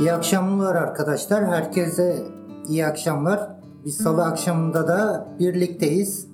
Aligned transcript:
İyi 0.00 0.12
akşamlar 0.12 0.74
arkadaşlar. 0.74 1.46
Herkese 1.46 2.16
iyi 2.68 2.86
akşamlar. 2.86 3.50
Biz 3.84 3.96
salı 3.96 4.24
akşamında 4.24 4.88
da 4.88 5.28
birlikteyiz. 5.38 6.28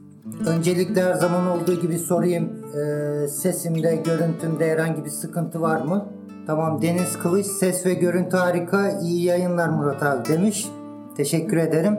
Öncelikle 0.47 1.03
her 1.03 1.15
zaman 1.15 1.47
olduğu 1.47 1.81
gibi 1.81 1.99
sorayım. 1.99 2.53
Ee, 2.77 3.29
sesimde, 3.29 3.97
görüntümde 3.97 4.71
herhangi 4.71 5.05
bir 5.05 5.11
sıkıntı 5.11 5.61
var 5.61 5.83
mı? 5.83 6.07
Tamam 6.47 6.83
Deniz 6.83 7.19
Kılıç 7.19 7.47
ses 7.47 7.87
ve 7.87 7.95
görüntü 7.95 8.37
harika. 8.37 8.91
İyi 8.91 9.25
yayınlar 9.25 9.69
Murat 9.69 10.03
abi 10.03 10.29
demiş. 10.29 10.69
Teşekkür 11.17 11.57
ederim. 11.57 11.99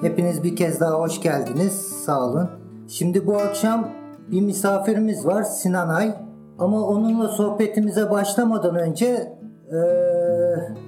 Hepiniz 0.00 0.42
bir 0.42 0.56
kez 0.56 0.80
daha 0.80 1.00
hoş 1.00 1.20
geldiniz. 1.20 1.72
Sağ 2.04 2.26
olun. 2.26 2.50
Şimdi 2.88 3.26
bu 3.26 3.36
akşam 3.36 3.88
bir 4.30 4.40
misafirimiz 4.40 5.26
var 5.26 5.42
Sinan 5.42 5.88
Ay. 5.88 6.14
Ama 6.58 6.82
onunla 6.82 7.28
sohbetimize 7.28 8.10
başlamadan 8.10 8.76
önce 8.76 9.36
ee, 9.72 10.83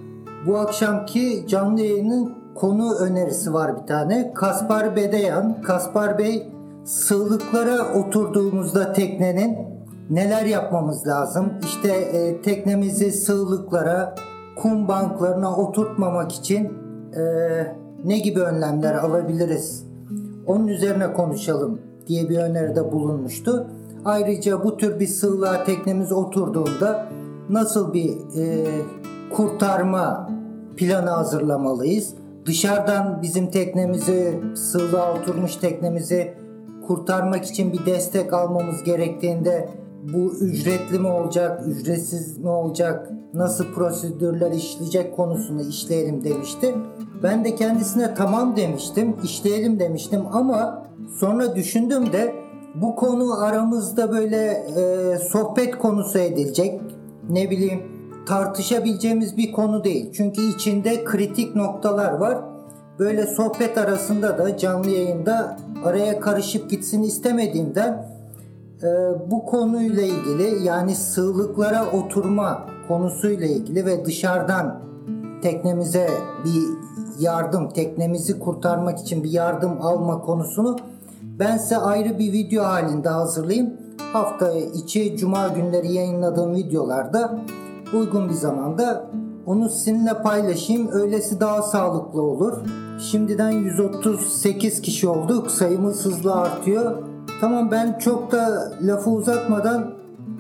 bu 0.46 0.58
akşamki 0.58 1.44
canlı 1.48 1.80
yayının 1.80 2.32
konu 2.54 2.94
önerisi 2.94 3.52
var 3.52 3.80
bir 3.80 3.86
tane. 3.86 4.32
Kaspar 4.34 4.96
Bedeyan. 4.96 5.62
Kaspar 5.62 6.18
Bey 6.18 6.48
sığlıklara 6.84 7.94
oturduğumuzda 7.94 8.92
teknenin 8.92 9.58
neler 10.10 10.46
yapmamız 10.46 11.06
lazım? 11.06 11.52
İşte 11.64 11.88
e, 11.88 12.42
teknemizi 12.42 13.12
sığlıklara, 13.12 14.14
kum 14.56 14.88
banklarına 14.88 15.56
oturtmamak 15.56 16.32
için 16.32 16.72
e, 17.16 17.22
ne 18.04 18.18
gibi 18.18 18.40
önlemler 18.40 18.94
alabiliriz? 18.94 19.86
Onun 20.46 20.66
üzerine 20.66 21.12
konuşalım 21.12 21.80
diye 22.06 22.28
bir 22.28 22.38
öneride 22.38 22.92
bulunmuştu. 22.92 23.66
Ayrıca 24.04 24.64
bu 24.64 24.76
tür 24.76 25.00
bir 25.00 25.06
sığlığa 25.06 25.64
teknemiz 25.64 26.12
oturduğunda 26.12 27.08
nasıl 27.50 27.92
bir 27.92 28.10
e, 28.10 28.66
kurtarma 29.36 30.35
planı 30.76 31.10
hazırlamalıyız? 31.10 32.14
Dışarıdan 32.46 33.22
bizim 33.22 33.50
teknemizi, 33.50 34.40
sığlığa 34.54 35.14
oturmuş 35.14 35.56
teknemizi 35.56 36.34
kurtarmak 36.86 37.44
için 37.44 37.72
bir 37.72 37.86
destek 37.86 38.32
almamız 38.32 38.82
gerektiğinde 38.82 39.68
bu 40.14 40.34
ücretli 40.34 40.98
mi 40.98 41.08
olacak, 41.08 41.62
ücretsiz 41.66 42.38
mi 42.38 42.48
olacak, 42.48 43.10
nasıl 43.34 43.64
prosedürler 43.64 44.52
işleyecek 44.52 45.16
konusunu 45.16 45.62
işleyelim 45.62 46.24
demişti. 46.24 46.74
Ben 47.22 47.44
de 47.44 47.54
kendisine 47.54 48.14
tamam 48.14 48.56
demiştim, 48.56 49.16
işleyelim 49.24 49.78
demiştim 49.80 50.22
ama 50.32 50.86
sonra 51.18 51.56
düşündüm 51.56 52.12
de 52.12 52.34
bu 52.74 52.96
konu 52.96 53.42
aramızda 53.42 54.12
böyle 54.12 54.46
e, 54.76 55.18
sohbet 55.18 55.78
konusu 55.78 56.18
edilecek. 56.18 56.80
Ne 57.30 57.50
bileyim 57.50 57.82
tartışabileceğimiz 58.26 59.36
bir 59.36 59.52
konu 59.52 59.84
değil. 59.84 60.12
Çünkü 60.12 60.42
içinde 60.54 61.04
kritik 61.04 61.56
noktalar 61.56 62.12
var. 62.12 62.38
Böyle 62.98 63.26
sohbet 63.26 63.78
arasında 63.78 64.38
da 64.38 64.56
canlı 64.56 64.90
yayında 64.90 65.56
araya 65.84 66.20
karışıp 66.20 66.70
gitsin 66.70 67.02
istemediğimden 67.02 68.06
e, 68.82 68.86
bu 69.30 69.46
konuyla 69.46 70.02
ilgili 70.02 70.64
yani 70.64 70.94
sığlıklara 70.94 71.86
oturma 71.92 72.66
konusuyla 72.88 73.46
ilgili 73.46 73.86
ve 73.86 74.04
dışarıdan 74.04 74.80
teknemize 75.42 76.10
bir 76.44 76.62
yardım, 77.24 77.68
teknemizi 77.68 78.38
kurtarmak 78.38 78.98
için 78.98 79.24
bir 79.24 79.30
yardım 79.30 79.82
alma 79.82 80.20
konusunu 80.20 80.76
ben 81.22 81.56
size 81.56 81.76
ayrı 81.76 82.18
bir 82.18 82.32
video 82.32 82.64
halinde 82.64 83.08
hazırlayayım. 83.08 83.72
Hafta 84.12 84.52
içi 84.52 85.16
cuma 85.16 85.48
günleri 85.48 85.92
yayınladığım 85.92 86.54
videolarda 86.54 87.38
uygun 87.94 88.28
bir 88.28 88.34
zamanda 88.34 89.10
onu 89.46 89.68
sizinle 89.68 90.22
paylaşayım. 90.22 90.88
Öylesi 90.92 91.40
daha 91.40 91.62
sağlıklı 91.62 92.22
olur. 92.22 92.52
Şimdiden 93.00 93.50
138 93.50 94.80
kişi 94.80 95.08
olduk. 95.08 95.50
Sayımız 95.50 96.04
hızla 96.04 96.34
artıyor. 96.34 97.02
Tamam 97.40 97.70
ben 97.70 97.98
çok 97.98 98.32
da 98.32 98.72
lafı 98.82 99.10
uzatmadan 99.10 99.94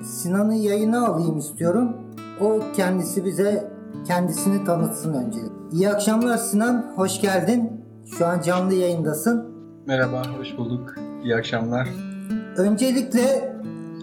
Sinan'ı 0.04 0.54
yayına 0.54 1.06
alayım 1.06 1.38
istiyorum. 1.38 1.96
O 2.40 2.60
kendisi 2.76 3.24
bize 3.24 3.72
kendisini 4.06 4.64
tanıtsın 4.64 5.14
önce. 5.14 5.38
İyi 5.72 5.88
akşamlar 5.90 6.36
Sinan. 6.36 6.92
Hoş 6.96 7.20
geldin. 7.20 7.72
Şu 8.18 8.26
an 8.26 8.40
canlı 8.40 8.74
yayındasın. 8.74 9.46
Merhaba, 9.86 10.22
hoş 10.38 10.58
bulduk. 10.58 10.94
İyi 11.24 11.36
akşamlar. 11.36 11.88
Öncelikle 12.56 13.55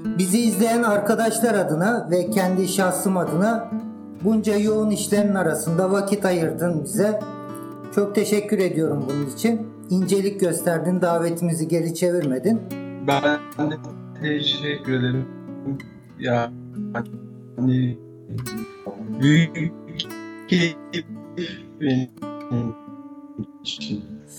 bizi 0.06 0.40
izleyen 0.40 0.84
arkadaşlar 0.84 1.54
adına 1.54 2.08
ve 2.12 2.30
kendi 2.30 2.68
şahsım 2.68 3.18
adına 3.18 3.72
bunca 4.24 4.58
yoğun 4.58 4.90
işlerin 4.90 5.36
arasında 5.36 5.92
vakit 5.92 6.26
ayırdın 6.26 6.84
bize. 6.84 7.20
Çok 7.96 8.16
teşekkür 8.16 8.60
ediyorum 8.60 9.06
bunun 9.10 9.36
için. 9.36 9.68
İncelik 9.90 10.40
gösterdin, 10.40 11.02
davetimizi 11.02 11.68
geri 11.68 11.96
çevirmedin. 11.96 12.62
Ben 13.08 13.72
de 13.72 13.76
teşekkür 14.22 14.94
ederim. 14.94 15.26
Ya 16.20 16.52
hani 17.56 17.98
büyük. 19.22 19.74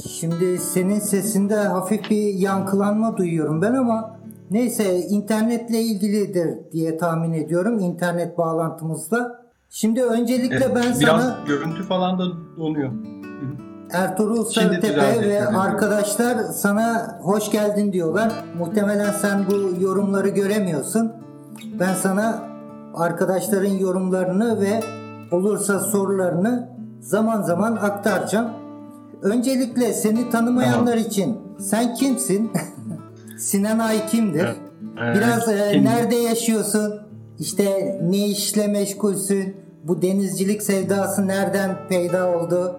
Şimdi 0.09 0.59
senin 0.59 0.99
sesinde 0.99 1.57
hafif 1.57 2.11
bir 2.11 2.35
yankılanma 2.35 3.17
duyuyorum 3.17 3.63
ben 3.63 3.75
ama 3.75 4.17
neyse 4.51 4.99
internetle 5.01 5.81
ilgilidir 5.81 6.73
diye 6.73 6.97
tahmin 6.97 7.33
ediyorum 7.33 7.79
internet 7.79 8.39
bağlantımızla. 8.39 9.45
Şimdi 9.71 10.03
öncelikle 10.03 10.57
Evet, 10.57 10.73
ben 10.75 11.01
biraz 11.01 11.23
sana 11.23 11.39
görüntü 11.47 11.83
falan 11.83 12.19
da 12.19 12.25
donuyor. 12.57 12.91
Ertuğrul 13.93 14.45
Sarıtepe 14.45 15.29
ve 15.29 15.47
arkadaşlar 15.47 16.37
sana 16.39 17.19
hoş 17.23 17.51
geldin 17.51 17.93
diyorlar. 17.93 18.33
Muhtemelen 18.59 19.13
sen 19.13 19.45
bu 19.51 19.83
yorumları 19.83 20.29
göremiyorsun. 20.29 21.13
Ben 21.81 21.95
sana 21.95 22.43
arkadaşların 22.95 23.75
yorumlarını 23.75 24.61
ve 24.61 24.81
olursa 25.33 25.79
sorularını 25.79 26.69
zaman 27.01 27.43
zaman 27.43 27.77
aktaracağım. 27.77 28.51
Öncelikle 29.23 29.93
seni 29.93 30.31
tanımayanlar 30.31 30.97
için 30.97 31.39
sen 31.59 31.95
kimsin? 31.95 32.53
Sinan 33.39 33.79
Ay 33.79 34.07
kimdir? 34.07 34.47
Evet, 35.03 35.17
Biraz 35.17 35.49
e, 35.49 35.71
kim- 35.73 35.85
nerede 35.85 36.15
yaşıyorsun? 36.15 36.95
İşte 37.39 37.99
ne 38.03 38.29
işle 38.29 38.67
meşgulsün? 38.67 39.57
Bu 39.85 40.03
denizcilik 40.03 40.63
sevdası 40.63 41.27
nereden 41.27 41.77
peyda 41.89 42.37
oldu? 42.39 42.77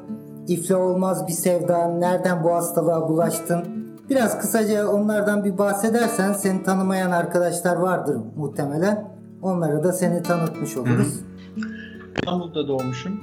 İfle 0.47 0.75
olmaz 0.75 1.27
bir 1.27 1.33
sevda. 1.33 1.87
Nereden 1.87 2.43
bu 2.43 2.53
hastalığa 2.53 3.09
bulaştın? 3.09 3.63
Biraz 4.09 4.39
kısaca 4.41 4.87
onlardan 4.87 5.45
bir 5.45 5.57
bahsedersen 5.57 6.33
seni 6.33 6.63
tanımayan 6.63 7.11
arkadaşlar 7.11 7.75
vardır 7.75 8.17
muhtemelen. 8.37 9.11
Onlara 9.41 9.83
da 9.83 9.93
seni 9.93 10.23
tanıtmış 10.23 10.77
oluruz. 10.77 11.19
İstanbul'da 12.15 12.67
doğmuşum. 12.67 13.19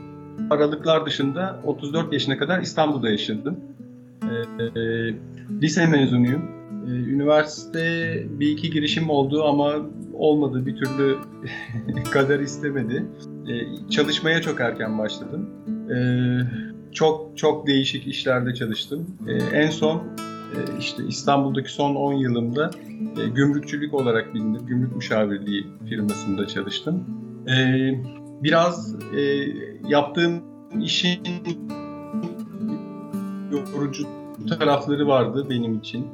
Aralıklar 0.50 1.06
dışında 1.06 1.56
34 1.64 2.12
yaşına 2.12 2.38
kadar 2.38 2.60
İstanbul'da 2.60 3.10
yaşadım. 3.10 3.60
Ee, 4.22 4.62
e, 4.80 4.80
lise 5.60 5.86
mezunuyum. 5.86 6.61
Ee, 6.86 6.90
üniversite 6.90 8.14
bir 8.30 8.50
iki 8.50 8.70
girişim 8.70 9.10
oldu 9.10 9.44
ama 9.44 9.74
olmadı. 10.12 10.66
Bir 10.66 10.76
türlü 10.76 11.16
kader 12.12 12.40
istemedi. 12.40 13.06
Ee, 13.48 13.90
çalışmaya 13.90 14.42
çok 14.42 14.60
erken 14.60 14.98
başladım. 14.98 15.50
Ee, 15.90 16.38
çok 16.92 17.38
çok 17.38 17.66
değişik 17.66 18.06
işlerde 18.06 18.54
çalıştım. 18.54 19.06
En 19.52 19.70
son 19.70 19.96
e, 20.52 20.78
işte 20.78 21.02
İstanbul'daki 21.08 21.72
son 21.72 21.94
10 21.94 22.12
yılımda 22.12 22.70
e, 23.22 23.28
gümrükçülük 23.28 23.94
olarak 23.94 24.34
bilinir. 24.34 24.60
Gümrük 24.60 24.96
müşavirliği 24.96 25.66
firmasında 25.88 26.46
çalıştım. 26.46 27.04
Biraz 28.42 28.96
e, 29.16 29.20
yaptığım 29.88 30.42
işin 30.80 31.20
yorucu 33.52 34.06
tarafları 34.58 35.06
vardı 35.06 35.46
benim 35.50 35.78
için. 35.78 36.06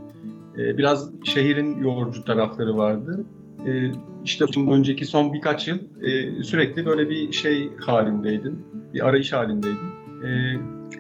E, 0.58 0.78
biraz 0.78 1.10
şehrin 1.24 1.82
yorucu 1.82 2.24
tarafları 2.24 2.76
vardı. 2.76 3.24
E, 3.66 3.92
işte 4.24 4.44
önceki 4.70 5.06
son 5.06 5.32
birkaç 5.32 5.68
yıl 5.68 5.78
e, 6.02 6.42
sürekli 6.42 6.86
böyle 6.86 7.10
bir 7.10 7.32
şey 7.32 7.70
halindeydim. 7.80 8.58
Bir 8.94 9.06
arayış 9.08 9.32
halindeydim. 9.32 9.88
E, 10.24 10.28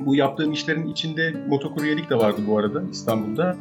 bu 0.06 0.14
yaptığım 0.16 0.52
işlerin 0.52 0.86
içinde 0.86 1.34
motokuryelik 1.48 2.10
de 2.10 2.16
vardı 2.16 2.40
bu 2.48 2.58
arada 2.58 2.82
İstanbul'da. 2.90 3.56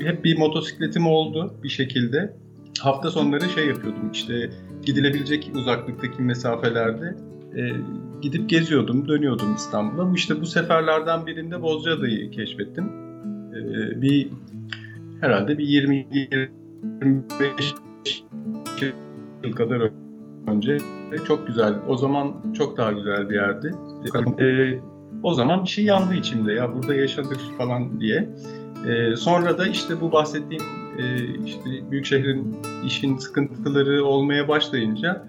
Hep 0.00 0.24
bir 0.24 0.38
motosikletim 0.38 1.06
oldu 1.06 1.54
bir 1.62 1.68
şekilde. 1.68 2.36
Hafta 2.80 3.10
sonları 3.10 3.48
şey 3.48 3.66
yapıyordum 3.66 4.10
işte 4.12 4.50
gidilebilecek 4.82 5.50
uzaklıktaki 5.54 6.22
mesafelerde 6.22 7.16
e, 7.56 7.62
gidip 8.22 8.48
geziyordum, 8.48 9.08
dönüyordum 9.08 9.54
İstanbul'a. 9.54 10.10
Bu 10.10 10.14
işte 10.14 10.40
bu 10.40 10.46
seferlerden 10.46 11.26
birinde 11.26 11.62
Bozcaada'yı 11.62 12.30
keşfettim. 12.30 12.92
Bir 14.02 14.28
herhalde 15.20 15.58
bir 15.58 15.64
20 15.64 16.06
25 16.12 17.74
yıl 19.44 19.52
kadar 19.52 19.90
önce. 20.46 20.78
Çok 21.26 21.46
güzel. 21.46 21.74
O 21.88 21.96
zaman 21.96 22.34
çok 22.58 22.76
daha 22.76 22.92
güzel 22.92 23.30
bir 23.30 23.34
yerdi. 23.34 23.74
E, 24.44 24.80
o 25.22 25.34
zaman 25.34 25.62
bir 25.64 25.68
şey 25.68 25.84
yandı 25.84 26.14
içimde 26.14 26.52
ya 26.52 26.74
burada 26.74 26.94
yaşadık 26.94 27.40
falan 27.58 28.00
diye. 28.00 28.28
E, 28.88 29.16
sonra 29.16 29.58
da 29.58 29.66
işte 29.66 30.00
bu 30.00 30.12
bahsettiğim 30.12 30.62
e, 30.98 31.24
işte 31.46 31.90
büyük 31.90 32.06
şehrin 32.06 32.56
işin 32.86 33.16
sıkıntıları 33.16 34.04
olmaya 34.04 34.48
başlayınca 34.48 35.26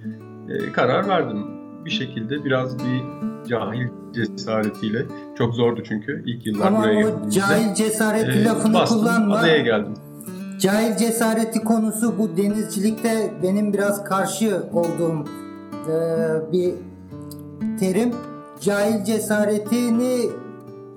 e, 0.49 0.71
karar 0.71 1.07
verdim. 1.07 1.54
Bir 1.85 1.89
şekilde 1.89 2.45
biraz 2.45 2.79
bir 2.79 3.03
cahil 3.49 3.87
cesaretiyle 4.13 5.05
çok 5.37 5.53
zordu 5.53 5.83
çünkü 5.87 6.23
ilk 6.25 6.45
yıllar 6.45 6.67
Ama 6.67 6.79
buraya 6.79 7.07
o 7.07 7.29
cahil 7.29 7.73
cesaret 7.73 8.27
e, 8.29 8.43
lafını 8.43 8.73
bastım, 8.73 8.99
kullanma. 8.99 9.35
adaya 9.35 9.57
geldim. 9.57 9.93
Cahil 10.59 10.97
cesareti 10.97 11.63
konusu 11.63 12.17
bu 12.19 12.37
denizcilikte 12.37 13.33
benim 13.43 13.73
biraz 13.73 14.03
karşı 14.03 14.63
olduğum 14.73 15.25
e, 15.91 15.95
bir 16.51 16.73
terim. 17.79 18.11
Cahil 18.61 19.03
cesaretini 19.03 20.29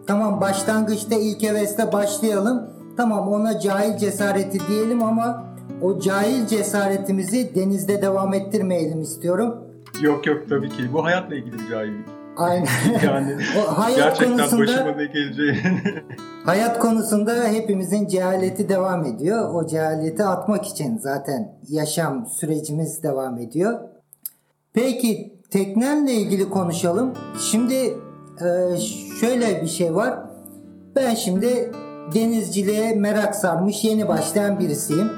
tamam 0.07 0.41
başlangıçta 0.41 1.15
ilk 1.15 1.43
heveste 1.43 1.93
başlayalım. 1.93 2.63
Tamam 2.97 3.29
ona 3.29 3.61
cahil 3.61 3.99
cesareti 3.99 4.59
diyelim 4.69 5.03
ama 5.03 5.45
o 5.83 6.01
cahil 6.01 6.47
cesaretimizi 6.47 7.55
denizde 7.55 8.03
devam 8.03 8.35
ettirmeyelim 8.35 9.01
istiyorum. 9.01 9.55
Yok 10.01 10.27
yok 10.27 10.49
tabii 10.49 10.69
ki. 10.69 10.93
Bu 10.93 11.05
hayatla 11.05 11.35
ilgili 11.35 11.59
bir 11.59 11.69
cahillik. 11.69 12.07
Aynen. 12.37 12.67
Yani 13.05 13.37
o 13.59 13.79
hayat 13.79 13.97
gerçekten 13.97 14.37
konusunda 14.37 14.63
başıma 14.63 14.91
ne 14.91 15.07
geleceğini 15.07 15.83
hayat 16.45 16.79
konusunda 16.79 17.45
hepimizin 17.45 18.07
cehaleti 18.07 18.69
devam 18.69 19.05
ediyor. 19.05 19.55
O 19.55 19.67
cehaleti 19.67 20.25
atmak 20.25 20.67
için 20.67 20.99
zaten 20.99 21.59
yaşam 21.69 22.27
sürecimiz 22.27 23.03
devam 23.03 23.39
ediyor. 23.39 23.81
Peki 24.73 25.39
teknenle 25.51 26.13
ilgili 26.13 26.51
konuşalım. 26.51 27.13
Şimdi 27.51 27.75
e, 28.41 28.77
şöyle 29.21 29.63
bir 29.63 29.69
şey 29.69 29.95
var. 29.95 30.19
Ben 30.97 31.15
şimdi 31.15 31.73
denizciliğe 32.15 32.95
merak 32.95 33.35
sarmış 33.35 33.85
yeni 33.85 34.09
başlayan 34.09 34.59
birisiyim. 34.61 35.11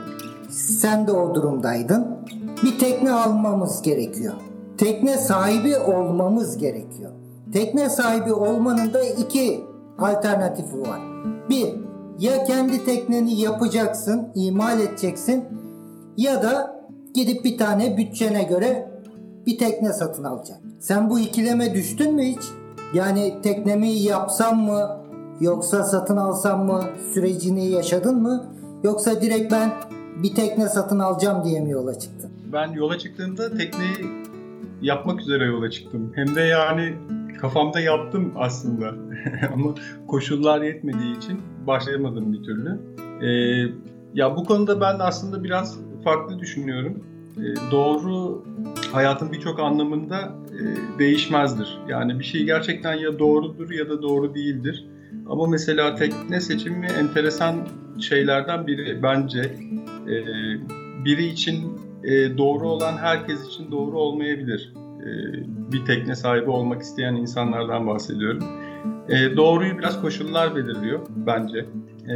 Sen 0.50 1.06
de 1.06 1.12
o 1.12 1.34
durumdaydın. 1.34 2.16
Bir 2.64 2.78
tekne 2.78 3.12
almamız 3.12 3.82
gerekiyor. 3.82 4.34
Tekne 4.80 5.16
sahibi 5.16 5.78
olmamız 5.78 6.58
gerekiyor. 6.58 7.10
Tekne 7.52 7.90
sahibi 7.90 8.32
olmanın 8.32 8.92
da 8.92 9.02
iki 9.02 9.64
alternatifi 9.98 10.80
var. 10.80 11.00
Bir, 11.48 11.74
ya 12.18 12.44
kendi 12.44 12.84
tekneni 12.84 13.40
yapacaksın, 13.40 14.28
imal 14.34 14.80
edeceksin 14.80 15.44
ya 16.16 16.42
da 16.42 16.82
gidip 17.14 17.44
bir 17.44 17.58
tane 17.58 17.96
bütçene 17.96 18.42
göre 18.42 18.90
bir 19.46 19.58
tekne 19.58 19.92
satın 19.92 20.24
alacaksın. 20.24 20.74
Sen 20.80 21.10
bu 21.10 21.18
ikileme 21.18 21.74
düştün 21.74 22.14
mü 22.14 22.22
hiç? 22.22 22.42
Yani 22.94 23.34
teknemi 23.42 23.90
yapsam 23.90 24.60
mı 24.60 24.96
yoksa 25.40 25.84
satın 25.84 26.16
alsam 26.16 26.66
mı 26.66 26.82
sürecini 27.14 27.66
yaşadın 27.66 28.22
mı? 28.22 28.44
Yoksa 28.84 29.22
direkt 29.22 29.52
ben 29.52 29.70
bir 30.22 30.34
tekne 30.34 30.68
satın 30.68 30.98
alacağım 30.98 31.44
diye 31.44 31.60
mi 31.60 31.70
yola 31.70 31.98
çıktın? 31.98 32.30
ben 32.52 32.72
yola 32.72 32.98
çıktığımda 32.98 33.56
tekneyi 33.56 34.29
yapmak 34.82 35.20
üzere 35.20 35.44
yola 35.44 35.70
çıktım. 35.70 36.12
Hem 36.14 36.34
de 36.34 36.40
yani 36.40 36.94
kafamda 37.40 37.80
yaptım 37.80 38.32
aslında. 38.36 38.94
Ama 39.52 39.74
koşullar 40.06 40.62
yetmediği 40.62 41.16
için 41.16 41.40
başlayamadım 41.66 42.32
bir 42.32 42.42
türlü. 42.42 42.78
Ee, 43.22 43.72
ya 44.14 44.36
bu 44.36 44.44
konuda 44.44 44.80
ben 44.80 44.96
aslında 44.98 45.44
biraz 45.44 45.78
farklı 46.04 46.38
düşünüyorum. 46.38 47.04
Ee, 47.38 47.70
doğru 47.70 48.44
hayatın 48.92 49.32
birçok 49.32 49.60
anlamında 49.60 50.34
e, 50.52 50.98
değişmezdir. 50.98 51.78
Yani 51.88 52.18
bir 52.18 52.24
şey 52.24 52.44
gerçekten 52.44 52.94
ya 52.94 53.18
doğrudur 53.18 53.70
ya 53.70 53.88
da 53.88 54.02
doğru 54.02 54.34
değildir. 54.34 54.86
Ama 55.28 55.46
mesela 55.46 55.94
tekne 55.94 56.40
seçimi 56.40 56.86
enteresan 56.86 57.68
şeylerden 58.00 58.66
biri 58.66 59.02
bence. 59.02 59.40
Ee, 60.08 60.24
biri 61.04 61.26
için 61.26 61.80
e, 62.04 62.38
doğru 62.38 62.68
olan 62.68 62.96
herkes 62.96 63.46
için 63.46 63.70
doğru 63.70 63.98
olmayabilir. 63.98 64.72
E, 65.00 65.08
bir 65.72 65.84
tekne 65.84 66.16
sahibi 66.16 66.50
olmak 66.50 66.82
isteyen 66.82 67.14
insanlardan 67.14 67.86
bahsediyorum. 67.86 68.44
E, 69.08 69.36
doğruyu 69.36 69.78
biraz 69.78 70.00
koşullar 70.00 70.56
belirliyor 70.56 71.00
bence. 71.16 71.66
E, 72.08 72.14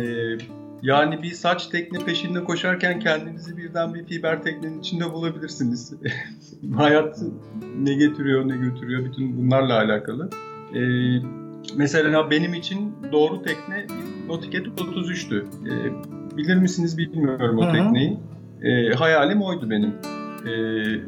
yani 0.83 1.23
bir 1.23 1.31
saç 1.31 1.67
tekne 1.67 1.99
peşinde 1.99 2.45
koşarken 2.45 3.01
kendinizi 3.01 3.57
birden 3.57 3.95
bir 3.95 4.05
fiber 4.05 4.43
teknenin 4.43 4.81
içinde 4.81 5.13
bulabilirsiniz. 5.13 5.93
Hayat 6.77 7.23
ne 7.79 7.95
getiriyor 7.95 8.49
ne 8.49 8.57
götürüyor 8.57 9.05
bütün 9.05 9.39
bunlarla 9.39 9.79
alakalı. 9.79 10.31
E, 10.75 10.81
mesela 11.77 12.31
benim 12.31 12.55
için 12.55 12.93
doğru 13.13 13.43
tekne 13.43 13.87
Nauticet 14.29 14.67
33'tü. 14.67 15.45
E, 15.45 15.73
bilir 16.37 16.57
misiniz 16.57 16.99
bilmiyorum 16.99 17.59
o 17.59 17.63
Hı 17.63 17.69
hı. 17.69 17.73
tekneyi. 17.73 18.19
E, 18.65 18.91
hayalim 18.95 19.43
oydu 19.43 19.71
benim. 19.71 19.95
E, 20.47 20.55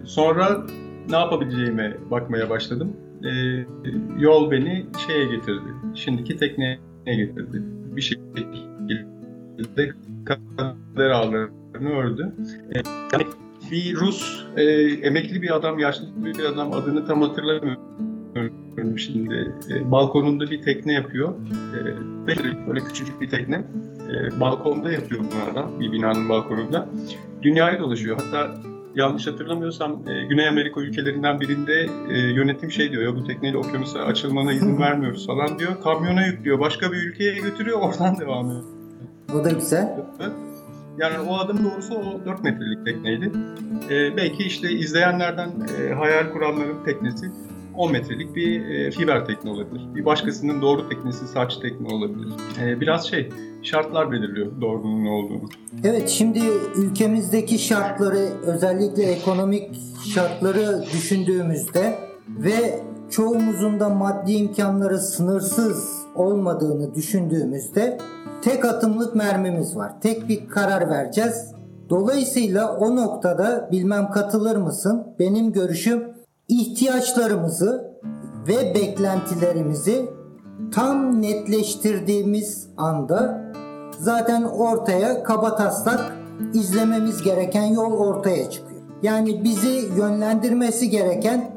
sonra 0.04 0.66
ne 1.10 1.16
yapabileceğime 1.16 1.96
bakmaya 2.10 2.50
başladım. 2.50 2.96
E, 3.24 3.30
yol 4.18 4.50
beni 4.50 4.86
şeye 5.06 5.24
getirdi. 5.24 5.68
Şimdiki 5.94 6.36
tekneye 6.36 6.78
getirdi. 7.06 7.62
Bir 7.96 8.00
şekilde 8.00 9.92
kader 10.24 11.10
ağlarını 11.10 11.90
ördü. 11.90 12.32
E, 12.74 12.76
yani 13.12 13.26
bir 13.70 13.94
Rus 13.94 14.44
e, 14.56 14.62
emekli 15.02 15.42
bir 15.42 15.56
adam, 15.56 15.78
yaşlı 15.78 16.06
bir 16.16 16.44
adam 16.44 16.72
adını 16.72 17.06
tam 17.06 17.22
hatırlamıyorum 17.22 18.98
şimdi. 18.98 19.54
E, 19.70 19.90
balkonunda 19.90 20.50
bir 20.50 20.62
tekne 20.62 20.92
yapıyor. 20.92 21.34
E, 21.74 21.78
böyle, 22.66 22.80
küçücük 22.80 23.20
bir 23.20 23.30
tekne. 23.30 23.64
E, 24.12 24.40
balkonda 24.40 24.92
yapıyor 24.92 25.20
bunu 25.20 25.52
adam, 25.52 25.80
bir 25.80 25.92
binanın 25.92 26.28
balkonunda. 26.28 26.88
Dünyayı 27.42 27.78
dolaşıyor. 27.78 28.18
Hatta 28.20 28.54
yanlış 28.96 29.26
hatırlamıyorsam 29.26 29.92
e, 30.08 30.26
Güney 30.26 30.48
Amerika 30.48 30.80
ülkelerinden 30.80 31.40
birinde 31.40 31.86
e, 32.10 32.18
yönetim 32.18 32.70
şey 32.70 32.92
diyor 32.92 33.02
ya 33.02 33.16
bu 33.16 33.24
tekneyle 33.24 33.58
okyanusa 33.58 33.98
açılmana 33.98 34.52
izin 34.52 34.78
vermiyoruz 34.80 35.26
falan 35.26 35.58
diyor. 35.58 35.82
Kamyona 35.82 36.26
yüklüyor, 36.26 36.60
başka 36.60 36.92
bir 36.92 36.96
ülkeye 36.96 37.34
götürüyor, 37.34 37.78
oradan 37.82 38.20
devam 38.20 38.46
ediyor. 38.46 38.64
O 39.34 39.44
da 39.44 39.50
güzel. 39.50 39.88
Yani 40.98 41.18
o 41.18 41.36
adım 41.36 41.58
doğrusu 41.64 41.94
o 41.94 42.24
4 42.26 42.44
metrelik 42.44 42.84
tekneydi. 42.84 43.32
E, 43.90 44.16
belki 44.16 44.42
işte 44.42 44.70
izleyenlerden 44.70 45.50
e, 45.80 45.92
hayal 45.94 46.32
kuranların 46.32 46.84
teknesi 46.84 47.26
10 47.74 47.92
metrelik 47.92 48.36
bir 48.36 48.64
e, 48.70 48.90
fiber 48.90 49.26
tekne 49.26 49.50
olabilir. 49.50 49.82
Bir 49.94 50.04
başkasının 50.04 50.62
doğru 50.62 50.88
teknesi 50.88 51.26
saç 51.26 51.56
tekne 51.56 51.88
olabilir. 51.88 52.28
E, 52.62 52.80
biraz 52.80 53.10
şey 53.10 53.28
şartlar 53.66 54.12
belirliyor 54.12 54.60
doğrunun 54.60 55.04
ne 55.04 55.10
olduğunu. 55.10 55.48
Evet 55.84 56.08
şimdi 56.08 56.40
ülkemizdeki 56.76 57.58
şartları 57.58 58.28
özellikle 58.46 59.02
ekonomik 59.02 59.80
şartları 60.14 60.82
düşündüğümüzde 60.92 61.98
ve 62.28 62.80
çoğumuzun 63.10 63.80
da 63.80 63.88
maddi 63.88 64.32
imkanları 64.32 64.98
sınırsız 64.98 66.06
olmadığını 66.14 66.94
düşündüğümüzde 66.94 67.98
tek 68.42 68.64
atımlık 68.64 69.14
mermimiz 69.14 69.76
var. 69.76 70.00
Tek 70.00 70.28
bir 70.28 70.48
karar 70.48 70.90
vereceğiz. 70.90 71.52
Dolayısıyla 71.90 72.76
o 72.76 72.96
noktada 72.96 73.68
bilmem 73.72 74.10
katılır 74.10 74.56
mısın? 74.56 75.06
Benim 75.18 75.52
görüşüm 75.52 76.04
ihtiyaçlarımızı 76.48 77.92
ve 78.48 78.74
beklentilerimizi 78.74 80.08
tam 80.72 81.22
netleştirdiğimiz 81.22 82.68
anda 82.76 83.45
zaten 84.00 84.42
ortaya 84.42 85.22
kaba 85.22 85.56
taslak 85.56 86.16
izlememiz 86.54 87.22
gereken 87.22 87.64
yol 87.64 87.92
ortaya 87.92 88.50
çıkıyor. 88.50 88.80
Yani 89.02 89.44
bizi 89.44 89.88
yönlendirmesi 89.98 90.90
gereken 90.90 91.50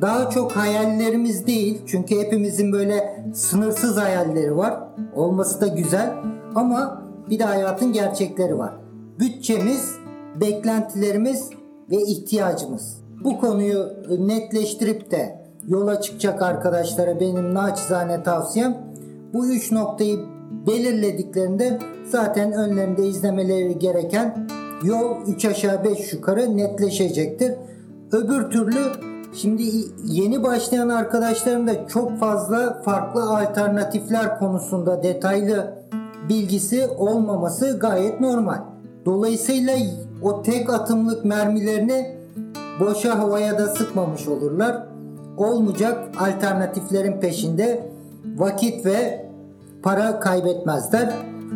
daha 0.00 0.30
çok 0.30 0.52
hayallerimiz 0.52 1.46
değil. 1.46 1.82
Çünkü 1.86 2.20
hepimizin 2.20 2.72
böyle 2.72 3.24
sınırsız 3.34 3.96
hayalleri 3.96 4.56
var. 4.56 4.74
Olması 5.14 5.60
da 5.60 5.66
güzel 5.66 6.14
ama 6.54 7.02
bir 7.30 7.38
de 7.38 7.44
hayatın 7.44 7.92
gerçekleri 7.92 8.58
var. 8.58 8.74
Bütçemiz, 9.18 9.94
beklentilerimiz 10.40 11.50
ve 11.90 11.96
ihtiyacımız. 11.96 13.00
Bu 13.24 13.40
konuyu 13.40 13.88
netleştirip 14.18 15.10
de 15.10 15.46
yola 15.68 16.00
çıkacak 16.00 16.42
arkadaşlara 16.42 17.20
benim 17.20 17.54
naçizane 17.54 18.22
tavsiyem 18.22 18.76
bu 19.34 19.46
üç 19.46 19.72
noktayı 19.72 20.18
belirlediklerinde 20.66 21.78
zaten 22.04 22.52
önlerinde 22.52 23.06
izlemeleri 23.06 23.78
gereken 23.78 24.48
yol 24.84 25.26
3 25.26 25.44
aşağı 25.44 25.84
5 25.84 26.12
yukarı 26.12 26.56
netleşecektir. 26.56 27.52
Öbür 28.12 28.50
türlü 28.50 28.80
şimdi 29.34 29.62
yeni 30.04 30.42
başlayan 30.42 30.88
arkadaşların 30.88 31.66
da 31.66 31.86
çok 31.88 32.18
fazla 32.18 32.82
farklı 32.82 33.22
alternatifler 33.22 34.38
konusunda 34.38 35.02
detaylı 35.02 35.74
bilgisi 36.28 36.86
olmaması 36.98 37.78
gayet 37.78 38.20
normal. 38.20 38.58
Dolayısıyla 39.04 39.76
o 40.22 40.42
tek 40.42 40.70
atımlık 40.70 41.24
mermilerini 41.24 42.16
boşa 42.80 43.18
havaya 43.18 43.58
da 43.58 43.66
sıkmamış 43.66 44.28
olurlar. 44.28 44.86
Olmayacak 45.36 46.08
alternatiflerin 46.20 47.20
peşinde 47.20 47.88
vakit 48.36 48.86
ve 48.86 49.25
para 49.86 50.20
kaybetmezler. 50.20 51.14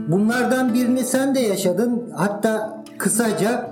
Bunlardan 0.09 0.75
birini 0.75 1.05
sen 1.05 1.35
de 1.35 1.41
yaşadın. 1.41 2.11
Hatta 2.17 2.85
kısaca 2.99 3.71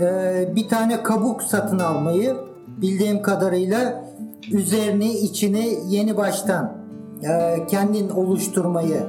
e, 0.00 0.52
bir 0.56 0.68
tane 0.68 1.02
kabuk 1.02 1.42
satın 1.42 1.78
almayı 1.78 2.36
bildiğim 2.66 3.22
kadarıyla 3.22 4.04
üzerini 4.52 5.12
içini 5.12 5.78
yeni 5.88 6.16
baştan 6.16 6.72
e, 7.22 7.66
kendin 7.66 8.08
oluşturmayı 8.08 9.00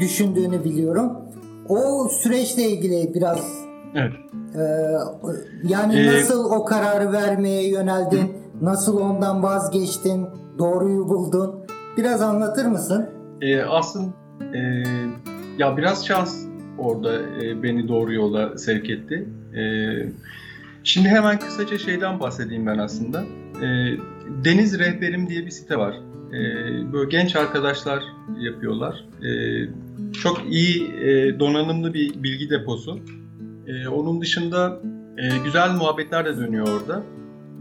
düşündüğünü 0.00 0.64
biliyorum. 0.64 1.12
O 1.68 2.08
süreçle 2.08 2.62
ilgili 2.62 3.14
biraz 3.14 3.40
evet. 3.94 4.12
e, 4.54 4.62
yani 5.68 5.96
ee, 5.96 6.06
nasıl 6.06 6.44
o 6.44 6.64
kararı 6.64 7.12
vermeye 7.12 7.68
yöneldin? 7.68 8.22
Hı. 8.22 8.64
Nasıl 8.64 9.00
ondan 9.00 9.42
vazgeçtin? 9.42 10.26
Doğruyu 10.58 11.08
buldun? 11.08 11.54
Biraz 11.96 12.22
anlatır 12.22 12.66
mısın? 12.66 13.17
E, 13.40 13.62
aslında 13.62 14.14
e, 14.54 14.84
ya 15.58 15.76
biraz 15.76 16.06
şans 16.06 16.44
orada 16.78 17.18
e, 17.42 17.62
beni 17.62 17.88
doğru 17.88 18.12
yola 18.12 18.58
sevk 18.58 18.90
etti. 18.90 19.28
E, 19.56 19.62
şimdi 20.84 21.08
hemen 21.08 21.38
kısaca 21.38 21.78
şeyden 21.78 22.20
bahsedeyim 22.20 22.66
ben 22.66 22.78
aslında. 22.78 23.24
E, 23.62 23.96
Deniz 24.44 24.78
Rehberim 24.78 25.28
diye 25.28 25.46
bir 25.46 25.50
site 25.50 25.76
var. 25.76 25.94
E, 26.32 26.40
böyle 26.92 27.10
genç 27.10 27.36
arkadaşlar 27.36 28.02
yapıyorlar. 28.40 29.04
E, 29.22 29.30
çok 30.22 30.42
iyi 30.50 30.94
e, 30.94 31.40
donanımlı 31.40 31.94
bir 31.94 32.22
bilgi 32.22 32.50
deposu. 32.50 33.00
E, 33.66 33.88
onun 33.88 34.20
dışında 34.20 34.80
e, 35.18 35.38
güzel 35.44 35.70
muhabbetler 35.70 36.24
de 36.24 36.36
dönüyor 36.36 36.68
orada. 36.68 37.02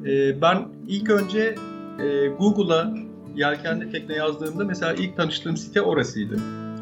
E, 0.06 0.42
ben 0.42 0.68
ilk 0.88 1.10
önce 1.10 1.56
e, 2.00 2.28
Google'a 2.28 2.94
yelkenli 3.38 3.92
tekne 3.92 4.16
yazdığımda 4.16 4.66
mesela 4.66 4.94
ilk 4.94 5.18
tanıştığım 5.18 5.58
site 5.58 5.82
orasıydı. 5.82 6.36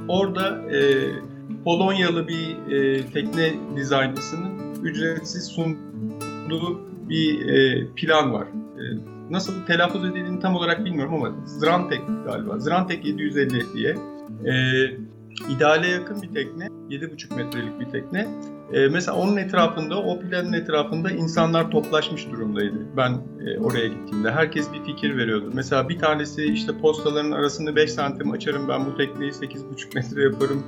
Orada 0.07 0.71
e, 0.71 1.09
Polonyalı 1.63 2.27
bir 2.27 2.71
e, 2.71 3.05
tekne 3.05 3.53
dizaynısının 3.75 4.83
ücretsiz 4.83 5.45
sunduğu 5.45 6.81
bir 7.09 7.49
e, 7.49 7.87
plan 7.95 8.33
var. 8.33 8.47
E, 8.77 8.83
nasıl 9.29 9.65
telaffuz 9.65 10.05
edildiğini 10.05 10.39
tam 10.39 10.55
olarak 10.55 10.85
bilmiyorum 10.85 11.13
ama 11.13 11.35
Zrantek 11.45 12.01
galiba. 12.25 12.59
Zrantek 12.59 13.05
750 13.05 13.73
diye. 13.73 13.95
E, 14.45 14.53
ideale 15.55 15.87
yakın 15.87 16.21
bir 16.21 16.33
tekne. 16.33 16.65
7,5 16.89 17.35
metrelik 17.35 17.79
bir 17.79 17.85
tekne. 17.85 18.27
E, 18.73 18.87
mesela 18.87 19.17
onun 19.17 19.37
etrafında, 19.37 19.99
o 19.99 20.19
planın 20.19 20.53
etrafında 20.53 21.11
insanlar 21.11 21.71
toplaşmış 21.71 22.31
durumdaydı. 22.31 22.75
Ben 22.97 23.11
e, 23.45 23.59
oraya 23.59 23.87
gittiğimde. 23.87 24.31
Herkes 24.31 24.73
bir 24.73 24.83
fikir 24.83 25.17
veriyordu. 25.17 25.51
Mesela 25.53 25.89
bir 25.89 25.99
tanesi 25.99 26.45
işte 26.45 26.77
postaların 26.81 27.31
arasını 27.31 27.75
5 27.75 27.91
santim 27.91 28.31
açarım 28.31 28.67
ben 28.67 28.85
bu 28.85 28.97
tekneyi 28.97 29.31
8,5 29.31 29.95
metre 29.95 30.23
yaparım 30.23 30.63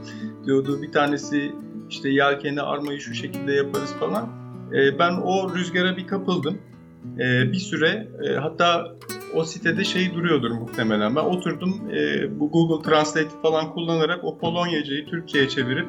diyordu. 0.46 0.82
Bir 0.82 0.92
tanesi 0.92 1.52
işte 1.90 2.10
yelkeni 2.10 2.62
armayı 2.62 3.00
şu 3.00 3.14
şekilde 3.14 3.54
yaparız 3.54 3.94
falan. 4.00 4.30
E, 4.74 5.00
ben 5.00 5.12
o 5.12 5.56
rüzgara 5.56 5.98
bir 5.98 6.08
kapıldım. 6.08 6.58
E, 7.20 7.52
bir 7.52 7.60
süre 7.60 8.08
e, 8.24 8.34
hatta 8.34 8.96
o 9.36 9.44
sitede 9.44 9.84
şey 9.84 10.14
duruyordur 10.14 10.52
muhtemelen. 10.52 11.16
Ben 11.16 11.22
oturdum 11.22 11.92
e, 11.92 12.28
bu 12.40 12.52
Google 12.52 12.90
Translate 12.90 13.30
falan 13.42 13.74
kullanarak 13.74 14.24
o 14.24 14.38
Polonyacayı 14.38 15.06
Türkçe'ye 15.06 15.50
çevirip 15.50 15.88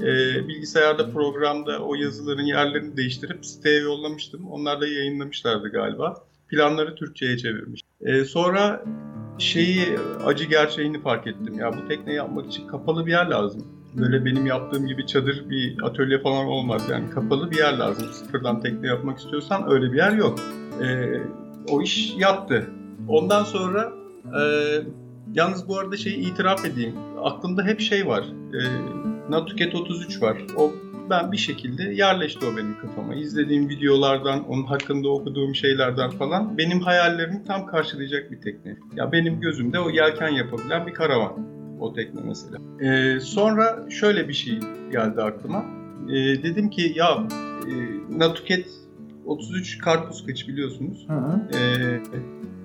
e, 0.00 0.48
bilgisayarda 0.48 1.10
programda 1.10 1.78
o 1.78 1.94
yazıların 1.94 2.42
yerlerini 2.42 2.96
değiştirip 2.96 3.46
siteye 3.46 3.80
yollamıştım. 3.80 4.46
Onlar 4.50 4.80
da 4.80 4.86
yayınlamışlardı 4.86 5.68
galiba. 5.68 6.14
Planları 6.48 6.94
Türkçe'ye 6.94 7.38
çevirmiş. 7.38 7.80
E, 8.00 8.24
sonra 8.24 8.84
şeyi 9.38 9.98
acı 10.24 10.44
gerçeğini 10.44 11.02
fark 11.02 11.26
ettim. 11.26 11.58
Ya 11.58 11.72
bu 11.72 11.88
tekne 11.88 12.12
yapmak 12.12 12.46
için 12.46 12.66
kapalı 12.66 13.06
bir 13.06 13.10
yer 13.10 13.26
lazım. 13.26 13.66
Böyle 13.98 14.24
benim 14.24 14.46
yaptığım 14.46 14.86
gibi 14.86 15.06
çadır 15.06 15.50
bir 15.50 15.82
atölye 15.82 16.22
falan 16.22 16.46
olmaz. 16.46 16.82
Yani 16.90 17.10
kapalı 17.10 17.50
bir 17.50 17.56
yer 17.56 17.78
lazım. 17.78 18.08
Sıfırdan 18.12 18.60
tekne 18.60 18.86
yapmak 18.86 19.18
istiyorsan 19.18 19.70
öyle 19.72 19.92
bir 19.92 19.96
yer 19.96 20.12
yok. 20.12 20.38
E, 20.82 21.20
o 21.68 21.82
iş 21.82 22.14
yattı. 22.18 22.66
Ondan 23.08 23.44
sonra 23.44 23.92
e, 24.24 24.40
yalnız 25.34 25.68
bu 25.68 25.78
arada 25.78 25.96
şeyi 25.96 26.32
itiraf 26.32 26.64
edeyim. 26.64 26.94
Aklımda 27.22 27.62
hep 27.62 27.80
şey 27.80 28.06
var. 28.06 28.24
E, 28.52 28.60
Natuket 29.28 29.74
33 29.74 30.22
var. 30.22 30.38
O 30.56 30.72
ben 31.10 31.32
bir 31.32 31.36
şekilde 31.36 31.82
yerleşti 31.82 32.46
o 32.46 32.56
benim 32.56 32.78
kafama. 32.78 33.14
İzlediğim 33.14 33.68
videolardan, 33.68 34.48
onun 34.48 34.64
hakkında 34.64 35.08
okuduğum 35.08 35.54
şeylerden 35.54 36.10
falan 36.10 36.58
benim 36.58 36.80
hayallerimi 36.80 37.44
tam 37.46 37.66
karşılayacak 37.66 38.30
bir 38.30 38.40
tekne. 38.40 38.76
Ya 38.96 39.12
benim 39.12 39.40
gözümde 39.40 39.80
o 39.80 39.90
yelken 39.90 40.28
yapabilen 40.28 40.86
bir 40.86 40.94
karavan 40.94 41.32
o 41.80 41.92
tekne 41.92 42.20
mesela. 42.24 42.58
Ee, 42.80 43.20
sonra 43.20 43.90
şöyle 43.90 44.28
bir 44.28 44.34
şey 44.34 44.58
geldi 44.92 45.22
aklıma. 45.22 45.64
Ee, 46.08 46.14
dedim 46.14 46.70
ki 46.70 46.92
ya 46.96 47.26
e, 47.66 47.72
Natuket 48.18 48.66
33 49.24 49.78
karpuz 49.78 50.26
kıç 50.26 50.48
biliyorsunuz. 50.48 51.06
Hı 51.08 51.14
hı. 51.14 51.40
Ee, 51.58 52.00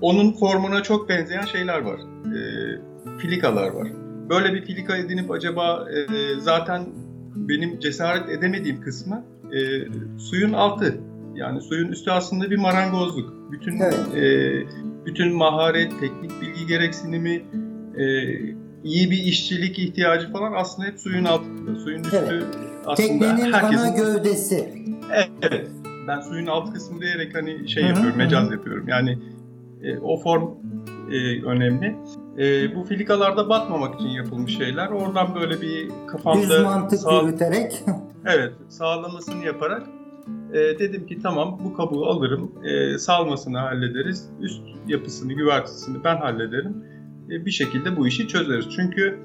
onun 0.01 0.31
formuna 0.31 0.83
çok 0.83 1.09
benzeyen 1.09 1.45
şeyler 1.45 1.81
var. 1.81 1.99
Ee, 2.25 3.17
filikalar 3.17 3.69
var. 3.69 3.87
Böyle 4.29 4.53
bir 4.53 4.65
filika 4.65 4.97
edinip 4.97 5.31
acaba 5.31 5.87
e, 5.91 6.39
zaten 6.39 6.85
benim 7.35 7.79
cesaret 7.79 8.29
edemediğim 8.29 8.81
kısmı 8.81 9.23
e, 9.51 9.59
suyun 10.19 10.53
altı. 10.53 10.97
Yani 11.35 11.61
suyun 11.61 11.87
üstü 11.87 12.11
aslında 12.11 12.51
bir 12.51 12.57
marangozluk. 12.57 13.51
Bütün 13.51 13.79
evet. 13.79 14.15
e, 14.15 14.63
bütün 15.05 15.35
maharet, 15.35 15.99
teknik 15.99 16.41
bilgi 16.41 16.67
gereksinimi, 16.67 17.43
e, 17.97 18.05
iyi 18.83 19.11
bir 19.11 19.17
işçilik 19.17 19.79
ihtiyacı 19.79 20.31
falan 20.31 20.53
aslında 20.53 20.87
hep 20.87 20.99
suyun 20.99 21.25
altında. 21.25 21.79
Suyun 21.79 22.03
üstü 22.03 22.17
evet. 22.17 22.43
aslında 22.85 23.07
Teknenin 23.07 23.53
herkesin... 23.53 23.83
ana 23.83 23.97
gövdesi. 23.97 24.73
Evet. 25.41 25.67
Ben 26.07 26.21
suyun 26.21 26.47
alt 26.47 26.73
kısmı 26.73 27.01
diyerek 27.01 27.35
hani 27.35 27.69
şey 27.69 27.83
Hı-hı. 27.83 27.91
yapıyorum, 27.91 28.17
mecaz 28.17 28.51
yapıyorum. 28.51 28.87
Yani 28.87 29.17
e, 29.83 29.97
o 29.97 30.17
form 30.17 30.43
e, 31.11 31.43
önemli. 31.45 31.95
E, 32.39 32.75
bu 32.75 32.83
filikalarda 32.83 33.49
batmamak 33.49 33.95
için 33.95 34.07
yapılmış 34.07 34.57
şeyler. 34.57 34.87
Oradan 34.87 35.35
böyle 35.35 35.61
bir 35.61 35.89
kafamda... 36.07 36.41
Düz 36.41 36.63
mantık 36.63 36.99
sağ... 36.99 37.21
yürüterek. 37.21 37.83
evet, 38.25 38.53
sağlamasını 38.69 39.45
yaparak 39.45 39.83
e, 40.53 40.79
dedim 40.79 41.07
ki 41.07 41.19
tamam 41.23 41.59
bu 41.63 41.73
kabuğu 41.73 42.05
alırım, 42.05 42.51
e, 42.63 42.97
salmasını 42.97 43.57
hallederiz, 43.57 44.29
üst 44.39 44.61
yapısını, 44.87 45.33
güvertesini 45.33 46.03
ben 46.03 46.17
hallederim. 46.17 46.85
E, 47.31 47.45
bir 47.45 47.51
şekilde 47.51 47.97
bu 47.97 48.07
işi 48.07 48.27
çözeriz. 48.27 48.65
Çünkü 48.75 49.19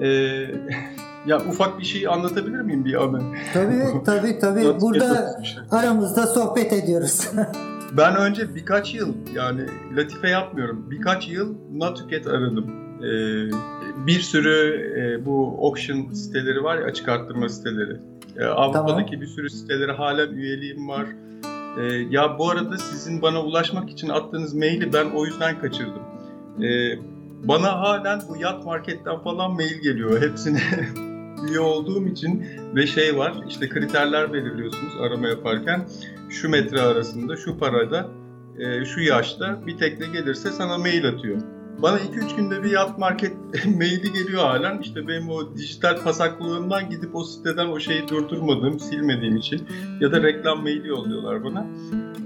e, 0.00 0.06
ya 1.26 1.40
ufak 1.48 1.78
bir 1.78 1.84
şey 1.84 2.08
anlatabilir 2.08 2.60
miyim 2.60 2.84
bir 2.84 3.02
anı? 3.04 3.22
Tabii 3.54 4.04
tabii 4.04 4.38
tabii. 4.38 4.80
Burada 4.80 5.40
aramızda 5.70 6.26
sohbet 6.26 6.72
ediyoruz. 6.72 7.30
Ben 7.96 8.16
önce 8.16 8.54
birkaç 8.54 8.94
yıl 8.94 9.14
yani 9.34 9.60
latife 9.96 10.28
yapmıyorum. 10.28 10.90
Birkaç 10.90 11.28
yıl 11.28 11.54
Natuket 11.72 12.26
aradım. 12.26 12.66
Ee, 12.98 13.50
bir 14.06 14.20
sürü 14.20 14.90
e, 15.00 15.26
bu 15.26 15.58
auction 15.62 16.12
siteleri 16.12 16.64
var 16.64 16.78
ya 16.78 16.84
açık 16.84 17.08
arttırma 17.08 17.48
siteleri. 17.48 17.96
Ee, 18.38 18.44
Avrupa'daki 18.44 19.10
tamam. 19.10 19.20
bir 19.20 19.26
sürü 19.26 19.50
siteleri 19.50 19.92
halen 19.92 20.32
üyeliğim 20.32 20.88
var. 20.88 21.06
Ee, 21.78 21.82
ya 22.10 22.38
bu 22.38 22.50
arada 22.50 22.78
sizin 22.78 23.22
bana 23.22 23.42
ulaşmak 23.42 23.90
için 23.90 24.08
attığınız 24.08 24.54
maili 24.54 24.92
ben 24.92 25.10
o 25.10 25.26
yüzden 25.26 25.60
kaçırdım. 25.60 26.02
Ee, 26.62 26.98
bana 27.44 27.80
halen 27.80 28.20
bu 28.28 28.36
yat 28.36 28.64
marketten 28.64 29.18
falan 29.18 29.52
mail 29.52 29.80
geliyor. 29.82 30.22
Hepsine 30.30 30.60
üye 31.48 31.60
olduğum 31.60 32.06
için 32.06 32.46
ve 32.74 32.86
şey 32.86 33.16
var 33.16 33.34
işte 33.48 33.68
kriterler 33.68 34.32
belirliyorsunuz 34.32 34.92
arama 35.00 35.28
yaparken 35.28 35.86
şu 36.30 36.48
metre 36.48 36.80
arasında 36.80 37.36
şu 37.36 37.58
parada 37.58 38.10
e, 38.58 38.84
şu 38.84 39.00
yaşta 39.00 39.66
bir 39.66 39.78
tekne 39.78 40.06
gelirse 40.06 40.52
sana 40.52 40.78
mail 40.78 41.08
atıyor. 41.08 41.57
Bana 41.82 41.98
2-3 41.98 42.36
günde 42.36 42.62
bir 42.62 42.70
yat 42.70 42.98
market 42.98 43.36
maili 43.66 44.12
geliyor 44.12 44.42
halen. 44.42 44.78
İşte 44.78 45.08
benim 45.08 45.30
o 45.30 45.56
dijital 45.56 46.02
pasaklığımdan 46.04 46.90
gidip 46.90 47.16
o 47.16 47.24
siteden 47.24 47.66
o 47.66 47.80
şeyi 47.80 48.08
durdurmadığım, 48.08 48.80
silmediğim 48.80 49.36
için 49.36 49.68
ya 50.00 50.12
da 50.12 50.22
reklam 50.22 50.62
maili 50.62 50.88
yolluyorlar 50.88 51.44
bana. 51.44 51.66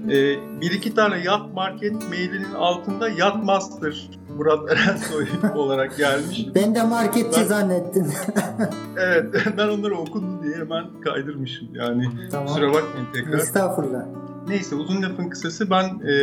Ee, 0.09 0.35
bir 0.61 0.71
iki 0.71 0.95
tane 0.95 1.23
yat 1.23 1.53
market 1.53 2.09
mailinin 2.09 2.53
altında 2.53 3.09
yat 3.09 3.43
master 3.43 4.09
Murat 4.37 4.71
Erensoy 4.71 5.25
olarak 5.55 5.97
gelmiş. 5.97 6.47
Ben 6.55 6.75
de 6.75 6.83
marketçi 6.83 7.41
ben, 7.41 7.45
zannettim. 7.45 8.07
evet 8.97 9.35
ben 9.57 9.67
onları 9.67 9.97
okudum 9.97 10.43
diye 10.43 10.55
hemen 10.55 11.01
kaydırmışım 11.01 11.67
yani. 11.73 12.09
Tamam. 12.31 12.47
Kusura 12.47 12.73
bakmayın 12.73 13.07
tekrar. 13.13 13.37
Estağfurullah. 13.37 14.05
Neyse 14.47 14.75
uzun 14.75 15.01
lafın 15.01 15.29
kısası 15.29 15.69
ben 15.69 15.85
e, 15.85 16.13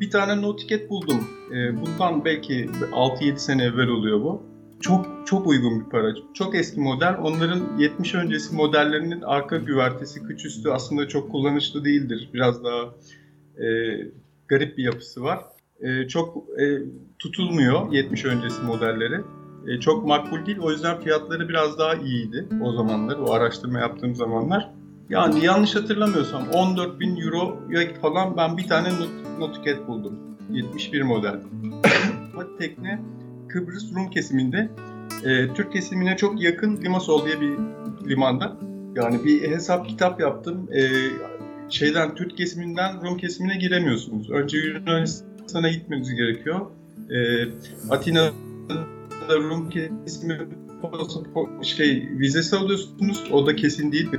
bir 0.00 0.10
tane 0.10 0.42
notiket 0.42 0.90
buldum. 0.90 1.28
E, 1.52 1.80
bundan 1.80 2.24
belki 2.24 2.66
6-7 2.92 3.36
sene 3.36 3.64
evvel 3.64 3.88
oluyor 3.88 4.20
bu. 4.20 4.42
Çok 4.80 5.06
çok 5.26 5.46
uygun 5.46 5.80
bir 5.80 5.90
para. 5.90 6.14
Çok 6.34 6.54
eski 6.54 6.80
model. 6.80 7.16
Onların 7.22 7.78
70 7.78 8.14
öncesi 8.14 8.54
modellerinin 8.54 9.20
arka 9.20 9.56
güvertesi, 9.56 10.22
kıç 10.22 10.44
üstü 10.44 10.68
aslında 10.70 11.08
çok 11.08 11.30
kullanışlı 11.30 11.84
değildir. 11.84 12.30
Biraz 12.34 12.64
daha 12.64 12.94
e, 13.64 13.66
garip 14.48 14.78
bir 14.78 14.84
yapısı 14.84 15.22
var. 15.22 15.40
E, 15.80 16.08
çok 16.08 16.36
e, 16.60 16.78
tutulmuyor 17.18 17.92
70 17.92 18.24
öncesi 18.24 18.62
modelleri. 18.62 19.20
E, 19.66 19.80
çok 19.80 20.06
makbul 20.06 20.46
değil. 20.46 20.58
O 20.58 20.70
yüzden 20.70 21.00
fiyatları 21.00 21.48
biraz 21.48 21.78
daha 21.78 21.94
iyiydi 21.94 22.48
o 22.62 22.72
zamanlar. 22.72 23.18
O 23.18 23.32
araştırma 23.32 23.78
yaptığım 23.78 24.14
zamanlar. 24.14 24.70
Yani 25.10 25.44
yanlış 25.44 25.74
hatırlamıyorsam 25.74 26.48
14 26.48 27.00
bin 27.00 27.16
euroya 27.16 27.94
falan 28.02 28.36
ben 28.36 28.56
bir 28.56 28.68
tane 28.68 28.88
not, 28.88 29.38
notiket 29.38 29.88
buldum. 29.88 30.18
71 30.50 31.02
model. 31.02 31.40
tekne 32.58 33.00
Kıbrıs 33.48 33.94
Rum 33.94 34.10
kesiminde 34.10 34.70
e, 35.24 35.54
Türk 35.54 35.72
kesimine 35.72 36.16
çok 36.16 36.42
yakın 36.42 36.82
Limassol 36.82 37.26
diye 37.26 37.40
bir 37.40 37.58
limanda. 38.08 38.56
Yani 38.94 39.24
bir 39.24 39.50
hesap 39.50 39.88
kitap 39.88 40.20
yaptım. 40.20 40.68
E, 40.74 40.80
şeyden 41.68 42.14
Türk 42.14 42.36
kesiminden 42.36 43.02
Rum 43.02 43.16
kesimine 43.16 43.56
giremiyorsunuz. 43.56 44.30
Önce 44.30 44.58
Yunanistan'a 44.58 45.68
gitmeniz 45.68 46.14
gerekiyor. 46.14 46.60
E, 47.10 47.16
Atina'da 47.90 49.36
Rum 49.36 49.70
kesimi 49.70 50.38
şey 51.62 52.08
vizesi 52.18 52.56
alıyorsunuz. 52.56 53.24
O 53.32 53.46
da 53.46 53.56
kesin 53.56 53.92
değil. 53.92 54.10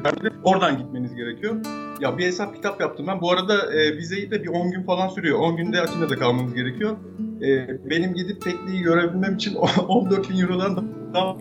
Oradan 0.43 0.77
gitmeniz 0.77 1.15
gerekiyor. 1.15 1.55
Ya 2.01 2.17
bir 2.17 2.25
hesap 2.25 2.55
kitap 2.55 2.81
yaptım 2.81 3.07
ben. 3.07 3.21
Bu 3.21 3.31
arada 3.31 3.73
e, 3.73 3.97
vizeyi 3.97 4.31
de 4.31 4.43
bir 4.43 4.47
10 4.47 4.71
gün 4.71 4.83
falan 4.83 5.07
sürüyor. 5.07 5.39
10 5.39 5.57
günde 5.57 5.81
Atina'da 5.81 6.15
kalmanız 6.15 6.53
gerekiyor. 6.53 6.97
E, 7.41 7.67
benim 7.89 8.13
gidip 8.13 8.41
tekneyi 8.41 8.81
görebilmem 8.81 9.35
için 9.35 9.55
14 9.87 10.29
bin 10.29 10.37
Euro'dan 10.37 10.87
daha 11.13 11.37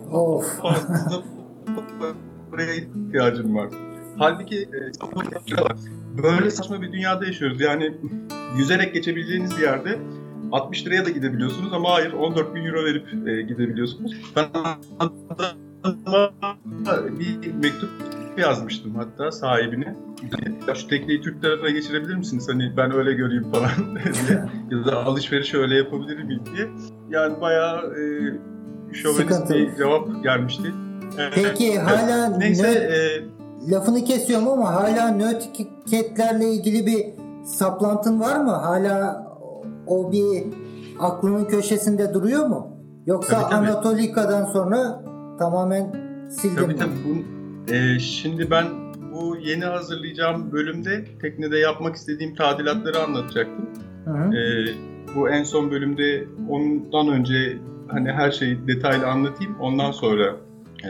fazla 0.61 1.23
buraya 2.51 2.73
ihtiyacım 2.73 3.55
var. 3.55 3.69
Halbuki 4.17 4.61
e, 4.61 4.91
böyle 6.23 6.51
saçma 6.51 6.81
bir 6.81 6.91
dünyada 6.91 7.25
yaşıyoruz. 7.25 7.61
Yani 7.61 7.97
yüzerek 8.57 8.93
geçebileceğiniz 8.93 9.57
bir 9.57 9.61
yerde 9.63 9.99
60 10.51 10.85
liraya 10.85 11.05
da 11.05 11.09
gidebiliyorsunuz 11.09 11.73
ama 11.73 11.93
hayır 11.93 12.13
14 12.13 12.55
bin 12.55 12.65
euro 12.65 12.85
verip 12.85 13.27
e, 13.27 13.41
gidebiliyorsunuz. 13.41 14.13
Ben 14.35 14.45
bir 17.19 17.53
mektup 17.53 17.89
yazmıştım 18.37 18.95
hatta 18.95 19.31
sahibine. 19.31 19.95
Ya 20.67 20.75
şu 20.75 20.87
tekneyi 20.87 21.21
Türk 21.21 21.41
tarafına 21.41 21.69
geçirebilir 21.69 22.15
misiniz? 22.15 22.49
Hani 22.49 22.77
ben 22.77 22.91
öyle 22.91 23.13
göreyim 23.13 23.51
falan 23.51 23.69
diye. 24.27 24.43
ya 24.71 24.85
da 24.85 25.05
alışveriş 25.05 25.53
öyle 25.53 25.75
yapabilir 25.75 26.23
miyim 26.23 26.41
diye. 26.55 26.67
Yani 27.09 27.41
bayağı 27.41 27.77
e, 27.79 28.93
şovenist 28.93 29.49
bir 29.49 29.75
cevap 29.75 30.23
gelmişti. 30.23 30.73
Peki 31.35 31.79
hala 31.79 32.37
Neyse 32.37 32.67
e, 32.67 32.97
lafını 33.71 34.03
kesiyorum 34.03 34.47
ama 34.47 34.75
hala 34.75 35.11
nötiketlerle 35.11 36.49
ilgili 36.49 36.85
bir 36.85 37.05
saplantın 37.45 38.19
var 38.19 38.39
mı? 38.39 38.51
Hala 38.51 39.24
o 39.87 40.11
bir 40.11 40.43
aklının 40.99 41.45
köşesinde 41.45 42.13
duruyor 42.13 42.45
mu? 42.45 42.77
Yoksa 43.05 43.41
Tabii, 43.41 43.51
tabii. 43.51 43.55
Anatolika'dan 43.55 44.45
sonra 44.45 45.03
tamamen 45.39 45.95
sildin 46.29 46.55
Tabii 46.55 46.73
mi? 46.73 46.75
tabii. 46.79 46.91
Bu, 47.05 47.73
e, 47.73 47.99
şimdi 47.99 48.51
ben 48.51 48.65
bu 49.13 49.37
yeni 49.37 49.65
hazırlayacağım 49.65 50.51
bölümde 50.51 51.05
teknede 51.21 51.57
yapmak 51.57 51.95
istediğim 51.95 52.35
tadilatları 52.35 52.99
anlatacaktım. 52.99 53.69
Hı 54.05 54.11
hı. 54.11 54.35
E, 54.35 54.65
bu 55.15 55.29
en 55.29 55.43
son 55.43 55.71
bölümde 55.71 56.27
ondan 56.49 57.07
önce 57.07 57.57
hani 57.87 58.11
her 58.11 58.31
şeyi 58.31 58.67
detaylı 58.67 59.07
anlatayım. 59.07 59.55
Ondan 59.59 59.91
sonra 59.91 60.35
e, 60.83 60.89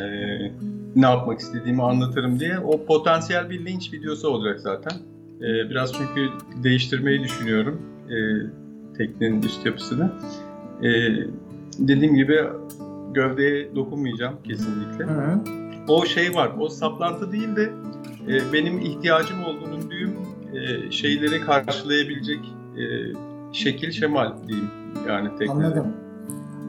ne 0.96 1.06
yapmak 1.06 1.40
istediğimi 1.40 1.84
anlatırım 1.84 2.40
diye. 2.40 2.60
O 2.60 2.86
potansiyel 2.86 3.50
bir 3.50 3.66
linç 3.66 3.94
videosu 3.94 4.30
olacak 4.30 4.60
zaten. 4.60 4.94
E, 5.40 5.70
biraz 5.70 5.94
çünkü 5.94 6.30
değiştirmeyi 6.64 7.24
düşünüyorum 7.24 7.82
e, 8.10 8.16
teknenin 8.98 9.42
üst 9.42 9.66
yapısını. 9.66 10.12
E, 10.84 10.90
dediğim 11.80 12.16
gibi 12.16 12.44
gövdeye 13.14 13.76
dokunmayacağım 13.76 14.36
kesinlikle 14.44 15.06
Hı 15.06 15.22
hı. 15.22 15.40
o 15.88 16.06
şey 16.06 16.36
var. 16.36 16.52
O 16.60 16.70
saplantı 16.70 17.32
değil 17.32 17.56
de 17.56 17.74
e, 18.28 18.54
benim 18.54 18.80
ihtiyacım 18.80 19.44
olduğunu 19.44 19.92
düğüm 19.92 20.14
e, 20.54 20.92
şeyleri 20.92 21.42
karşılayabilecek 21.42 22.40
e, 22.78 22.84
şekil 23.52 23.92
şemal 23.92 24.34
diyeyim 24.48 24.70
yani 25.08 25.30
teknede. 25.30 25.52
Anladım. 25.52 25.88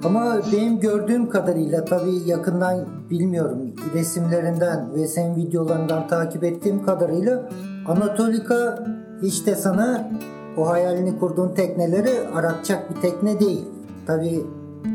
Ama 0.04 0.40
benim 0.52 0.80
gördüğüm 0.80 1.28
kadarıyla 1.28 1.84
tabii 1.84 2.16
yakından 2.26 2.86
bilmiyorum 3.10 3.58
resimlerinden 3.94 4.94
ve 4.94 5.06
senin 5.06 5.36
videolarından 5.36 6.08
takip 6.08 6.44
ettiğim 6.44 6.82
kadarıyla 6.82 7.50
Anatolika 7.86 8.86
de 9.22 9.54
sana 9.54 10.10
o 10.56 10.68
hayalini 10.68 11.18
kurduğun 11.18 11.54
tekneleri 11.54 12.28
aratacak 12.34 12.90
bir 12.96 13.00
tekne 13.00 13.40
değil. 13.40 13.64
Tabii 14.06 14.44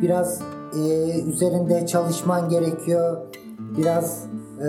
biraz 0.02 0.42
e, 0.76 0.82
üzerinde 1.30 1.86
çalışman 1.88 2.50
gerekiyor. 2.50 3.18
Biraz 3.78 4.28
e, 4.66 4.68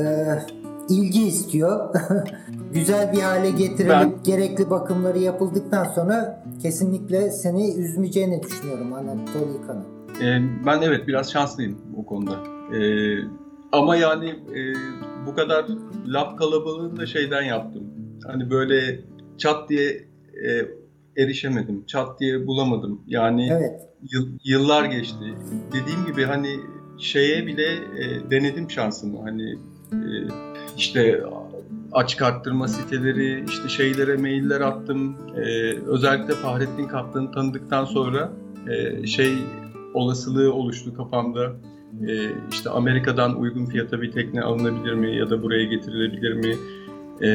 ilgi 0.88 1.26
istiyor. 1.26 1.94
Güzel 2.74 3.12
bir 3.12 3.18
hale 3.20 3.50
getirilip 3.50 3.90
Ben- 3.90 4.12
gerekli 4.24 4.70
bakımları 4.70 5.18
yapıldıktan 5.18 5.84
sonra 5.84 6.44
kesinlikle 6.62 7.30
seni 7.30 7.74
üzmeyeceğini 7.74 8.42
düşünüyorum 8.42 8.92
Anatolika'nın. 8.92 9.84
E, 10.22 10.42
ben 10.66 10.82
evet 10.82 11.06
biraz 11.08 11.32
şanslıyım 11.32 11.78
o 11.96 12.06
konuda. 12.06 12.32
E, 12.76 12.80
ama 13.72 13.96
yani 13.96 14.28
e, 14.28 14.60
bu 15.26 15.34
kadar 15.34 15.64
laf 16.06 16.38
kalabalığını 16.38 16.96
da 16.96 17.06
şeyden 17.06 17.42
yaptım. 17.42 17.82
Hani 18.26 18.50
böyle 18.50 19.00
çat 19.38 19.68
diye 19.68 19.90
e, 20.48 20.81
erişemedim. 21.16 21.84
Çat 21.86 22.20
diye 22.20 22.46
bulamadım. 22.46 23.00
Yani 23.06 23.48
Evet. 23.52 23.80
Yıl- 24.12 24.38
yıllar 24.44 24.84
geçti. 24.84 25.34
Dediğim 25.72 26.06
gibi 26.06 26.24
hani 26.24 26.56
şeye 26.98 27.46
bile 27.46 27.66
e, 27.72 28.30
denedim 28.30 28.70
şansımı. 28.70 29.22
Hani 29.22 29.52
e, 29.92 30.08
işte 30.76 31.22
açık 31.92 32.22
arttırma 32.22 32.68
siteleri, 32.68 33.44
işte 33.48 33.68
şeylere 33.68 34.16
mailler 34.16 34.60
attım. 34.60 35.16
E, 35.36 35.42
özellikle 35.86 36.34
Fahrettin 36.34 36.88
Kaptan'ı 36.88 37.32
tanıdıktan 37.32 37.84
sonra 37.84 38.32
e, 38.68 39.06
şey 39.06 39.32
olasılığı 39.94 40.54
oluştu 40.54 40.96
kafamda. 40.96 41.52
E, 42.08 42.12
işte 42.52 42.70
Amerika'dan 42.70 43.40
uygun 43.40 43.66
fiyata 43.66 44.02
bir 44.02 44.12
tekne 44.12 44.42
alınabilir 44.42 44.94
mi 44.94 45.16
ya 45.16 45.30
da 45.30 45.42
buraya 45.42 45.64
getirilebilir 45.64 46.32
mi? 46.32 46.56
E, 47.26 47.28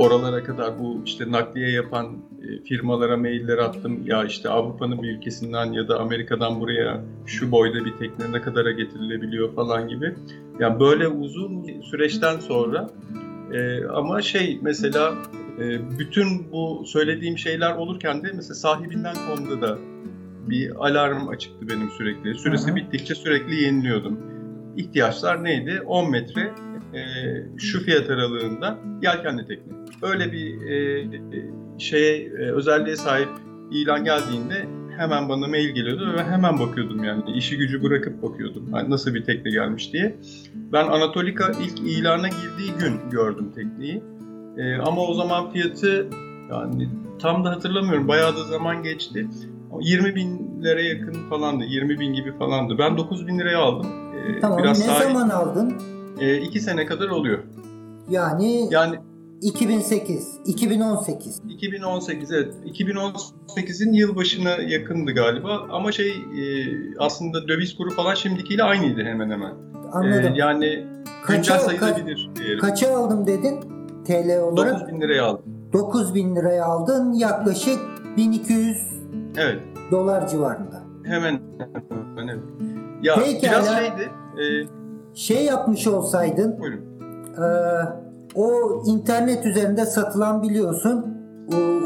oralara 0.00 0.44
kadar 0.44 0.78
bu 0.78 1.02
işte 1.06 1.30
nakliye 1.32 1.70
yapan 1.70 2.06
e, 2.42 2.62
firmalara 2.64 3.16
mailler 3.16 3.58
attım. 3.58 4.06
Ya 4.06 4.24
işte 4.24 4.48
Avrupa'nın 4.48 5.02
bir 5.02 5.16
ülkesinden 5.16 5.72
ya 5.72 5.88
da 5.88 6.00
Amerika'dan 6.00 6.60
buraya 6.60 7.04
şu 7.26 7.50
boyda 7.50 7.84
bir 7.84 7.92
tekne 7.92 8.32
ne 8.32 8.42
kadara 8.42 8.70
getirilebiliyor 8.70 9.54
falan 9.54 9.88
gibi. 9.88 10.14
Ya 10.60 10.80
böyle 10.80 11.08
uzun 11.08 11.66
süreçten 11.82 12.40
sonra 12.40 12.90
e, 13.52 13.84
ama 13.84 14.22
şey 14.22 14.58
mesela 14.62 15.14
e, 15.58 15.98
bütün 15.98 16.52
bu 16.52 16.82
söylediğim 16.86 17.38
şeyler 17.38 17.74
olurken 17.74 18.22
de 18.22 18.32
mesela 18.34 18.54
sahibinden 18.54 19.14
konuda 19.28 19.60
da 19.60 19.78
bir 20.48 20.86
alarm 20.86 21.28
açıktı 21.28 21.68
benim 21.68 21.90
sürekli. 21.90 22.34
Süresi 22.34 22.66
Hı 22.66 22.72
hı. 22.72 22.76
bittikçe 22.76 23.14
sürekli 23.14 23.62
yeniliyordum. 23.62 24.20
İhtiyaçlar 24.76 25.44
neydi? 25.44 25.82
10 25.86 26.10
metre 26.10 26.50
e, 26.94 27.00
şu 27.58 27.84
fiyat 27.84 28.10
aralığında 28.10 28.78
yelkenli 29.02 29.46
tekne. 29.46 29.79
Öyle 30.02 30.32
bir 30.32 30.70
e, 30.70 31.10
şeye 31.78 32.16
e, 32.26 32.52
özelliğe 32.52 32.96
sahip 32.96 33.28
ilan 33.70 34.04
geldiğinde 34.04 34.66
hemen 34.96 35.28
bana 35.28 35.46
mail 35.48 35.68
geliyordu 35.68 36.12
ve 36.18 36.24
hemen 36.24 36.58
bakıyordum 36.58 37.04
yani 37.04 37.22
işi 37.34 37.56
gücü 37.56 37.82
bırakıp 37.82 38.22
bakıyordum 38.22 38.72
hani 38.72 38.90
nasıl 38.90 39.14
bir 39.14 39.24
tekne 39.24 39.50
gelmiş 39.50 39.92
diye. 39.92 40.16
Ben 40.72 40.84
Anatolika 40.86 41.52
ilk 41.64 41.78
ilana 41.80 42.28
girdiği 42.28 42.72
gün 42.80 43.10
gördüm 43.10 43.52
tekneyi. 43.54 44.02
E, 44.58 44.76
ama 44.76 45.02
o 45.06 45.14
zaman 45.14 45.50
fiyatı 45.52 46.06
yani 46.50 46.88
tam 47.18 47.44
da 47.44 47.50
hatırlamıyorum 47.50 48.08
bayağı 48.08 48.36
da 48.36 48.44
zaman 48.44 48.82
geçti. 48.82 49.28
20 49.80 50.14
bin 50.14 50.62
liraya 50.62 50.88
yakın 50.88 51.28
falandı. 51.30 51.64
20 51.64 52.00
bin 52.00 52.12
gibi 52.14 52.32
falandı. 52.38 52.78
Ben 52.78 52.98
9 52.98 53.26
bin 53.26 53.38
liraya 53.38 53.58
aldım. 53.58 53.86
E, 54.16 54.40
Tamam 54.40 54.58
biraz 54.62 54.78
ne 54.78 54.84
sahip- 54.86 55.02
zaman 55.12 55.28
aldın? 55.28 55.72
e, 56.20 56.36
iki 56.36 56.60
sene 56.60 56.86
kadar 56.86 57.08
oluyor. 57.08 57.38
Yani 58.10 58.68
Yani 58.70 58.96
2008, 59.42 60.38
2018. 60.46 61.42
2018 61.48 62.32
evet. 62.32 62.54
2018'in 62.66 63.92
yılbaşına 63.92 64.50
yakındı 64.50 65.12
galiba 65.12 65.66
ama 65.70 65.92
şey 65.92 66.10
e, 66.10 66.44
aslında 66.98 67.48
döviz 67.48 67.76
kuru 67.76 67.90
falan 67.90 68.14
şimdikiyle 68.14 68.62
aynıydı 68.62 69.02
hemen 69.04 69.30
hemen. 69.30 69.52
Anladım. 69.92 70.32
E, 70.34 70.38
yani 70.38 70.86
Kaça- 71.26 71.58
sayılabilir 71.58 72.30
diyelim. 72.36 72.58
Kaça 72.58 72.96
aldım 72.96 73.26
dedin? 73.26 73.60
TL 74.04 74.40
olarak 74.40 74.80
9 74.80 74.94
bin 74.94 75.00
liraya 75.00 75.24
aldım. 75.24 75.44
9000 75.72 76.36
liraya 76.36 76.64
aldın. 76.64 77.12
Yaklaşık 77.12 77.78
1200 78.16 78.78
Evet. 79.36 79.60
dolar 79.90 80.28
civarında. 80.28 80.82
Hemen. 81.04 81.40
hemen 82.16 82.28
evet. 82.28 82.42
Ya 83.02 83.14
Peki, 83.24 83.42
biraz 83.42 83.76
şeydi. 83.76 84.10
E, 84.38 84.44
Şey 85.14 85.44
yapmış 85.44 85.86
olsaydın 85.86 86.58
buyurun. 86.60 86.80
e, 87.36 87.46
o 88.34 88.82
internet 88.86 89.46
üzerinde 89.46 89.86
satılan 89.86 90.42
biliyorsun 90.42 91.06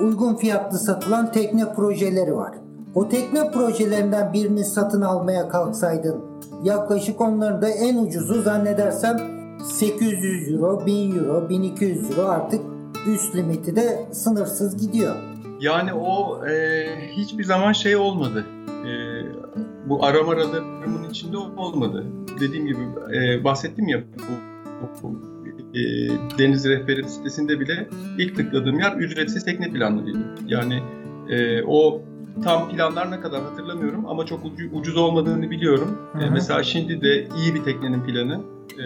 uygun 0.03 0.35
fiyatlı 0.35 0.79
satılan 0.79 1.33
tekne 1.33 1.75
projeleri 1.75 2.37
var. 2.37 2.55
O 2.95 3.09
tekne 3.09 3.51
projelerinden 3.51 4.33
birini 4.33 4.65
satın 4.65 5.01
almaya 5.01 5.49
kalksaydın 5.49 6.35
yaklaşık 6.65 7.21
onların 7.21 7.63
da 7.63 7.69
en 7.69 7.97
ucuzu 7.97 8.43
zannedersem 8.43 9.17
800 9.65 10.53
euro, 10.53 10.87
1000 10.87 11.19
euro, 11.19 11.49
1200 11.49 12.11
euro 12.11 12.29
artık 12.29 12.61
üst 13.07 13.37
limiti 13.37 13.77
de 13.77 14.07
sınırsız 14.13 14.87
gidiyor. 14.87 15.17
Yani 15.61 15.93
o 15.93 16.47
e, 16.47 16.87
hiçbir 17.11 17.45
zaman 17.45 17.73
şey 17.73 17.97
olmadı. 17.97 18.45
E, 18.69 18.93
bu 19.89 20.05
arama 20.05 20.37
radarımın 20.37 21.11
içinde 21.11 21.37
olmadı. 21.39 22.05
Dediğim 22.41 22.67
gibi 22.67 22.83
e, 23.17 23.45
bahsettim 23.45 23.89
ya 23.89 24.01
bu, 24.19 24.33
bu 24.83 25.34
e, 25.75 25.81
Deniz 26.39 26.65
Rehberi 26.69 27.09
sitesinde 27.09 27.61
bile 27.61 27.89
ilk 28.19 28.37
tıkladığım 28.37 28.81
yer 28.81 28.93
ücretsiz 28.93 29.45
tekne 29.45 29.71
planlarıydı. 29.71 30.19
Yani 30.47 30.83
e, 31.31 31.63
o 31.63 32.03
tam 32.45 32.69
planlar 32.69 33.11
ne 33.11 33.21
kadar 33.21 33.43
hatırlamıyorum 33.43 34.07
ama 34.07 34.27
çok 34.27 34.45
ucu, 34.45 34.71
ucuz 34.73 34.97
olmadığını 34.97 35.51
biliyorum. 35.51 35.99
E, 36.23 36.31
mesela 36.31 36.63
şimdi 36.63 37.01
de 37.01 37.29
iyi 37.39 37.55
bir 37.55 37.65
teknenin 37.65 38.03
planı 38.05 38.41
e, 38.79 38.85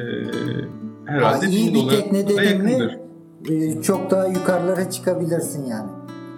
herhalde 1.04 1.46
ha, 1.46 1.52
iyi 1.52 1.74
bir 1.74 1.88
tekne 1.88 2.28
dedim 2.28 2.64
mi 2.64 2.98
e, 3.48 3.82
çok 3.82 4.10
daha 4.10 4.26
yukarılara 4.26 4.90
çıkabilirsin 4.90 5.64
yani. 5.64 5.90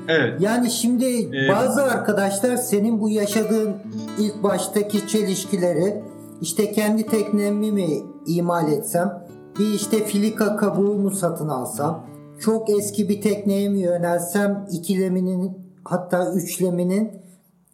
Evet. 0.08 0.40
Yani 0.40 0.70
şimdi 0.70 1.04
ee, 1.04 1.48
bazı 1.48 1.82
arkadaşlar 1.82 2.56
senin 2.56 3.00
bu 3.00 3.10
yaşadığın 3.10 3.74
ilk 4.18 4.42
baştaki 4.42 5.08
çelişkileri 5.08 6.02
işte 6.40 6.72
kendi 6.72 7.06
teknemi 7.06 7.72
mi 7.72 7.88
imal 8.26 8.72
etsem 8.72 9.22
bir 9.60 9.74
işte 9.74 10.04
filika 10.04 10.56
kabuğu 10.56 10.94
mu 10.94 11.10
satın 11.10 11.48
alsam 11.48 12.06
çok 12.40 12.70
eski 12.70 13.08
bir 13.08 13.20
tekneye 13.20 13.68
mi 13.68 13.78
yönelsem 13.78 14.66
ikileminin 14.72 15.58
hatta 15.84 16.32
üçleminin 16.32 17.10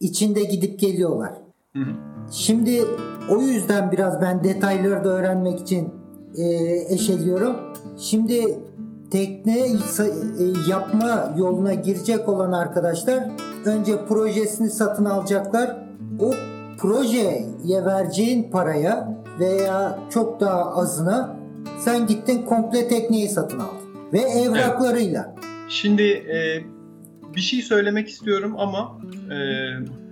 içinde 0.00 0.42
gidip 0.44 0.80
geliyorlar. 0.80 1.32
Hı 1.72 1.78
hı. 1.78 1.92
Şimdi 2.30 2.84
o 3.30 3.40
yüzden 3.40 3.92
biraz 3.92 4.20
ben 4.20 4.44
detayları 4.44 5.04
da 5.04 5.08
öğrenmek 5.08 5.60
için 5.60 5.88
e, 6.36 6.44
eşeliyorum. 6.94 7.56
Şimdi 7.98 8.58
tekne 9.10 9.58
e, 9.58 9.72
yapma 10.70 11.34
yoluna 11.38 11.74
girecek 11.74 12.28
olan 12.28 12.52
arkadaşlar 12.52 13.30
önce 13.64 14.04
projesini 14.06 14.70
satın 14.70 15.04
alacaklar. 15.04 15.86
O 16.20 16.30
projeye 16.78 17.46
vereceğin 17.68 18.50
paraya 18.50 19.22
veya 19.40 19.98
çok 20.10 20.40
daha 20.40 20.74
azına 20.74 21.35
sen 21.78 22.06
gittin 22.06 22.42
komple 22.42 22.88
tekneyi 22.88 23.28
satın 23.28 23.58
aldın 23.58 24.12
ve 24.12 24.18
evraklarıyla. 24.20 25.34
Evet. 25.38 25.46
Şimdi 25.68 26.02
e, 26.02 26.64
bir 27.36 27.40
şey 27.40 27.62
söylemek 27.62 28.08
istiyorum 28.08 28.54
ama 28.58 28.98
e, 29.30 29.38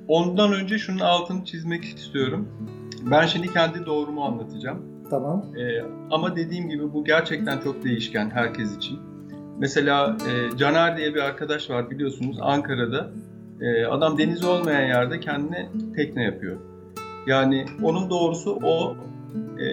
ondan 0.08 0.52
önce 0.52 0.78
şunun 0.78 1.00
altını 1.00 1.44
çizmek 1.44 1.84
istiyorum. 1.84 2.48
Ben 3.10 3.26
şimdi 3.26 3.52
kendi 3.52 3.86
doğrumu 3.86 4.24
anlatacağım. 4.24 4.82
Tamam. 5.10 5.44
E, 5.56 5.84
ama 6.10 6.36
dediğim 6.36 6.68
gibi 6.68 6.92
bu 6.92 7.04
gerçekten 7.04 7.60
çok 7.60 7.84
değişken 7.84 8.30
herkes 8.30 8.76
için. 8.76 8.98
Mesela 9.58 10.16
e, 10.30 10.56
Caner 10.56 10.96
diye 10.96 11.14
bir 11.14 11.20
arkadaş 11.20 11.70
var 11.70 11.90
biliyorsunuz 11.90 12.36
Ankara'da. 12.40 13.10
E, 13.60 13.84
adam 13.84 14.18
deniz 14.18 14.44
olmayan 14.44 14.86
yerde 14.86 15.20
kendine 15.20 15.68
tekne 15.96 16.22
yapıyor. 16.24 16.56
Yani 17.26 17.66
onun 17.82 18.10
doğrusu 18.10 18.58
o. 18.62 18.96
E, 19.58 19.64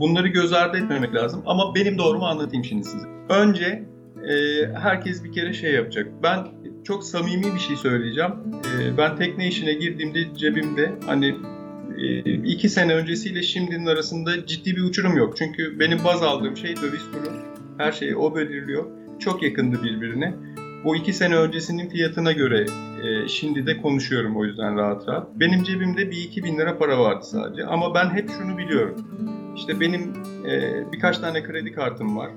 bunları 0.00 0.28
göz 0.28 0.52
ardı 0.52 0.78
etmemek 0.78 1.14
lazım. 1.14 1.42
Ama 1.46 1.74
benim 1.74 1.98
doğrumu 1.98 2.26
anlatayım 2.26 2.64
şimdi 2.64 2.84
size. 2.84 3.06
Önce 3.28 3.84
e, 4.28 4.66
herkes 4.74 5.24
bir 5.24 5.32
kere 5.32 5.52
şey 5.52 5.72
yapacak. 5.72 6.06
Ben 6.22 6.46
çok 6.84 7.04
samimi 7.04 7.54
bir 7.54 7.60
şey 7.60 7.76
söyleyeceğim. 7.76 8.30
E, 8.52 8.98
ben 8.98 9.16
tekne 9.16 9.48
işine 9.48 9.72
girdiğimde 9.72 10.34
cebimde 10.36 10.92
hani 11.06 11.36
e, 11.98 12.18
iki 12.34 12.68
sene 12.68 12.94
öncesiyle 12.94 13.42
şimdinin 13.42 13.86
arasında 13.86 14.46
ciddi 14.46 14.76
bir 14.76 14.82
uçurum 14.82 15.16
yok. 15.16 15.36
Çünkü 15.36 15.80
benim 15.80 15.98
baz 16.04 16.22
aldığım 16.22 16.56
şey 16.56 16.76
döviz 16.76 17.10
kuru. 17.12 17.32
Her 17.78 17.92
şeyi 17.92 18.16
o 18.16 18.36
belirliyor. 18.36 18.86
Çok 19.18 19.42
yakındı 19.42 19.82
birbirine. 19.82 20.34
Bu 20.84 20.96
iki 20.96 21.12
sene 21.12 21.36
öncesinin 21.36 21.88
fiyatına 21.88 22.32
göre 22.32 22.66
e, 23.02 23.28
şimdi 23.28 23.66
de 23.66 23.80
konuşuyorum 23.82 24.36
o 24.36 24.44
yüzden 24.44 24.76
rahat 24.76 25.08
rahat. 25.08 25.28
Benim 25.34 25.62
cebimde 25.64 26.10
bir 26.10 26.16
iki 26.16 26.44
bin 26.44 26.58
lira 26.58 26.78
para 26.78 26.98
vardı 26.98 27.24
sadece. 27.24 27.64
Ama 27.64 27.94
ben 27.94 28.10
hep 28.10 28.30
şunu 28.30 28.58
biliyorum. 28.58 28.96
İşte 29.56 29.80
benim 29.80 30.12
e, 30.46 30.84
birkaç 30.92 31.18
tane 31.18 31.42
kredi 31.42 31.72
kartım 31.72 32.16
var. 32.16 32.30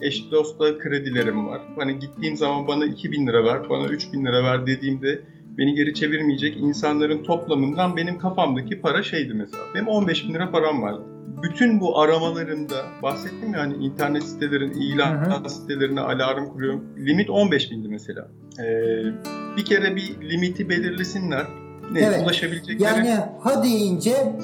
Eş 0.00 0.30
dostla 0.30 0.78
kredilerim 0.78 1.48
var. 1.48 1.60
Hani 1.78 1.98
gittiğim 1.98 2.36
zaman 2.36 2.68
bana 2.68 2.84
2000 2.84 3.26
lira 3.26 3.44
ver, 3.44 3.70
bana 3.70 3.86
3000 3.86 4.24
lira 4.24 4.44
ver 4.44 4.66
dediğimde 4.66 5.20
beni 5.58 5.74
geri 5.74 5.94
çevirmeyecek 5.94 6.56
insanların 6.56 7.22
toplamından 7.22 7.96
benim 7.96 8.18
kafamdaki 8.18 8.80
para 8.80 9.02
şeydi 9.02 9.34
mesela. 9.34 9.62
Benim 9.74 9.88
15 9.88 10.28
bin 10.28 10.34
lira 10.34 10.50
param 10.50 10.82
vardı. 10.82 11.02
Bütün 11.42 11.80
bu 11.80 12.00
aramalarımda 12.00 12.76
bahsettim 13.02 13.54
ya 13.54 13.60
hani 13.60 13.74
internet 13.74 14.22
sitelerin, 14.22 14.70
ilan 14.70 15.46
sitelerine 15.48 16.00
alarm 16.00 16.48
kuruyorum. 16.48 16.84
Limit 17.06 17.30
15 17.30 17.70
bindi 17.70 17.88
mesela. 17.88 18.28
Ee, 18.58 19.02
bir 19.56 19.64
kere 19.64 19.96
bir 19.96 20.30
limiti 20.30 20.68
belirlesinler. 20.68 21.46
Ne, 21.92 22.00
evet. 22.00 22.22
ulaşabilecekleri. 22.24 22.82
Yani 22.82 23.16
ha 23.40 23.64
deyince 23.64 24.36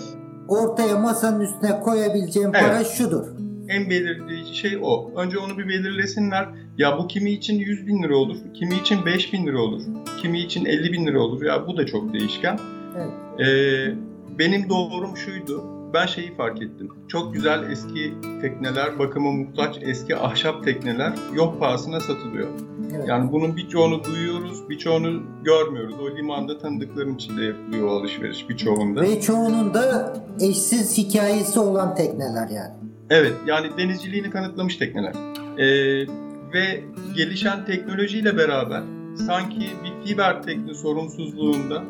ortaya 0.49 0.99
masanın 0.99 1.41
üstüne 1.41 1.81
koyabileceğim 1.81 2.51
evet. 2.55 2.65
para 2.65 2.85
şudur 2.85 3.37
en 3.69 3.91
belirleyici 3.91 4.55
şey 4.55 4.79
o. 4.83 5.13
Önce 5.17 5.39
onu 5.39 5.59
bir 5.59 5.69
belirlesinler. 5.69 6.49
Ya 6.79 6.99
bu 6.99 7.09
kimi 7.09 7.31
için 7.31 7.59
100 7.59 7.87
bin 7.87 8.03
lira 8.03 8.17
olur, 8.17 8.37
kimi 8.55 8.75
için 8.75 9.07
5 9.07 9.33
bin 9.33 9.47
lira 9.47 9.59
olur, 9.59 9.83
kimi 10.23 10.41
için 10.41 10.65
50 10.65 10.93
bin 10.93 11.07
lira 11.07 11.21
olur. 11.21 11.43
Ya 11.43 11.67
bu 11.67 11.77
da 11.77 11.87
çok 11.87 12.13
değişken. 12.13 12.59
Evet. 12.97 13.41
Ee, 13.41 13.95
benim 14.39 14.69
doğrum 14.69 15.17
şuydu. 15.17 15.65
Ben 15.95 16.07
şeyi 16.07 16.37
fark 16.37 16.63
ettim. 16.63 16.89
Çok 17.09 17.35
güzel 17.35 17.71
eski 17.71 18.15
tekneler, 18.41 18.99
bakıma 18.99 19.31
muhtaç 19.33 19.79
eski 19.81 20.17
ahşap 20.17 20.65
tekneler 20.65 21.13
yok 21.35 21.61
pahasına 21.61 22.01
satılıyor. 22.01 22.49
Evet. 22.97 23.09
Yani 23.09 23.33
bunun 23.33 23.57
birçoğunu 23.57 24.05
duyuyoruz, 24.05 24.69
birçoğunu 24.71 25.23
görmüyoruz. 25.45 25.95
O 26.01 26.17
limanda 26.17 26.59
tanıdıkların 26.59 27.15
içinde 27.15 27.45
yapılıyor 27.45 27.89
alışveriş 27.89 28.49
birçoğunda. 28.49 29.01
Ve 29.03 29.21
çoğunun 29.21 29.75
da 29.75 30.17
eşsiz 30.41 30.99
hikayesi 30.99 31.61
olan 31.61 31.95
tekneler 31.95 32.49
yani. 32.49 32.75
Evet, 33.11 33.35
yani 33.47 33.67
denizciliğini 33.79 34.31
kanıtlamış 34.31 34.77
tekneler. 34.77 35.15
Ee, 35.59 36.07
ve 36.53 36.85
gelişen 37.15 37.65
teknolojiyle 37.65 38.39
beraber 38.39 38.83
sanki 39.27 39.61
bir 39.61 40.09
fiber 40.09 40.43
tekne 40.43 40.75
sorunsuzluğunda 40.75 41.83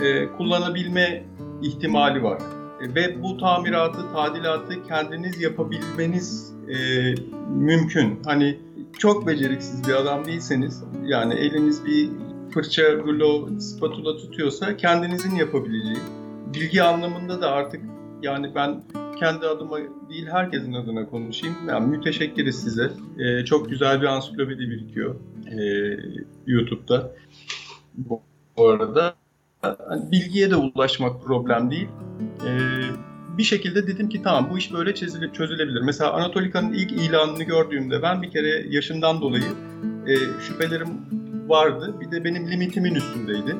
e, 0.00 0.26
kullanabilme 0.26 1.24
ihtimali 1.62 2.22
var. 2.22 2.38
E, 2.80 2.94
ve 2.94 3.22
bu 3.22 3.36
tamiratı, 3.36 4.12
tadilatı 4.12 4.82
kendiniz 4.88 5.40
yapabilmeniz 5.40 6.54
e, 6.68 6.76
mümkün. 7.50 8.20
Hani 8.24 8.58
çok 8.98 9.26
beceriksiz 9.26 9.88
bir 9.88 9.94
adam 9.94 10.24
değilseniz, 10.24 10.84
yani 11.04 11.34
eliniz 11.34 11.84
bir 11.84 12.10
fırça, 12.54 12.92
rulo, 12.92 13.60
spatula 13.60 14.16
tutuyorsa 14.16 14.76
kendinizin 14.76 15.36
yapabileceği. 15.36 15.98
Bilgi 16.54 16.82
anlamında 16.82 17.40
da 17.40 17.52
artık 17.52 17.80
yani 18.22 18.54
ben 18.54 18.82
kendi 19.18 19.46
adıma 19.46 19.78
değil 20.10 20.26
herkesin 20.26 20.72
adına 20.72 21.06
konuşayım. 21.06 21.56
Yani 21.68 21.86
müteşekkiriz 21.86 22.62
size. 22.62 22.90
Ee, 23.18 23.44
çok 23.44 23.70
güzel 23.70 24.02
bir 24.02 24.06
ansiklopedi 24.06 24.60
birikiyor 24.60 25.14
ee, 25.46 25.96
YouTube'da. 26.46 27.12
Bu, 27.94 28.22
arada 28.56 29.14
bilgiye 30.12 30.50
de 30.50 30.56
ulaşmak 30.56 31.22
problem 31.22 31.70
değil. 31.70 31.88
Ee, 32.46 32.80
bir 33.38 33.42
şekilde 33.42 33.86
dedim 33.86 34.08
ki 34.08 34.22
tamam 34.22 34.48
bu 34.50 34.58
iş 34.58 34.72
böyle 34.72 34.94
çözüle, 34.94 35.32
çözülebilir. 35.32 35.80
Mesela 35.80 36.12
Anatolika'nın 36.12 36.72
ilk 36.72 36.92
ilanını 36.92 37.42
gördüğümde 37.42 38.02
ben 38.02 38.22
bir 38.22 38.30
kere 38.30 38.66
yaşından 38.68 39.20
dolayı 39.20 39.44
e, 40.06 40.14
şüphelerim 40.46 40.88
vardı. 41.46 41.94
Bir 42.00 42.10
de 42.10 42.24
benim 42.24 42.50
limitimin 42.50 42.94
üstündeydi. 42.94 43.56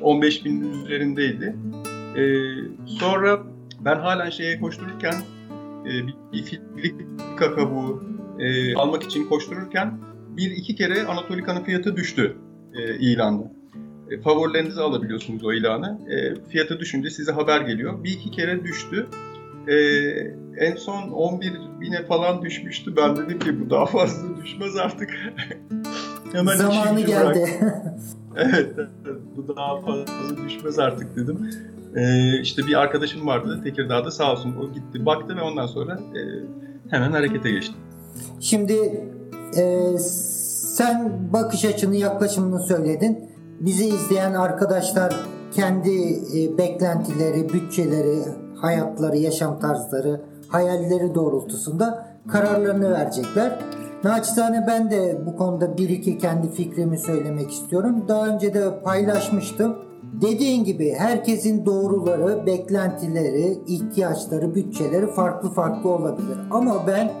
15 0.00 0.44
bin 0.44 0.72
üzerindeydi. 0.72 1.56
Ee, 2.16 2.54
sonra 2.86 3.42
ben 3.80 3.96
halen 3.96 4.30
şeye 4.30 4.60
koştururken 4.60 5.14
e, 5.84 5.90
bir 6.32 6.42
filika 6.42 7.54
kabuğu 7.54 8.04
e, 8.38 8.74
almak 8.74 9.02
için 9.02 9.28
koştururken 9.28 9.98
bir 10.36 10.50
iki 10.50 10.74
kere 10.74 11.06
Anatolika'nın 11.06 11.64
fiyatı 11.64 11.96
düştü 11.96 12.36
e, 12.74 12.98
ilanda. 12.98 13.52
E, 14.10 14.20
favorilerinizi 14.20 14.80
alabiliyorsunuz 14.80 15.44
o 15.44 15.52
ilanı. 15.52 15.98
E, 16.10 16.48
fiyatı 16.50 16.80
düşünce 16.80 17.10
size 17.10 17.32
haber 17.32 17.60
geliyor. 17.60 18.04
Bir 18.04 18.10
iki 18.10 18.30
kere 18.30 18.64
düştü. 18.64 19.06
E, 19.68 19.76
en 20.66 20.76
son 20.76 21.08
11 21.08 21.52
bine 21.80 22.06
falan 22.06 22.42
düşmüştü. 22.42 22.96
Ben 22.96 23.16
dedim 23.16 23.38
ki 23.38 23.60
bu 23.60 23.70
daha 23.70 23.86
fazla 23.86 24.36
düşmez 24.44 24.76
artık. 24.76 25.10
Hemen 26.32 26.56
Zamanı 26.56 27.00
geldi. 27.00 27.48
evet, 28.36 28.76
bu 29.36 29.56
daha 29.56 29.80
fazla 29.80 30.46
düşmez 30.46 30.78
artık 30.78 31.16
dedim. 31.16 31.50
Ee, 31.96 32.40
işte 32.40 32.66
bir 32.66 32.80
arkadaşım 32.80 33.26
vardı 33.26 33.60
Tekirdağ'da 33.64 34.10
sağ 34.10 34.32
olsun 34.32 34.56
o 34.56 34.72
gitti 34.72 35.06
baktı 35.06 35.36
ve 35.36 35.42
ondan 35.42 35.66
sonra 35.66 35.94
e, 35.94 36.20
hemen 36.90 37.12
harekete 37.12 37.50
geçti. 37.50 37.74
Şimdi 38.40 38.72
e, 39.56 39.98
Sen 40.76 41.12
bakış 41.32 41.64
açını, 41.64 41.96
yaklaşımını 41.96 42.60
söyledin. 42.60 43.30
Bizi 43.60 43.86
izleyen 43.88 44.34
arkadaşlar 44.34 45.16
kendi 45.52 45.90
e, 46.38 46.58
beklentileri, 46.58 47.52
bütçeleri, 47.52 48.18
hayatları, 48.56 49.16
yaşam 49.16 49.58
tarzları, 49.60 50.20
hayalleri 50.48 51.14
doğrultusunda 51.14 52.06
kararlarını 52.28 52.90
verecekler. 52.90 53.58
Naçizane 54.04 54.64
ben 54.68 54.90
de 54.90 55.20
bu 55.26 55.36
konuda 55.36 55.78
bir 55.78 55.88
iki 55.88 56.18
kendi 56.18 56.50
fikrimi 56.50 56.98
söylemek 56.98 57.52
istiyorum. 57.52 58.04
Daha 58.08 58.26
önce 58.26 58.54
de 58.54 58.80
paylaşmıştım. 58.84 59.76
Dediğin 60.02 60.64
gibi 60.64 60.94
herkesin 60.98 61.66
doğruları, 61.66 62.46
beklentileri, 62.46 63.58
ihtiyaçları, 63.66 64.54
bütçeleri 64.54 65.06
farklı 65.06 65.50
farklı 65.50 65.90
olabilir. 65.90 66.38
Ama 66.50 66.86
ben 66.86 67.12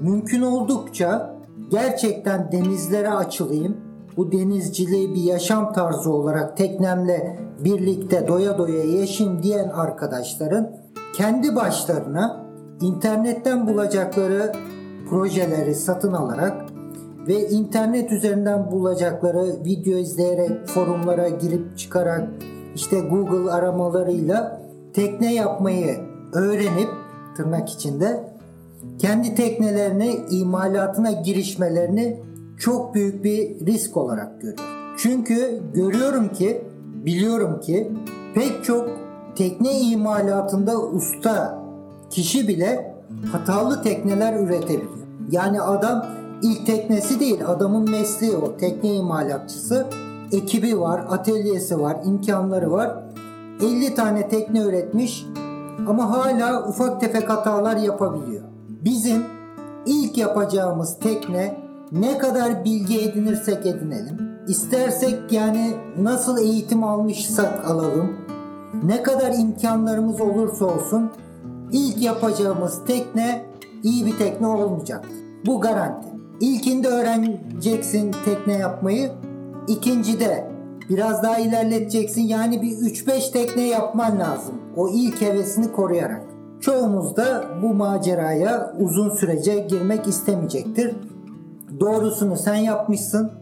mümkün 0.00 0.42
oldukça 0.42 1.36
gerçekten 1.70 2.52
denizlere 2.52 3.10
açılayım. 3.10 3.89
Bu 4.20 4.32
denizciliği 4.32 5.14
bir 5.14 5.22
yaşam 5.22 5.72
tarzı 5.72 6.12
olarak 6.12 6.56
teknemle 6.56 7.36
birlikte 7.64 8.28
doya 8.28 8.58
doya 8.58 8.84
yaşayayım 8.84 9.42
diyen 9.42 9.68
arkadaşların 9.68 10.76
kendi 11.16 11.56
başlarına 11.56 12.46
internetten 12.80 13.66
bulacakları 13.66 14.52
projeleri 15.10 15.74
satın 15.74 16.12
alarak 16.12 16.64
ve 17.28 17.48
internet 17.48 18.12
üzerinden 18.12 18.70
bulacakları 18.70 19.64
video 19.64 19.98
izleyerek 19.98 20.66
forumlara 20.66 21.28
girip 21.28 21.78
çıkarak 21.78 22.28
işte 22.74 23.00
Google 23.00 23.52
aramalarıyla 23.52 24.62
tekne 24.94 25.34
yapmayı 25.34 25.96
öğrenip 26.32 26.90
tırnak 27.36 27.70
içinde 27.70 28.24
kendi 28.98 29.34
teknelerini 29.34 30.20
imalatına 30.30 31.10
girişmelerini 31.10 32.29
çok 32.60 32.94
büyük 32.94 33.24
bir 33.24 33.66
risk 33.66 33.96
olarak 33.96 34.40
görüyorum. 34.40 34.64
Çünkü 34.96 35.62
görüyorum 35.74 36.28
ki 36.28 36.64
biliyorum 37.04 37.60
ki 37.60 37.92
pek 38.34 38.64
çok 38.64 38.88
tekne 39.36 39.80
imalatında 39.80 40.80
usta 40.80 41.58
kişi 42.10 42.48
bile 42.48 42.94
hatalı 43.32 43.82
tekneler 43.82 44.40
üretebiliyor. 44.40 45.06
Yani 45.30 45.60
adam 45.60 46.06
ilk 46.42 46.66
teknesi 46.66 47.20
değil 47.20 47.40
adamın 47.46 47.90
mesleği 47.90 48.36
o 48.36 48.56
tekne 48.56 48.94
imalatçısı. 48.94 49.86
Ekibi 50.32 50.80
var, 50.80 51.04
atölyesi 51.08 51.80
var, 51.80 51.96
imkanları 52.04 52.70
var. 52.72 53.04
50 53.62 53.94
tane 53.94 54.28
tekne 54.28 54.60
üretmiş 54.60 55.26
ama 55.88 56.10
hala 56.10 56.68
ufak 56.68 57.00
tefek 57.00 57.30
hatalar 57.30 57.76
yapabiliyor. 57.76 58.44
Bizim 58.84 59.24
ilk 59.86 60.18
yapacağımız 60.18 60.98
tekne 60.98 61.69
ne 61.92 62.18
kadar 62.18 62.64
bilgi 62.64 63.00
edinirsek 63.00 63.66
edinelim. 63.66 64.30
İstersek 64.48 65.32
yani 65.32 65.74
nasıl 65.98 66.38
eğitim 66.38 66.84
almışsak 66.84 67.64
alalım. 67.70 68.16
Ne 68.84 69.02
kadar 69.02 69.32
imkanlarımız 69.38 70.20
olursa 70.20 70.64
olsun 70.64 71.10
ilk 71.72 72.02
yapacağımız 72.02 72.84
tekne 72.86 73.44
iyi 73.82 74.06
bir 74.06 74.18
tekne 74.18 74.46
olmayacaktır. 74.46 75.16
Bu 75.46 75.60
garanti. 75.60 76.08
İlkinde 76.40 76.88
öğreneceksin 76.88 78.14
tekne 78.24 78.52
yapmayı. 78.52 79.10
İkincide 79.68 80.50
biraz 80.88 81.22
daha 81.22 81.38
ilerleteceksin. 81.38 82.22
Yani 82.22 82.62
bir 82.62 82.70
3-5 82.70 83.32
tekne 83.32 83.68
yapman 83.68 84.18
lazım. 84.18 84.54
O 84.76 84.88
ilk 84.88 85.20
hevesini 85.20 85.72
koruyarak. 85.72 86.22
Çoğumuz 86.60 87.16
da 87.16 87.44
bu 87.62 87.74
maceraya 87.74 88.74
uzun 88.80 89.10
sürece 89.10 89.58
girmek 89.58 90.06
istemeyecektir. 90.06 90.96
Doğrusunu 91.80 92.36
sen 92.36 92.54
yapmışsın. 92.54 93.32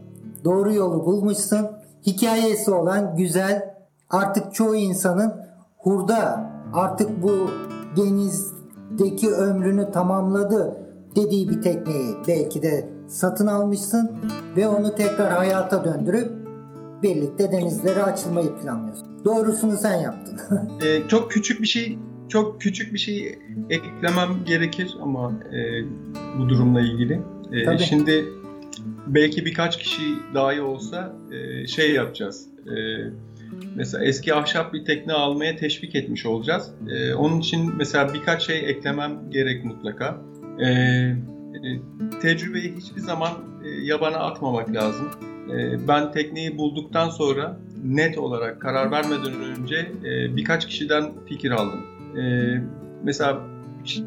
Doğru 0.43 0.73
yolu 0.73 1.05
bulmuşsun. 1.05 1.67
Hikayesi 2.05 2.71
olan 2.71 3.15
güzel 3.15 3.75
artık 4.09 4.53
çoğu 4.53 4.75
insanın 4.75 5.33
hurda 5.77 6.51
artık 6.73 7.23
bu 7.23 7.49
denizdeki 7.97 9.31
ömrünü 9.31 9.91
tamamladı 9.91 10.77
dediği 11.15 11.49
bir 11.49 11.61
tekneyi 11.61 12.15
belki 12.27 12.61
de 12.61 12.89
satın 13.07 13.47
almışsın 13.47 14.11
ve 14.57 14.67
onu 14.67 14.95
tekrar 14.95 15.31
hayata 15.31 15.83
döndürüp 15.85 16.31
birlikte 17.03 17.51
denizlere 17.51 18.03
açılmayı 18.03 18.55
planlıyorsun. 18.55 19.07
Doğrusunu 19.25 19.77
sen 19.77 20.01
yaptın. 20.01 20.39
ee, 20.83 21.07
çok 21.07 21.31
küçük 21.31 21.61
bir 21.61 21.67
şey 21.67 21.99
çok 22.29 22.61
küçük 22.61 22.93
bir 22.93 22.99
şey 22.99 23.39
eklemem 23.69 24.29
gerekir 24.45 24.97
ama 25.01 25.31
e, 25.31 25.59
bu 26.39 26.49
durumla 26.49 26.81
ilgili. 26.81 27.21
E, 27.53 27.77
şimdi 27.77 28.25
belki 29.07 29.45
birkaç 29.45 29.77
kişi 29.77 30.15
dahi 30.33 30.61
olsa 30.61 31.15
e, 31.31 31.67
şey 31.67 31.93
yapacağız. 31.93 32.47
E, 32.67 32.73
mesela 33.75 34.05
eski 34.05 34.33
ahşap 34.33 34.73
bir 34.73 34.85
tekne 34.85 35.13
almaya 35.13 35.55
teşvik 35.55 35.95
etmiş 35.95 36.25
olacağız. 36.25 36.71
E, 36.89 37.13
onun 37.13 37.39
için 37.39 37.73
mesela 37.77 38.13
birkaç 38.13 38.45
şey 38.45 38.69
eklemem 38.69 39.19
gerek 39.29 39.65
mutlaka. 39.65 40.21
E, 40.59 40.65
e, 40.69 41.15
tecrübeyi 42.21 42.75
hiçbir 42.77 43.01
zaman 43.01 43.31
e, 43.65 43.69
yabana 43.69 44.17
atmamak 44.17 44.73
lazım. 44.73 45.09
E, 45.53 45.87
ben 45.87 46.11
tekneyi 46.11 46.57
bulduktan 46.57 47.09
sonra 47.09 47.59
net 47.83 48.17
olarak 48.17 48.61
karar 48.61 48.91
vermeden 48.91 49.33
önce 49.41 49.91
e, 50.05 50.35
birkaç 50.35 50.67
kişiden 50.67 51.11
fikir 51.29 51.51
aldım. 51.51 51.85
E, 52.17 52.23
mesela 53.03 53.41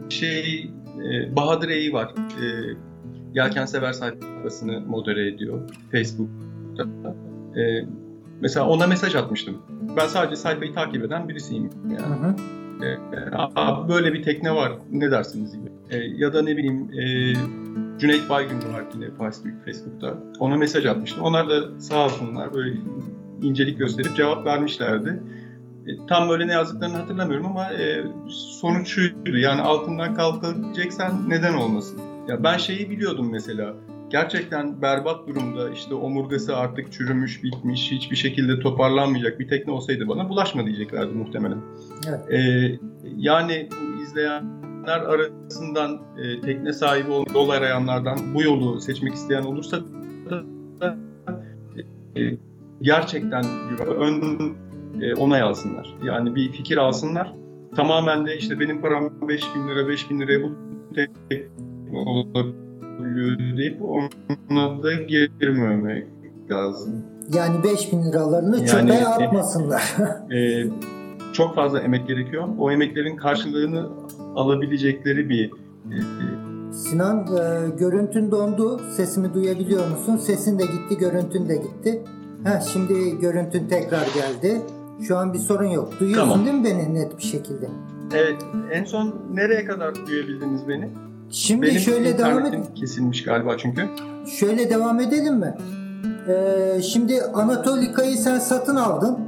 şey 0.09 0.71
e, 1.05 1.37
Bahadır 1.37 1.69
Eyi 1.69 1.93
var. 1.93 2.15
E, 2.17 2.45
Yelken 3.35 3.67
Sever 3.67 3.93
sayfasını 3.93 4.81
modere 4.81 5.29
ediyor 5.29 5.61
Facebook'ta. 5.93 6.85
E, 7.61 7.85
mesela 8.41 8.69
ona 8.69 8.87
mesaj 8.87 9.15
atmıştım. 9.15 9.57
Ben 9.97 10.07
sadece 10.07 10.37
sayfayı 10.37 10.73
takip 10.75 11.05
eden 11.05 11.29
birisiyim. 11.29 11.71
Yani. 11.91 12.01
Hı 12.01 12.29
hı. 12.29 12.35
E, 12.85 13.89
böyle 13.89 14.13
bir 14.13 14.23
tekne 14.23 14.55
var. 14.55 14.73
Ne 14.93 15.11
dersiniz 15.11 15.53
gibi. 15.57 15.71
E, 15.91 15.99
ya 15.99 16.33
da 16.33 16.43
ne 16.43 16.57
bileyim 16.57 16.91
e, 16.93 17.35
Cüneyt 17.99 18.29
Baygın 18.29 18.57
var 18.57 18.85
yine 18.95 19.07
Facebook'ta. 19.65 20.19
Ona 20.39 20.57
mesaj 20.57 20.87
atmıştım. 20.87 21.23
Onlar 21.23 21.49
da 21.49 21.81
sağ 21.81 22.05
olsunlar 22.05 22.55
böyle 22.55 22.77
incelik 23.43 23.79
gösterip 23.79 24.17
cevap 24.17 24.47
vermişlerdi. 24.47 25.23
E, 25.87 26.07
tam 26.09 26.29
böyle 26.29 26.47
ne 26.47 26.53
yazdıklarını 26.53 26.97
hatırlamıyorum 26.97 27.47
ama 27.47 27.73
e, 27.73 28.05
sonuç 28.29 28.89
şuydu. 28.89 29.37
Yani 29.39 29.61
altından 29.61 30.15
kalkacaksan 30.15 31.31
neden 31.31 31.55
olmasın? 31.55 32.12
Ya 32.29 32.45
ben 32.45 32.57
şeyi 32.57 32.91
biliyordum 32.91 33.29
mesela. 33.33 33.75
Gerçekten 34.11 34.83
berbat 34.83 35.29
durumda 35.29 35.71
işte 35.71 35.95
omurgası 35.95 36.57
artık 36.57 36.93
çürümüş, 36.93 37.43
bitmiş, 37.43 37.91
hiçbir 37.93 38.17
şekilde 38.17 38.61
toparlanmayacak 38.61 39.41
bir 39.41 39.49
tekne 39.49 39.73
olsaydı 39.73 40.09
bana 40.09 40.29
bulaşma 40.29 40.67
diyeceklerdi 40.67 41.13
muhtemelen. 41.13 41.59
Evet. 42.09 42.33
Ee, 42.33 42.79
yani 43.17 43.69
bu 43.71 44.03
izleyenler 44.03 45.01
arasından 45.01 46.01
e, 46.19 46.41
tekne 46.41 46.73
sahibi 46.73 47.11
olan 47.11 47.35
yol 47.35 47.49
arayanlardan 47.49 48.19
bu 48.35 48.43
yolu 48.43 48.81
seçmek 48.81 49.15
isteyen 49.15 49.43
olursa 49.43 49.81
da 50.31 50.97
e, 52.17 52.21
gerçekten 52.83 53.45
ön 53.99 54.39
e, 55.01 55.15
onay 55.15 55.43
alsınlar. 55.43 55.95
Yani 56.05 56.35
bir 56.35 56.53
fikir 56.53 56.77
alsınlar. 56.77 57.33
Tamamen 57.77 58.27
de 58.27 58.37
işte 58.37 58.61
benim 58.61 58.81
param 58.81 59.29
5 59.29 59.43
bin 59.55 59.69
lira, 59.69 59.89
5 59.89 60.11
bin 60.11 60.21
liraya 60.21 60.43
bu 60.43 60.53
tekne 60.95 61.43
olabiliyor 61.93 63.57
deyip 63.57 63.83
ona 64.51 64.83
da 64.83 64.93
girmemek 64.93 66.07
lazım. 66.51 67.05
Yani 67.35 67.65
5 67.65 67.93
bin 67.93 68.03
liralarını 68.03 68.57
yani, 68.57 68.69
çöpe 68.69 69.07
atmasınlar. 69.07 69.95
e, 70.33 70.65
çok 71.33 71.55
fazla 71.55 71.81
emek 71.81 72.09
gerekiyor. 72.09 72.49
O 72.59 72.71
emeklerin 72.71 73.17
karşılığını 73.17 73.89
alabilecekleri 74.35 75.29
bir 75.29 75.51
e, 75.91 75.97
Sinan 76.73 77.19
e, 77.19 77.69
görüntün 77.79 78.31
dondu. 78.31 78.81
Sesimi 78.97 79.35
duyabiliyor 79.35 79.91
musun? 79.91 80.17
Sesin 80.17 80.59
de 80.59 80.63
gitti, 80.63 80.99
görüntün 80.99 81.49
de 81.49 81.57
gitti. 81.57 82.03
Heh, 82.45 82.61
şimdi 82.73 83.19
görüntün 83.21 83.69
tekrar 83.69 84.07
geldi. 84.15 84.61
Şu 85.09 85.17
an 85.17 85.35
bir 85.35 85.39
sorun 85.39 85.69
yok. 85.69 85.93
Duyuyorsun 86.01 86.31
tamam. 86.31 86.47
değil 86.47 86.57
mi 86.57 86.65
beni 86.65 86.95
net 86.95 87.19
bir 87.19 87.23
şekilde? 87.23 87.69
Evet. 88.15 88.37
En 88.73 88.85
son 88.85 89.15
nereye 89.35 89.65
kadar 89.65 89.95
duyabildiniz 90.07 90.69
beni? 90.69 90.89
Şimdi 91.33 91.67
Benim 91.67 91.81
şöyle 91.81 92.19
devam 92.19 92.47
edelim. 92.47 92.65
kesilmiş 92.75 93.25
galiba 93.25 93.59
çünkü. 93.59 93.89
Şöyle 94.39 94.71
devam 94.71 95.01
edelim 95.01 95.35
mi? 95.35 95.55
Ee, 96.29 96.83
şimdi 96.83 97.23
Anatolika'yı 97.35 98.17
sen 98.17 98.39
satın 98.39 98.77
aldın. 98.77 99.19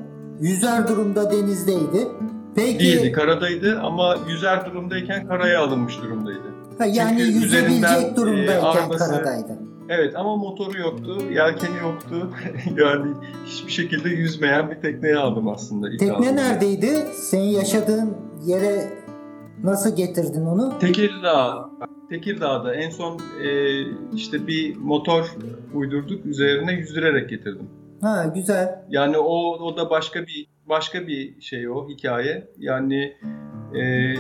Yüzer 0.41 0.89
durumda 0.89 1.31
denizdeydi. 1.31 2.09
Peki... 2.57 2.79
Değildi, 2.79 3.13
karadaydı 3.13 3.81
ama 3.83 4.17
yüzer 4.29 4.67
durumdayken 4.67 5.27
karaya 5.27 5.61
alınmış 5.61 5.99
durumdaydı. 6.03 6.55
Ha, 6.79 6.87
yani 6.87 7.19
Çünkü 7.19 7.33
yüzebilecek 7.33 8.17
durumdayken 8.17 8.55
e, 8.55 8.61
arabası, 8.61 8.99
karadaydı. 8.99 9.59
Evet 9.89 10.17
ama 10.17 10.37
motoru 10.37 10.79
yoktu, 10.79 11.19
yelkeni 11.31 11.79
yoktu. 11.83 12.31
yani 12.77 13.13
hiçbir 13.47 13.73
şekilde 13.73 14.09
yüzmeyen 14.09 14.71
bir 14.71 14.77
tekneye 14.77 15.17
aldım 15.17 15.49
aslında. 15.49 15.91
Tekne 15.91 16.13
aldığımda. 16.13 16.33
neredeydi? 16.33 17.07
Senin 17.15 17.49
yaşadığın 17.49 18.17
yere 18.47 19.04
Nasıl 19.65 19.97
getirdin 19.97 20.47
onu? 20.47 20.79
Tekirdağ. 20.79 21.71
Tekirdağ'da 22.11 22.75
en 22.75 22.91
son 22.91 23.21
e, 23.43 23.81
işte 24.15 24.47
bir 24.47 24.77
motor 24.77 25.35
uydurduk. 25.75 26.27
Üzerine 26.27 26.73
yüzdürerek 26.73 27.31
getirdim. 27.31 27.69
Ha 28.01 28.33
güzel. 28.35 28.85
Yani 28.89 29.19
o 29.19 29.57
o 29.65 29.77
da 29.77 29.91
başka 29.91 30.23
bir 30.23 30.47
başka 30.69 31.07
bir 31.07 31.41
şey 31.41 31.69
o 31.69 31.89
hikaye. 31.89 32.49
Yani 32.59 33.17
e, 33.75 34.15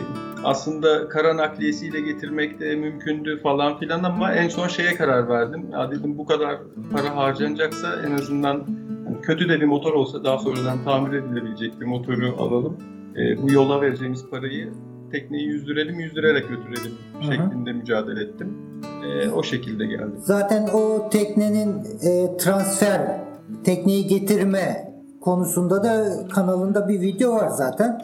aslında 0.44 1.08
kara 1.08 1.36
nakliyesiyle 1.36 2.00
getirmek 2.00 2.60
de 2.60 2.76
mümkündü 2.76 3.40
falan 3.42 3.78
filan 3.78 4.02
ama 4.02 4.32
en 4.32 4.48
son 4.48 4.68
şeye 4.68 4.94
karar 4.94 5.28
verdim. 5.28 5.70
Ya 5.72 5.90
dedim 5.90 6.18
bu 6.18 6.26
kadar 6.26 6.56
para 6.92 7.16
harcanacaksa 7.16 8.02
en 8.06 8.12
azından 8.12 8.66
yani 9.06 9.20
kötü 9.22 9.48
de 9.48 9.60
bir 9.60 9.66
motor 9.66 9.92
olsa 9.92 10.24
daha 10.24 10.38
sonradan 10.38 10.84
tamir 10.84 11.12
edilebilecek 11.12 11.80
bir 11.80 11.86
motoru 11.86 12.34
alalım. 12.38 12.78
E, 13.16 13.42
bu 13.42 13.52
yola 13.52 13.80
vereceğimiz 13.80 14.30
parayı 14.30 14.72
tekneyi 15.14 15.46
yüzdürelim, 15.46 16.00
yüzdürerek 16.00 16.48
götürelim 16.48 16.92
Hı 17.12 17.18
hı. 17.18 17.32
şeklinde 17.32 17.72
mücadele 17.72 18.22
ettim. 18.22 18.56
E, 19.04 19.30
o 19.30 19.42
şekilde 19.42 19.86
geldi. 19.86 20.12
Zaten 20.18 20.68
o 20.74 21.10
teknenin 21.10 21.78
e, 22.02 22.36
transfer, 22.36 23.20
tekneyi 23.64 24.06
getirme 24.06 24.94
konusunda 25.20 25.84
da 25.84 26.04
kanalında 26.34 26.88
bir 26.88 27.00
video 27.00 27.32
var 27.32 27.48
zaten. 27.48 28.02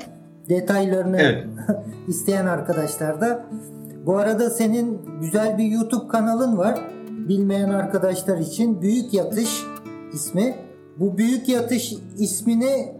Detaylarını 0.49 1.20
Evet. 1.20 1.46
isteyen 2.09 2.46
arkadaşlar 2.46 3.20
da. 3.20 3.46
Bu 4.07 4.18
arada 4.18 4.51
senin 4.51 5.01
güzel 5.20 5.59
bir 5.59 5.64
YouTube 5.64 6.09
kanalın 6.09 6.59
var. 6.59 6.79
Bilmeyen 7.29 7.70
arkadaşlar 7.70 8.38
için 8.38 8.83
Büyük 8.83 9.14
Yatış 9.14 9.64
ismi. 10.12 10.55
Bu 10.96 11.18
Büyük 11.18 11.49
Yatış 11.49 11.94
ismini 12.18 12.94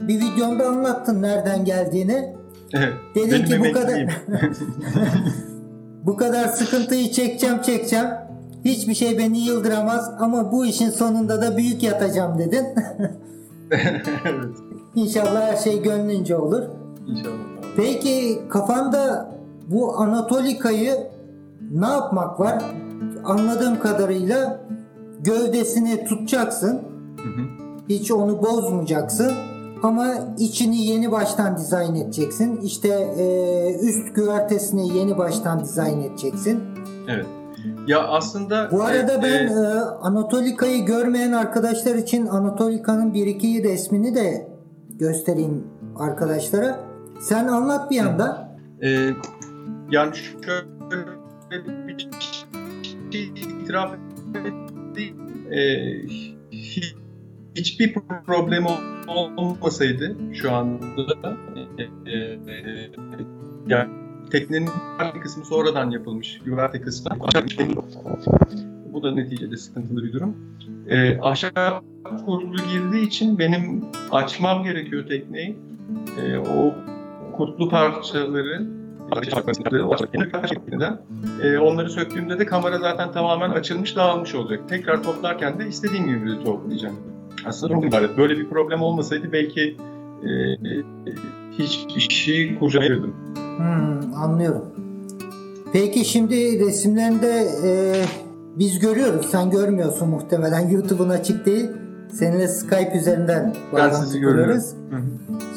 bir 0.00 0.20
videonda 0.20 0.68
anlattın 0.68 1.22
nereden 1.22 1.64
geldiğini. 1.64 2.43
Evet. 2.74 2.92
Dedin 3.14 3.44
ki 3.44 3.60
bu 3.60 3.72
kadar 3.72 4.06
bu 6.06 6.16
kadar 6.16 6.48
sıkıntıyı 6.48 7.12
çekeceğim 7.12 7.62
çekeceğim. 7.62 8.06
Hiçbir 8.64 8.94
şey 8.94 9.18
beni 9.18 9.38
yıldıramaz 9.38 10.10
ama 10.18 10.52
bu 10.52 10.66
işin 10.66 10.90
sonunda 10.90 11.42
da 11.42 11.56
büyük 11.56 11.82
yatacağım 11.82 12.38
dedin. 12.38 12.66
evet. 13.70 14.06
İnşallah 14.94 15.52
her 15.52 15.56
şey 15.56 15.82
gönlünce 15.82 16.36
olur. 16.36 16.62
İnşallah. 17.06 17.34
Peki 17.76 18.42
kafanda 18.48 19.30
bu 19.70 19.98
Anatolika'yı 19.98 20.96
ne 21.72 21.86
yapmak 21.86 22.40
var? 22.40 22.62
Anladığım 23.24 23.80
kadarıyla 23.80 24.60
gövdesini 25.20 26.04
tutacaksın. 26.04 26.82
Hı 27.22 27.28
hı. 27.28 27.46
Hiç 27.88 28.10
onu 28.10 28.42
bozmayacaksın. 28.42 29.32
Ama 29.84 30.14
içini 30.38 30.86
yeni 30.86 31.12
baştan 31.12 31.56
dizayn 31.56 31.94
edeceksin. 31.94 32.60
İşte 32.60 32.88
e, 33.18 33.26
üst 33.82 34.14
güvertesini 34.14 34.98
yeni 34.98 35.18
baştan 35.18 35.60
dizayn 35.64 36.00
edeceksin. 36.00 36.60
Evet. 37.08 37.26
Ya 37.86 38.02
aslında 38.08 38.68
Bu 38.72 38.82
arada 38.82 39.12
e, 39.12 39.22
ben 39.22 39.46
e, 39.46 39.52
e, 39.52 39.78
Anatolika'yı 40.00 40.84
görmeyen 40.84 41.32
arkadaşlar 41.32 41.94
için 41.94 42.26
Anatolika'nın 42.26 43.14
bir 43.14 43.26
iki 43.26 43.64
resmini 43.64 44.14
de 44.14 44.48
göstereyim 44.98 45.64
arkadaşlara. 45.96 46.80
Sen 47.20 47.48
anlat 47.48 47.90
bir 47.90 47.96
yandan. 47.96 48.48
e, 48.82 48.88
yani 49.90 50.16
şöyle 50.16 50.66
bir 51.88 52.08
şey 53.10 53.24
itiraf. 53.28 53.90
E, 55.50 55.58
hi- 56.52 57.03
hiçbir 57.54 57.94
problem 58.26 58.66
ol- 58.66 59.30
olmasaydı 59.36 60.16
şu 60.32 60.52
anda 60.52 61.02
e, 61.78 61.82
e, 62.12 62.16
e, 62.16 62.90
yani 63.66 63.90
teknenin 64.30 64.68
bir 65.14 65.20
kısmı 65.20 65.44
sonradan 65.44 65.90
yapılmış. 65.90 66.40
Güverte 66.44 66.80
kısmı. 66.80 67.10
Bu 68.92 69.02
da 69.02 69.10
neticede 69.14 69.56
sıkıntılı 69.56 70.04
bir 70.04 70.12
durum. 70.12 70.36
E, 70.88 71.20
aşağı 71.20 71.80
kurtlu 72.26 72.56
girdiği 72.72 73.06
için 73.06 73.38
benim 73.38 73.84
açmam 74.10 74.64
gerekiyor 74.64 75.06
tekneyi. 75.08 75.58
E, 76.22 76.38
o 76.38 76.74
kurtlu 77.36 77.68
parçaları 77.68 78.66
e, 81.42 81.58
onları 81.58 81.90
söktüğümde 81.90 82.38
de 82.38 82.46
kamera 82.46 82.78
zaten 82.78 83.12
tamamen 83.12 83.50
açılmış 83.50 83.96
dağılmış 83.96 84.34
olacak. 84.34 84.60
Tekrar 84.68 85.02
toplarken 85.02 85.58
de 85.58 85.68
istediğim 85.68 86.06
gibi 86.06 86.44
toplayacağım. 86.44 87.13
Aslında 87.46 87.72
durum 87.72 87.86
ibaret. 87.86 88.18
Böyle 88.18 88.36
bir 88.38 88.48
problem 88.48 88.82
olmasaydı 88.82 89.32
belki 89.32 89.76
e, 90.22 90.28
e, 90.28 90.84
hiçbir 91.58 92.14
şey 92.14 92.58
kurcalayırdım. 92.58 93.14
Hmm, 93.56 94.14
anlıyorum. 94.14 94.64
Peki 95.72 96.04
şimdi 96.04 96.58
resimlerinde 96.66 97.46
e, 97.64 97.70
biz 98.58 98.78
görüyoruz. 98.78 99.26
Sen 99.30 99.50
görmüyorsun 99.50 100.08
muhtemelen. 100.08 100.68
YouTube'un 100.70 101.08
açık 101.08 101.46
değil. 101.46 101.70
Seninle 102.12 102.48
Skype 102.48 102.92
üzerinden 102.98 103.54
Ben 103.76 103.90
sizi 103.90 104.20
görüyorum. 104.20 104.42
kuruyoruz. 104.44 104.74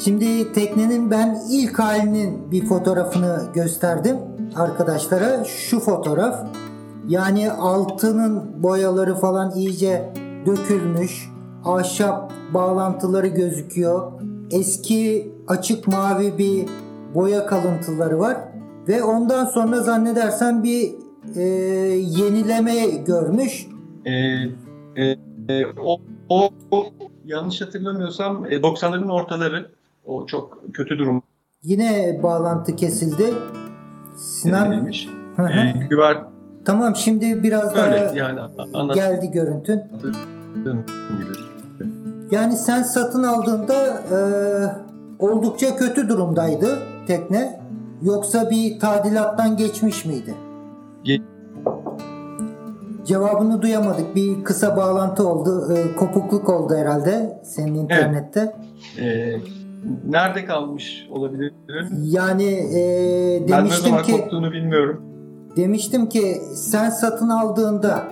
Şimdi 0.03 0.53
teknenin 0.53 1.11
ben 1.11 1.37
ilk 1.51 1.79
halinin 1.79 2.51
bir 2.51 2.65
fotoğrafını 2.65 3.41
gösterdim 3.53 4.17
arkadaşlara. 4.55 5.43
Şu 5.43 5.79
fotoğraf. 5.79 6.45
Yani 7.07 7.51
altının 7.51 8.63
boyaları 8.63 9.15
falan 9.15 9.51
iyice 9.55 10.13
dökülmüş. 10.45 11.29
Ahşap 11.65 12.31
bağlantıları 12.53 13.27
gözüküyor. 13.27 14.11
Eski 14.51 15.31
açık 15.47 15.87
mavi 15.87 16.37
bir 16.37 16.65
boya 17.15 17.45
kalıntıları 17.45 18.19
var. 18.19 18.37
Ve 18.87 19.03
ondan 19.03 19.45
sonra 19.45 19.81
zannedersem 19.81 20.63
bir 20.63 20.91
e, 21.35 21.41
yenileme 21.99 22.87
görmüş. 23.05 23.67
E, 24.05 24.11
e, 24.95 25.17
e, 25.49 25.65
o, 25.83 26.01
o, 26.29 26.49
o 26.71 26.85
yanlış 27.25 27.61
hatırlamıyorsam 27.61 28.45
e, 28.45 28.49
90'ların 28.49 29.11
ortaları 29.11 29.71
o 30.05 30.25
çok 30.25 30.73
kötü 30.73 30.97
durum 30.97 31.23
Yine 31.63 32.19
bağlantı 32.23 32.75
kesildi. 32.75 33.33
Sinan. 34.17 34.87
E, 35.37 35.87
güver 35.89 36.17
Tamam 36.65 36.95
şimdi 36.95 37.43
biraz 37.43 37.75
daha 37.75 37.91
böyle 37.91 38.11
yani 38.19 38.39
anlattığım 38.39 38.93
geldi 38.93 39.31
görüntün. 39.31 39.81
gibi. 40.55 41.46
Yani 42.31 42.55
sen 42.57 42.83
satın 42.83 43.23
aldığında 43.23 43.73
e, 43.87 44.19
oldukça 45.19 45.75
kötü 45.75 46.09
durumdaydı 46.09 46.67
tekne. 47.07 47.59
Yoksa 48.01 48.49
bir 48.49 48.79
tadilattan 48.79 49.57
geçmiş 49.57 50.05
miydi? 50.05 50.35
Ge- 51.05 51.21
Cevabını 53.05 53.61
duyamadık. 53.61 54.15
Bir 54.15 54.43
kısa 54.43 54.77
bağlantı 54.77 55.27
oldu. 55.27 55.73
E, 55.73 55.95
kopukluk 55.95 56.49
oldu 56.49 56.75
herhalde 56.75 57.41
senin 57.43 57.75
internette. 57.75 58.55
E, 58.99 59.35
nerede 60.09 60.45
kalmış 60.45 61.07
olabilir? 61.11 61.53
Yani 62.03 62.45
e, 62.53 62.81
Ben 63.49 63.53
ne 63.53 63.57
demiştim 63.57 63.89
zaman 63.89 64.03
ki 64.03 64.11
koptuğunu 64.11 64.51
bilmiyorum. 64.51 65.01
demiştim 65.57 66.09
ki 66.09 66.35
sen 66.55 66.89
satın 66.89 67.29
aldığında 67.29 68.03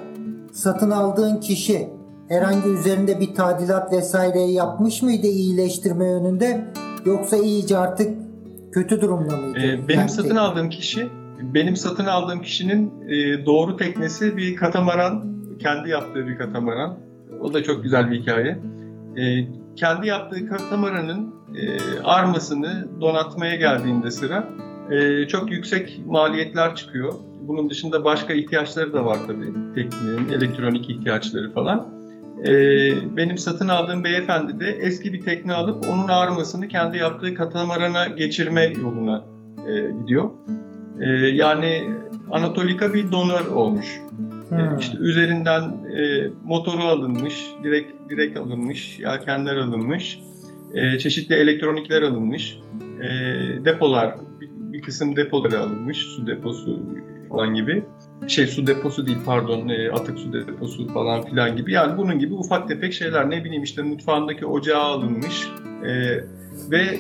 satın 0.54 0.92
aldığın 0.92 1.38
kişi 1.40 1.90
herhangi 2.30 2.70
üzerinde 2.70 3.20
bir 3.20 3.36
tadilat 3.36 3.94
vesaire 3.94 4.40
yapmış 4.40 5.02
mıydı 5.02 5.28
iyileştirme 5.28 6.06
yönünde 6.06 6.66
yoksa 7.06 7.38
iyice 7.38 7.78
artık 7.78 8.18
kötü 8.72 9.02
durumda 9.02 9.38
mıydı? 9.38 9.60
Ee, 9.60 9.88
benim 9.88 10.10
satın 10.10 10.30
tek- 10.30 10.38
aldığım 10.38 10.70
kişi, 10.70 11.08
benim 11.42 11.76
satın 11.76 12.06
aldığım 12.06 12.42
kişinin 12.42 12.92
e, 13.08 13.46
doğru 13.46 13.78
teknesi 13.78 14.38
bir 14.38 14.56
katamaran, 14.56 15.26
kendi 15.60 15.90
yaptığı 15.90 16.28
bir 16.28 16.38
katamaran. 16.38 16.98
O 17.42 17.54
da 17.54 17.64
çok 17.64 17.84
güzel 17.84 18.12
bir 18.12 18.22
hikaye. 18.22 18.60
E, 19.18 19.48
kendi 19.76 20.08
yaptığı 20.08 20.48
katamaranın 20.48 21.36
e, 21.56 21.80
armasını 22.04 22.88
donatmaya 23.02 23.56
geldiğinde 23.56 24.12
sıra 24.12 24.48
e, 24.92 25.28
çok 25.28 25.52
yüksek 25.52 26.02
maliyetler 26.08 26.76
çıkıyor. 26.76 27.14
Bunun 27.48 27.70
dışında 27.70 28.04
başka 28.04 28.34
ihtiyaçları 28.34 28.94
da 28.94 29.06
var 29.06 29.18
tabii 29.28 29.54
teknenin, 29.76 30.30
elektronik 30.30 30.90
ihtiyaçları 30.90 31.54
falan. 31.54 31.95
E, 32.44 32.52
benim 33.18 33.38
satın 33.38 33.68
aldığım 33.68 34.04
beyefendi 34.04 34.60
de 34.60 34.72
eski 34.72 35.14
bir 35.14 35.22
tekne 35.22 35.54
alıp 35.54 35.90
onun 35.90 36.08
armasını 36.08 36.68
kendi 36.68 36.98
yaptığı 36.98 37.36
katamarana 37.36 38.08
geçirme 38.08 38.74
yoluna 38.82 39.26
e, 39.68 39.92
gidiyor. 40.02 40.30
E, 41.02 41.10
yani 41.16 41.84
Anatolika 42.32 42.94
bir 42.94 43.12
donör 43.12 43.46
olmuş. 43.46 43.86
E, 44.52 44.56
Hmm. 44.56 44.78
işte 44.80 44.98
üzerinden 44.98 45.62
e, 45.98 46.28
motoru 46.44 46.84
alınmış, 46.84 47.46
direkt 47.64 48.10
direkt 48.10 48.38
alınmış, 48.38 49.00
yelkenler 49.00 49.56
alınmış, 49.56 50.20
e, 50.74 51.00
çeşitli 51.00 51.36
elektronikler 51.36 52.02
alınmış, 52.02 52.60
e, 53.02 53.10
depolar, 53.66 54.16
bir, 54.42 54.50
bir 54.74 54.82
kısım 54.82 55.16
depoları 55.16 55.60
alınmış, 55.60 55.98
su 55.98 56.28
deposu 56.28 56.80
falan 57.30 57.54
gibi. 57.54 57.86
Şey 58.28 58.48
su 58.48 58.68
deposu 58.68 59.08
değil 59.08 59.18
pardon, 59.26 59.70
e, 59.70 59.92
atık 59.92 60.20
su 60.20 60.34
deposu 60.34 60.88
falan 60.94 61.26
filan 61.26 61.58
gibi. 61.58 61.72
Yani 61.72 61.98
bunun 61.98 62.20
gibi 62.20 62.34
ufak 62.34 62.68
tefek 62.68 62.94
şeyler 62.94 63.30
ne 63.30 63.44
bileyim 63.44 63.64
işte 63.64 63.82
mutfağındaki 63.82 64.46
ocağı 64.46 64.82
alınmış 64.84 65.48
e, 65.86 66.20
ve 66.72 67.00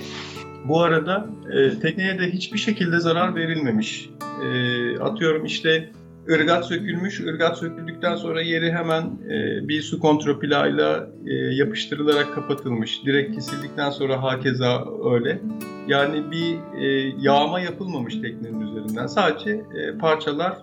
Bu 0.67 0.81
arada 0.81 1.27
e, 1.51 1.79
tekneye 1.79 2.19
de 2.19 2.31
hiçbir 2.31 2.57
şekilde 2.57 2.99
zarar 2.99 3.35
verilmemiş. 3.35 4.09
E, 4.43 4.99
atıyorum 4.99 5.45
işte 5.45 5.89
ırgat 6.29 6.65
sökülmüş. 6.65 7.19
Irgat 7.19 7.57
söküldükten 7.57 8.15
sonra 8.15 8.41
yeri 8.41 8.71
hemen 8.71 9.01
e, 9.03 9.67
bir 9.67 9.81
su 9.81 9.99
kontroplağıyla 9.99 11.09
e, 11.25 11.33
yapıştırılarak 11.33 12.35
kapatılmış. 12.35 13.05
Direkt 13.05 13.35
kesildikten 13.35 13.89
sonra 13.89 14.23
hakeza 14.23 14.85
öyle. 15.13 15.41
Yani 15.87 16.31
bir 16.31 16.79
e, 16.81 17.13
yağma 17.19 17.59
yapılmamış 17.59 18.15
teknenin 18.15 18.61
üzerinden. 18.61 19.07
Sadece 19.07 19.51
e, 19.51 19.97
parçalar 19.97 20.57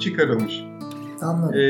çıkarılmış. 0.00 0.64
Anladım. 1.22 1.54
E, 1.54 1.60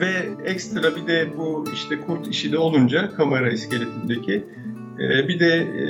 ve 0.00 0.28
ekstra 0.44 0.96
bir 0.96 1.06
de 1.06 1.28
bu 1.38 1.64
işte 1.74 2.00
kurt 2.00 2.28
işi 2.28 2.52
de 2.52 2.58
olunca 2.58 3.10
kamera 3.16 3.50
iskeletindeki 3.50 4.44
e, 4.98 5.28
bir 5.28 5.40
de 5.40 5.56
e, 5.56 5.86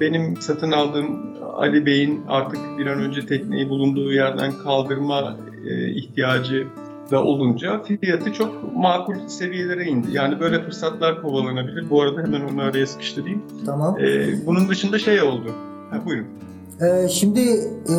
benim 0.00 0.36
satın 0.36 0.72
aldığım 0.72 1.30
Ali 1.56 1.86
Bey'in 1.86 2.20
artık 2.28 2.60
bir 2.78 2.86
an 2.86 3.00
önce 3.00 3.26
tekneyi 3.26 3.68
bulunduğu 3.68 4.12
yerden 4.12 4.52
kaldırma 4.52 5.36
e, 5.68 5.90
ihtiyacı 5.90 6.66
da 7.10 7.24
olunca 7.24 7.82
fiyatı 7.82 8.32
çok 8.32 8.76
makul 8.76 9.28
seviyelere 9.28 9.84
indi. 9.84 10.06
Yani 10.12 10.40
böyle 10.40 10.62
fırsatlar 10.62 11.22
kovalanabilir. 11.22 11.90
Bu 11.90 12.02
arada 12.02 12.22
hemen 12.22 12.40
onu 12.40 12.62
araya 12.62 12.86
sıkıştırayım. 12.86 13.42
Tamam. 13.66 13.98
E, 14.00 14.32
bunun 14.46 14.68
dışında 14.68 14.98
şey 14.98 15.22
oldu. 15.22 15.54
Ha, 15.90 16.02
buyurun. 16.04 16.26
Ee, 16.80 17.08
şimdi 17.08 17.40
e, 17.88 17.96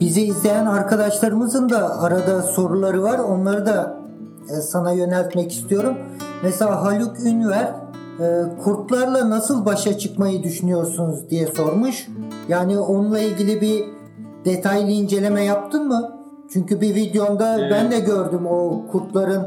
bizi 0.00 0.22
izleyen 0.22 0.66
arkadaşlarımızın 0.66 1.68
da 1.68 2.00
arada 2.00 2.42
soruları 2.42 3.02
var. 3.02 3.18
Onları 3.18 3.66
da 3.66 4.00
e, 4.50 4.60
sana 4.60 4.92
yöneltmek 4.92 5.52
istiyorum. 5.52 5.98
Mesela 6.42 6.82
Haluk 6.82 7.20
Ünver 7.20 7.74
e, 8.20 8.26
kurtlarla 8.62 9.30
nasıl 9.30 9.64
başa 9.64 9.98
çıkmayı 9.98 10.42
düşünüyorsunuz 10.42 11.30
diye 11.30 11.46
sormuş. 11.46 12.06
Yani 12.48 12.78
onunla 12.78 13.20
ilgili 13.20 13.60
bir 13.60 13.84
detaylı 14.44 14.90
inceleme 14.90 15.44
yaptın 15.44 15.88
mı? 15.88 16.18
Çünkü 16.52 16.80
bir 16.80 16.94
videonda 16.94 17.58
Evet. 17.58 17.72
ben 17.72 17.90
de 17.90 18.00
gördüm 18.00 18.46
o 18.46 18.86
kurtların 18.90 19.42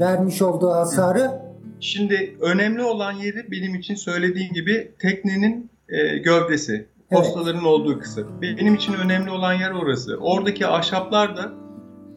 vermiş 0.00 0.42
olduğu 0.42 0.70
hasarı. 0.70 1.30
Şimdi 1.80 2.36
önemli 2.40 2.82
olan 2.82 3.12
yeri 3.12 3.50
benim 3.50 3.74
için 3.74 3.94
söylediğim 3.94 4.52
gibi 4.52 4.92
teknenin 4.98 5.70
e, 5.88 6.18
gövdesi. 6.18 6.86
Postaların 7.10 7.64
olduğu 7.64 7.98
kısım. 7.98 8.28
Benim 8.42 8.74
için 8.74 8.94
önemli 8.94 9.30
olan 9.30 9.52
yer 9.52 9.70
orası. 9.70 10.16
Oradaki 10.20 10.66
ahşaplar 10.66 11.36
da 11.36 11.52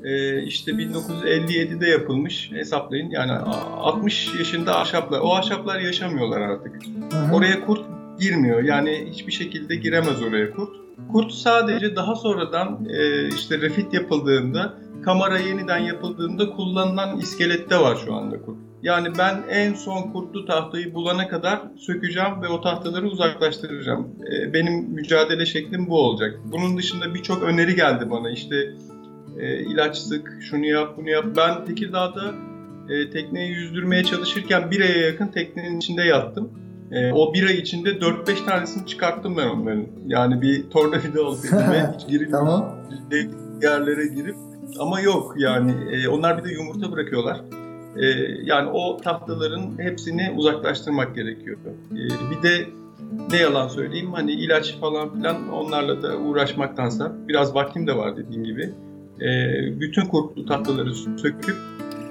e, 0.04 0.44
işte 0.44 0.72
1957'de 0.72 1.88
yapılmış 1.88 2.52
hesaplayın. 2.52 3.10
Yani 3.10 3.32
a- 3.32 3.78
60 3.82 4.36
yaşında 4.40 4.80
ahşaplar. 4.80 5.20
O 5.20 5.36
ahşaplar 5.36 5.80
yaşamıyorlar 5.80 6.42
artık. 6.42 6.80
Hı 7.12 7.18
hı. 7.18 7.36
Oraya 7.36 7.66
kurt 7.66 7.82
girmiyor. 8.20 8.64
Yani 8.64 9.08
hiçbir 9.12 9.32
şekilde 9.32 9.76
giremez 9.76 10.22
oraya 10.22 10.52
kurt. 10.52 10.70
Kurt 11.12 11.32
sadece 11.32 11.96
daha 11.96 12.16
sonradan 12.16 12.88
e, 12.90 13.28
işte 13.28 13.62
refit 13.62 13.94
yapıldığında, 13.94 14.74
kamera 15.06 15.40
yeniden 15.40 15.78
yapıldığında 15.80 16.50
kullanılan 16.50 17.20
iskelette 17.20 17.78
var 17.78 17.98
şu 18.06 18.14
anda 18.16 18.42
kurt. 18.42 18.58
Yani 18.84 19.08
ben 19.18 19.44
en 19.50 19.74
son 19.74 20.02
kurtlu 20.02 20.46
tahtayı 20.46 20.94
bulana 20.94 21.28
kadar 21.28 21.62
sökeceğim 21.78 22.42
ve 22.42 22.48
o 22.48 22.62
tahtaları 22.62 23.08
uzaklaştıracağım. 23.08 24.08
E, 24.32 24.54
benim 24.54 24.74
mücadele 24.74 25.46
şeklim 25.46 25.90
bu 25.90 26.00
olacak. 26.00 26.40
Bunun 26.46 26.78
dışında 26.78 27.16
birçok 27.16 27.44
öneri 27.44 27.76
geldi 27.76 28.10
bana. 28.10 28.32
İşte 28.32 28.56
e, 29.40 29.60
ilaç 29.60 29.98
sık, 29.98 30.32
şunu 30.42 30.66
yap, 30.66 30.94
bunu 30.98 31.10
yap. 31.10 31.26
Ben 31.38 31.66
Tekirdağ'da 31.66 32.34
e, 32.90 33.10
tekneyi 33.10 33.52
yüzdürmeye 33.52 34.04
çalışırken 34.04 34.72
bir 34.72 34.82
aya 34.82 34.98
yakın 34.98 35.28
teknenin 35.28 35.78
içinde 35.78 36.04
yattım. 36.04 36.52
E, 36.92 37.12
o 37.12 37.34
bir 37.34 37.48
ay 37.48 37.56
içinde 37.56 37.90
4-5 37.90 38.46
tanesini 38.46 38.88
çıkarttım 38.88 39.38
ben 39.38 39.48
onların. 39.48 39.86
Yani 40.08 40.42
bir 40.42 40.70
tornavida 40.70 41.24
oldu 41.24 41.40
elime, 41.52 41.96
hiç 41.98 42.08
girip 42.08 42.32
Tamam. 42.32 42.76
yerlere 43.62 44.08
girip 44.08 44.36
ama 44.80 45.00
yok 45.02 45.34
yani 45.38 45.76
e, 45.92 46.08
onlar 46.08 46.38
bir 46.38 46.50
de 46.50 46.54
yumurta 46.54 46.92
bırakıyorlar. 46.92 47.42
E, 47.98 48.06
yani 48.44 48.70
o 48.70 48.98
tahtaların 48.98 49.80
hepsini 49.80 50.34
uzaklaştırmak 50.38 51.16
gerekiyor. 51.16 51.58
E, 51.92 52.02
bir 52.32 52.44
de 52.44 52.66
ne 53.32 53.38
yalan 53.38 53.68
söyleyeyim 53.68 54.14
hani 54.14 54.32
ilaç 54.32 54.80
falan 54.80 55.14
filan 55.14 55.50
onlarla 55.50 56.04
da 56.04 56.18
uğraşmaktansa 56.18 57.12
biraz 57.28 57.56
vaktim 57.56 57.88
de 57.88 57.98
var 57.98 58.18
dediğim 58.18 58.44
gibi. 58.44 58.70
E, 59.22 59.30
bütün 59.80 60.06
kurtlu 60.06 60.46
tahtaları 60.46 60.96
söküp 60.96 61.56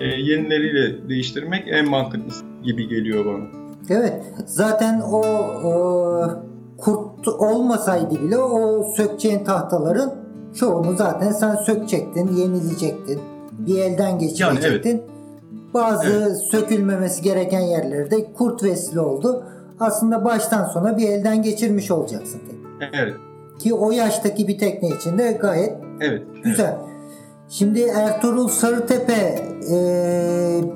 e, 0.01 0.07
yenileriyle 0.07 1.09
değiştirmek 1.09 1.65
en 1.69 1.89
mantıklısı 1.89 2.45
gibi 2.65 2.89
geliyor 2.89 3.25
bana. 3.27 3.45
Evet. 3.91 4.23
Zaten 4.47 5.01
o, 5.01 5.21
o 5.65 6.31
kurt 6.79 7.29
olmasaydı 7.29 8.23
bile 8.27 8.39
o 8.39 8.85
sökeceğin 8.97 9.45
tahtaların 9.45 10.15
çoğunu 10.55 10.97
zaten 10.97 11.33
sen 11.33 11.57
sökecektin, 11.57 12.29
yenileyecektin. 12.37 13.21
Bir 13.59 13.79
elden 13.79 14.19
geçirecektin. 14.19 15.03
Bazı 15.75 16.35
sökülmemesi 16.51 17.23
gereken 17.23 17.61
yerlerde 17.61 18.33
kurt 18.33 18.63
vesile 18.63 19.01
oldu. 19.01 19.45
Aslında 19.81 20.25
baştan 20.25 20.65
sona 20.65 20.97
bir 20.99 21.09
elden 21.09 21.43
geçirmiş 21.43 21.91
olacaksın. 21.91 22.39
tekneyi. 22.39 22.91
Evet, 22.93 23.15
Ki 23.59 23.75
o 23.75 23.91
yaştaki 23.91 24.49
bir 24.49 24.59
tekne 24.59 24.89
için 24.89 25.19
de 25.19 25.33
gayet 25.33 25.73
evet. 26.01 26.23
Güzel. 26.45 26.77
Şimdi 27.49 27.81
Ertuğrul 27.81 28.49
Sarıtepe 28.49 29.45
e, 29.71 29.77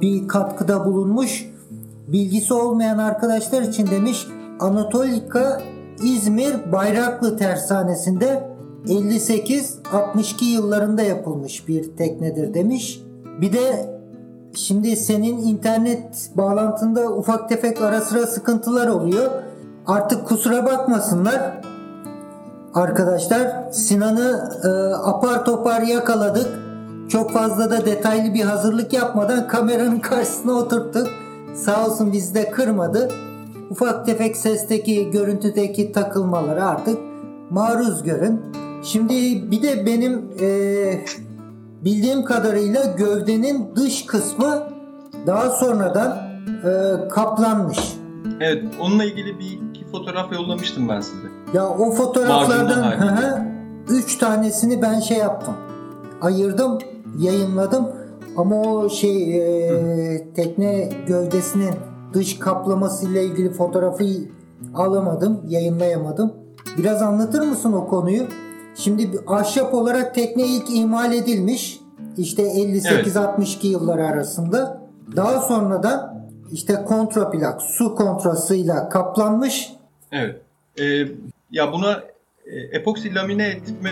bir 0.01 0.29
katkıda 0.29 0.85
bulunmuş. 0.85 1.51
Bilgisi 2.09 2.55
olmayan 2.55 2.99
arkadaşlar 2.99 3.63
için 3.63 3.87
demiş 3.87 4.27
Anatolika 4.61 5.63
İzmir 6.05 6.73
Bayraklı 6.73 7.37
Tersanesi'nde 7.37 8.49
58-62 8.87 10.45
yıllarında 10.45 11.03
yapılmış 11.03 11.69
bir 11.69 11.97
teknedir 11.97 12.55
demiş. 12.55 13.03
Bir 13.41 13.53
de 13.53 13.96
şimdi 14.57 14.97
senin 14.97 15.39
internet 15.39 16.31
bağlantında 16.35 17.13
ufak 17.13 17.49
tefek 17.49 17.83
ara 17.83 18.01
sıra 18.01 18.27
sıkıntılar 18.27 18.89
oluyor. 18.89 19.31
Artık 19.87 20.29
kusura 20.29 20.67
bakmasınlar. 20.67 21.61
Arkadaşlar 22.75 23.73
Sinan'ı 23.73 24.51
e, 24.65 24.69
apar 24.95 25.45
topar 25.45 25.83
yakaladık. 25.83 26.47
Çok 27.09 27.31
fazla 27.31 27.71
da 27.71 27.87
detaylı 27.87 28.35
bir 28.35 28.43
hazırlık 28.43 28.93
yapmadan 28.93 29.49
kameranın 29.49 29.99
karşısına 30.01 30.53
oturttuk. 30.53 31.09
Sağ 31.55 31.87
olsun 31.87 32.13
bizi 32.13 32.35
de 32.35 32.51
kırmadı. 32.51 33.11
Ufak 33.71 34.07
tefek 34.07 34.37
sesteki, 34.37 35.11
görüntüdeki 35.11 35.93
takılmaları 35.93 36.65
artık 36.65 36.99
maruz 37.51 38.03
görün. 38.03 38.41
Şimdi 38.83 39.51
bir 39.51 39.63
de 39.63 39.87
benim 39.87 40.31
e, 40.41 40.47
bildiğim 41.87 42.25
kadarıyla 42.25 42.85
gövdenin 42.85 43.77
dış 43.77 44.07
kısmı 44.07 44.63
daha 45.27 45.51
sonradan 45.51 46.19
e, 46.65 47.09
kaplanmış. 47.09 47.79
Evet, 48.41 48.65
onunla 48.81 49.05
ilgili 49.05 49.39
bir 49.39 49.61
iki 49.71 49.87
fotoğraf 49.87 50.33
yollamıştım 50.33 50.89
ben 50.89 51.01
size. 51.01 51.29
Ya 51.55 51.69
o 51.69 51.91
fotoğraflardan 51.91 52.83
hı 52.83 53.07
hı, 53.07 53.43
üç 53.89 54.19
tanesini 54.19 54.83
ben 54.83 55.01
şey 55.01 55.19
yaptım. 55.19 55.55
Ayırdım, 56.21 56.79
yayınladım. 57.19 57.89
Ama 58.37 58.63
o 58.63 58.91
şey 58.91 59.39
e, 59.39 60.33
tekne 60.35 60.89
gövdesinin 61.07 61.75
dış 62.13 62.39
kaplaması 62.39 63.07
ile 63.07 63.25
ilgili 63.25 63.53
fotoğrafı 63.53 64.05
alamadım, 64.75 65.41
yayınlayamadım. 65.49 66.33
Biraz 66.79 67.03
anlatır 67.03 67.41
mısın 67.41 67.73
o 67.73 67.87
konuyu? 67.87 68.23
Şimdi 68.77 69.11
ahşap 69.27 69.75
olarak 69.75 70.15
tekne 70.15 70.47
ilk 70.47 70.71
imal 70.71 71.13
edilmiş. 71.13 71.81
İşte 72.17 72.43
58-62 72.43 73.67
yılları 73.67 74.07
arasında. 74.07 74.83
Daha 75.17 75.41
sonradan 75.41 76.27
işte 76.53 76.75
kontraplak, 76.75 77.63
su 77.63 77.95
kontrasıyla 77.95 78.89
kaplanmış. 78.89 79.71
Evet. 80.13 80.41
Ee, 80.81 81.09
ya 81.51 81.73
buna 81.73 82.03
e, 82.47 82.57
epoksi 82.57 83.15
lamine 83.15 83.47
etme 83.47 83.91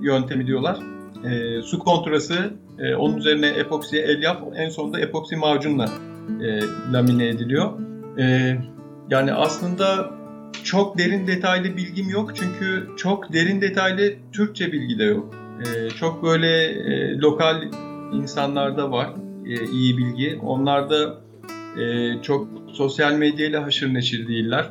yöntemi 0.00 0.46
diyorlar. 0.46 0.78
E, 1.24 1.62
su 1.62 1.78
kontrası, 1.78 2.34
e, 2.78 2.94
onun 2.94 3.16
üzerine 3.16 3.46
epoksi 3.46 3.98
elyaf, 3.98 4.38
en 4.54 4.68
sonunda 4.68 5.00
epoksi 5.00 5.36
macunla 5.36 5.88
e, 6.42 6.60
lamine 6.92 7.28
ediliyor. 7.28 7.70
E, 8.18 8.56
yani 9.10 9.32
aslında 9.32 10.10
çok 10.64 10.98
derin 10.98 11.26
detaylı 11.26 11.76
bilgim 11.76 12.08
yok 12.08 12.36
çünkü 12.36 12.88
çok 12.96 13.32
derin 13.32 13.60
detaylı 13.60 14.12
Türkçe 14.32 14.72
bilgi 14.72 14.98
de 14.98 15.04
yok. 15.04 15.34
E, 15.60 15.90
çok 15.90 16.22
böyle 16.22 16.64
e, 16.64 17.18
lokal 17.18 17.62
insanlarda 18.12 18.90
var 18.90 19.10
e, 19.46 19.70
iyi 19.70 19.96
bilgi. 19.98 20.38
Onlar 20.42 20.90
da 20.90 21.20
e, 21.80 22.14
çok 22.22 22.48
sosyal 22.72 23.12
medyayla 23.12 23.64
haşır 23.64 23.94
neşir 23.94 24.28
değiller. 24.28 24.70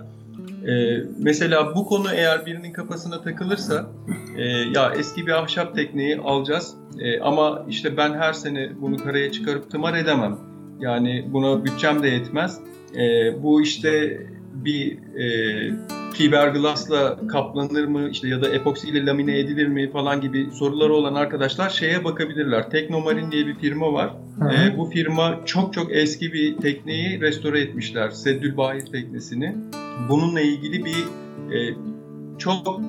Ee, 0.67 1.03
mesela 1.19 1.75
bu 1.75 1.85
konu 1.85 2.13
eğer 2.13 2.45
birinin 2.45 2.71
kafasına 2.71 3.21
takılırsa 3.21 3.89
e, 4.37 4.43
ya 4.47 4.93
eski 4.97 5.27
bir 5.27 5.31
ahşap 5.31 5.75
tekneyi 5.75 6.17
alacağız 6.17 6.75
e, 6.99 7.19
ama 7.19 7.65
işte 7.69 7.97
ben 7.97 8.13
her 8.13 8.33
sene 8.33 8.71
bunu 8.81 8.97
karaya 8.97 9.31
çıkarıp 9.31 9.71
tımar 9.71 9.93
edemem. 9.93 10.37
Yani 10.79 11.25
buna 11.27 11.65
bütçem 11.65 12.03
de 12.03 12.07
yetmez. 12.07 12.59
E, 12.95 13.33
bu 13.43 13.61
işte 13.61 14.21
bir 14.53 14.97
e, 15.17 15.25
fiberglassla 16.13 17.27
kaplanır 17.27 17.85
mı 17.85 18.09
işte 18.09 18.27
ya 18.27 18.41
da 18.41 18.49
epoksiyle 18.49 19.05
lamine 19.05 19.39
edilir 19.39 19.67
mi 19.67 19.91
falan 19.91 20.21
gibi 20.21 20.47
soruları 20.53 20.93
olan 20.93 21.15
arkadaşlar 21.15 21.69
şeye 21.69 22.03
bakabilirler. 22.03 22.69
Teknomarin 22.69 23.31
diye 23.31 23.47
bir 23.47 23.55
firma 23.55 23.93
var. 23.93 24.13
E, 24.53 24.77
bu 24.77 24.85
firma 24.85 25.39
çok 25.45 25.73
çok 25.73 25.95
eski 25.95 26.33
bir 26.33 26.57
tekneyi 26.57 27.21
restore 27.21 27.61
etmişler. 27.61 28.09
Seddül 28.09 28.57
Bahir 28.57 28.85
teknesini. 28.85 29.55
Bununla 30.09 30.41
ilgili 30.41 30.85
bir 30.85 31.03
e, 31.55 31.75
çok 32.37 32.81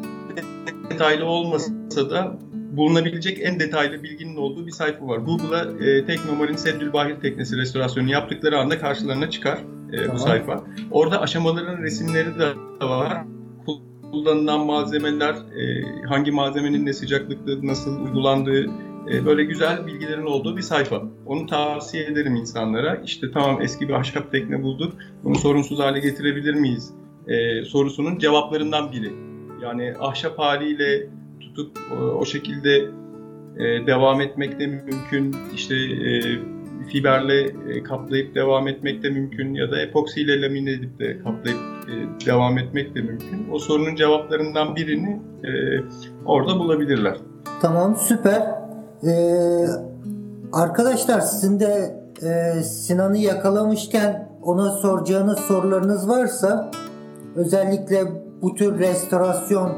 detaylı 0.90 1.24
olmasa 1.24 2.10
da 2.10 2.38
bulunabilecek 2.76 3.38
en 3.42 3.60
detaylı 3.60 4.02
bilginin 4.02 4.36
olduğu 4.36 4.66
bir 4.66 4.72
sayfa 4.72 5.06
var. 5.06 5.18
Google'a 5.18 5.86
e, 5.86 6.06
Teknomar'ın 6.06 6.56
Seddül 6.56 6.92
Bahir 6.92 7.20
Teknesi 7.20 7.56
restorasyonu 7.56 8.10
yaptıkları 8.10 8.58
anda 8.58 8.78
karşılarına 8.78 9.30
çıkar 9.30 9.58
e, 9.92 9.96
tamam. 9.96 10.14
bu 10.14 10.18
sayfa. 10.18 10.64
Orada 10.90 11.20
aşamaların 11.20 11.82
resimleri 11.82 12.38
de 12.38 12.48
var. 12.86 13.24
Kullanılan 14.12 14.66
malzemeler, 14.66 15.34
e, 15.34 15.82
hangi 16.08 16.30
malzemenin 16.30 16.86
ne 16.86 16.92
sıcaklıkta 16.92 17.52
nasıl 17.62 18.04
uygulandığı, 18.04 18.66
e, 19.12 19.26
böyle 19.26 19.44
güzel 19.44 19.86
bilgilerin 19.86 20.26
olduğu 20.26 20.56
bir 20.56 20.62
sayfa. 20.62 21.02
Onu 21.26 21.46
tavsiye 21.46 22.04
ederim 22.04 22.36
insanlara. 22.36 22.96
İşte 23.04 23.30
tamam 23.30 23.62
eski 23.62 23.88
bir 23.88 23.92
ahşap 23.92 24.32
tekne 24.32 24.62
bulduk, 24.62 24.92
bunu 25.24 25.34
sorunsuz 25.34 25.78
hale 25.78 26.00
getirebilir 26.00 26.54
miyiz? 26.54 26.94
E, 27.28 27.64
sorusunun 27.64 28.18
cevaplarından 28.18 28.92
biri. 28.92 29.12
Yani 29.62 29.94
ahşap 30.00 30.38
haliyle 30.38 31.08
tutup 31.54 31.78
o 32.20 32.24
şekilde 32.24 32.76
e, 33.58 33.86
devam 33.86 34.20
etmek 34.20 34.60
de 34.60 34.66
mümkün. 34.66 35.36
İşte 35.54 35.74
e, 35.74 36.38
fiberle 36.92 37.40
e, 37.42 37.82
kaplayıp 37.82 38.34
devam 38.34 38.68
etmek 38.68 39.02
de 39.02 39.10
mümkün 39.10 39.54
ya 39.54 39.70
da 39.70 39.80
epoksiyle 39.80 40.42
lamine 40.42 40.70
edip 40.70 40.98
de 40.98 41.18
kaplayıp 41.18 41.58
e, 41.88 42.26
devam 42.26 42.58
etmek 42.58 42.94
de 42.94 43.00
mümkün. 43.00 43.46
O 43.52 43.58
sorunun 43.58 43.94
cevaplarından 43.94 44.76
birini 44.76 45.20
e, 45.44 45.50
orada 46.26 46.58
bulabilirler. 46.58 47.16
Tamam 47.60 47.96
süper. 47.96 48.64
Ee, 49.06 49.66
arkadaşlar 50.52 51.20
sizin 51.20 51.60
de 51.60 52.00
e, 52.22 52.62
Sinan'ı 52.62 53.18
yakalamışken 53.18 54.28
ona 54.42 54.70
soracağınız 54.70 55.38
sorularınız 55.38 56.08
varsa 56.08 56.70
özellikle 57.36 58.02
bu 58.42 58.54
tür 58.54 58.78
restorasyon 58.78 59.72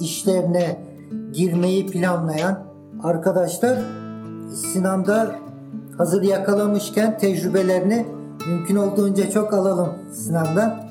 işlerine 0.00 0.87
girmeyi 1.32 1.86
planlayan 1.86 2.58
arkadaşlar 3.02 3.78
Sinan'da 4.54 5.34
hazır 5.98 6.22
yakalamışken 6.22 7.18
tecrübelerini 7.18 8.06
mümkün 8.46 8.76
olduğunca 8.76 9.30
çok 9.30 9.54
alalım 9.54 9.88
Sinan'dan. 10.12 10.88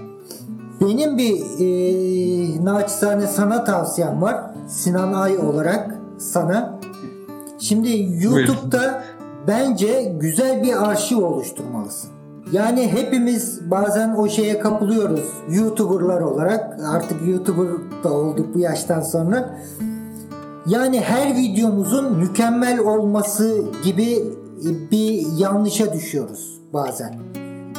Benim 0.82 1.18
bir 1.18 1.34
e, 1.59 2.65
naçizane 2.65 3.28
sana 3.28 3.63
tavsiyem 3.63 4.22
var. 4.22 4.36
Sinan 4.68 5.13
Ay 5.13 5.38
olarak 5.38 5.95
sana. 6.18 6.80
Şimdi 7.59 7.89
YouTube'da 8.24 8.80
Buyurun. 8.80 8.93
bence 9.47 10.15
güzel 10.20 10.63
bir 10.63 10.89
arşiv 10.89 11.18
oluşturmalısın. 11.18 12.09
Yani 12.51 12.91
hepimiz 12.91 13.72
bazen 13.72 14.15
o 14.15 14.28
şeye 14.28 14.59
kapılıyoruz. 14.59 15.34
YouTuber'lar 15.49 16.22
olarak 16.22 16.80
artık 16.89 17.28
YouTuber 17.28 17.68
da 18.03 18.13
olduk 18.13 18.55
bu 18.55 18.59
yaştan 18.59 19.01
sonra. 19.01 19.57
Yani 20.68 21.01
her 21.01 21.36
videomuzun 21.36 22.18
mükemmel 22.18 22.80
olması 22.80 23.61
gibi 23.84 24.24
bir 24.91 25.26
yanlışa 25.38 25.93
düşüyoruz 25.93 26.61
bazen. 26.74 27.15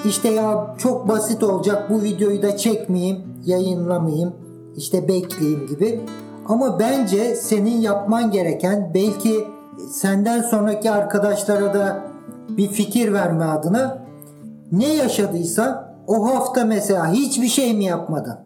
İşte 0.05 0.28
ya 0.28 0.74
çok 0.78 1.09
basit 1.09 1.43
olacak 1.43 1.91
bu 1.91 2.03
videoyu 2.03 2.43
da 2.43 2.57
çekmeyeyim, 2.57 3.18
yayınlamayayım, 3.45 4.34
işte 4.76 5.09
bekleyeyim 5.09 5.66
gibi. 5.66 6.01
Ama 6.47 6.78
bence 6.78 7.34
senin 7.34 7.80
yapman 7.80 8.30
gereken 8.30 8.91
belki 8.95 9.45
senden 9.91 10.43
sonraki 10.43 10.91
arkadaşlara 10.91 11.74
da 11.74 12.05
bir 12.49 12.68
fikir 12.68 13.12
verme 13.12 13.45
adına 13.45 13.99
ne 14.72 14.95
yaşadıysa 14.95 15.95
o 16.07 16.34
hafta 16.34 16.64
mesela 16.64 17.12
hiçbir 17.12 17.49
şey 17.49 17.74
mi 17.74 17.84
yapmadın? 17.84 18.39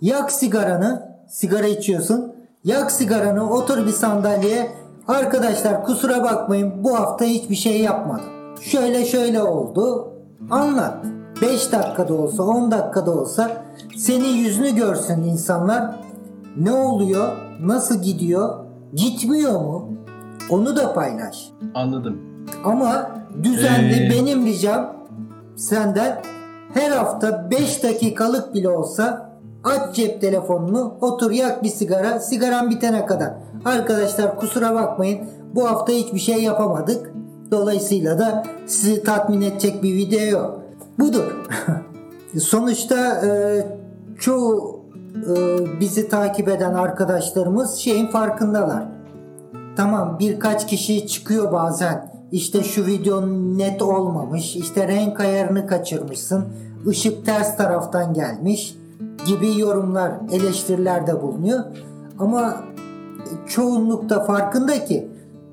Yak 0.00 0.32
sigaranı, 0.32 1.16
sigara 1.28 1.66
içiyorsun. 1.66 2.35
Yak 2.66 2.90
sigaranı, 2.90 3.50
otur 3.50 3.86
bir 3.86 3.92
sandalyeye. 3.92 4.70
Arkadaşlar 5.08 5.84
kusura 5.84 6.24
bakmayın 6.24 6.72
bu 6.84 6.98
hafta 6.98 7.24
hiçbir 7.24 7.54
şey 7.54 7.80
yapmadım. 7.80 8.24
Şöyle 8.60 9.04
şöyle 9.04 9.42
oldu. 9.42 10.12
Anlat. 10.50 11.04
5 11.42 11.72
dakikada 11.72 12.14
olsa 12.14 12.42
10 12.42 12.70
dakikada 12.70 13.10
olsa 13.10 13.64
senin 13.96 14.36
yüzünü 14.36 14.74
görsün 14.76 15.22
insanlar. 15.22 16.00
Ne 16.56 16.72
oluyor? 16.72 17.36
Nasıl 17.60 18.02
gidiyor? 18.02 18.64
Gitmiyor 18.94 19.60
mu? 19.60 19.88
Onu 20.50 20.76
da 20.76 20.94
paylaş. 20.94 21.48
Anladım. 21.74 22.20
Ama 22.64 23.10
düzenli 23.42 24.06
ee... 24.06 24.10
benim 24.10 24.46
ricam 24.46 24.96
senden 25.56 26.22
her 26.74 26.90
hafta 26.90 27.50
5 27.50 27.82
dakikalık 27.82 28.54
bile 28.54 28.68
olsa 28.68 29.25
aç 29.66 29.96
cep 29.96 30.20
telefonunu 30.20 30.94
otur 31.00 31.30
yak 31.30 31.62
bir 31.62 31.68
sigara 31.68 32.20
sigaran 32.20 32.70
bitene 32.70 33.06
kadar. 33.06 33.32
Arkadaşlar 33.64 34.36
kusura 34.36 34.74
bakmayın 34.74 35.18
bu 35.54 35.70
hafta 35.70 35.92
hiçbir 35.92 36.18
şey 36.18 36.42
yapamadık. 36.42 37.12
Dolayısıyla 37.50 38.18
da 38.18 38.44
sizi 38.66 39.02
tatmin 39.02 39.42
edecek 39.42 39.82
bir 39.82 39.94
video 39.94 40.40
yok. 40.40 40.60
Budur. 40.98 41.46
Sonuçta 42.40 43.26
e, 43.26 43.30
çoğu 44.18 44.80
e, 45.14 45.34
bizi 45.80 46.08
takip 46.08 46.48
eden 46.48 46.74
arkadaşlarımız 46.74 47.74
şeyin 47.74 48.06
farkındalar. 48.06 48.82
Tamam 49.76 50.16
birkaç 50.20 50.66
kişi 50.66 51.06
çıkıyor 51.06 51.52
bazen 51.52 52.16
işte 52.32 52.62
şu 52.62 52.86
video 52.86 53.26
net 53.58 53.82
olmamış, 53.82 54.56
işte 54.56 54.88
renk 54.88 55.20
ayarını 55.20 55.66
kaçırmışsın, 55.66 56.44
ışık 56.86 57.26
ters 57.26 57.56
taraftan 57.56 58.14
gelmiş 58.14 58.76
gibi 59.26 59.60
yorumlar, 59.60 60.12
eleştirilerde 60.32 61.22
bulunuyor. 61.22 61.64
Ama 62.18 62.56
çoğunlukta 63.46 64.24
farkında 64.24 64.84
ki 64.84 65.08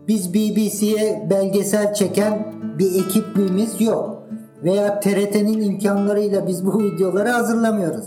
biz 0.08 0.34
BBC'ye 0.34 1.28
belgesel 1.30 1.94
çeken 1.94 2.54
bir 2.80 3.06
ekipliğimiz 3.06 3.82
yok. 3.82 4.24
Veya 4.64 5.00
TRT'nin 5.00 5.62
imkanlarıyla 5.62 6.48
biz 6.48 6.66
bu 6.66 6.80
videoları 6.84 7.30
hazırlamıyoruz. 7.30 8.06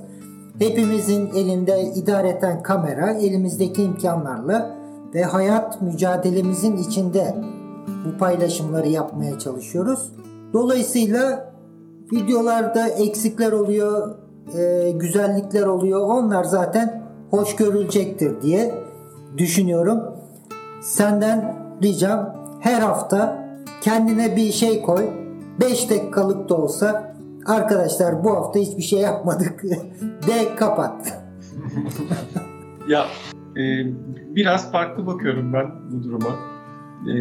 Hepimizin 0.59 1.27
elinde 1.27 1.83
idareten 1.83 2.63
kamera, 2.63 3.11
elimizdeki 3.11 3.83
imkanlarla 3.83 4.77
ve 5.15 5.23
hayat 5.23 5.83
mücadelemizin 5.83 6.77
içinde 6.77 7.35
bu 8.05 8.19
paylaşımları 8.19 8.89
yapmaya 8.89 9.39
çalışıyoruz. 9.39 10.13
Dolayısıyla 10.53 11.53
videolarda 12.13 12.89
eksikler 12.89 13.53
oluyor, 13.53 14.15
e, 14.55 14.91
güzellikler 14.91 15.67
oluyor. 15.67 16.01
Onlar 16.01 16.45
zaten 16.45 17.03
hoş 17.31 17.57
görülecektir 17.57 18.43
diye 18.43 18.75
düşünüyorum. 19.39 20.01
Senden 20.81 21.57
ricam 21.83 22.37
her 22.61 22.81
hafta 22.81 23.47
kendine 23.81 24.37
bir 24.37 24.53
şey 24.53 24.83
koy. 24.83 25.05
5 25.61 25.91
dakikalık 25.91 26.49
da 26.49 26.55
olsa 26.55 27.15
arkadaşlar 27.47 28.25
bu 28.25 28.31
hafta 28.37 28.61
hiçbir 28.61 28.83
şey 28.83 29.01
yapmadık 29.01 29.63
de 30.27 30.57
kapat. 30.57 31.23
ya 32.89 33.07
e, 33.57 33.63
biraz 34.37 34.73
farklı 34.73 35.07
bakıyorum 35.07 35.53
ben 35.53 35.67
bu 35.93 36.03
duruma. 36.03 36.57
Ee, 37.07 37.13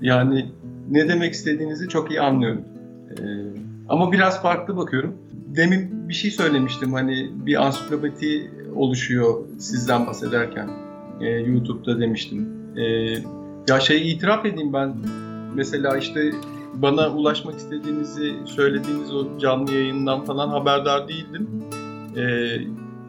yani 0.00 0.52
ne 0.90 1.08
demek 1.08 1.32
istediğinizi 1.32 1.88
çok 1.88 2.10
iyi 2.10 2.20
anlıyorum. 2.20 2.64
Ee, 3.10 3.22
ama 3.88 4.12
biraz 4.12 4.42
farklı 4.42 4.76
bakıyorum. 4.76 5.14
Demin 5.56 6.08
bir 6.08 6.14
şey 6.14 6.30
söylemiştim 6.30 6.92
hani 6.92 7.30
bir 7.34 7.66
ansiklopedi 7.66 8.50
oluşuyor 8.74 9.34
sizden 9.58 10.06
bahsederken. 10.06 10.70
Ee, 11.20 11.26
YouTube'da 11.28 12.00
demiştim. 12.00 12.48
Ee, 12.76 12.82
ya 13.68 13.80
şey 13.80 14.12
itiraf 14.12 14.46
edeyim 14.46 14.72
ben 14.72 14.96
mesela 15.54 15.96
işte 15.96 16.30
bana 16.74 17.10
ulaşmak 17.10 17.58
istediğinizi 17.58 18.34
söylediğiniz 18.44 19.14
o 19.14 19.38
canlı 19.38 19.72
yayından 19.72 20.24
falan 20.24 20.48
haberdar 20.48 21.08
değildim. 21.08 21.48
Ee, 22.16 22.22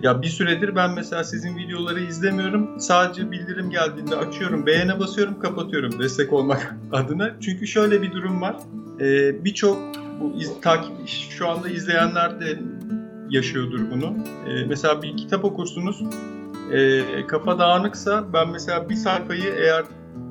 ya 0.02 0.22
bir 0.22 0.28
süredir 0.28 0.76
ben 0.76 0.94
mesela 0.94 1.24
sizin 1.24 1.58
videoları 1.58 2.00
izlemiyorum. 2.00 2.80
Sadece 2.80 3.32
bildirim 3.32 3.70
geldiğinde 3.70 4.16
açıyorum, 4.16 4.66
beğene 4.66 5.00
basıyorum, 5.00 5.40
kapatıyorum 5.40 6.00
destek 6.00 6.34
olmak 6.34 6.76
adına. 6.92 7.36
Çünkü 7.42 7.68
şöyle 7.68 8.02
bir 8.02 8.12
durum 8.12 8.42
var. 8.42 8.56
Ee, 9.00 9.46
Birçok 9.46 9.78
bu 10.20 10.34
iz, 10.38 10.62
takip 10.62 11.08
şu 11.08 11.50
anda 11.50 11.70
izleyenler 11.70 12.40
de 12.40 12.60
yaşıyordur 13.30 13.80
bunu. 13.92 14.16
Ee, 14.48 14.66
mesela 14.66 15.02
bir 15.02 15.18
kitap 15.18 15.46
okursunuz. 15.46 16.04
E, 16.72 17.02
kafa 17.28 17.60
dağınıksa 17.60 18.34
ben 18.34 18.50
mesela 18.50 18.90
bir 18.90 18.96
sayfayı 18.96 19.54
eğer 19.58 19.84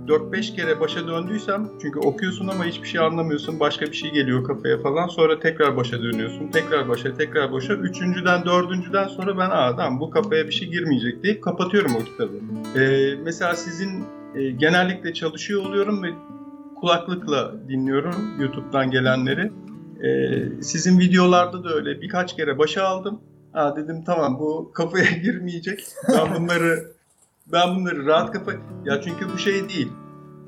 4-5 0.06 0.56
kere 0.56 0.80
başa 0.80 1.08
döndüysem 1.08 1.68
çünkü 1.82 1.98
okuyorsun 1.98 2.48
ama 2.48 2.64
hiçbir 2.64 2.88
şey 2.88 3.00
anlamıyorsun. 3.00 3.60
Başka 3.60 3.86
bir 3.86 3.92
şey 3.92 4.10
geliyor 4.10 4.44
kafaya 4.44 4.78
falan. 4.78 5.08
Sonra 5.08 5.40
tekrar 5.40 5.76
başa 5.76 6.02
dönüyorsun. 6.02 6.48
Tekrar 6.48 6.88
başa, 6.88 7.14
tekrar 7.14 7.52
başa. 7.52 7.74
Üçüncüden, 7.74 8.44
dördüncüden 8.44 9.08
sonra 9.08 9.38
ben 9.38 9.50
adam 9.50 10.00
bu 10.00 10.10
kafaya 10.10 10.46
bir 10.46 10.52
şey 10.52 10.68
girmeyecek 10.68 11.22
deyip 11.22 11.42
kapatıyorum 11.42 11.96
o 11.96 12.04
kitabı. 12.04 12.36
Ee, 12.80 13.14
mesela 13.24 13.56
sizin 13.56 14.04
e, 14.34 14.50
genellikle 14.50 15.14
çalışıyor 15.14 15.64
oluyorum 15.64 16.02
ve 16.02 16.08
kulaklıkla 16.80 17.52
dinliyorum 17.68 18.14
YouTube'dan 18.40 18.90
gelenleri. 18.90 19.52
Ee, 20.02 20.62
sizin 20.62 20.98
videolarda 20.98 21.64
da 21.64 21.74
öyle 21.74 22.00
birkaç 22.02 22.36
kere 22.36 22.58
başa 22.58 22.84
aldım. 22.84 23.20
Ha 23.52 23.74
dedim 23.76 24.02
tamam 24.06 24.38
bu 24.40 24.70
kafaya 24.74 25.04
girmeyecek. 25.22 25.84
Ben 26.08 26.34
bunları 26.42 26.92
ben 27.52 27.76
bunları 27.76 28.06
rahat 28.06 28.32
kafa... 28.32 28.52
Ya 28.84 29.00
çünkü 29.04 29.26
bu 29.34 29.38
şey 29.38 29.68
değil. 29.68 29.92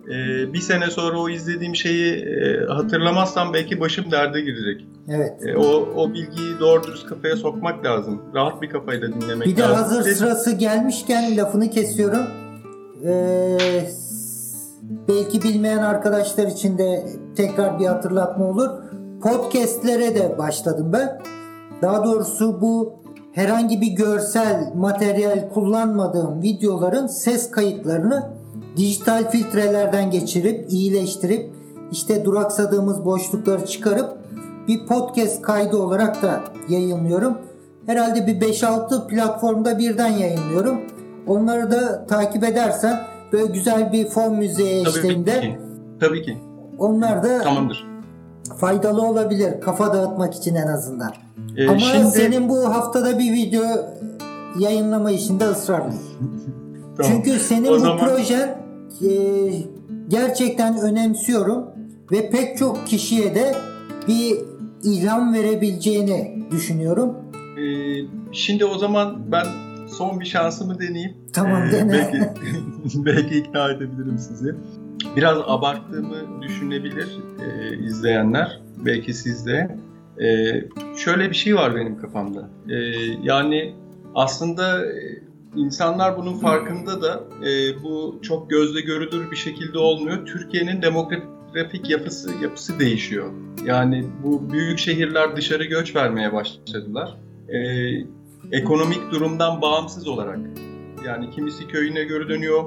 Ee, 0.09 0.53
bir 0.53 0.59
sene 0.61 0.91
sonra 0.91 1.19
o 1.19 1.29
izlediğim 1.29 1.77
şeyi 1.77 2.15
e, 2.15 2.65
hatırlamazsam 2.67 3.53
belki 3.55 3.81
başım 3.81 4.11
derde 4.11 4.41
girecek. 4.41 4.87
Evet. 5.09 5.33
E, 5.47 5.57
o, 5.57 5.89
o 5.97 6.09
bilgiyi 6.13 6.59
doğru 6.61 6.83
dürüst 6.87 7.07
kafaya 7.07 7.37
sokmak 7.37 7.85
lazım. 7.85 8.23
Rahat 8.35 8.63
bir 8.63 8.71
kafayla 8.71 9.09
dinlemek 9.09 9.47
Bir 9.49 9.57
de 9.57 9.61
lazım. 9.63 9.77
hazır 9.77 10.05
Ve- 10.05 10.15
sırası 10.15 10.53
gelmişken 10.53 11.37
lafını 11.37 11.71
kesiyorum. 11.71 12.27
Ee, 13.05 13.59
belki 15.09 15.43
bilmeyen 15.43 15.79
arkadaşlar 15.79 16.47
için 16.47 16.79
de 16.79 17.07
tekrar 17.37 17.81
bir 17.81 17.87
hatırlatma 17.87 18.45
olur. 18.45 18.71
Podcastlere 19.25 20.15
de 20.15 20.39
başladım 20.39 20.91
ben. 20.93 21.21
Daha 21.83 22.05
doğrusu 22.05 22.61
bu 22.61 22.93
herhangi 23.33 23.81
bir 23.81 23.93
görsel 23.93 24.73
materyal 24.77 25.49
kullanmadığım 25.55 26.43
videoların 26.43 27.07
ses 27.07 27.51
kayıtlarını 27.51 28.31
dijital 28.77 29.31
filtrelerden 29.31 30.11
geçirip 30.11 30.73
iyileştirip 30.73 31.51
işte 31.93 32.25
duraksadığımız 32.25 33.05
boşlukları 33.05 33.67
çıkarıp 33.67 34.19
bir 34.69 34.87
podcast 34.87 35.43
kaydı 35.43 35.77
olarak 35.77 36.23
da 36.23 36.41
yayınlıyorum. 36.69 37.39
Herhalde 37.87 38.27
bir 38.27 38.41
5-6 38.41 39.09
platformda 39.09 39.79
birden 39.79 40.13
yayınlıyorum. 40.13 40.81
Onları 41.27 41.71
da 41.71 42.07
takip 42.07 42.45
edersen 42.45 43.01
böyle 43.33 43.47
güzel 43.47 43.93
bir 43.93 44.09
fon 44.09 44.35
müziği 44.35 44.85
Tabii 44.85 44.99
eşliğinde 44.99 45.41
ki. 45.41 45.59
Tabii 46.01 46.23
ki. 46.23 46.39
onlar 46.79 47.23
da 47.23 47.43
Tamamdır. 47.43 47.94
Faydalı 48.57 49.03
olabilir 49.03 49.61
kafa 49.61 49.95
dağıtmak 49.95 50.35
için 50.35 50.55
en 50.55 50.67
azından. 50.67 51.13
Ee, 51.57 51.69
Ama 51.69 51.79
şimdi 51.79 52.07
senin 52.11 52.49
bu 52.49 52.75
haftada 52.75 53.19
bir 53.19 53.33
video 53.33 53.65
yayınlama 54.61 55.11
işinde 55.11 55.45
ısrarlıyım. 55.45 56.03
Tamam. 56.97 57.13
Çünkü 57.13 57.39
senin 57.39 57.69
O 57.69 57.71
bu 57.75 57.79
zaman- 57.79 57.99
projen 57.99 58.59
e, 59.03 59.11
gerçekten 60.09 60.79
önemsiyorum 60.79 61.65
ve 62.13 62.31
pek 62.31 62.59
çok 62.59 62.87
kişiye 62.87 63.35
de 63.35 63.55
bir 64.09 64.39
ilham 64.83 65.35
verebileceğini 65.35 66.45
düşünüyorum. 66.51 67.15
Ee, 67.59 67.63
şimdi 68.33 68.65
o 68.65 68.79
zaman 68.79 69.33
ben 69.33 69.47
son 69.99 70.21
bir 70.21 70.25
şansımı 70.25 70.81
deneyeyim. 70.81 71.15
Tamam, 71.33 71.63
Ee, 71.69 71.73
dene. 71.73 71.93
Belki, 71.93 72.19
belki 73.05 73.39
ikna 73.39 73.71
edebilirim 73.71 74.19
sizi. 74.19 74.55
Biraz 75.17 75.39
abarttığımı 75.47 76.43
düşünebilir 76.43 77.09
e, 77.47 77.77
izleyenler. 77.79 78.61
Belki 78.87 79.15
siz 79.15 79.47
de. 79.47 79.77
Ee, 80.21 80.65
şöyle 80.97 81.31
bir 81.31 81.35
şey 81.35 81.55
var 81.57 81.75
benim 81.77 81.99
kafamda. 82.01 82.49
Ee, 82.69 82.75
yani 83.23 83.75
aslında 84.15 84.87
e, 84.87 84.93
insanlar 85.57 86.17
bunun 86.17 86.39
farkında 86.39 87.03
da 87.03 87.25
e, 87.49 87.83
bu 87.83 88.19
çok 88.23 88.51
gözle 88.51 88.81
görülür 88.81 89.31
bir 89.31 89.37
şekilde 89.37 89.79
olmuyor. 89.79 90.27
Türkiye'nin 90.27 90.83
demografik 90.83 91.91
yapısı 91.91 92.31
yapısı 92.43 92.79
değişiyor. 92.79 93.33
Yani 93.67 94.05
bu 94.25 94.53
büyük 94.53 94.79
şehirler 94.79 95.37
dışarı 95.37 95.65
göç 95.65 95.97
vermeye 95.97 96.33
başladılar. 96.33 97.17
Ee, 97.49 97.57
ekonomik 98.55 99.11
durumdan 99.11 99.63
bağımsız 99.63 100.09
olarak. 100.09 100.39
Yani 101.07 101.31
kimisi 101.31 101.69
köyüne 101.69 102.05
göre 102.05 102.29
dönüyor. 102.29 102.65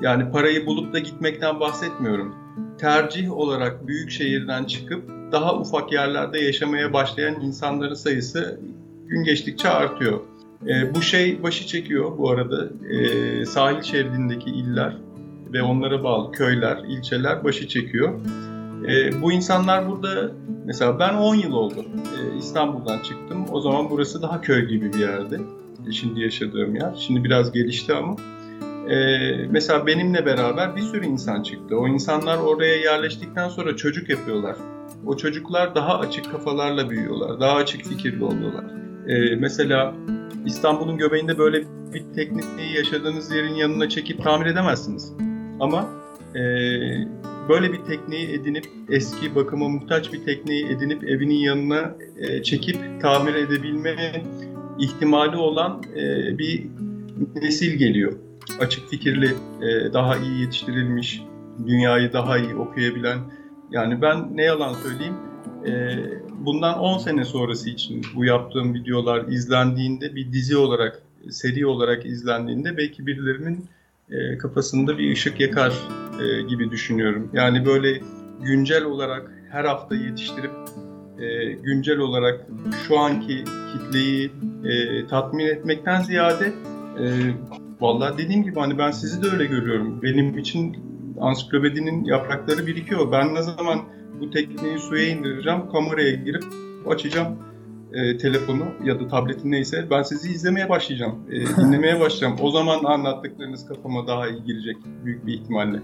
Yani 0.00 0.32
parayı 0.32 0.66
bulup 0.66 0.92
da 0.92 0.98
gitmekten 0.98 1.60
bahsetmiyorum. 1.60 2.34
Tercih 2.78 3.32
olarak 3.32 3.86
büyük 3.86 4.10
şehirden 4.10 4.64
çıkıp 4.64 5.02
daha 5.32 5.56
ufak 5.56 5.92
yerlerde 5.92 6.40
yaşamaya 6.40 6.92
başlayan 6.92 7.40
insanların 7.40 7.94
sayısı 7.94 8.60
gün 9.06 9.24
geçtikçe 9.24 9.68
artıyor. 9.68 10.20
Ee, 10.68 10.94
bu 10.94 11.02
şey 11.02 11.42
başı 11.42 11.66
çekiyor 11.66 12.18
bu 12.18 12.30
arada. 12.30 12.68
Ee, 12.90 13.44
sahil 13.44 13.82
şeridindeki 13.82 14.50
iller 14.50 14.96
ve 15.52 15.62
onlara 15.62 16.04
bağlı 16.04 16.32
köyler, 16.32 16.78
ilçeler 16.88 17.44
başı 17.44 17.68
çekiyor. 17.68 18.20
Ee, 18.88 19.22
bu 19.22 19.32
insanlar 19.32 19.88
burada 19.88 20.32
mesela 20.64 20.98
ben 20.98 21.14
10 21.14 21.34
yıl 21.34 21.52
oldu 21.52 21.84
Ee, 21.84 22.38
İstanbul'dan 22.38 22.98
çıktım. 22.98 23.44
O 23.52 23.60
zaman 23.60 23.90
burası 23.90 24.22
daha 24.22 24.40
köy 24.40 24.68
gibi 24.68 24.92
bir 24.92 24.98
yerdi. 24.98 25.40
Ee, 25.88 25.92
Şimdi 25.92 26.20
yaşadığım 26.20 26.74
yer. 26.74 26.94
Şimdi 26.98 27.24
biraz 27.24 27.52
gelişti 27.52 27.94
ama. 27.94 28.16
Ee, 28.88 29.46
mesela 29.50 29.86
benimle 29.86 30.26
beraber 30.26 30.76
bir 30.76 30.82
sürü 30.82 31.06
insan 31.06 31.42
çıktı. 31.42 31.76
O 31.78 31.88
insanlar 31.88 32.38
oraya 32.38 32.76
yerleştikten 32.76 33.48
sonra 33.48 33.76
çocuk 33.76 34.08
yapıyorlar. 34.08 34.56
O 35.06 35.16
çocuklar 35.16 35.74
daha 35.74 35.98
açık 35.98 36.32
kafalarla 36.32 36.90
büyüyorlar. 36.90 37.40
Daha 37.40 37.54
açık 37.54 37.84
fikirli 37.84 38.24
oluyorlar. 38.24 38.64
Ee, 39.08 39.36
mesela 39.36 39.94
İstanbul'un 40.46 40.96
göbeğinde 40.98 41.38
böyle 41.38 41.64
bir 41.94 42.04
tekniği 42.14 42.76
yaşadığınız 42.76 43.30
yerin 43.30 43.54
yanına 43.54 43.88
çekip 43.88 44.22
tamir 44.22 44.46
edemezsiniz. 44.46 45.12
Ama 45.60 45.88
e, 46.34 46.42
böyle 47.48 47.72
bir 47.72 47.78
tekniği 47.78 48.28
edinip 48.28 48.66
eski 48.88 49.34
bakıma 49.34 49.68
muhtaç 49.68 50.12
bir 50.12 50.24
tekniği 50.24 50.66
edinip 50.66 51.04
evinin 51.04 51.34
yanına 51.34 51.94
e, 52.18 52.42
çekip 52.42 53.00
tamir 53.00 53.34
edebilme 53.34 54.22
ihtimali 54.78 55.36
olan 55.36 55.82
e, 55.96 56.38
bir 56.38 56.66
nesil 57.34 57.74
geliyor. 57.78 58.12
Açık 58.60 58.88
fikirli, 58.88 59.34
e, 59.62 59.92
daha 59.92 60.16
iyi 60.16 60.40
yetiştirilmiş, 60.40 61.22
dünyayı 61.66 62.12
daha 62.12 62.38
iyi 62.38 62.54
okuyabilen. 62.54 63.18
Yani 63.70 64.02
ben 64.02 64.36
ne 64.36 64.42
yalan 64.42 64.72
söyleyeyim, 64.72 65.14
e, 65.66 65.72
bundan 66.46 66.78
10 66.78 66.98
sene 66.98 67.24
sonrası 67.24 67.70
için 67.70 68.06
bu 68.14 68.24
yaptığım 68.24 68.74
videolar 68.74 69.28
izlendiğinde 69.28 70.14
bir 70.14 70.32
dizi 70.32 70.56
olarak, 70.56 71.02
seri 71.30 71.66
olarak 71.66 72.06
izlendiğinde 72.06 72.76
belki 72.76 73.06
birilerinin 73.06 73.64
e, 74.12 74.38
kafasında 74.38 74.98
bir 74.98 75.12
ışık 75.12 75.40
yakar 75.40 75.72
e, 76.20 76.42
gibi 76.42 76.70
düşünüyorum. 76.70 77.30
Yani 77.32 77.66
böyle 77.66 78.00
güncel 78.42 78.84
olarak 78.84 79.30
her 79.50 79.64
hafta 79.64 79.94
yetiştirip 79.94 80.50
e, 81.18 81.52
güncel 81.52 81.98
olarak 81.98 82.46
şu 82.88 82.98
anki 82.98 83.44
kitleyi 83.72 84.30
tatmin 85.10 85.46
etmekten 85.46 86.02
ziyade 86.02 86.52
e, 86.98 87.04
vallahi 87.80 88.18
dediğim 88.18 88.42
gibi 88.42 88.60
hani 88.60 88.78
ben 88.78 88.90
sizi 88.90 89.22
de 89.22 89.26
öyle 89.32 89.44
görüyorum. 89.44 90.02
Benim 90.02 90.38
için 90.38 90.76
ansiklopedinin 91.20 92.04
yaprakları 92.04 92.66
birikiyor. 92.66 93.12
Ben 93.12 93.34
ne 93.34 93.42
zaman 93.42 93.80
bu 94.20 94.30
tekneyi 94.30 94.78
suya 94.78 95.08
indireceğim, 95.08 95.70
kameraya 95.72 96.14
girip 96.14 96.44
açacağım 96.86 97.38
e, 97.92 98.16
telefonu 98.16 98.64
ya 98.84 99.00
da 99.00 99.08
tableti 99.08 99.50
neyse 99.50 99.86
ben 99.90 100.02
sizi 100.02 100.32
izlemeye 100.32 100.68
başlayacağım, 100.68 101.14
e, 101.30 101.46
dinlemeye 101.56 102.00
başlayacağım. 102.00 102.36
O 102.42 102.50
zaman 102.50 102.84
anlattıklarınız 102.84 103.68
kafama 103.68 104.06
daha 104.06 104.28
iyi 104.28 104.44
girecek 104.44 104.76
büyük 105.04 105.26
bir 105.26 105.34
ihtimalle. 105.34 105.80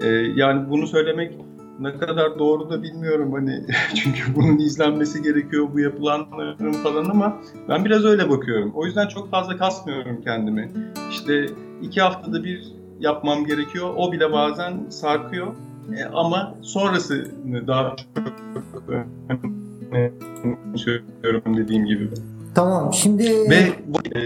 E, 0.00 0.08
yani 0.36 0.70
bunu 0.70 0.86
söylemek 0.86 1.32
ne 1.80 1.96
kadar 1.98 2.38
doğru 2.38 2.70
da 2.70 2.82
bilmiyorum 2.82 3.32
hani 3.32 3.66
çünkü 3.94 4.34
bunun 4.36 4.58
izlenmesi 4.58 5.22
gerekiyor 5.22 5.68
bu 5.74 5.80
yapılanların 5.80 6.72
falan 6.72 7.04
ama 7.04 7.36
ben 7.68 7.84
biraz 7.84 8.04
öyle 8.04 8.30
bakıyorum. 8.30 8.72
O 8.74 8.86
yüzden 8.86 9.08
çok 9.08 9.30
fazla 9.30 9.56
kasmıyorum 9.56 10.20
kendimi. 10.24 10.70
İşte 11.10 11.46
iki 11.82 12.00
haftada 12.00 12.44
bir 12.44 12.72
yapmam 13.00 13.44
gerekiyor. 13.44 13.94
O 13.96 14.12
bile 14.12 14.32
bazen 14.32 14.86
sarkıyor. 14.88 15.54
E, 15.96 16.04
ama 16.04 16.54
sonrasını 16.62 17.66
daha 17.66 17.96
çok 17.96 18.24
söylüyorum 20.76 21.56
dediğim 21.56 21.86
gibi. 21.86 22.08
Tamam 22.54 22.92
şimdi 22.92 23.50
Ve 23.50 23.72
bu, 23.86 23.98
e, 23.98 24.20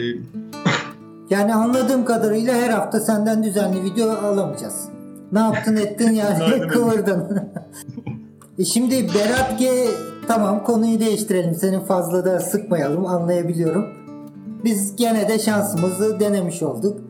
yani 1.30 1.54
anladığım 1.54 2.04
kadarıyla 2.04 2.54
her 2.54 2.70
hafta 2.70 3.00
senden 3.00 3.44
düzenli 3.44 3.82
video 3.82 4.10
alamayacağız. 4.10 4.88
Ne 5.32 5.38
yaptın 5.38 5.76
ettin 5.76 6.12
yani 6.12 6.60
kıvırdın. 6.68 7.38
e 8.58 8.64
şimdi 8.64 8.94
Berat 8.94 9.58
G 9.58 9.70
tamam 10.28 10.64
konuyu 10.64 11.00
değiştirelim. 11.00 11.54
Senin 11.54 11.80
fazla 11.80 12.24
da 12.24 12.40
sıkmayalım 12.40 13.06
anlayabiliyorum. 13.06 13.86
Biz 14.64 14.96
gene 14.96 15.28
de 15.28 15.38
şansımızı 15.38 16.20
denemiş 16.20 16.62
olduk. 16.62 17.00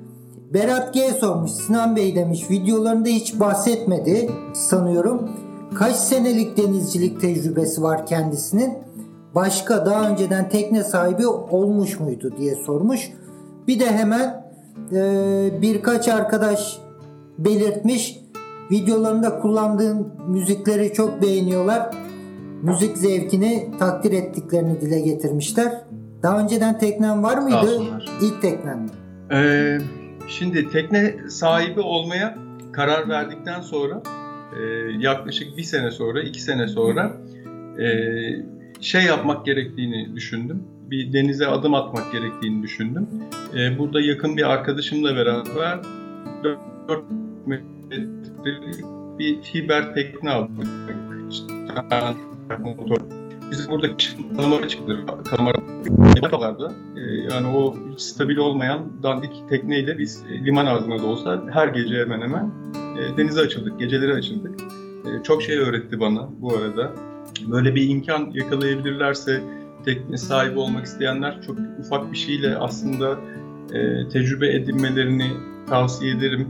Berat 0.55 0.95
G 0.95 1.01
sormuş. 1.01 1.51
Sinan 1.51 1.97
Bey 1.97 2.15
demiş 2.15 2.51
videolarında 2.51 3.09
hiç 3.09 3.41
bahsetmedi 3.41 4.31
sanıyorum. 4.55 5.31
Kaç 5.75 5.97
senelik 5.97 6.57
denizcilik 6.57 7.21
tecrübesi 7.21 7.83
var 7.83 8.07
kendisinin? 8.07 8.79
Başka 9.35 9.87
daha 9.87 10.11
önceden 10.11 10.49
tekne 10.49 10.85
sahibi 10.85 11.27
olmuş 11.27 12.01
muydu 12.01 12.35
diye 12.39 12.55
sormuş. 12.55 13.11
Bir 13.69 13.81
de 13.81 13.87
hemen 13.87 14.45
e, 14.93 15.63
birkaç 15.63 16.09
arkadaş 16.09 16.79
belirtmiş. 17.39 18.19
Videolarında 18.71 19.39
kullandığın 19.39 20.09
müzikleri 20.29 20.93
çok 20.93 21.23
beğeniyorlar. 21.23 21.91
Müzik 22.63 22.99
zevkini 22.99 23.71
takdir 23.79 24.13
ettiklerini 24.13 24.81
dile 24.81 25.01
getirmişler. 25.01 25.85
Daha 26.23 26.39
önceden 26.39 26.79
teknen 26.79 27.23
var 27.23 27.39
mıydı? 27.39 27.83
İlk 28.23 28.43
teknen 28.43 28.79
mi? 28.79 28.89
Ee, 29.33 29.79
şimdi 30.29 30.71
tekne 30.71 31.15
sahibi 31.29 31.81
olmaya 31.81 32.39
karar 32.73 33.09
verdikten 33.09 33.61
sonra 33.61 34.03
e, 34.61 34.63
yaklaşık 34.99 35.57
bir 35.57 35.63
sene 35.63 35.91
sonra, 35.91 36.23
iki 36.23 36.43
sene 36.43 36.69
sonra 36.69 37.17
e, 37.79 37.87
şey 38.81 39.03
yapmak 39.03 39.47
gerektiğini 39.47 40.17
düşündüm. 40.17 40.63
Bir 40.91 41.13
denize 41.13 41.47
adım 41.47 41.75
atmak 41.75 42.13
gerektiğini 42.13 42.63
düşündüm. 42.63 43.09
E, 43.57 43.79
burada 43.79 44.01
yakın 44.01 44.37
bir 44.37 44.51
arkadaşımla 44.51 45.17
beraber 45.17 45.79
4 46.45 46.59
metrelik 47.47 48.85
bir 49.19 49.43
fiber 49.43 49.95
tekne 49.95 50.31
aldık. 50.31 50.67
Motor. 52.59 52.97
Biz 53.51 53.71
burada 53.71 53.87
kalamara 54.37 54.69
çıktık. 54.69 55.27
Kalamara 55.27 55.59
yaparlardı. 56.23 56.73
Ee, 56.97 57.01
yani 57.35 57.47
o 57.57 57.77
stabil 57.97 58.37
olmayan 58.37 59.03
dandik 59.03 59.49
tekneyle 59.49 59.99
biz 59.99 60.25
e, 60.31 60.45
liman 60.45 60.67
ağzında 60.67 60.99
da 60.99 61.07
olsa 61.07 61.43
her 61.53 61.69
gece 61.69 62.01
hemen 62.01 62.21
hemen 62.21 62.51
e, 62.99 63.17
denize 63.17 63.41
açıldık, 63.41 63.79
geceleri 63.79 64.15
açıldık. 64.15 64.61
E, 65.05 65.23
çok 65.23 65.43
şey 65.43 65.59
öğretti 65.59 66.01
bana 66.01 66.29
bu 66.41 66.57
arada. 66.57 66.93
Böyle 67.51 67.75
bir 67.75 67.89
imkan 67.89 68.31
yakalayabilirlerse 68.35 69.43
tekne 69.85 70.17
sahibi 70.17 70.59
olmak 70.59 70.87
isteyenler 70.87 71.43
çok 71.47 71.57
ufak 71.81 72.13
bir 72.13 72.17
şeyle 72.17 72.57
aslında 72.57 73.19
e, 73.73 74.09
tecrübe 74.09 74.55
edinmelerini 74.55 75.31
tavsiye 75.69 76.17
ederim. 76.17 76.49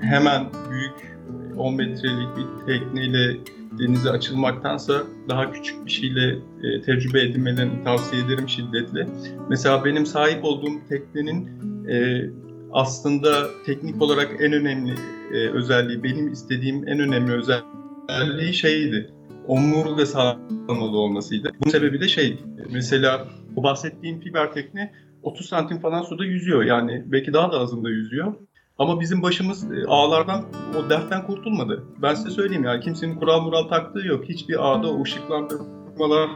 Hemen 0.00 0.46
büyük 0.70 1.18
10 1.56 1.74
metrelik 1.74 2.28
bir 2.36 2.66
tekneyle 2.66 3.36
denize 3.78 4.10
açılmaktansa 4.10 5.02
daha 5.28 5.52
küçük 5.52 5.86
bir 5.86 5.90
şeyle 5.90 6.38
e, 6.62 6.82
tecrübe 6.82 7.22
edinmelerini 7.22 7.84
tavsiye 7.84 8.24
ederim 8.24 8.48
şiddetle. 8.48 9.08
Mesela 9.48 9.84
benim 9.84 10.06
sahip 10.06 10.44
olduğum 10.44 10.88
teknenin 10.88 11.48
e, 11.88 12.24
aslında 12.72 13.48
teknik 13.66 14.02
olarak 14.02 14.28
en 14.40 14.52
önemli 14.52 14.94
e, 15.32 15.48
özelliği, 15.48 16.02
benim 16.02 16.32
istediğim 16.32 16.88
en 16.88 17.00
önemli 17.00 17.32
özelliği 17.32 18.54
şeydi. 18.54 19.10
Omurga 19.46 20.06
sağlamalı 20.06 20.98
olmasıydı. 20.98 21.50
Bunun 21.60 21.70
sebebi 21.70 22.00
de 22.00 22.08
şey, 22.08 22.38
mesela 22.70 23.28
bu 23.56 23.62
bahsettiğim 23.62 24.20
fiber 24.20 24.52
tekne 24.52 24.92
30 25.22 25.46
santim 25.46 25.80
falan 25.80 26.02
suda 26.02 26.24
yüzüyor. 26.24 26.64
Yani 26.64 27.04
belki 27.06 27.32
daha 27.32 27.52
da 27.52 27.60
azında 27.60 27.90
yüzüyor. 27.90 28.34
Ama 28.78 29.00
bizim 29.00 29.22
başımız 29.22 29.72
e, 29.72 29.86
ağlardan, 29.88 30.44
o 30.78 30.90
dertten 30.90 31.26
kurtulmadı. 31.26 31.84
Ben 32.02 32.14
size 32.14 32.30
söyleyeyim 32.30 32.64
ya, 32.64 32.80
kimsenin 32.80 33.16
kural 33.16 33.40
mural 33.40 33.68
taktığı 33.68 34.06
yok. 34.06 34.24
Hiçbir 34.28 34.70
ağda 34.70 34.92
o 34.92 35.02
ışıklandırmalar 35.02 36.30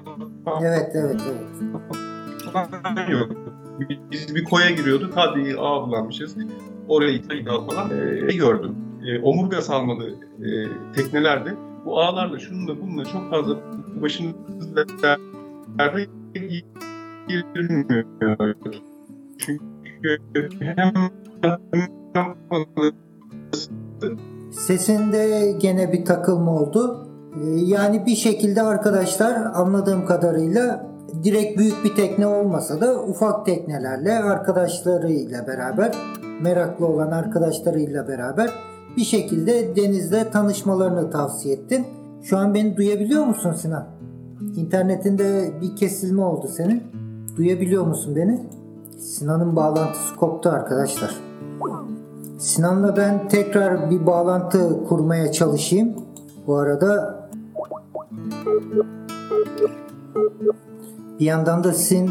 Evet, 0.63 0.91
evet, 0.95 1.21
evet. 1.29 1.63
yok. 3.11 3.44
Biz 4.11 4.35
bir 4.35 4.45
koya 4.45 4.71
giriyorduk, 4.71 5.13
hadi 5.17 5.55
ağ 5.59 5.87
bulanmışız. 5.87 6.37
Orayı 6.89 7.29
tekrar 7.29 7.67
falan 7.67 7.91
e, 8.29 8.37
gördüm. 8.37 8.77
E, 9.07 9.21
omurga 9.23 9.63
salmalı 9.63 10.11
e, 10.41 10.49
teknelerde 10.95 11.55
bu 11.85 12.01
ağlarla 12.01 12.39
şununla 12.39 12.81
bununla 12.81 13.05
çok 13.05 13.31
fazla 13.31 13.57
başınızda 14.03 14.85
derde 15.79 16.07
girmiyor. 16.35 18.05
Çünkü 19.39 20.49
hem 20.61 20.93
Sesinde 24.51 25.53
gene 25.59 25.93
bir 25.93 26.05
takılma 26.05 26.51
oldu. 26.61 27.09
Ee, 27.37 27.61
Yani 27.65 28.07
bir 28.07 28.17
şekilde 28.17 28.63
arkadaşlar 28.63 29.37
anladığım 29.55 30.07
kadarıyla 30.07 30.94
direkt 31.23 31.59
büyük 31.59 31.85
bir 31.85 31.95
tekne 31.95 32.27
olmasa 32.27 32.81
da 32.81 33.03
ufak 33.03 33.47
teknelerle 33.47 34.13
arkadaşlarıyla 34.13 35.47
beraber 35.47 35.95
meraklı 36.43 36.87
olan 36.87 37.11
arkadaşlarıyla 37.11 38.09
beraber 38.09 38.51
bir 38.97 39.05
şekilde 39.05 39.77
denizle 39.77 40.31
tanışmalarını 40.31 41.11
tavsiye 41.11 41.55
ettin. 41.55 41.87
Şu 42.23 42.39
an 42.39 42.55
beni 42.55 42.77
duyabiliyor 42.77 43.25
musun 43.25 43.53
Sinan? 43.53 43.87
İnternetinde 44.57 45.51
bir 45.61 45.77
kesilme 45.77 46.25
oldu 46.25 46.49
senin. 46.49 46.83
Duyabiliyor 47.37 47.87
musun 47.87 48.17
beni? 48.17 48.41
Sinan'ın 48.99 49.57
bağlantısı 49.57 50.17
koptu 50.17 50.51
arkadaşlar. 50.51 51.21
Sinan'la 52.39 52.97
ben 52.97 53.29
tekrar 53.29 53.91
bir 53.91 54.07
bağlantı 54.07 54.85
kurmaya 54.85 55.33
çalışayım. 55.33 55.95
Bu 56.47 56.57
arada 56.57 57.15
bir 61.21 61.25
yandan 61.25 61.65
da 61.65 61.73
sizin 61.73 62.11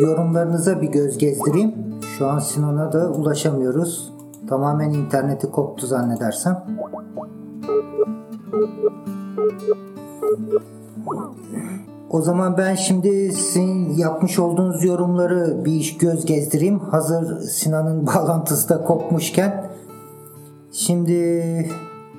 yorumlarınıza 0.00 0.80
bir 0.80 0.88
göz 0.88 1.18
gezdireyim. 1.18 1.74
Şu 2.18 2.26
an 2.26 2.38
Sinan'a 2.38 2.92
da 2.92 3.10
ulaşamıyoruz. 3.10 4.12
Tamamen 4.48 4.90
interneti 4.90 5.50
koptu 5.50 5.86
zannedersem. 5.86 6.64
O 12.10 12.22
zaman 12.22 12.56
ben 12.58 12.74
şimdi 12.74 13.32
sizin 13.32 13.94
yapmış 13.94 14.38
olduğunuz 14.38 14.84
yorumları 14.84 15.64
bir 15.64 15.96
göz 15.98 16.26
gezdireyim. 16.26 16.78
Hazır 16.78 17.40
Sinan'ın 17.40 18.06
bağlantısı 18.14 18.68
da 18.68 18.84
kopmuşken. 18.84 19.70
Şimdi 20.72 21.20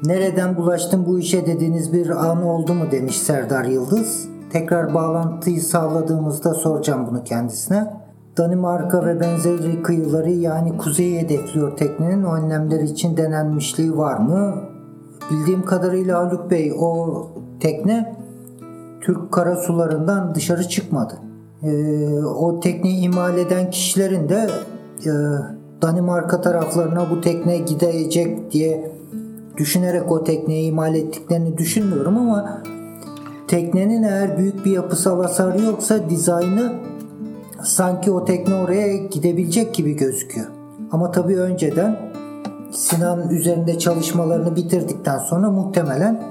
nereden 0.03 0.57
bulaştım 0.57 1.05
bu 1.05 1.19
işe 1.19 1.45
dediğiniz 1.45 1.93
bir 1.93 2.09
an 2.09 2.43
oldu 2.43 2.73
mu 2.73 2.91
demiş 2.91 3.17
Serdar 3.17 3.65
Yıldız. 3.65 4.36
Tekrar 4.51 4.93
bağlantıyı 4.93 5.61
sağladığımızda 5.61 6.53
soracağım 6.53 7.07
bunu 7.11 7.23
kendisine. 7.23 7.93
Danimarka 8.37 9.05
ve 9.05 9.19
benzeri 9.19 9.83
kıyıları 9.83 10.31
yani 10.31 10.77
kuzeyi 10.77 11.19
hedefliyor 11.19 11.77
teknenin 11.77 12.23
o 12.23 12.33
önlemler 12.33 12.79
için 12.79 13.17
denenmişliği 13.17 13.97
var 13.97 14.17
mı? 14.17 14.55
Bildiğim 15.31 15.65
kadarıyla 15.65 16.19
Haluk 16.19 16.51
Bey 16.51 16.73
o 16.79 17.23
tekne 17.59 18.15
Türk 19.01 19.31
karasularından 19.31 20.35
dışarı 20.35 20.67
çıkmadı. 20.67 21.13
Ee, 21.63 22.19
o 22.19 22.59
tekneyi 22.59 22.97
imal 22.97 23.37
eden 23.37 23.69
kişilerin 23.69 24.29
de 24.29 24.49
e, 25.05 25.11
Danimarka 25.81 26.41
taraflarına 26.41 27.09
bu 27.11 27.21
tekne 27.21 27.57
gidecek 27.57 28.51
diye 28.51 28.91
düşünerek 29.57 30.11
o 30.11 30.23
tekneyi 30.23 30.69
imal 30.69 30.95
ettiklerini 30.95 31.57
düşünmüyorum 31.57 32.17
ama 32.17 32.61
teknenin 33.47 34.03
eğer 34.03 34.37
büyük 34.37 34.65
bir 34.65 34.71
yapısal 34.71 35.21
hasarı 35.21 35.61
yoksa 35.61 36.09
dizaynı 36.09 36.73
sanki 37.63 38.11
o 38.11 38.25
tekne 38.25 38.55
oraya 38.55 38.97
gidebilecek 38.97 39.73
gibi 39.73 39.95
gözüküyor. 39.95 40.47
Ama 40.91 41.11
tabii 41.11 41.39
önceden 41.39 41.99
Sinan 42.71 43.29
üzerinde 43.29 43.79
çalışmalarını 43.79 44.55
bitirdikten 44.55 45.17
sonra 45.17 45.51
muhtemelen 45.51 46.23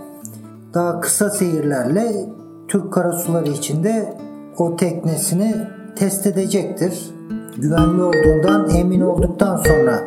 daha 0.74 1.00
kısa 1.00 1.30
seyirlerle 1.30 2.26
Türk 2.68 2.92
karasuları 2.92 3.50
içinde 3.50 4.14
o 4.58 4.76
teknesini 4.76 5.54
test 5.96 6.26
edecektir. 6.26 7.10
Güvenli 7.56 8.02
olduğundan 8.02 8.70
emin 8.70 9.00
olduktan 9.00 9.56
sonra 9.56 10.04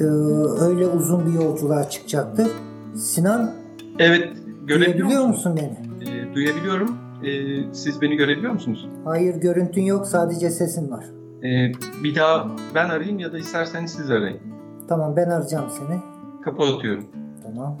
e, 0.00 0.04
öyle 0.64 0.86
uzun 0.86 1.26
bir 1.26 1.32
yolculuğa 1.32 1.90
çıkacaktır. 1.90 2.46
Sinan 2.96 3.50
Evet, 3.98 4.36
görebiliyor 4.64 4.96
duyabiliyor 4.98 5.26
musun 5.26 5.56
beni? 5.56 5.76
Ee, 6.10 6.34
duyabiliyorum. 6.34 6.96
Ee, 7.24 7.74
siz 7.74 8.00
beni 8.02 8.16
görebiliyor 8.16 8.52
musunuz? 8.52 8.88
Hayır 9.04 9.34
görüntün 9.36 9.82
yok 9.82 10.06
sadece 10.06 10.50
sesin 10.50 10.90
var. 10.90 11.04
Ee, 11.44 11.72
bir 12.04 12.14
daha 12.14 12.50
ben 12.74 12.88
arayayım 12.88 13.18
ya 13.18 13.32
da 13.32 13.38
isterseniz 13.38 13.90
siz 13.90 14.10
arayın. 14.10 14.40
Tamam 14.88 15.16
ben 15.16 15.30
arayacağım 15.30 15.70
seni. 15.70 16.00
Kapatıyorum. 16.44 17.04
Tamam. 17.42 17.78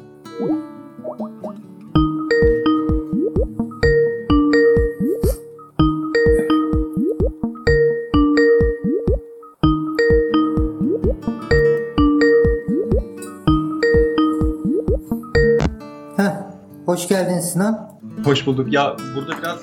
Hoş 16.86 17.08
geldin 17.08 17.40
Sinan. 17.40 17.90
Hoş 18.24 18.46
bulduk. 18.46 18.72
Ya 18.72 18.96
burada 19.16 19.32
biraz 19.38 19.58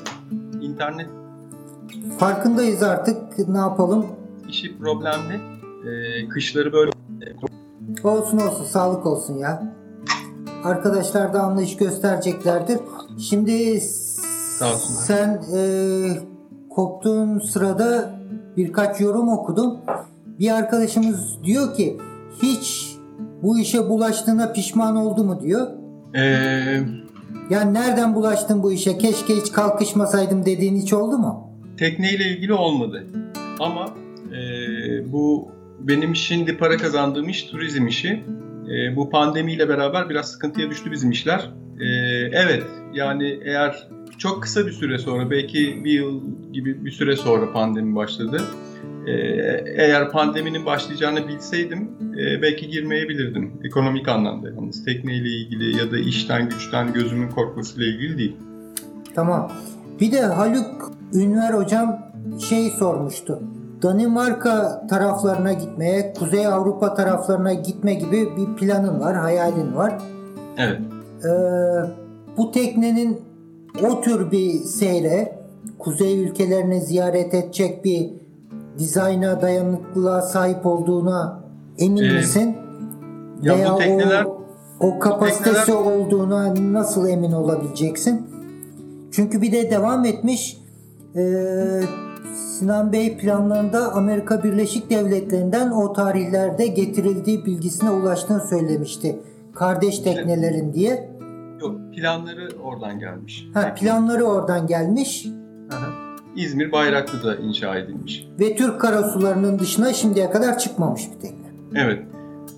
internet 0.62 1.08
Farkındayız 2.18 2.84
artık. 2.84 3.48
Ne 3.50 3.58
yapalım? 3.58 4.06
işi 4.50 4.78
problemli. 4.78 5.42
Ee, 5.88 6.30
kışları 6.30 6.74
böyle 6.74 6.92
Olsun 8.04 8.38
olsun, 8.38 8.66
sağlık 8.66 9.06
olsun 9.06 9.38
ya. 9.38 9.74
Arkadaşlar 10.64 11.34
da 11.34 11.42
anlayış 11.42 11.78
göstereceklerdir. 11.78 12.80
Şimdi 13.20 13.80
Sağ 14.60 14.74
sen 14.78 15.42
e, 15.56 15.60
koptuğun 16.70 17.40
sırada 17.40 18.16
birkaç 18.58 19.02
yorum 19.02 19.30
okudum. 19.30 19.78
bir 20.40 20.52
arkadaşımız 20.52 21.44
diyor 21.44 21.76
ki 21.76 21.98
hiç 22.42 22.96
bu 23.44 23.60
işe 23.60 23.90
bulaştığına 23.90 24.52
pişman 24.54 24.96
oldu 24.96 25.24
mu 25.24 25.42
diyor. 25.42 25.68
Ee, 26.16 26.80
Yani 27.50 27.74
nereden 27.74 28.16
bulaştın 28.16 28.64
bu 28.64 28.72
işe? 28.72 28.98
Keşke 28.98 29.36
hiç 29.36 29.52
kalkışmasaydım 29.52 30.46
dediğin 30.46 30.76
hiç 30.76 30.94
oldu 30.94 31.18
mu? 31.18 31.54
tekneyle 31.78 32.24
ilgili 32.24 32.54
olmadı. 32.54 33.04
Ama 33.60 33.86
e, 34.32 34.42
bu 35.12 35.52
benim 35.80 36.16
şimdi 36.16 36.58
para 36.58 36.78
kazandığım 36.78 37.30
iş 37.30 37.44
turizm 37.44 37.88
işi. 37.88 38.24
E, 38.70 38.96
bu 38.96 39.10
pandemiyle 39.10 39.70
beraber 39.70 40.10
biraz 40.10 40.32
sıkıntıya 40.32 40.70
düştü 40.70 40.92
bizim 40.92 41.12
işler. 41.12 41.50
E, 41.80 41.86
evet 42.32 42.64
yani 42.94 43.40
eğer 43.46 43.88
çok 44.24 44.44
kısa 44.44 44.66
bir 44.66 44.72
süre 44.72 44.98
sonra 44.98 45.30
belki 45.32 45.84
bir 45.84 45.92
yıl 45.92 46.22
gibi 46.54 46.86
bir 46.86 46.92
süre 46.92 47.16
sonra 47.16 47.54
pandemi 47.54 47.96
başladı. 47.96 48.42
E, 49.08 49.12
eğer 49.78 50.12
pandeminin 50.12 50.66
başlayacağını 50.66 51.28
bilseydim 51.28 51.92
e, 52.20 52.42
belki 52.42 52.70
girmeyebilirdim 52.70 53.52
ekonomik 53.64 54.08
anlamda. 54.08 54.50
Yalnız 54.50 54.86
tekneyle 54.86 55.30
ilgili 55.30 55.78
ya 55.78 55.92
da 55.92 55.98
işten 55.98 56.50
güçten 56.50 56.94
gözümün 56.94 57.30
korkmasıyla 57.30 57.88
ilgili 57.88 58.18
değil. 58.18 58.36
Tamam. 59.16 59.52
Bir 60.00 60.12
de 60.12 60.22
Haluk 60.22 60.92
Ünver 61.14 61.54
hocam 61.54 62.12
şey 62.50 62.70
sormuştu. 62.70 63.40
Danimarka 63.82 64.88
taraflarına 64.88 65.54
gitmeye, 65.54 66.14
Kuzey 66.14 66.48
Avrupa 66.48 66.94
taraflarına 66.94 67.54
gitme 67.54 67.94
gibi 67.94 68.30
bir 68.38 68.56
planın 68.60 69.00
var, 69.00 69.16
hayalin 69.16 69.76
var. 69.76 69.94
Evet. 70.58 70.80
Ee, 71.26 71.30
bu 72.38 72.52
teknenin 72.52 73.33
o 73.82 74.02
tür 74.02 74.32
bir 74.32 74.52
seyre, 74.60 75.40
kuzey 75.80 76.24
ülkelerini 76.24 76.82
ziyaret 76.82 77.34
edecek 77.34 77.86
bir 77.86 78.10
dizayna 78.80 79.42
dayanıklılığa 79.42 80.22
sahip 80.22 80.66
olduğuna 80.66 81.44
emin 81.80 82.04
Ee, 82.04 82.12
misin? 82.14 82.56
ya 83.42 83.54
bu 83.54 83.58
Veya 83.58 83.68
tekneler- 83.78 84.26
o, 84.26 84.38
o 84.80 85.00
kapasitesi 85.00 85.66
tekneler- 85.72 85.76
olduğuna 85.98 86.54
nasıl 86.74 87.08
emin 87.08 87.32
olabileceksin? 87.32 88.22
Çünkü 89.12 89.42
bir 89.42 89.52
de 89.52 89.72
devam 89.72 90.06
etmiş 90.06 90.58
ee, 91.16 91.82
Sinan 92.60 92.92
Bey 92.92 93.18
planlarında 93.18 93.92
Amerika 93.94 94.44
Birleşik 94.44 94.90
Devletleri'nden 94.90 95.72
o 95.72 95.94
tarihlerde 95.94 96.68
getirildiği 96.68 97.46
bilgisine 97.46 97.90
ulaştığını 97.92 98.42
söylemişti. 98.42 99.20
Kardeş 99.56 100.00
teknelerin 100.00 100.74
diye. 100.74 101.10
Yok 101.64 101.80
planları 101.96 102.50
oradan 102.64 103.00
gelmiş. 103.00 103.48
Ha, 103.54 103.76
planları 103.76 104.24
oradan 104.24 104.68
gelmiş 104.68 105.26
Aha. 105.72 105.88
İzmir 106.36 106.72
Bayraklı'da 106.72 107.36
inşa 107.36 107.76
edilmiş. 107.76 108.28
ve 108.40 108.56
Türk 108.56 108.82
karasularının 108.82 109.60
dışına 109.60 109.94
şimdiye 109.94 110.30
kadar 110.32 110.60
çıkmamış 110.60 111.02
bir 111.16 111.20
tekne. 111.20 111.48
Evet. 111.76 112.00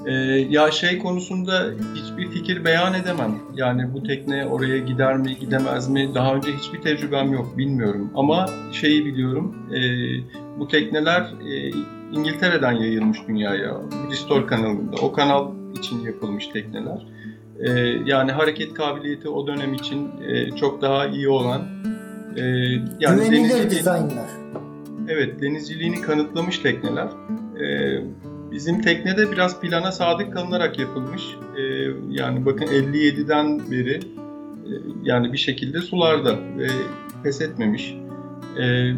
Ee, 0.05 0.11
ya 0.49 0.71
şey 0.71 0.99
konusunda 0.99 1.65
hiçbir 1.95 2.31
fikir 2.31 2.65
beyan 2.65 2.93
edemem. 2.93 3.35
Yani 3.55 3.93
bu 3.93 4.03
tekne 4.03 4.45
oraya 4.45 4.77
gider 4.77 5.17
mi, 5.17 5.37
gidemez 5.39 5.89
mi? 5.89 6.09
Daha 6.15 6.35
önce 6.35 6.51
hiçbir 6.51 6.81
tecrübem 6.81 7.33
yok, 7.33 7.57
bilmiyorum. 7.57 8.11
Ama 8.15 8.45
şeyi 8.71 9.05
biliyorum, 9.05 9.55
e, 9.73 9.79
bu 10.59 10.67
tekneler 10.67 11.21
e, 11.21 11.69
İngiltere'den 12.11 12.71
yayılmış 12.71 13.17
dünyaya, 13.27 13.81
Bristol 14.09 14.41
kanalında. 14.41 14.95
O 15.01 15.11
kanal 15.11 15.51
için 15.79 15.99
yapılmış 15.99 16.47
tekneler. 16.47 17.05
E, 17.59 17.71
yani 18.05 18.31
hareket 18.31 18.73
kabiliyeti 18.73 19.29
o 19.29 19.47
dönem 19.47 19.73
için 19.73 20.09
e, 20.27 20.51
çok 20.51 20.81
daha 20.81 21.07
iyi 21.07 21.29
olan, 21.29 21.61
e, 22.35 22.41
yani 22.99 23.23
Güvenilir 23.23 23.69
dizaynlar. 23.69 24.45
Evet, 25.07 25.41
denizciliğini 25.41 26.01
kanıtlamış 26.01 26.59
tekneler. 26.59 27.07
Ee, 27.61 27.99
bizim 28.51 28.81
teknede 28.81 29.31
biraz 29.31 29.61
plana 29.61 29.91
sadık 29.91 30.33
kalınarak 30.33 30.79
yapılmış. 30.79 31.21
Ee, 31.57 31.61
yani 32.09 32.45
bakın 32.45 32.65
57'den 32.65 33.71
beri 33.71 33.93
e, 33.93 34.73
yani 35.03 35.33
bir 35.33 35.37
şekilde 35.37 35.81
sularda 35.81 36.39
ve 36.57 36.67
pes 37.23 37.41
etmemiş. 37.41 37.95
Ee, 38.59 38.91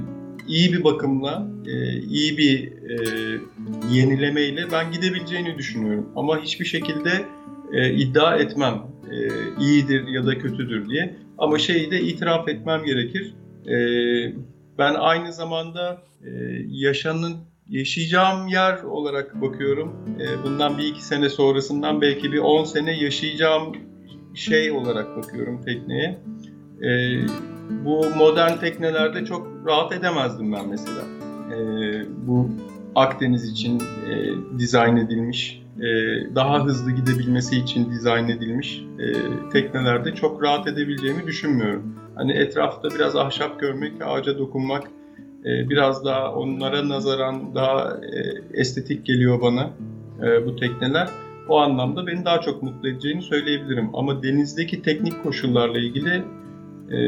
iyi 0.48 0.74
bir 0.74 0.84
bakımla, 0.84 1.48
e, 1.66 1.98
iyi 1.98 2.38
bir 2.38 2.72
e, 2.90 2.98
yenilemeyle 3.92 4.72
ben 4.72 4.92
gidebileceğini 4.92 5.58
düşünüyorum. 5.58 6.10
Ama 6.16 6.40
hiçbir 6.40 6.66
şekilde 6.66 7.26
e, 7.74 7.94
iddia 7.94 8.36
etmem 8.38 8.82
e, 9.12 9.16
iyidir 9.60 10.08
ya 10.08 10.26
da 10.26 10.40
kötüdür 10.40 10.90
diye. 10.90 11.16
Ama 11.38 11.60
şeyi 11.60 11.92
de 11.92 12.02
itiraf 12.02 12.48
etmem 12.48 12.84
gerekir. 12.84 13.34
E, 13.68 13.76
ben 14.78 14.94
aynı 14.94 15.34
zamanda 15.34 16.02
e, 16.24 16.30
yaşanın 16.68 17.34
yaşayacağım 17.70 18.48
yer 18.48 18.84
olarak 18.84 19.42
bakıyorum. 19.42 19.94
E, 20.20 20.44
bundan 20.44 20.78
bir 20.78 20.84
iki 20.84 21.06
sene 21.06 21.30
sonrasından 21.30 22.02
belki 22.02 22.32
bir 22.32 22.40
10 22.40 22.64
sene 22.64 23.00
yaşayacağım 23.00 23.76
şey 24.34 24.72
olarak 24.72 25.18
bakıyorum 25.18 25.62
tekneye. 25.62 26.18
E, 26.84 26.90
bu 27.86 28.06
modern 28.18 28.58
teknelerde 28.58 29.26
çok 29.26 29.48
rahat 29.66 29.92
edemezdim 29.92 30.54
ben 30.54 30.70
mesela. 30.70 31.02
E, 31.52 31.58
bu 32.28 32.50
Akdeniz 32.98 33.52
için 33.52 33.80
e, 33.80 34.14
dizayn 34.60 34.98
edilmiş, 34.98 35.64
e, 35.78 35.86
daha 36.36 36.66
hızlı 36.66 36.92
gidebilmesi 36.92 37.58
için 37.58 37.92
dizayn 37.92 38.28
edilmiş 38.28 38.84
e, 39.00 39.14
teknelerde 39.50 40.16
çok 40.16 40.44
rahat 40.44 40.68
edebileceğimi 40.68 41.28
düşünmüyorum. 41.28 41.96
Hani 42.16 42.32
etrafta 42.32 42.90
biraz 42.90 43.16
ahşap 43.16 43.60
görmek, 43.60 43.94
ağaca 44.06 44.38
dokunmak 44.38 44.84
e, 45.46 45.70
biraz 45.70 46.06
daha 46.06 46.34
onlara 46.34 46.90
nazaran 46.90 47.56
daha 47.56 47.98
e, 47.98 48.42
estetik 48.54 49.06
geliyor 49.06 49.42
bana 49.42 49.70
e, 50.24 50.46
bu 50.46 50.56
tekneler. 50.56 51.10
O 51.50 51.58
anlamda 51.58 52.08
beni 52.08 52.26
daha 52.26 52.42
çok 52.42 52.64
mutlu 52.64 52.90
edeceğini 52.90 53.22
söyleyebilirim. 53.22 53.90
Ama 53.94 54.24
denizdeki 54.24 54.82
teknik 54.82 55.24
koşullarla 55.24 55.80
ilgili 55.80 56.24
e, 56.92 57.00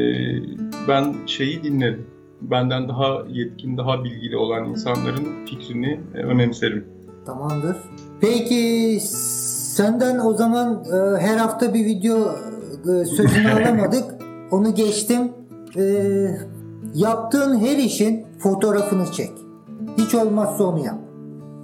ben 0.88 1.14
şeyi 1.26 1.62
dinlerim. 1.62 2.06
Benden 2.40 2.88
daha 2.88 3.22
yetkin, 3.28 3.78
daha 3.78 4.04
bilgili 4.04 4.36
olan 4.36 4.64
insanların 4.64 5.46
fikrini 5.46 6.00
e, 6.14 6.18
önemserim. 6.18 6.86
Tamamdır. 7.26 7.76
Peki 8.20 8.98
senden 9.76 10.18
o 10.18 10.32
zaman 10.34 10.84
e, 10.84 11.20
her 11.20 11.36
hafta 11.36 11.74
bir 11.74 11.84
video 11.84 12.18
e, 12.84 13.04
sözünü 13.04 13.52
alamadık. 13.52 14.04
Onu 14.50 14.74
geçtim. 14.74 15.32
E, 15.76 15.82
yaptığın 16.94 17.58
her 17.58 17.76
işin 17.76 18.26
fotoğrafını 18.38 19.12
çek. 19.12 19.30
Hiç 19.98 20.14
olmazsa 20.14 20.64
onu 20.64 20.84
yap. 20.84 20.98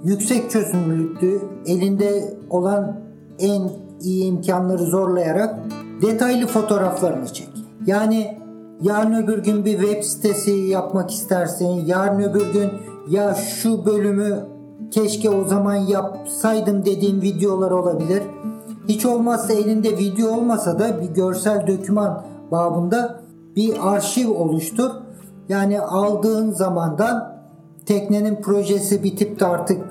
Yüksek 0.03 0.51
çözünürlüklü, 0.51 1.39
elinde 1.65 2.37
olan 2.49 2.99
en 3.39 3.69
iyi 4.01 4.25
imkanları 4.25 4.83
zorlayarak 4.83 5.59
detaylı 6.01 6.47
fotoğraflarını 6.47 7.27
çek. 7.27 7.49
Yani 7.85 8.37
yarın 8.81 9.23
öbür 9.23 9.43
gün 9.43 9.65
bir 9.65 9.79
web 9.79 10.03
sitesi 10.03 10.51
yapmak 10.51 11.11
istersin. 11.11 11.85
Yarın 11.85 12.19
öbür 12.23 12.53
gün 12.53 12.69
ya 13.09 13.33
şu 13.33 13.85
bölümü 13.85 14.39
keşke 14.91 15.29
o 15.29 15.45
zaman 15.45 15.75
yapsaydım 15.75 16.85
dediğim 16.85 17.21
videolar 17.21 17.71
olabilir. 17.71 18.23
Hiç 18.87 19.05
olmazsa 19.05 19.53
elinde 19.53 19.97
video 19.97 20.31
olmasa 20.31 20.79
da 20.79 21.01
bir 21.01 21.09
görsel 21.09 21.67
döküman 21.67 22.23
babında 22.51 23.19
bir 23.55 23.93
arşiv 23.93 24.29
oluştur. 24.29 24.89
Yani 25.49 25.81
aldığın 25.81 26.51
zamandan 26.51 27.37
teknenin 27.85 28.41
projesi 28.41 29.03
bitip 29.03 29.39
de 29.39 29.45
artık 29.45 29.81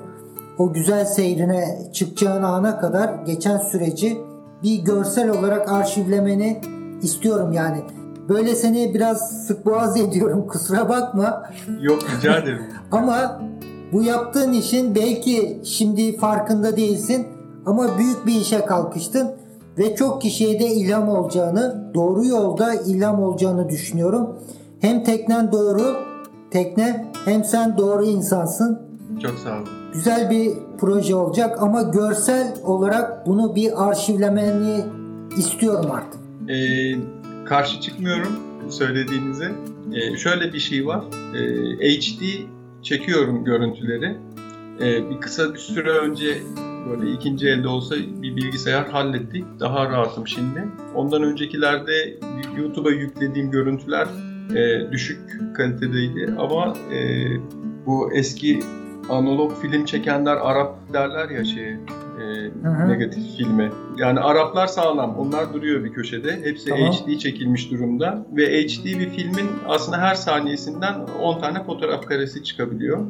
o 0.57 0.73
güzel 0.73 1.05
seyrine 1.05 1.89
çıkacağın 1.93 2.43
ana 2.43 2.79
kadar 2.79 3.13
geçen 3.25 3.57
süreci 3.57 4.17
bir 4.63 4.79
görsel 4.79 5.29
olarak 5.29 5.71
arşivlemeni 5.71 6.61
istiyorum 7.01 7.51
yani. 7.53 7.83
Böyle 8.29 8.55
seni 8.55 8.93
biraz 8.93 9.45
sık 9.47 9.65
boğaz 9.65 9.97
ediyorum 9.97 10.47
kusura 10.51 10.89
bakma. 10.89 11.43
Yok 11.81 11.99
rica 12.17 12.37
ederim. 12.37 12.61
Ama 12.91 13.41
bu 13.93 14.03
yaptığın 14.03 14.53
işin 14.53 14.95
belki 14.95 15.61
şimdi 15.63 16.17
farkında 16.17 16.77
değilsin 16.77 17.27
ama 17.65 17.97
büyük 17.97 18.25
bir 18.25 18.41
işe 18.41 18.65
kalkıştın 18.65 19.31
ve 19.77 19.95
çok 19.95 20.21
kişiye 20.21 20.59
de 20.59 20.67
ilham 20.67 21.09
olacağını, 21.09 21.91
doğru 21.93 22.25
yolda 22.25 22.73
ilham 22.73 23.23
olacağını 23.23 23.69
düşünüyorum. 23.69 24.39
Hem 24.79 25.03
teknen 25.03 25.51
doğru, 25.51 25.95
tekne 26.51 27.05
hem 27.25 27.43
sen 27.43 27.77
doğru 27.77 28.05
insansın. 28.05 28.81
Çok 29.23 29.39
sağ 29.39 29.49
olun. 29.49 29.67
Güzel 29.93 30.29
bir 30.29 30.53
proje 30.79 31.15
olacak 31.15 31.57
ama 31.61 31.81
görsel 31.81 32.53
olarak 32.65 33.27
bunu 33.27 33.55
bir 33.55 33.89
arşivlemeni 33.89 34.83
istiyorum 35.37 35.91
artık. 35.91 36.19
Ee, 36.49 36.95
karşı 37.49 37.81
çıkmıyorum 37.81 38.33
söylediğinize. 38.69 39.51
Ee, 39.93 40.17
şöyle 40.17 40.53
bir 40.53 40.59
şey 40.59 40.87
var. 40.87 41.03
Ee, 41.35 41.89
HD 41.89 42.21
çekiyorum 42.81 43.43
görüntüleri. 43.43 44.17
Ee, 44.81 45.09
bir 45.09 45.21
kısa 45.21 45.53
bir 45.53 45.59
süre 45.59 45.91
önce 45.91 46.37
böyle 46.89 47.11
ikinci 47.11 47.47
elde 47.47 47.67
olsa 47.67 47.95
bir 47.95 48.35
bilgisayar 48.35 48.89
hallettik. 48.89 49.45
Daha 49.59 49.89
rahatım 49.89 50.27
şimdi. 50.27 50.67
Ondan 50.95 51.23
öncekilerde 51.23 52.19
YouTube'a 52.57 52.91
yüklediğim 52.91 53.51
görüntüler 53.51 54.07
e, 54.55 54.91
düşük 54.91 55.19
kalitedeydi 55.55 56.33
ama 56.37 56.77
e, 56.93 57.27
bu 57.85 58.13
eski 58.13 58.59
analog 59.09 59.61
film 59.61 59.85
çekenler 59.85 60.37
Arap 60.37 60.93
derler 60.93 61.29
ya 61.29 61.45
şey 61.45 61.69
e, 61.69 62.87
negatif 62.87 63.37
filme. 63.37 63.71
Yani 63.97 64.19
Araplar 64.19 64.67
sağlam. 64.67 65.15
Onlar 65.15 65.53
duruyor 65.53 65.83
bir 65.83 65.93
köşede. 65.93 66.41
Hepsi 66.43 66.69
tamam. 66.69 66.91
HD 66.91 67.17
çekilmiş 67.17 67.71
durumda. 67.71 68.25
Ve 68.31 68.63
HD 68.63 68.85
bir 68.85 69.09
filmin 69.09 69.49
aslında 69.67 69.97
her 69.97 70.15
saniyesinden 70.15 70.95
10 71.21 71.39
tane 71.39 71.63
fotoğraf 71.63 72.05
karesi 72.05 72.43
çıkabiliyor. 72.43 73.05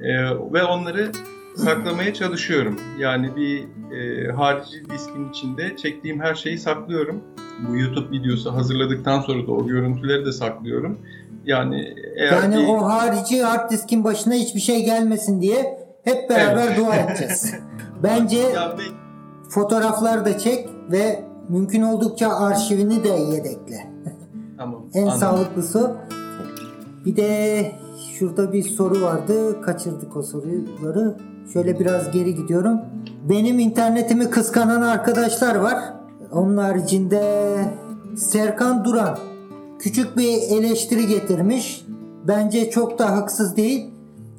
E, 0.00 0.30
ve 0.52 0.64
onları 0.64 1.12
saklamaya 1.56 2.14
çalışıyorum. 2.14 2.80
Yani 2.98 3.36
bir 3.36 3.64
e, 3.96 4.32
harici 4.32 4.90
diskin 4.90 5.30
içinde 5.30 5.76
çektiğim 5.76 6.20
her 6.20 6.34
şeyi 6.34 6.58
saklıyorum. 6.58 7.22
Bu 7.68 7.76
YouTube 7.76 8.10
videosu 8.10 8.54
hazırladıktan 8.54 9.20
sonra 9.20 9.46
da 9.46 9.52
o 9.52 9.66
görüntüleri 9.66 10.26
de 10.26 10.32
saklıyorum. 10.32 10.98
Yani 11.44 11.94
eğer 12.16 12.32
yani 12.32 12.56
bir... 12.56 12.68
o 12.68 12.84
harici 12.84 13.42
hard 13.42 13.70
diskin 13.70 14.04
başına 14.04 14.34
hiçbir 14.34 14.60
şey 14.60 14.84
gelmesin 14.84 15.40
diye 15.40 15.78
hep 16.04 16.30
beraber 16.30 16.66
evet. 16.66 16.78
dua 16.78 16.96
edeceğiz. 16.96 17.54
Bence 18.02 18.42
ben... 18.54 18.94
fotoğraflar 19.48 20.24
da 20.24 20.38
çek 20.38 20.68
ve 20.90 21.24
mümkün 21.48 21.82
oldukça 21.82 22.28
arşivini 22.28 23.04
de 23.04 23.08
yedekle. 23.08 23.92
Tamam. 24.58 24.82
en 24.94 25.02
anladım. 25.02 25.18
sağlıklısı. 25.18 25.96
Bir 27.04 27.16
de 27.16 27.72
şurada 28.18 28.52
bir 28.52 28.62
soru 28.62 29.02
vardı. 29.02 29.62
Kaçırdık 29.62 30.16
o 30.16 30.22
soruları. 30.22 31.16
Şöyle 31.52 31.80
biraz 31.80 32.10
geri 32.10 32.34
gidiyorum. 32.34 32.80
Benim 33.28 33.58
internetimi 33.58 34.30
kıskanan 34.30 34.82
arkadaşlar 34.82 35.54
var. 35.54 35.78
Onun 36.32 36.56
haricinde 36.56 37.54
Serkan 38.16 38.84
Duran 38.84 39.18
küçük 39.82 40.16
bir 40.16 40.32
eleştiri 40.32 41.06
getirmiş. 41.06 41.86
Bence 42.28 42.70
çok 42.70 42.98
da 42.98 43.16
haksız 43.16 43.56
değil. 43.56 43.90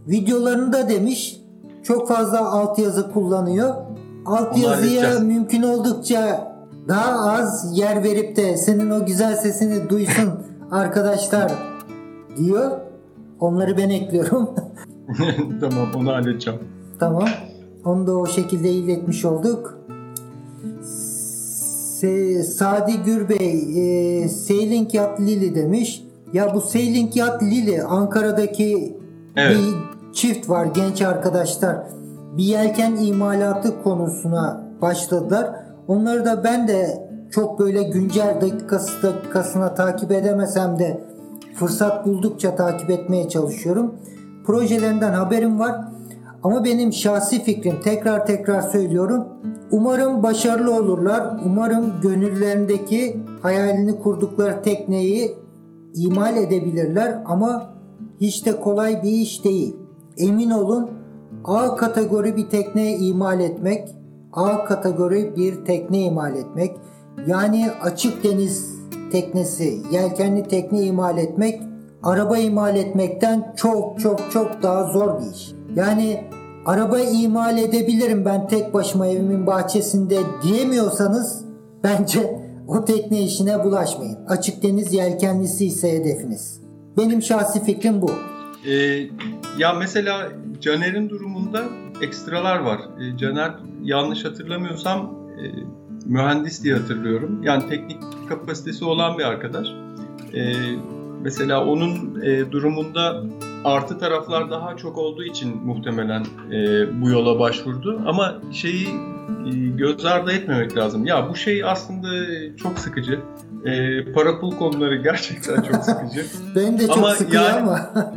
Videolarında 0.08 0.90
demiş 0.90 1.42
çok 1.84 2.08
fazla 2.08 2.52
altyazı 2.52 3.12
kullanıyor. 3.12 3.76
Altyazıya 4.26 5.20
mümkün 5.20 5.64
oldukça 5.64 6.52
daha 6.88 7.32
az 7.32 7.78
yer 7.78 8.04
verip 8.04 8.36
de 8.36 8.58
senin 8.58 8.90
o 8.90 9.06
güzel 9.06 9.36
sesini 9.36 9.90
duysun 9.90 10.30
arkadaşlar 10.72 11.52
diyor. 12.38 12.72
Onları 13.40 13.78
ben 13.78 13.90
ekliyorum. 13.90 14.50
tamam 15.62 15.88
onu 15.96 16.12
halledeceğim. 16.12 16.60
Tamam. 17.00 17.28
Onu 17.86 18.08
da 18.08 18.18
o 18.18 18.28
şekilde 18.28 18.70
iletmiş 18.70 19.26
olduk. 19.26 19.80
Se 22.04 22.44
Sadi 22.44 22.98
Gürbey 23.06 24.24
e, 24.24 24.30
Sailing 24.30 24.94
Yacht 24.94 25.20
Lili 25.20 25.56
demiş. 25.56 26.04
Ya 26.34 26.54
bu 26.56 26.62
Sailing 26.62 27.16
Yacht 27.16 27.44
Lili 27.44 27.84
Ankara'daki 27.84 28.98
evet. 29.36 29.58
bir 29.58 30.14
çift 30.14 30.50
var 30.50 30.66
genç 30.66 31.02
arkadaşlar. 31.02 31.78
Bir 32.38 32.44
yelken 32.44 32.96
imalatı 32.96 33.84
konusuna 33.84 34.64
başladılar. 34.82 35.56
Onları 35.88 36.26
da 36.26 36.44
ben 36.44 36.68
de 36.68 37.08
çok 37.32 37.60
böyle 37.60 37.84
güncel 37.84 38.42
dakikası 38.42 39.04
dakikasına 39.04 39.74
takip 39.74 40.12
edemesem 40.12 40.80
de 40.80 41.04
fırsat 41.56 42.06
buldukça 42.06 42.56
takip 42.56 42.90
etmeye 42.90 43.30
çalışıyorum. 43.30 43.96
Projelerinden 44.46 45.14
haberim 45.14 45.60
var. 45.60 45.93
Ama 46.44 46.64
benim 46.64 46.94
şahsi 46.94 47.44
fikrim 47.44 47.82
tekrar 47.84 48.26
tekrar 48.26 48.62
söylüyorum. 48.62 49.26
Umarım 49.72 50.24
başarılı 50.24 50.76
olurlar. 50.76 51.40
Umarım 51.46 51.94
gönüllerindeki 52.02 53.18
hayalini 53.42 54.00
kurdukları 54.00 54.62
tekneyi 54.62 55.36
imal 55.96 56.38
edebilirler 56.38 57.24
ama 57.26 57.74
hiç 58.22 58.46
de 58.46 58.60
kolay 58.60 59.04
bir 59.04 59.12
iş 59.12 59.44
değil. 59.44 59.76
Emin 60.18 60.50
olun 60.50 60.90
A 61.44 61.76
kategori 61.76 62.38
bir 62.38 62.50
tekne 62.50 62.98
imal 62.98 63.40
etmek, 63.40 63.90
A 64.34 64.66
kategori 64.66 65.36
bir 65.38 65.66
tekne 65.66 66.02
imal 66.02 66.36
etmek, 66.36 66.76
yani 67.28 67.68
açık 67.82 68.24
deniz 68.24 68.76
teknesi, 69.12 69.82
yelkenli 69.92 70.44
tekne 70.44 70.82
imal 70.82 71.18
etmek, 71.18 71.62
araba 72.04 72.38
imal 72.38 72.76
etmekten 72.76 73.54
çok 73.56 74.00
çok 74.00 74.32
çok 74.32 74.64
daha 74.64 74.84
zor 74.84 75.22
bir 75.22 75.36
iş. 75.36 75.54
Yani 75.76 76.24
araba 76.66 77.00
imal 77.00 77.58
edebilirim 77.58 78.26
ben 78.26 78.48
tek 78.48 78.74
başıma 78.74 79.08
evimin 79.08 79.48
bahçesinde 79.48 80.20
diyemiyorsanız 80.44 81.46
bence 81.84 82.44
o 82.68 82.86
tekne 82.86 83.22
işine 83.22 83.64
bulaşmayın. 83.64 84.18
Açık 84.28 84.64
deniz 84.64 84.94
yelkenlisi 84.94 85.66
ise 85.66 85.92
hedefiniz. 85.92 86.62
Benim 86.98 87.22
şahsi 87.22 87.64
fikrim 87.64 88.02
bu. 88.02 88.12
Ee, 88.68 88.74
ya 89.58 89.74
mesela 89.80 90.32
Caner'in 90.62 91.10
durumunda 91.10 91.64
ekstralar 92.02 92.60
var. 92.60 92.80
Ee, 93.00 93.18
Caner 93.18 93.52
yanlış 93.84 94.26
hatırlamıyorsam 94.26 95.14
e, 95.38 95.44
mühendis 96.06 96.64
diye 96.64 96.76
hatırlıyorum. 96.76 97.44
Yani 97.44 97.70
teknik 97.70 97.98
kapasitesi 98.30 98.86
olan 98.86 99.18
bir 99.18 99.24
arkadaş. 99.24 99.68
Ee, 100.34 100.54
mesela 101.22 101.66
onun 101.66 102.22
e, 102.22 102.52
durumunda 102.52 103.24
artı 103.64 103.98
taraflar 104.00 104.52
daha 104.52 104.78
çok 104.78 104.98
olduğu 104.98 105.24
için 105.24 105.58
muhtemelen 105.58 106.26
e, 106.52 107.02
bu 107.02 107.10
yola 107.10 107.40
başvurdu. 107.40 108.02
Ama 108.06 108.36
şeyi 108.52 108.88
e, 109.48 109.50
göz 109.78 110.06
ardı 110.06 110.32
etmemek 110.32 110.78
lazım. 110.78 111.06
Ya 111.06 111.30
bu 111.30 111.36
şey 111.36 111.64
aslında 111.64 112.08
çok 112.58 112.80
sıkıcı. 112.80 113.20
E, 113.66 114.04
para 114.14 114.40
pul 114.40 114.52
konuları 114.52 114.96
gerçekten 114.96 115.62
çok 115.62 115.76
sıkıcı. 115.84 116.26
ben 116.56 116.80
de 116.80 116.88
çok 116.88 116.98
ama 116.98 117.10
sıkıyor 117.10 117.44
yani, 117.44 117.60
ama. 117.60 117.80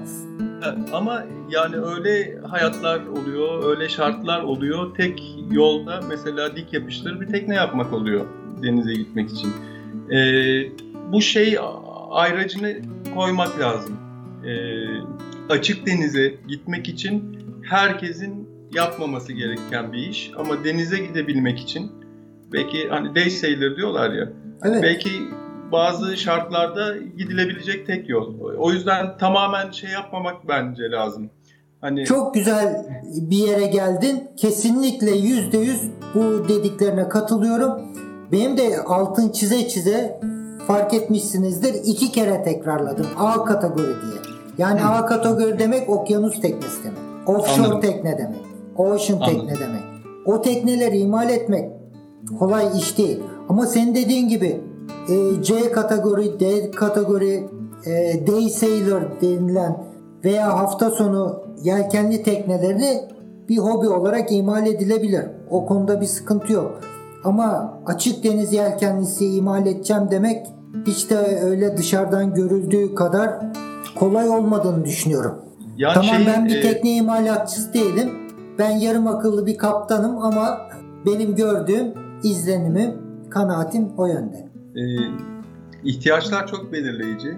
ama 0.93 1.25
yani 1.51 1.77
öyle 1.77 2.39
hayatlar 2.49 3.07
oluyor, 3.07 3.65
öyle 3.71 3.89
şartlar 3.89 4.43
oluyor. 4.43 4.95
Tek 4.95 5.23
yolda 5.51 6.01
mesela 6.09 6.57
dik 6.57 6.73
yapıştır 6.73 7.21
bir 7.21 7.27
tekne 7.27 7.55
yapmak 7.55 7.93
oluyor 7.93 8.25
denize 8.63 8.95
gitmek 8.95 9.31
için. 9.31 9.53
E, 10.11 10.19
bu 11.13 11.23
şey 11.23 11.59
ayracını 12.11 12.77
koymak 13.15 13.61
lazım. 13.61 13.97
E, 14.45 14.53
açık 15.49 15.87
denize 15.87 16.35
gitmek 16.49 16.89
için 16.89 17.39
herkesin 17.63 18.49
yapmaması 18.75 19.33
gereken 19.33 19.93
bir 19.93 19.99
iş 19.99 20.31
ama 20.37 20.65
denize 20.65 20.99
gidebilmek 20.99 21.61
için 21.61 21.93
belki 22.53 22.89
hani 22.89 23.15
day 23.15 23.31
sailor 23.31 23.77
diyorlar 23.77 24.13
ya. 24.13 24.29
Evet. 24.65 24.83
Belki 24.83 25.11
bazı 25.73 26.17
şartlarda 26.17 26.97
gidilebilecek 26.97 27.87
tek 27.87 28.09
yol. 28.09 28.41
O 28.59 28.73
yüzden 28.73 29.19
tamamen 29.19 29.71
şey 29.71 29.91
yapmamak 29.91 30.49
bence 30.49 30.83
lazım. 30.91 31.31
Hani 31.81 32.05
çok 32.05 32.35
güzel 32.35 32.87
bir 33.31 33.37
yere 33.37 33.67
geldin. 33.67 34.29
Kesinlikle 34.37 35.11
yüzde 35.11 35.59
yüz 35.59 35.81
bu 36.15 36.49
dediklerine 36.49 37.09
katılıyorum. 37.09 37.73
Benim 38.33 38.57
de 38.57 38.79
altın 38.87 39.33
çize 39.33 39.69
çize 39.69 40.21
fark 40.67 40.95
etmişsinizdir. 40.95 41.75
iki 41.85 42.13
kere 42.13 42.43
tekrarladım. 42.43 43.07
A 43.17 43.45
kategori 43.45 43.87
diye. 43.87 44.36
Yani 44.59 44.81
Hı. 44.81 44.87
A 44.87 45.07
kategori 45.07 45.59
demek 45.59 45.91
okyanus 45.91 46.41
teknesi 46.41 46.85
demek. 46.85 46.99
Offshore 47.29 47.67
Anladım. 47.67 47.81
tekne 47.81 48.19
demek. 48.19 48.41
Ocean 48.77 49.21
Anladım. 49.21 49.47
tekne 49.47 49.67
demek. 49.67 49.83
O 50.25 50.43
tekneleri 50.43 50.99
imal 50.99 51.31
etmek 51.31 51.71
kolay 52.39 52.79
iş 52.79 52.99
değil. 52.99 53.23
Ama 53.49 53.67
senin 53.67 53.95
dediğin 53.95 54.29
gibi 54.29 54.61
e, 55.09 55.43
C 55.43 55.73
kategori, 55.73 56.41
D 56.41 56.71
kategori, 56.71 57.49
e, 57.87 58.27
day 58.27 58.49
sailor 58.49 59.03
denilen 59.21 59.85
veya 60.25 60.59
hafta 60.59 60.91
sonu 60.91 61.43
yelkenli 61.63 62.23
tekneleri 62.23 63.01
bir 63.49 63.59
hobi 63.59 63.89
olarak 63.89 64.33
imal 64.33 64.67
edilebilir. 64.67 65.25
O 65.51 65.67
konuda 65.67 66.01
bir 66.01 66.07
sıkıntı 66.07 66.53
yok. 66.53 66.81
Ama 67.25 67.79
açık 67.87 68.25
deniz 68.25 68.53
yelkenlisi 68.53 69.27
imal 69.27 69.67
edeceğim 69.67 70.03
demek 70.11 70.47
hiç 70.87 71.11
de 71.11 71.41
öyle 71.45 71.77
dışarıdan 71.77 72.35
görüldüğü 72.35 72.95
kadar 72.95 73.31
kolay 73.97 74.29
olmadığını 74.29 74.85
düşünüyorum. 74.85 75.35
Ya 75.77 75.93
tamam 75.93 76.17
şey, 76.17 76.27
ben 76.27 76.47
bir 76.47 76.57
e... 76.57 76.61
tekne 76.61 76.97
imalatçısı 76.97 77.75
değilim. 77.75 78.11
Ben 78.59 78.71
yarım 78.71 79.07
akıllı 79.07 79.47
bir 79.47 79.59
kaptanım 79.59 80.19
ama 80.19 80.59
benim 81.07 81.35
gördüğüm 81.35 81.95
izlenimim, 82.23 82.91
kanaatim 83.31 83.89
o 83.97 84.07
yönde. 84.07 84.49
Ee, 84.77 84.83
ihtiyaçlar 85.85 86.47
çok 86.47 86.73
belirleyici. 86.73 87.29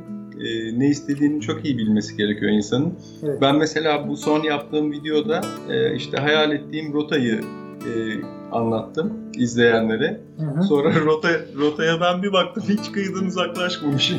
Ee, 0.41 0.79
ne 0.79 0.89
istediğini 0.89 1.41
çok 1.41 1.65
iyi 1.65 1.79
bilmesi 1.79 2.17
gerekiyor 2.17 2.53
insanın. 2.53 2.95
Evet. 3.23 3.39
Ben 3.43 3.57
mesela 3.57 4.09
bu 4.09 4.17
son 4.17 4.43
yaptığım 4.43 4.93
videoda 4.93 5.41
e, 5.69 5.95
işte 5.95 6.17
hayal 6.17 6.53
ettiğim 6.53 6.93
rotayı 6.93 7.41
e, 7.79 7.93
anlattım 8.53 9.13
izleyenlere. 9.35 10.21
Hı 10.39 10.47
hı. 10.47 10.63
Sonra 10.63 10.95
rota 11.05 11.29
rotaya 11.59 12.01
ben 12.01 12.23
bir 12.23 12.33
baktım 12.33 12.65
hiç 12.69 12.93
kıyıdan 12.93 13.27
uzaklaşmamışım. 13.27 14.19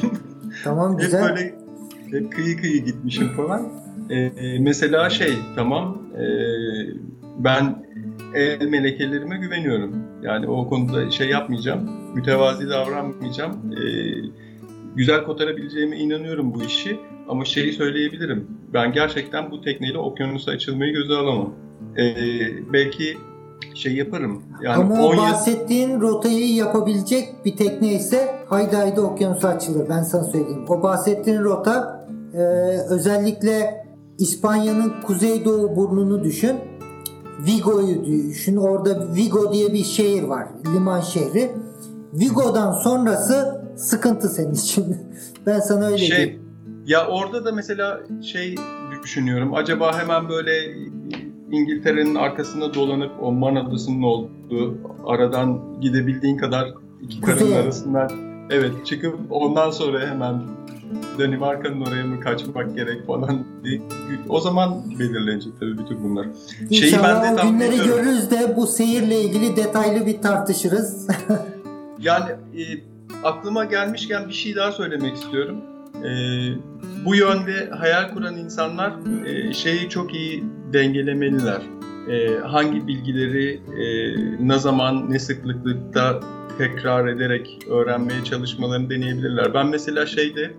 Tamam 0.63 0.97
güzel. 1.01 1.21
Hep 1.21 1.29
böyle 1.29 1.68
hep 2.11 2.31
kıyı 2.31 2.57
kıyı 2.57 2.85
gitmişim 2.85 3.27
falan. 3.27 3.67
Ee, 4.09 4.31
mesela 4.59 5.09
şey 5.09 5.33
tamam 5.55 5.97
e, 6.15 6.25
ben 7.39 7.85
el 8.35 8.67
melekelerime 8.67 9.37
güveniyorum. 9.37 9.95
Yani 10.21 10.47
o 10.47 10.69
konuda 10.69 11.11
şey 11.11 11.29
yapmayacağım. 11.29 11.89
Mütevazi 12.15 12.69
davranmayacağım. 12.69 13.73
Ee, 13.73 13.85
güzel 14.95 15.23
kotarabileceğime 15.23 15.97
inanıyorum 15.97 16.53
bu 16.53 16.63
işi. 16.63 16.99
ama 17.27 17.45
şeyi 17.45 17.73
söyleyebilirim. 17.73 18.47
Ben 18.73 18.91
gerçekten 18.93 19.51
bu 19.51 19.61
tekneyle 19.61 19.97
okyanusa 19.97 20.51
açılmayı 20.51 20.93
göze 20.93 21.13
alamam. 21.13 21.53
Ee, 21.97 22.13
belki 22.73 23.17
şey 23.73 23.95
yaparım. 23.95 24.43
Yani 24.61 24.83
Ama 24.83 25.03
o 25.03 25.07
10 25.07 25.15
yıl 25.15 25.21
bahsettiğin 25.21 26.01
rotayı 26.01 26.55
yapabilecek 26.55 27.45
bir 27.45 27.57
tekne 27.57 27.93
ise 27.93 28.35
haydi 28.47 28.75
haydi 28.75 28.99
okyanusa 29.01 29.47
açılır. 29.47 29.89
Ben 29.89 30.03
sana 30.03 30.23
söyleyeyim. 30.23 30.65
O 30.67 30.83
bahsettiğin 30.83 31.43
rota 31.43 31.98
e, 32.33 32.39
özellikle 32.89 33.85
İspanya'nın 34.17 35.01
kuzeydoğu 35.01 35.75
burnunu 35.75 36.23
düşün. 36.23 36.55
Vigo'yu 37.39 38.05
düşün. 38.05 38.55
Orada 38.55 39.15
Vigo 39.15 39.53
diye 39.53 39.73
bir 39.73 39.83
şehir 39.83 40.23
var. 40.23 40.47
Liman 40.73 41.01
şehri. 41.01 41.51
Vigo'dan 42.13 42.71
sonrası 42.71 43.61
sıkıntı 43.75 44.29
senin 44.29 44.53
için. 44.53 44.97
ben 45.45 45.59
sana 45.59 45.85
öyle 45.85 45.97
şey 45.97 46.17
diyeyim. 46.17 46.41
ya 46.85 47.07
orada 47.07 47.45
da 47.45 47.51
mesela 47.51 47.99
şey 48.23 48.55
düşünüyorum. 49.03 49.53
Acaba 49.53 49.99
hemen 49.99 50.29
böyle 50.29 50.51
İngiltere'nin 51.51 52.15
arkasında 52.15 52.73
dolanıp 52.73 53.11
o 53.21 53.31
Man 53.31 53.55
Adası'nın 53.55 54.03
olduğu 54.03 54.77
aradan 55.05 55.59
gidebildiğin 55.81 56.37
kadar 56.37 56.73
iki 57.01 57.21
karın 57.21 57.51
arasından 57.51 58.09
evet 58.49 58.71
çıkıp 58.85 59.15
ondan 59.29 59.71
sonra 59.71 60.07
hemen 60.07 60.41
Danimarka'nın 61.19 61.81
oraya 61.81 62.05
mı 62.05 62.19
kaçmak 62.19 62.75
gerek 62.75 63.07
falan 63.07 63.45
diye. 63.63 63.81
O 64.29 64.39
zaman 64.39 64.83
belirlenecek 64.99 65.53
tabii 65.59 65.77
bütün 65.77 66.03
bunlar. 66.03 66.27
Şeyi 66.71 66.81
ben 66.81 66.87
İnşallah 66.87 67.37
de 67.37 67.41
o 67.41 67.51
günleri 67.51 67.77
görürüz 67.77 68.31
de 68.31 68.53
bu 68.57 68.67
seyirle 68.67 69.21
ilgili 69.21 69.55
detaylı 69.55 70.05
bir 70.05 70.21
tartışırız. 70.21 71.07
Yani 72.01 72.29
e, 72.31 72.63
aklıma 73.23 73.65
gelmişken 73.65 74.27
bir 74.27 74.33
şey 74.33 74.55
daha 74.55 74.71
söylemek 74.71 75.15
istiyorum. 75.15 75.57
E, 76.03 76.09
bu 77.05 77.15
yönde 77.15 77.69
hayal 77.69 78.13
kuran 78.13 78.37
insanlar 78.37 78.93
e, 79.25 79.53
şeyi 79.53 79.89
çok 79.89 80.13
iyi 80.13 80.43
dengelemeliler. 80.73 81.61
E, 82.09 82.37
hangi 82.37 82.87
bilgileri 82.87 83.53
e, 83.55 83.87
ne 84.47 84.59
zaman, 84.59 85.11
ne 85.11 85.19
sıklıkta 85.19 86.19
tekrar 86.57 87.07
ederek 87.07 87.59
öğrenmeye 87.69 88.23
çalışmalarını 88.23 88.89
deneyebilirler. 88.89 89.53
Ben 89.53 89.67
mesela 89.67 90.05
şeyde 90.05 90.51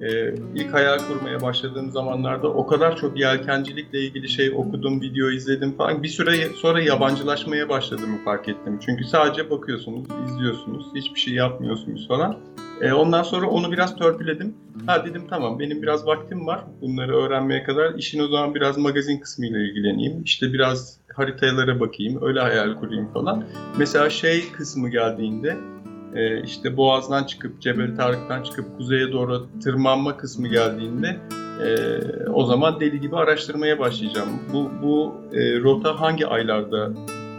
e, 0.00 0.34
ilk 0.54 0.74
hayal 0.74 0.98
kurmaya 0.98 1.40
başladığım 1.40 1.90
zamanlarda 1.90 2.48
o 2.48 2.66
kadar 2.66 2.96
çok 2.96 3.20
yelkencilikle 3.20 4.00
ilgili 4.00 4.28
şey 4.28 4.50
okudum, 4.56 5.00
video 5.00 5.30
izledim 5.30 5.76
falan. 5.76 6.02
Bir 6.02 6.08
süre 6.08 6.48
sonra 6.48 6.80
yabancılaşmaya 6.80 7.68
başladığımı 7.68 8.24
fark 8.24 8.48
ettim. 8.48 8.78
Çünkü 8.86 9.04
sadece 9.04 9.50
bakıyorsunuz, 9.50 10.06
izliyorsunuz, 10.28 10.86
hiçbir 10.94 11.20
şey 11.20 11.34
yapmıyorsunuz 11.34 12.08
falan. 12.08 12.36
E, 12.80 12.92
ondan 12.92 13.22
sonra 13.22 13.46
onu 13.46 13.72
biraz 13.72 13.96
törpüledim. 13.96 14.54
Ha 14.86 15.04
dedim 15.04 15.22
tamam 15.30 15.58
benim 15.58 15.82
biraz 15.82 16.06
vaktim 16.06 16.46
var 16.46 16.64
bunları 16.80 17.16
öğrenmeye 17.16 17.62
kadar. 17.62 17.94
İşin 17.94 18.20
o 18.20 18.28
zaman 18.28 18.54
biraz 18.54 18.78
magazin 18.78 19.18
kısmıyla 19.18 19.58
ilgileneyim. 19.58 20.22
İşte 20.22 20.52
biraz 20.52 20.98
haritalara 21.14 21.80
bakayım, 21.80 22.18
öyle 22.22 22.40
hayal 22.40 22.74
kurayım 22.74 23.12
falan. 23.12 23.44
Mesela 23.78 24.10
şey 24.10 24.52
kısmı 24.52 24.88
geldiğinde 24.88 25.56
e, 26.14 26.42
işte 26.42 26.76
Boğaz'dan 26.76 27.24
çıkıp 27.24 27.60
Cebel 27.60 27.96
Tarık'tan 27.96 28.42
çıkıp 28.42 28.76
kuzeye 28.76 29.12
doğru 29.12 29.46
tırmanma 29.64 30.16
kısmı 30.16 30.48
geldiğinde 30.48 31.16
e, 31.64 31.68
o 32.30 32.44
zaman 32.44 32.80
deli 32.80 33.00
gibi 33.00 33.16
araştırmaya 33.16 33.78
başlayacağım. 33.78 34.28
Bu, 34.52 34.70
bu 34.82 35.14
e, 35.32 35.60
rota 35.60 36.00
hangi 36.00 36.26
aylarda 36.26 36.92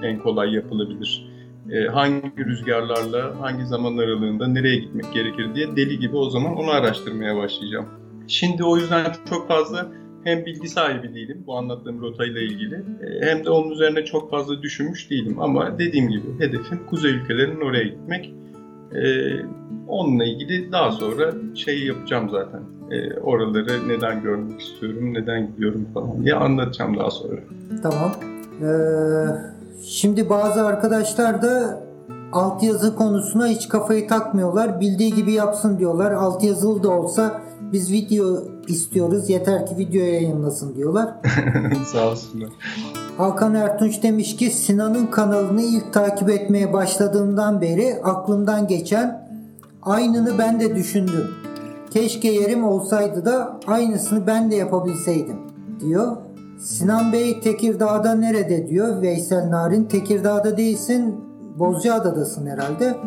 en 0.03 0.19
kolay 0.19 0.53
yapılabilir? 0.53 1.27
E, 1.71 1.87
hangi 1.87 2.45
rüzgarlarla, 2.45 3.41
hangi 3.41 3.65
zaman 3.65 3.97
aralığında 3.97 4.47
nereye 4.47 4.75
gitmek 4.75 5.13
gerekir 5.13 5.55
diye 5.55 5.75
deli 5.75 5.99
gibi 5.99 6.17
o 6.17 6.29
zaman 6.29 6.55
onu 6.55 6.71
araştırmaya 6.71 7.37
başlayacağım. 7.37 7.85
Şimdi 8.27 8.63
o 8.63 8.77
yüzden 8.77 9.05
çok 9.29 9.47
fazla 9.47 9.91
hem 10.23 10.45
bilgi 10.45 10.69
sahibi 10.69 11.15
değilim 11.15 11.43
bu 11.47 11.57
anlattığım 11.57 12.01
rotayla 12.01 12.41
ilgili 12.41 12.75
e, 12.75 13.25
hem 13.25 13.45
de 13.45 13.49
onun 13.49 13.71
üzerine 13.71 14.05
çok 14.05 14.31
fazla 14.31 14.61
düşünmüş 14.61 15.09
değilim. 15.09 15.39
Ama 15.39 15.79
dediğim 15.79 16.09
gibi 16.09 16.39
hedefim 16.39 16.85
kuzey 16.89 17.11
ülkelerinin 17.11 17.61
oraya 17.61 17.83
gitmek. 17.83 18.33
Ee, 18.95 18.99
onunla 19.87 20.25
ilgili 20.25 20.71
daha 20.71 20.91
sonra 20.91 21.31
şeyi 21.55 21.87
yapacağım 21.87 22.29
zaten. 22.29 22.61
Ee, 22.91 23.19
oraları 23.19 23.87
neden 23.87 24.21
görmek 24.21 24.61
istiyorum, 24.61 25.13
neden 25.13 25.47
gidiyorum 25.47 25.87
falan 25.93 26.23
diye 26.23 26.35
anlatacağım 26.35 26.97
daha 26.97 27.11
sonra. 27.11 27.39
Tamam. 27.83 28.11
Ee, 28.61 28.67
şimdi 29.83 30.29
bazı 30.29 30.65
arkadaşlar 30.65 31.41
da 31.41 31.83
altyazı 32.31 32.95
konusuna 32.95 33.47
hiç 33.47 33.69
kafayı 33.69 34.07
takmıyorlar. 34.07 34.79
Bildiği 34.79 35.13
gibi 35.13 35.31
yapsın 35.31 35.79
diyorlar. 35.79 36.11
Altyazılı 36.11 36.83
da 36.83 36.89
olsa 36.89 37.41
biz 37.73 37.91
video 37.91 38.43
istiyoruz. 38.69 39.29
Yeter 39.29 39.65
ki 39.65 39.77
video 39.77 40.01
yayınlasın 40.01 40.75
diyorlar. 40.75 41.09
Sağ 41.85 42.11
olsunlar. 42.11 42.49
Hakan 43.17 43.55
Ertunç 43.55 44.03
demiş 44.03 44.35
ki 44.35 44.51
Sinan'ın 44.51 45.07
kanalını 45.07 45.61
ilk 45.61 45.93
takip 45.93 46.29
etmeye 46.29 46.73
başladığımdan 46.73 47.61
beri 47.61 47.95
aklımdan 48.03 48.67
geçen 48.67 49.27
aynını 49.81 50.37
ben 50.37 50.59
de 50.59 50.75
düşündüm. 50.75 51.27
Keşke 51.91 52.27
yerim 52.27 52.63
olsaydı 52.63 53.25
da 53.25 53.59
aynısını 53.67 54.27
ben 54.27 54.51
de 54.51 54.55
yapabilseydim 54.55 55.37
diyor. 55.79 56.17
Sinan 56.59 57.13
Bey 57.13 57.39
Tekirdağ'da 57.39 58.15
nerede 58.15 58.67
diyor. 58.67 59.01
Veysel 59.01 59.51
Narin 59.51 59.83
Tekirdağ'da 59.83 60.57
değilsin 60.57 61.15
Bozcaada'dasın 61.59 62.47
herhalde. 62.47 62.97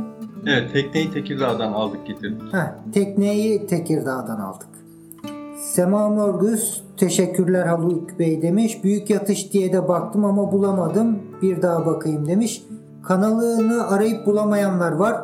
Evet, 0.47 0.73
tekneyi 0.73 1.13
Tekirdağ'dan 1.13 1.73
aldık 1.73 2.07
getirdik. 2.07 2.55
Heh, 2.55 2.93
tekneyi 2.93 3.67
Tekirdağ'dan 3.67 4.41
aldık. 4.41 4.69
Sema 5.71 6.09
Mörgüz 6.09 6.85
teşekkürler 6.97 7.67
Haluk 7.67 8.19
Bey 8.19 8.43
demiş. 8.43 8.85
Büyük 8.85 9.11
yatış 9.11 9.53
diye 9.53 9.73
de 9.73 9.89
baktım 9.89 10.25
ama 10.25 10.53
bulamadım. 10.53 11.19
Bir 11.43 11.63
daha 11.63 11.87
bakayım 11.87 12.27
demiş. 12.27 12.63
Kanalını 13.03 13.89
arayıp 13.89 14.27
bulamayanlar 14.27 14.93
var. 14.93 15.17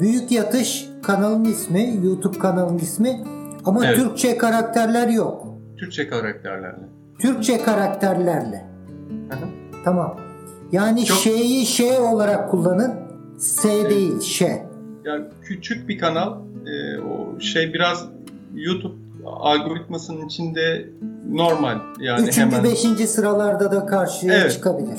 Büyük 0.00 0.32
yatış 0.32 0.88
kanalın 1.02 1.44
ismi, 1.44 2.00
YouTube 2.04 2.38
kanalın 2.38 2.78
ismi. 2.78 3.24
Ama 3.64 3.86
Evet. 3.86 3.96
Türkçe 3.96 4.38
karakterler 4.38 5.08
yok. 5.08 5.46
Türkçe 5.76 6.08
karakterlerle. 6.08 6.88
Türkçe 7.18 7.62
karakterlerle. 7.62 8.64
Hı 9.28 9.36
hı. 9.36 9.48
Tamam. 9.84 10.16
Yani 10.72 11.04
Çok- 11.04 11.18
şeyi 11.18 11.66
şey 11.66 11.98
olarak 11.98 12.50
kullanın. 12.50 12.94
S 13.38 13.90
değil, 13.90 14.20
şey. 14.20 14.52
Yani 15.04 15.24
küçük 15.42 15.88
bir 15.88 15.98
kanal. 15.98 16.34
Ee, 16.66 17.00
o 17.00 17.40
şey 17.40 17.74
biraz 17.74 18.08
YouTube 18.54 19.07
algoritmasının 19.36 20.26
içinde 20.26 20.88
normal. 21.30 21.78
Yani 22.00 22.22
Üçüncü, 22.28 22.40
hemen. 22.40 22.64
beşinci 22.64 23.06
sıralarda 23.06 23.70
da 23.72 23.86
karşıya 23.86 24.34
Evet. 24.34 24.52
çıkabilir. 24.52 24.98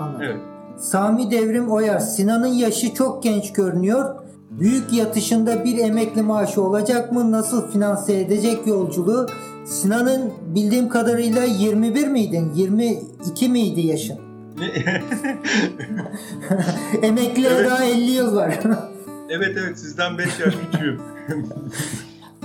Anladım. 0.00 0.22
Evet. 0.26 0.36
Sami 0.78 1.30
Devrim 1.30 1.70
Oyar. 1.72 1.98
Sinan'ın 1.98 2.46
yaşı 2.54 2.94
çok 2.94 3.22
genç 3.22 3.52
görünüyor. 3.52 4.14
Büyük 4.50 4.92
yatışında 4.92 5.64
bir 5.64 5.78
emekli 5.78 6.22
maaşı 6.22 6.62
olacak 6.62 7.12
mı? 7.12 7.32
Nasıl 7.32 7.70
finanse 7.70 8.20
edecek 8.20 8.66
yolculuğu? 8.66 9.26
Sinan'ın 9.66 10.32
bildiğim 10.54 10.88
kadarıyla 10.88 11.44
21 11.44 12.08
miydin? 12.08 12.52
22 12.54 13.48
miydi 13.48 13.80
yaşın? 13.80 14.18
Emekliye 17.02 17.48
Evet. 17.50 17.70
daha 17.70 17.84
50 17.84 18.10
yıl 18.10 18.36
var. 18.36 18.58
evet 19.30 19.56
evet 19.58 19.78
sizden 19.78 20.18
5 20.18 20.26
yaş 20.40 20.54
küçüğüm. 20.72 21.00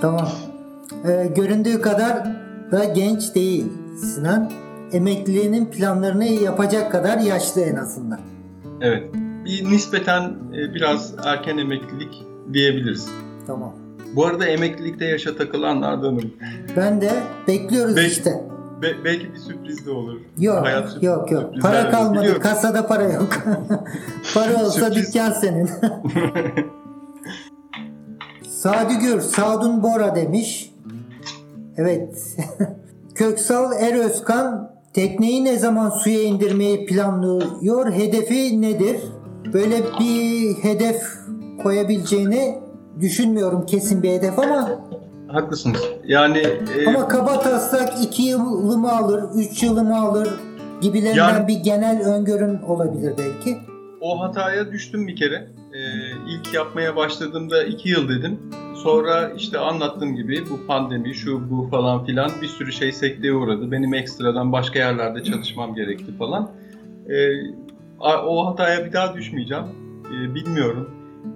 tamam. 0.01 0.29
Ee, 1.07 1.31
göründüğü 1.35 1.81
kadar 1.81 2.23
da 2.71 2.83
genç 2.83 3.35
değil 3.35 3.65
Sinan. 3.97 4.51
Emekliliğinin 4.91 5.65
planlarını 5.65 6.25
yapacak 6.25 6.91
kadar 6.91 7.17
yaşlı 7.17 7.61
en 7.61 7.75
azından. 7.75 8.19
evet. 8.81 9.03
Bir 9.45 9.69
nispeten 9.71 10.23
e, 10.53 10.73
biraz 10.73 11.13
erken 11.25 11.57
emeklilik 11.57 12.23
diyebiliriz. 12.53 13.07
Tamam. 13.47 13.73
Bu 14.15 14.25
arada 14.25 14.45
emeklilikte 14.45 15.05
yaşa 15.05 15.37
takılanlardanım. 15.37 16.33
Ben 16.77 17.01
de 17.01 17.11
bekliyoruz 17.47 17.95
Be- 17.95 18.05
işte. 18.05 18.43
Be- 18.81 19.03
belki 19.05 19.33
bir 19.33 19.39
sürpriz 19.39 19.85
de 19.85 19.91
olur. 19.91 20.19
Yok 20.37 20.65
Hayat 20.65 20.89
sürpriz- 20.89 21.05
yok 21.05 21.31
yok. 21.31 21.53
Para 21.61 21.89
kalmadı. 21.91 22.19
Biliyorum. 22.19 22.41
Kasada 22.41 22.87
para 22.87 23.03
yok. 23.03 23.29
para 24.33 24.65
olsa 24.65 24.95
dükkan 24.95 25.31
senin. 25.31 25.69
Sadi 28.49 28.99
Gür, 28.99 29.21
Sadun 29.21 29.83
Bora 29.83 30.15
demiş. 30.15 30.72
Evet. 31.77 32.37
Köksal 33.15 33.71
Erözkan 33.79 34.71
tekneyi 34.93 35.45
ne 35.45 35.57
zaman 35.57 35.89
suya 35.89 36.21
indirmeyi 36.23 36.85
planlıyor? 36.85 37.91
Hedefi 37.91 38.61
nedir? 38.61 38.97
Böyle 39.53 39.75
bir 39.99 40.53
hedef 40.63 41.03
koyabileceğini 41.63 42.59
düşünmüyorum 42.99 43.65
kesin 43.65 44.03
bir 44.03 44.09
hedef 44.09 44.39
ama 44.39 44.69
Haklısınız. 45.27 45.79
Yani 46.05 46.37
e, 46.77 46.87
ama 46.87 47.07
kaba 47.07 47.39
taslak 47.39 48.03
2 48.03 48.23
yılı 48.23 48.77
mı 48.77 48.91
alır, 48.97 49.23
3 49.35 49.63
yılı 49.63 49.83
mı 49.83 50.01
alır 50.01 50.29
gibilerinden 50.81 51.29
Yani- 51.29 51.47
bir 51.47 51.55
genel 51.55 52.05
öngörün 52.05 52.61
olabilir 52.61 53.13
belki. 53.17 53.57
o 54.01 54.21
hataya 54.21 54.71
düştüm 54.71 55.07
bir 55.07 55.15
kere. 55.15 55.35
E, 55.73 55.79
ilk 56.29 56.53
yapmaya 56.53 56.95
başladığımda 56.95 57.63
2 57.63 57.89
yıl 57.89 58.09
dedim. 58.09 58.39
Sonra 58.83 59.33
işte 59.37 59.59
anlattığım 59.59 60.15
gibi 60.15 60.43
bu 60.49 60.67
pandemi, 60.67 61.13
şu 61.13 61.49
bu 61.49 61.67
falan 61.71 62.05
filan 62.05 62.31
bir 62.41 62.47
sürü 62.47 62.71
şey 62.71 62.91
sekteye 62.91 63.33
uğradı. 63.33 63.71
Benim 63.71 63.93
ekstradan 63.93 64.51
başka 64.51 64.79
yerlerde 64.79 65.23
çalışmam 65.23 65.75
gerekti 65.75 66.17
falan. 66.17 66.51
E, 67.09 67.29
o 67.99 68.47
hataya 68.47 68.85
bir 68.85 68.93
daha 68.93 69.15
düşmeyeceğim. 69.15 69.63
E, 70.07 70.35
bilmiyorum. 70.35 70.89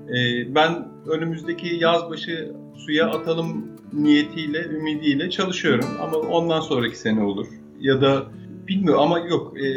E, 0.10 0.16
ben 0.56 0.88
önümüzdeki 1.08 1.76
yaz 1.76 2.10
başı 2.10 2.52
suya 2.76 3.10
atalım 3.10 3.66
niyetiyle, 3.94 4.64
ümidiyle 4.66 5.30
çalışıyorum. 5.30 5.86
Ama 6.02 6.18
ondan 6.18 6.60
sonraki 6.60 6.98
sene 6.98 7.24
olur. 7.24 7.48
Ya 7.80 8.02
da 8.02 8.24
bilmiyorum 8.68 9.02
ama 9.02 9.20
yok 9.20 9.54
e, 9.62 9.68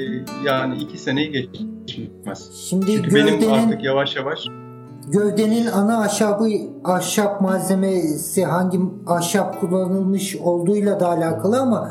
yani 0.47 0.77
iki 0.83 0.99
seneyi 0.99 1.31
geçmez. 1.33 2.67
Şimdi 2.69 2.93
Çünkü 2.93 3.15
benim 3.15 3.53
artık 3.53 3.85
yavaş 3.85 4.17
yavaş 4.17 4.47
Gövdenin 5.13 5.67
ana 5.67 6.01
ahşabı, 6.01 6.49
ahşap 6.85 7.41
malzemesi 7.41 8.45
hangi 8.45 8.81
ahşap 9.07 9.61
kullanılmış 9.61 10.37
olduğuyla 10.37 11.01
da 11.01 11.09
alakalı 11.09 11.61
ama 11.61 11.91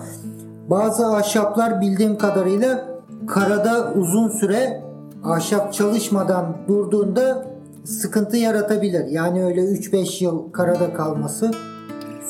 bazı 0.69 1.07
ahşaplar 1.07 1.81
bildiğim 1.81 2.17
kadarıyla 2.17 2.87
karada 3.27 3.93
uzun 3.93 4.29
süre 4.29 4.83
ahşap 5.23 5.73
çalışmadan 5.73 6.57
durduğunda 6.67 7.45
sıkıntı 7.83 8.37
yaratabilir. 8.37 9.05
Yani 9.05 9.45
öyle 9.45 9.61
3-5 9.61 10.23
yıl 10.23 10.51
karada 10.51 10.93
kalması 10.93 11.51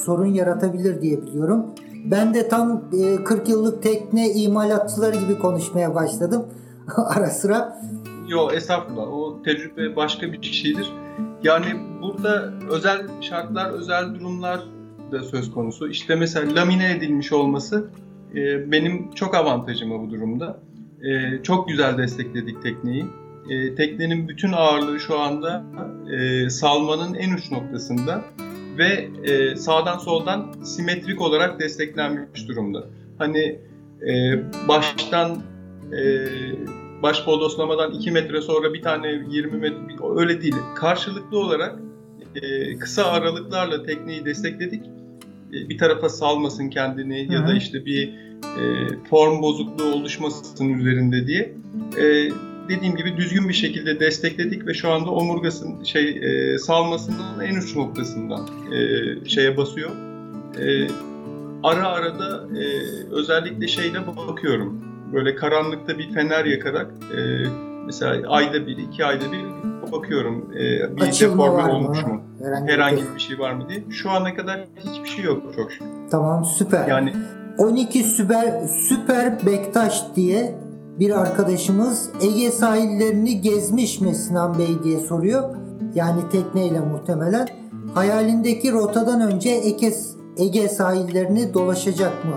sorun 0.05 0.33
yaratabilir 0.33 1.01
diye 1.01 1.21
biliyorum. 1.21 1.65
Ben 2.11 2.33
de 2.33 2.47
tam 2.49 2.81
40 3.25 3.49
e, 3.49 3.51
yıllık 3.51 3.83
tekne 3.83 4.33
imalatçıları 4.33 5.15
gibi 5.15 5.39
konuşmaya 5.39 5.95
başladım 5.95 6.45
ara 6.97 7.29
sıra. 7.29 7.79
Yok 8.30 8.53
estağfurullah. 8.53 9.14
O 9.14 9.41
tecrübe 9.43 9.95
başka 9.95 10.34
bir 10.34 10.43
şeydir. 10.43 10.91
Yani 11.43 11.65
burada 12.01 12.53
özel 12.69 13.07
şartlar, 13.22 13.72
özel 13.72 14.15
durumlar 14.15 14.60
da 15.11 15.23
söz 15.23 15.51
konusu. 15.51 15.89
İşte 15.89 16.15
mesela 16.15 16.56
lamine 16.56 16.91
edilmiş 16.91 17.31
olması 17.31 17.89
e, 18.35 18.72
benim 18.72 19.11
çok 19.11 19.35
avantajıma 19.35 20.01
bu 20.01 20.10
durumda. 20.10 20.60
E, 21.03 21.43
çok 21.43 21.68
güzel 21.68 21.97
destekledik 21.97 22.64
tekneyi. 22.64 23.06
E, 23.49 23.76
teknenin 23.76 24.27
bütün 24.27 24.51
ağırlığı 24.51 24.99
şu 24.99 25.19
anda 25.19 25.64
e, 26.14 26.49
salmanın 26.49 27.14
en 27.14 27.34
uç 27.34 27.51
noktasında 27.51 28.26
ve 28.77 29.10
e, 29.23 29.56
sağdan 29.56 29.97
soldan 29.97 30.51
simetrik 30.64 31.22
olarak 31.22 31.60
desteklenmiş 31.60 32.47
durumda. 32.47 32.85
Hani 33.18 33.60
e, 34.07 34.43
baştan 34.68 35.41
e, 35.91 36.03
baş 37.03 37.27
bodoslamadan 37.27 37.91
2 37.91 38.11
metre 38.11 38.41
sonra 38.41 38.73
bir 38.73 38.81
tane 38.81 39.07
20 39.30 39.57
metre 39.57 39.77
öyle 40.15 40.41
değil. 40.41 40.55
Karşılıklı 40.76 41.39
olarak 41.39 41.80
e, 42.35 42.77
kısa 42.80 43.05
aralıklarla 43.05 43.84
tekneyi 43.84 44.26
destekledik. 44.26 44.85
E, 45.53 45.69
bir 45.69 45.77
tarafa 45.77 46.09
salmasın 46.09 46.69
kendini 46.69 47.26
Hı-hı. 47.26 47.34
ya 47.34 47.47
da 47.47 47.53
işte 47.53 47.85
bir 47.85 48.07
e, 48.59 48.88
form 49.09 49.41
bozukluğu 49.41 49.93
oluşmasın 49.93 50.73
üzerinde 50.73 51.27
diye. 51.27 51.53
E, 51.97 52.31
dediğim 52.69 52.95
gibi 52.95 53.17
düzgün 53.17 53.49
bir 53.49 53.53
şekilde 53.53 53.99
destekledik 53.99 54.67
ve 54.67 54.73
şu 54.73 54.89
anda 54.89 55.11
omurgasın 55.11 55.84
şey 55.84 56.09
e, 56.09 56.57
salmasının 56.57 57.39
en 57.43 57.55
uç 57.55 57.76
noktasından 57.76 58.47
e, 58.73 59.30
şeye 59.30 59.57
basıyor. 59.57 59.89
E, 60.59 60.88
ara 61.63 61.88
ara 61.88 62.19
da 62.19 62.47
e, 62.57 62.63
özellikle 63.11 63.67
şeyle 63.67 64.07
bakıyorum 64.07 64.88
böyle 65.14 65.36
karanlıkta 65.36 65.98
bir 65.98 66.14
fener 66.14 66.45
yakarak 66.45 66.91
e, 67.18 67.19
mesela 67.86 68.30
ayda 68.30 68.68
bir, 68.68 68.77
iki 68.77 69.06
ayda 69.06 69.31
bir 69.31 69.45
bakıyorum 69.91 70.53
e, 70.53 70.95
bir 70.95 71.02
Açılma 71.02 71.45
deforme 71.45 71.72
olmuş 71.72 72.03
mu? 72.03 72.22
Herhangi, 72.44 72.72
Herhangi 72.72 73.03
bir 73.15 73.19
şey 73.19 73.40
var 73.40 73.53
mı 73.53 73.69
diye. 73.69 73.84
Şu 73.90 74.10
ana 74.10 74.36
kadar 74.36 74.65
hiçbir 74.77 75.10
şey 75.10 75.26
yok 75.26 75.44
çok 75.56 75.72
şükür. 75.72 75.88
Tamam 76.11 76.45
süper. 76.45 76.88
Yani 76.88 77.14
12 77.57 78.03
süper 78.03 78.68
süper 78.68 79.45
Bektaş 79.45 80.03
diye 80.15 80.56
bir 80.99 81.22
arkadaşımız 81.22 82.10
Ege 82.22 82.52
sahillerini 82.52 83.41
gezmiş 83.41 84.02
mi 84.02 84.15
Sinan 84.15 84.60
Bey 84.60 84.84
diye 84.84 84.99
soruyor. 84.99 85.56
Yani 85.95 86.22
tekneyle 86.31 86.80
muhtemelen. 86.80 87.48
Hayalindeki 87.94 88.72
rotadan 88.72 89.22
önce 89.22 89.49
Ege, 89.49 89.94
Ege 90.38 90.69
sahillerini 90.69 91.53
dolaşacak 91.53 92.26
mı 92.26 92.36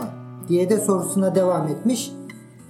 diye 0.48 0.70
de 0.70 0.78
sorusuna 0.78 1.34
devam 1.34 1.68
etmiş 1.68 2.12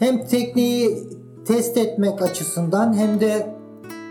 hem 0.03 0.25
tekneyi 0.25 0.99
test 1.47 1.77
etmek 1.77 2.23
açısından 2.23 2.95
hem 2.95 3.21
de 3.21 3.57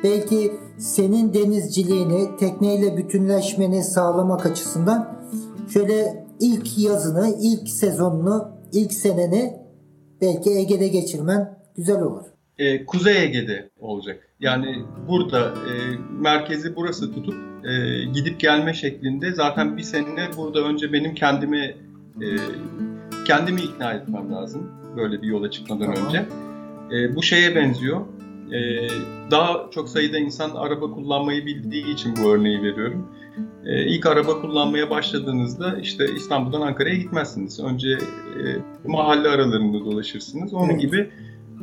belki 0.04 0.52
senin 0.78 1.34
denizciliğini 1.34 2.38
tekneyle 2.38 2.98
bütünleşmeni 2.98 3.84
sağlamak 3.84 4.46
açısından 4.46 5.28
şöyle 5.74 6.26
ilk 6.40 6.78
yazını, 6.78 7.36
ilk 7.42 7.70
sezonunu, 7.70 8.52
ilk 8.74 8.94
seneni 8.94 9.54
belki 10.22 10.50
Ege'de 10.50 10.88
geçirmen 10.88 11.60
güzel 11.78 12.02
olur. 12.02 12.26
Ee, 12.58 12.86
Kuzey 12.86 13.24
Ege'de 13.24 13.70
olacak. 13.80 14.28
Yani 14.40 14.86
burada 15.10 15.40
e, 15.48 15.74
merkezi 16.20 16.76
burası 16.76 17.14
tutup 17.14 17.36
e, 17.66 18.04
gidip 18.14 18.40
gelme 18.40 18.74
şeklinde 18.74 19.34
zaten 19.34 19.78
bir 19.78 19.84
sene 19.84 20.30
burada 20.38 20.60
önce 20.60 20.94
benim 20.94 21.14
kendimi 21.14 21.76
e, 22.22 22.28
kendimi 23.28 23.62
ikna 23.62 23.94
etmem 23.94 24.34
lazım 24.34 24.81
böyle 24.98 25.22
bir 25.22 25.28
yola 25.28 25.52
çıkmadan 25.52 25.94
tamam. 25.94 26.08
önce. 26.08 26.26
E, 26.92 27.16
bu 27.16 27.24
şeye 27.24 27.56
benziyor. 27.56 28.02
E, 28.52 28.88
daha 29.32 29.70
çok 29.72 29.90
sayıda 29.90 30.18
insan 30.18 30.50
araba 30.56 30.92
kullanmayı 30.92 31.46
bildiği 31.46 31.94
için 31.94 32.14
bu 32.24 32.30
örneği 32.32 32.62
veriyorum. 32.62 33.08
E, 33.66 33.86
ilk 33.86 34.06
araba 34.06 34.42
kullanmaya 34.42 34.90
başladığınızda 34.90 35.78
işte 35.82 36.06
İstanbul'dan 36.16 36.62
Ankara'ya 36.62 36.96
gitmezsiniz. 36.96 37.60
Önce 37.60 37.90
e, 37.90 37.98
mahalle 38.86 39.30
aralarında 39.30 39.80
dolaşırsınız. 39.80 40.54
Onun 40.54 40.78
gibi 40.78 41.10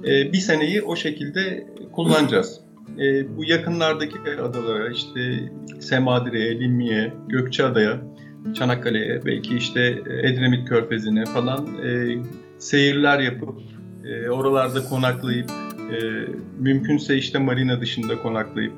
e, 0.04 0.32
bir 0.32 0.38
seneyi 0.38 0.82
o 0.82 0.96
şekilde 0.96 1.66
kullanacağız. 1.92 2.60
E, 2.98 3.36
bu 3.36 3.44
yakınlardaki 3.44 4.18
adalara 4.42 4.88
işte 4.88 5.50
Semadire'ye, 5.80 6.60
Limmi'ye, 6.60 7.12
Gökçeada'ya, 7.28 8.00
Çanakkale'ye, 8.54 9.20
belki 9.26 9.56
işte 9.56 10.02
Edremit 10.22 10.68
Körfezi'ne 10.68 11.24
falan 11.24 11.66
e, 11.84 12.16
seyirler 12.58 13.18
yapıp 13.18 13.58
e, 14.04 14.30
oralarda 14.30 14.84
konaklayıp 14.84 15.50
e, 15.92 15.96
mümkünse 16.58 17.16
işte 17.16 17.38
marina 17.38 17.80
dışında 17.80 18.22
konaklayıp 18.22 18.72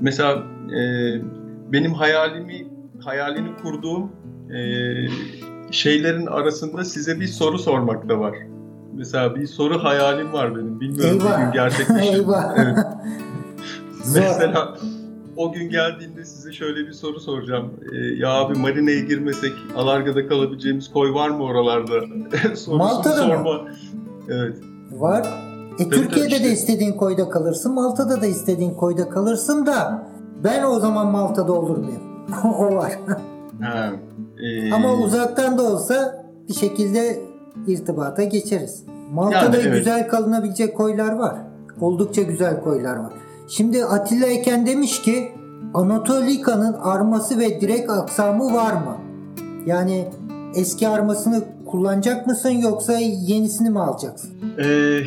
mesela 0.00 0.42
e, 0.78 0.80
benim 1.72 1.94
hayalimi 1.94 2.66
hayalini 3.00 3.56
kurduğum 3.62 4.12
e, 4.50 4.58
şeylerin 5.70 6.26
arasında 6.26 6.84
size 6.84 7.20
bir 7.20 7.26
soru 7.26 7.58
sormak 7.58 8.08
da 8.08 8.20
var. 8.20 8.34
Mesela 8.94 9.36
bir 9.36 9.46
soru 9.46 9.84
hayalim 9.84 10.32
var 10.32 10.54
benim. 10.54 10.80
Bilmiyorum 10.80 11.20
Eyvah. 11.20 11.38
bir 11.38 11.44
gün 11.44 11.52
gerçekleşir. 11.52 12.12
Eyvah. 12.14 12.54
Evet. 12.56 12.78
Mesela 14.14 14.76
o 15.36 15.52
gün 15.52 15.70
geldiğinde 15.70 16.24
size 16.24 16.52
şöyle 16.52 16.86
bir 16.86 16.92
soru 16.92 17.20
soracağım. 17.20 17.70
Ee, 17.92 17.96
ya 17.96 18.30
abi 18.30 18.58
marineye 18.58 19.00
girmesek 19.00 19.52
Alarga'da 19.76 20.28
kalabileceğimiz 20.28 20.92
koy 20.92 21.14
var 21.14 21.30
mı 21.30 21.44
oralarda? 21.44 21.94
Malta'da 22.76 23.16
sorma. 23.16 23.52
mı? 23.52 23.68
Evet. 24.28 24.56
Var. 24.92 25.26
E, 25.78 25.84
tabii 25.84 25.90
Türkiye'de 25.90 26.28
işte. 26.28 26.44
de 26.44 26.52
istediğin 26.52 26.92
koyda 26.92 27.28
kalırsın, 27.28 27.74
Malta'da 27.74 28.22
da 28.22 28.26
istediğin 28.26 28.74
koyda 28.74 29.08
kalırsın 29.08 29.66
da 29.66 30.08
ben 30.44 30.64
o 30.64 30.80
zaman 30.80 31.06
Malta'da 31.06 31.52
olur 31.52 31.76
muyum? 31.76 32.02
o 32.58 32.76
var. 32.76 32.92
Ha, 33.62 33.92
e... 34.42 34.72
Ama 34.72 34.94
uzaktan 34.94 35.58
da 35.58 35.62
olsa 35.62 36.26
bir 36.48 36.54
şekilde 36.54 37.20
irtibata 37.66 38.24
geçeriz. 38.24 38.84
Malta'da 39.12 39.56
yani, 39.56 39.68
evet. 39.68 39.78
güzel 39.78 40.08
kalınabilecek 40.08 40.76
koylar 40.76 41.12
var. 41.12 41.36
Oldukça 41.80 42.22
güzel 42.22 42.60
koylar 42.60 42.96
var. 42.96 43.12
Şimdi 43.48 43.84
Atilla 43.84 44.26
Eken 44.26 44.66
demiş 44.66 45.02
ki 45.02 45.32
Anatolika'nın 45.74 46.72
arması 46.72 47.38
ve 47.38 47.60
direk 47.60 47.90
aksamı 47.90 48.54
var 48.54 48.72
mı? 48.72 48.96
Yani 49.66 50.08
eski 50.54 50.88
armasını 50.88 51.44
kullanacak 51.66 52.26
mısın 52.26 52.50
yoksa 52.50 52.98
yenisini 52.98 53.70
mi 53.70 53.80
alacaksın? 53.80 54.30
Ee, 54.58 55.00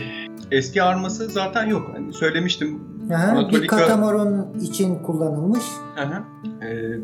eski 0.51 0.83
arması 0.83 1.27
zaten 1.27 1.65
yok. 1.67 1.89
Hani 1.93 2.13
söylemiştim. 2.13 2.83
Aha, 3.13 3.31
Anatolika... 3.31 3.61
Bir 3.61 3.67
katamaron 3.67 4.47
için 4.61 4.95
kullanılmış. 4.95 5.63
Aha. 5.97 6.23
Ee, 6.61 6.99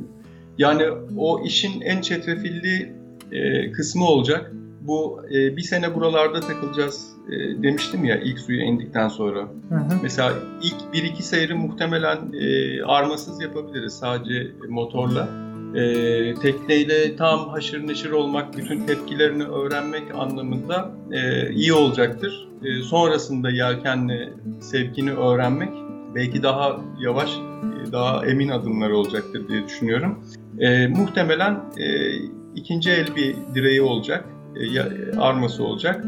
yani 0.58 0.84
o 1.18 1.44
işin 1.44 1.82
en 1.82 2.02
çetrefilli 2.02 2.96
e, 3.32 3.72
kısmı 3.72 4.06
olacak. 4.06 4.52
Bu 4.82 5.22
e, 5.30 5.58
bir 5.58 5.62
sene 5.62 5.96
buralarda 5.96 6.40
takılacağız 6.40 7.15
e, 7.30 7.64
demiştim 7.64 8.06
ya 8.06 8.18
ilk 8.18 8.40
suya 8.40 8.66
indikten 8.66 9.08
sonra. 9.08 9.40
Hı 9.70 9.76
hı. 9.76 10.00
Mesela 10.04 10.34
ilk 10.64 10.94
bir 10.94 11.04
iki 11.04 11.24
seyri 11.24 11.54
muhtemelen 11.54 12.18
e, 12.34 12.82
armasız 12.84 13.42
yapabiliriz 13.42 13.94
sadece 13.94 14.52
motorla. 14.70 15.30
E, 15.76 16.34
tekneyle 16.36 17.16
tam 17.16 17.50
haşır 17.50 17.88
neşir 17.88 18.12
olmak, 18.12 18.58
bütün 18.58 18.86
tepkilerini 18.86 19.44
öğrenmek 19.44 20.04
anlamında 20.16 20.92
e, 21.12 21.50
iyi 21.54 21.74
olacaktır. 21.74 22.48
E, 22.64 22.82
sonrasında 22.82 23.50
yelkenle 23.50 24.34
sevkini 24.60 25.14
öğrenmek 25.14 25.70
belki 26.16 26.44
daha 26.44 26.82
yavaş, 27.00 27.30
e, 27.38 27.92
daha 27.92 28.26
emin 28.26 28.50
adımlar 28.50 28.90
olacaktır 28.90 29.48
diye 29.48 29.66
düşünüyorum. 29.66 30.24
E, 30.60 30.88
muhtemelen 30.88 31.54
e, 31.78 32.16
ikinci 32.56 32.92
el 32.92 33.16
bir 33.16 33.36
direği 33.56 33.82
olacak, 33.82 34.26
e, 34.56 35.18
arması 35.18 35.64
olacak. 35.64 36.06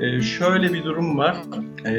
E, 0.00 0.20
şöyle 0.20 0.72
bir 0.72 0.84
durum 0.84 1.18
var. 1.18 1.36
E, 1.86 1.94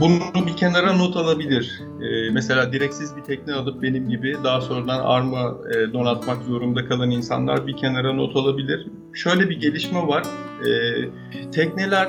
bunu 0.00 0.46
bir 0.46 0.56
kenara 0.56 0.92
not 0.92 1.16
alabilir. 1.16 1.80
Ee, 2.02 2.30
mesela 2.30 2.72
direksiz 2.72 3.16
bir 3.16 3.22
tekne 3.22 3.54
alıp 3.54 3.82
benim 3.82 4.08
gibi 4.08 4.36
daha 4.44 4.60
sonradan 4.60 5.00
arma 5.00 5.56
e, 5.74 5.92
donatmak 5.92 6.42
zorunda 6.42 6.86
kalan 6.88 7.10
insanlar 7.10 7.66
bir 7.66 7.76
kenara 7.76 8.12
not 8.12 8.36
alabilir. 8.36 8.86
Şöyle 9.12 9.50
bir 9.50 9.60
gelişme 9.60 10.06
var. 10.06 10.22
Ee, 10.66 11.50
tekneler 11.50 12.08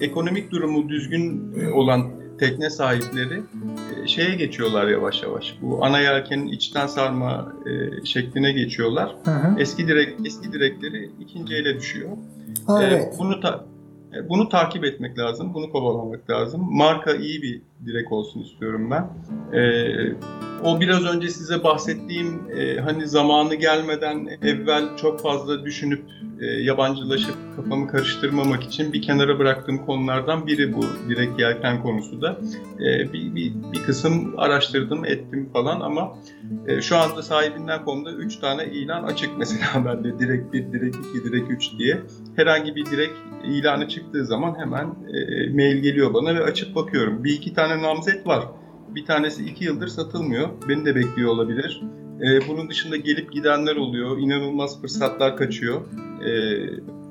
ekonomik 0.00 0.50
durumu 0.50 0.88
düzgün 0.88 1.52
e, 1.60 1.70
olan 1.70 2.10
tekne 2.38 2.70
sahipleri 2.70 3.42
e, 4.04 4.06
şeye 4.06 4.34
geçiyorlar 4.34 4.88
yavaş 4.88 5.22
yavaş. 5.22 5.54
Bu 5.62 5.84
ana 5.84 6.00
yelkenin 6.00 6.46
içten 6.46 6.86
sarma 6.86 7.52
e, 7.66 8.04
şekline 8.06 8.52
geçiyorlar. 8.52 9.16
Hı 9.24 9.30
hı. 9.30 9.60
Eski 9.60 9.88
direk 9.88 10.14
eski 10.24 10.52
direkleri 10.52 11.10
ikinci 11.20 11.54
ele 11.54 11.76
düşüyor. 11.76 12.10
Ha, 12.66 12.82
e, 12.82 12.86
evet. 12.86 13.14
Bunu 13.18 13.40
ta, 13.40 13.50
e, 13.50 13.73
bunu 14.28 14.48
takip 14.48 14.84
etmek 14.84 15.18
lazım, 15.18 15.54
bunu 15.54 15.70
kovalamak 15.70 16.30
lazım. 16.30 16.76
Marka 16.76 17.14
iyi 17.14 17.42
bir 17.42 17.62
direk 17.86 18.12
olsun 18.12 18.40
istiyorum 18.40 18.90
ben. 18.90 19.10
Ee, 19.58 20.14
o 20.64 20.80
biraz 20.80 21.04
önce 21.04 21.28
size 21.28 21.64
bahsettiğim 21.64 22.40
e, 22.56 22.80
hani 22.80 23.08
zamanı 23.08 23.54
gelmeden 23.54 24.28
evvel 24.42 24.96
çok 24.96 25.20
fazla 25.20 25.64
düşünüp 25.64 26.02
e, 26.40 26.46
yabancılaşıp 26.46 27.34
kafamı 27.56 27.88
karıştırmamak 27.88 28.62
için 28.62 28.92
bir 28.92 29.02
kenara 29.02 29.38
bıraktığım 29.38 29.86
konulardan 29.86 30.46
biri 30.46 30.74
bu 30.74 30.84
direkt 31.08 31.40
yelken 31.40 31.82
konusu 31.82 32.22
da. 32.22 32.38
E, 32.80 33.12
bir, 33.12 33.34
bir, 33.34 33.52
bir 33.72 33.82
kısım 33.82 34.34
araştırdım, 34.36 35.04
ettim 35.04 35.50
falan 35.52 35.80
ama 35.80 36.18
e, 36.66 36.82
şu 36.82 36.96
anda 36.96 37.22
sahibinden 37.22 37.84
konuda 37.84 38.12
3 38.12 38.36
tane 38.36 38.64
ilan 38.66 39.02
açık 39.02 39.30
mesela 39.38 39.84
bende 39.84 40.18
direkt 40.18 40.52
1, 40.52 40.72
direkt 40.72 40.96
2, 40.96 41.24
direkt 41.24 41.50
3 41.50 41.78
diye. 41.78 42.00
Herhangi 42.36 42.76
bir 42.76 42.86
direkt 42.86 43.14
ilanı 43.44 43.88
çıktığı 43.88 44.26
zaman 44.26 44.58
hemen 44.58 44.86
e, 44.86 45.48
mail 45.54 45.76
geliyor 45.76 46.14
bana 46.14 46.34
ve 46.34 46.44
açıp 46.44 46.74
bakıyorum. 46.74 47.24
Bir 47.24 47.32
iki 47.32 47.54
tane 47.54 47.73
namzet 47.82 48.26
var. 48.26 48.44
Bir 48.88 49.06
tanesi 49.06 49.44
iki 49.44 49.64
yıldır 49.64 49.88
satılmıyor. 49.88 50.48
Beni 50.68 50.84
de 50.84 50.94
bekliyor 50.94 51.30
olabilir. 51.30 51.82
E, 52.20 52.48
bunun 52.48 52.68
dışında 52.68 52.96
gelip 52.96 53.32
gidenler 53.32 53.76
oluyor. 53.76 54.18
İnanılmaz 54.18 54.80
fırsatlar 54.80 55.36
kaçıyor. 55.36 55.80
E, 56.26 56.30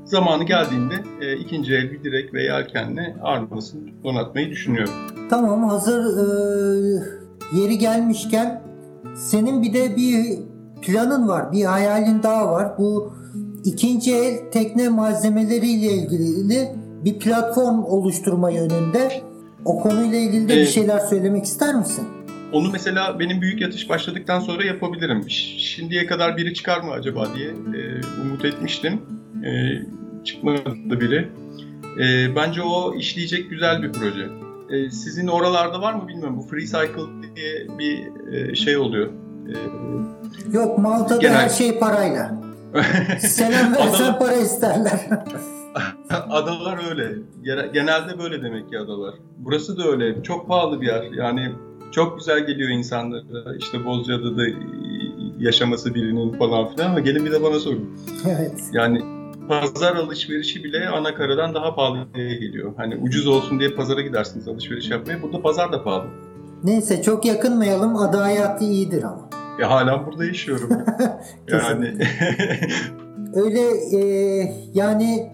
zamanı 0.05 0.43
geldiğinde 0.43 0.93
e, 1.21 1.37
ikinci 1.37 1.73
el 1.73 1.91
bir 1.91 2.03
direk 2.03 2.33
ve 2.33 2.43
yelkenle 2.43 3.15
armasını 3.21 3.81
donatmayı 4.03 4.49
düşünüyorum. 4.49 4.93
Tamam 5.29 5.69
hazır 5.69 6.03
e, 6.03 6.27
yeri 7.53 7.77
gelmişken 7.77 8.61
senin 9.15 9.61
bir 9.61 9.73
de 9.73 9.95
bir 9.95 10.39
planın 10.81 11.27
var, 11.27 11.51
bir 11.51 11.63
hayalin 11.63 12.23
daha 12.23 12.51
var. 12.51 12.77
Bu 12.77 13.13
ikinci 13.63 14.15
el 14.15 14.51
tekne 14.51 14.89
malzemeleriyle 14.89 15.91
ilgili 15.91 16.75
bir 17.05 17.19
platform 17.19 17.83
oluşturma 17.83 18.49
yönünde. 18.49 19.09
O 19.65 19.81
konuyla 19.81 20.17
ilgili 20.17 20.49
de 20.49 20.55
bir 20.55 20.65
şeyler 20.65 20.99
söylemek 20.99 21.45
ister 21.45 21.75
misin? 21.75 22.07
Onu 22.51 22.71
mesela 22.71 23.19
benim 23.19 23.41
büyük 23.41 23.61
yatış 23.61 23.89
başladıktan 23.89 24.39
sonra 24.39 24.65
yapabilirim. 24.65 25.29
Şimdiye 25.57 26.05
kadar 26.05 26.37
biri 26.37 26.53
çıkar 26.53 26.81
mı 26.81 26.91
acaba 26.91 27.27
diye 27.35 27.49
e, 27.49 27.81
umut 28.21 28.45
etmiştim. 28.45 29.01
E, 29.45 29.51
çıkmadı 30.23 31.01
biri. 31.01 31.29
E, 31.99 32.35
bence 32.35 32.61
o 32.61 32.95
işleyecek 32.95 33.49
güzel 33.49 33.83
bir 33.83 33.91
proje. 33.91 34.29
E, 34.69 34.91
sizin 34.91 35.27
oralarda 35.27 35.81
var 35.81 35.93
mı 35.93 36.07
bilmiyorum. 36.07 36.37
Bu 36.37 36.41
Free 36.41 36.65
Cycle 36.65 37.35
diye 37.35 37.67
bir 37.79 38.03
e, 38.33 38.55
şey 38.55 38.77
oluyor. 38.77 39.09
E, 39.47 39.53
Yok 40.51 40.77
Malta'da 40.77 41.21
genel... 41.21 41.35
her 41.35 41.49
şey 41.49 41.79
parayla. 41.79 42.41
Selam 43.19 43.75
versen 43.75 44.19
para 44.19 44.33
isterler. 44.33 45.09
adalar 46.29 46.89
öyle. 46.89 47.15
Genelde 47.73 48.19
böyle 48.19 48.43
demek 48.43 48.69
ki 48.69 48.79
adalar. 48.79 49.13
Burası 49.37 49.77
da 49.77 49.87
öyle. 49.87 50.23
Çok 50.23 50.47
pahalı 50.47 50.81
bir 50.81 50.87
yer. 50.87 51.03
Yani 51.03 51.51
çok 51.91 52.17
güzel 52.17 52.47
geliyor 52.47 52.69
insanlara. 52.69 53.55
İşte 53.59 53.85
Bozcaada'da 53.85 54.43
yaşaması 55.39 55.95
birinin 55.95 56.37
falan 56.37 56.67
filan 56.67 56.89
ama 56.89 56.99
gelin 56.99 57.25
bir 57.25 57.31
de 57.31 57.43
bana 57.43 57.59
sorun. 57.59 57.89
Evet. 58.29 58.61
Yani 58.73 59.01
pazar 59.47 59.95
alışverişi 59.95 60.63
bile 60.63 60.87
ana 60.87 61.15
karadan 61.15 61.53
daha 61.53 61.75
pahalı 61.75 62.07
geliyor. 62.15 62.73
Hani 62.77 62.95
ucuz 62.95 63.27
olsun 63.27 63.59
diye 63.59 63.69
pazara 63.69 64.01
gidersiniz 64.01 64.47
alışveriş 64.47 64.89
yapmaya. 64.89 65.21
Burada 65.21 65.41
pazar 65.41 65.71
da 65.71 65.83
pahalı. 65.83 66.05
Neyse 66.63 67.01
çok 67.01 67.25
yakınmayalım. 67.25 67.95
Ada 67.95 68.21
hayatı 68.23 68.63
iyidir 68.63 69.03
ama. 69.03 69.29
Ya 69.59 69.69
hala 69.69 70.05
burada 70.05 70.25
yaşıyorum. 70.25 70.69
yani. 71.47 71.93
Öyle 73.35 73.61
e, 73.97 74.01
yani 74.73 75.31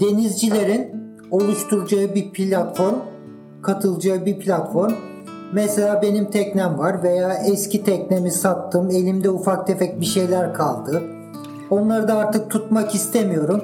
denizcilerin 0.00 1.00
oluşturacağı 1.30 2.14
bir 2.14 2.32
platform, 2.32 2.94
katılacağı 3.62 4.26
bir 4.26 4.38
platform. 4.38 4.92
Mesela 5.52 6.02
benim 6.02 6.30
teknem 6.30 6.78
var 6.78 7.02
veya 7.02 7.34
eski 7.34 7.84
teknemi 7.84 8.30
sattım, 8.30 8.90
elimde 8.90 9.30
ufak 9.30 9.66
tefek 9.66 10.00
bir 10.00 10.06
şeyler 10.06 10.54
kaldı. 10.54 11.02
Onları 11.70 12.08
da 12.08 12.14
artık 12.14 12.50
tutmak 12.50 12.94
istemiyorum. 12.94 13.62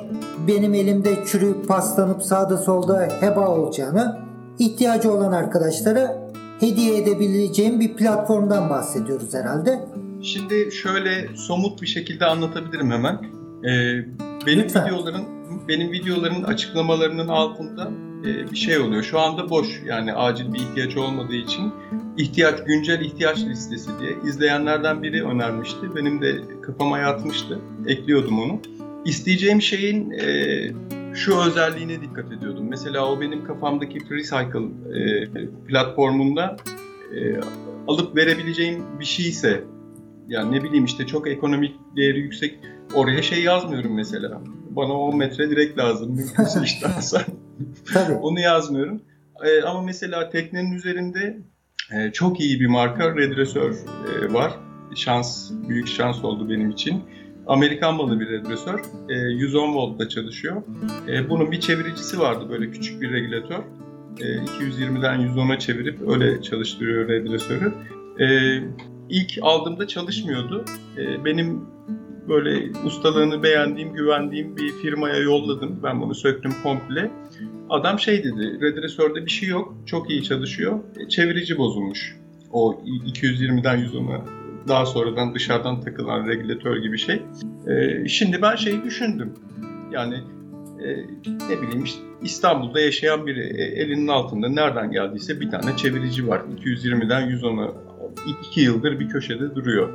Benim 0.48 0.74
elimde 0.74 1.24
çürüyüp 1.26 1.68
paslanıp 1.68 2.22
sağda 2.22 2.56
solda 2.56 3.08
heba 3.20 3.48
olacağını 3.48 4.18
ihtiyacı 4.58 5.12
olan 5.12 5.32
arkadaşlara 5.32 6.28
hediye 6.60 6.96
edebileceğim 6.96 7.80
bir 7.80 7.96
platformdan 7.96 8.70
bahsediyoruz 8.70 9.34
herhalde. 9.34 9.84
Şimdi 10.22 10.72
şöyle 10.72 11.36
somut 11.36 11.82
bir 11.82 11.86
şekilde 11.86 12.24
anlatabilirim 12.26 12.90
hemen. 12.90 13.35
Ee, 13.66 14.04
benim 14.46 14.64
Lütfen. 14.64 14.86
videoların 14.86 15.24
benim 15.68 15.92
videoların 15.92 16.42
açıklamalarının 16.42 17.28
altında 17.28 17.90
e, 18.24 18.50
bir 18.50 18.56
şey 18.56 18.78
oluyor. 18.78 19.02
Şu 19.02 19.20
anda 19.20 19.50
boş 19.50 19.82
yani 19.86 20.14
acil 20.14 20.52
bir 20.52 20.58
ihtiyaç 20.58 20.96
olmadığı 20.96 21.34
için 21.34 21.72
ihtiyaç 22.16 22.64
güncel 22.64 23.00
ihtiyaç 23.00 23.38
listesi 23.38 23.90
diye 24.00 24.10
izleyenlerden 24.26 25.02
biri 25.02 25.24
önermişti. 25.24 25.96
Benim 25.96 26.22
de 26.22 26.36
kafama 26.62 26.98
yatmıştı. 26.98 27.58
Ekliyordum 27.86 28.40
onu. 28.40 28.60
İsteyeceğim 29.04 29.62
şeyin 29.62 30.10
e, 30.10 30.26
şu 31.14 31.40
özelliğine 31.40 32.00
dikkat 32.00 32.32
ediyordum. 32.32 32.66
Mesela 32.68 33.12
o 33.12 33.20
benim 33.20 33.44
kafamdaki 33.44 33.98
FreeCycle 33.98 34.66
e, 34.94 35.28
platformunda 35.68 36.56
e, 37.14 37.40
alıp 37.88 38.16
verebileceğim 38.16 38.84
bir 39.00 39.04
şeyse 39.04 39.64
yani 40.28 40.52
ne 40.52 40.64
bileyim 40.64 40.84
işte 40.84 41.06
çok 41.06 41.28
ekonomik 41.28 41.74
değeri 41.96 42.18
yüksek 42.18 42.58
oraya 42.94 43.22
şey 43.22 43.42
yazmıyorum 43.42 43.94
mesela. 43.94 44.40
Bana 44.70 44.92
10 44.92 45.16
metre 45.16 45.50
direkt 45.50 45.78
lazım 45.78 46.10
mümkünse 46.16 46.62
iştensen. 46.64 47.24
Onu 48.20 48.40
yazmıyorum. 48.40 49.02
E, 49.44 49.62
ama 49.62 49.82
mesela 49.82 50.30
teknenin 50.30 50.72
üzerinde 50.72 51.38
e, 51.92 52.12
çok 52.12 52.40
iyi 52.40 52.60
bir 52.60 52.66
marka 52.66 53.16
redresör 53.16 53.72
e, 53.72 54.32
var. 54.32 54.52
Şans, 54.94 55.50
büyük 55.68 55.88
şans 55.88 56.24
oldu 56.24 56.50
benim 56.50 56.70
için. 56.70 57.02
Amerikan 57.46 57.94
malı 57.94 58.20
bir 58.20 58.28
redresör. 58.28 58.80
E, 59.08 59.14
110 59.14 59.74
voltta 59.74 60.08
çalışıyor. 60.08 60.62
E, 61.08 61.30
bunun 61.30 61.52
bir 61.52 61.60
çeviricisi 61.60 62.20
vardı 62.20 62.46
böyle 62.50 62.70
küçük 62.70 63.02
bir 63.02 63.12
regülatör. 63.12 63.62
E, 64.20 64.24
220'den 64.24 65.20
110'a 65.20 65.58
çevirip 65.58 66.08
öyle 66.08 66.42
çalıştırıyor 66.42 67.08
redresörü. 67.08 67.72
E, 68.20 68.26
ilk 69.10 69.38
aldığımda 69.42 69.86
çalışmıyordu. 69.86 70.64
E, 70.98 71.24
benim 71.24 71.60
böyle 72.28 72.80
ustalığını 72.84 73.42
beğendiğim, 73.42 73.92
güvendiğim 73.92 74.56
bir 74.56 74.72
firmaya 74.72 75.16
yolladım. 75.16 75.80
Ben 75.82 76.00
bunu 76.00 76.14
söktüm 76.14 76.52
komple. 76.62 77.10
Adam 77.70 77.98
şey 77.98 78.24
dedi, 78.24 78.60
redresörde 78.60 79.26
bir 79.26 79.30
şey 79.30 79.48
yok, 79.48 79.74
çok 79.86 80.10
iyi 80.10 80.22
çalışıyor. 80.22 80.80
E, 81.00 81.08
çevirici 81.08 81.58
bozulmuş. 81.58 82.16
O 82.52 82.80
220'den 83.06 83.78
110'a 83.78 84.24
daha 84.68 84.86
sonradan 84.86 85.34
dışarıdan 85.34 85.80
takılan 85.80 86.28
regülatör 86.28 86.76
gibi 86.76 86.98
şey. 86.98 87.22
E, 87.66 88.08
şimdi 88.08 88.42
ben 88.42 88.56
şeyi 88.56 88.84
düşündüm. 88.84 89.34
Yani 89.92 90.14
e, 90.82 90.86
ne 91.26 91.62
bileyim 91.62 91.84
işte 91.84 92.00
İstanbul'da 92.22 92.80
yaşayan 92.80 93.26
biri 93.26 93.40
e, 93.40 93.62
elinin 93.62 94.08
altında 94.08 94.48
nereden 94.48 94.90
geldiyse 94.90 95.40
bir 95.40 95.50
tane 95.50 95.76
çevirici 95.76 96.28
var. 96.28 96.42
220'den 96.64 97.22
110'a 97.30 97.85
2 98.50 98.60
yıldır 98.60 99.00
bir 99.00 99.08
köşede 99.08 99.54
duruyor. 99.54 99.92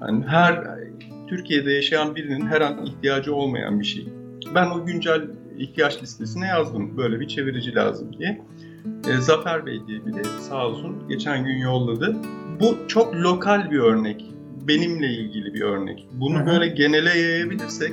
Yani 0.00 0.24
her 0.26 0.64
Türkiye'de 1.28 1.72
yaşayan 1.72 2.16
birinin 2.16 2.46
her 2.46 2.60
an 2.60 2.86
ihtiyacı 2.86 3.34
olmayan 3.34 3.80
bir 3.80 3.84
şey. 3.84 4.08
Ben 4.54 4.70
o 4.70 4.86
güncel 4.86 5.22
ihtiyaç 5.58 6.02
listesine 6.02 6.46
yazdım 6.46 6.96
böyle 6.96 7.20
bir 7.20 7.28
çevirici 7.28 7.74
lazım 7.74 8.18
diye. 8.18 8.42
E, 9.08 9.20
Zafer 9.20 9.66
Bey 9.66 9.80
diye 9.86 10.06
biri 10.06 10.24
sağ 10.48 10.66
olsun 10.66 11.08
geçen 11.08 11.44
gün 11.44 11.56
yolladı. 11.56 12.16
Bu 12.60 12.76
çok 12.88 13.14
lokal 13.14 13.70
bir 13.70 13.78
örnek. 13.78 14.24
Benimle 14.68 15.06
ilgili 15.06 15.54
bir 15.54 15.60
örnek. 15.60 16.08
Bunu 16.12 16.38
Hı-hı. 16.38 16.46
böyle 16.46 16.66
genele 16.66 17.18
yayabilirsek 17.18 17.92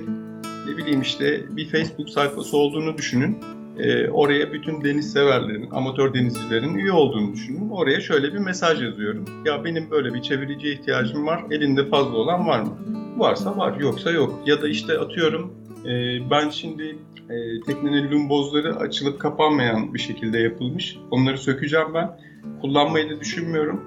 ne 0.68 0.78
bileyim 0.78 1.02
işte 1.02 1.42
bir 1.50 1.70
Facebook 1.70 2.10
sayfası 2.10 2.58
olduğunu 2.58 2.98
düşünün. 2.98 3.38
E, 3.80 4.10
oraya 4.10 4.54
bütün 4.54 4.84
deniz 4.84 5.14
severlerin, 5.14 5.70
amatör 5.72 6.14
denizcilerin 6.14 6.76
üye 6.76 6.92
olduğunu 6.92 7.34
düşünün. 7.34 7.70
Oraya 7.70 8.02
şöyle 8.02 8.34
bir 8.34 8.38
mesaj 8.38 8.84
yazıyorum. 8.84 9.26
Ya 9.46 9.64
benim 9.64 9.92
böyle 9.92 10.14
bir 10.14 10.22
çeviriciye 10.22 10.74
ihtiyacım 10.74 11.28
var. 11.28 11.44
Elinde 11.52 11.86
fazla 11.86 12.18
olan 12.18 12.48
var 12.48 12.62
mı? 12.62 12.78
Varsa 13.18 13.58
var, 13.58 13.80
yoksa 13.80 14.12
yok. 14.12 14.40
Ya 14.46 14.62
da 14.62 14.68
işte 14.68 15.00
atıyorum 15.00 15.54
e, 15.86 15.90
ben 16.32 16.50
şimdi 16.50 16.98
e, 17.30 17.62
teknenin 17.66 18.12
lumbozları 18.12 18.76
açılıp 18.76 19.20
kapanmayan 19.20 19.94
bir 19.94 20.00
şekilde 20.00 20.40
yapılmış. 20.40 20.98
Onları 21.12 21.38
sökeceğim 21.38 21.94
ben. 21.94 22.20
Kullanmayı 22.62 23.10
da 23.10 23.20
düşünmüyorum. 23.20 23.82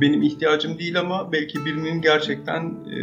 Benim 0.00 0.22
ihtiyacım 0.22 0.78
değil 0.78 1.00
ama 1.00 1.32
belki 1.32 1.64
birinin 1.64 2.00
gerçekten 2.00 2.74
e, 2.90 2.96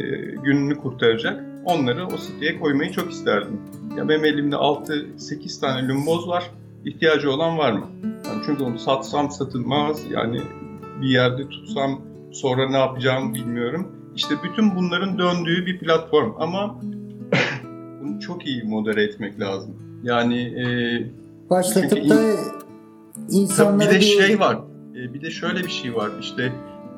gününü 0.43 0.77
kurtaracak. 0.77 1.50
Onları 1.65 2.07
o 2.07 2.17
siteye 2.17 2.59
koymayı 2.59 2.91
çok 2.91 3.11
isterdim. 3.11 3.61
Ya 3.97 4.09
benim 4.09 4.25
elimde 4.25 4.55
6-8 4.55 5.61
tane 5.61 5.87
lumboz 5.87 6.27
var. 6.27 6.51
İhtiyacı 6.85 7.31
olan 7.31 7.57
var 7.57 7.71
mı? 7.71 7.85
Yani 8.03 8.41
çünkü 8.45 8.63
onu 8.63 8.79
satsam 8.79 9.31
satılmaz. 9.31 10.01
Yani 10.11 10.41
bir 11.01 11.07
yerde 11.07 11.49
tutsam 11.49 12.01
sonra 12.31 12.69
ne 12.69 12.77
yapacağımı 12.77 13.33
bilmiyorum. 13.33 13.87
İşte 14.15 14.35
bütün 14.43 14.75
bunların 14.75 15.17
döndüğü 15.17 15.65
bir 15.65 15.79
platform 15.79 16.33
ama 16.39 16.81
bunu 18.01 18.19
çok 18.19 18.47
iyi 18.47 18.63
modere 18.63 19.03
etmek 19.03 19.39
lazım. 19.39 19.75
Yani 20.03 20.41
e, 20.41 20.65
başlatıp 21.49 22.09
da 22.09 22.35
insanlara 23.29 23.89
bir 23.89 23.95
de 23.95 24.01
şey 24.01 24.39
var. 24.39 24.59
E, 24.95 25.13
bir 25.13 25.21
de 25.21 25.31
şöyle 25.31 25.63
bir 25.63 25.69
şey 25.69 25.95
var. 25.95 26.11
İşte 26.21 26.51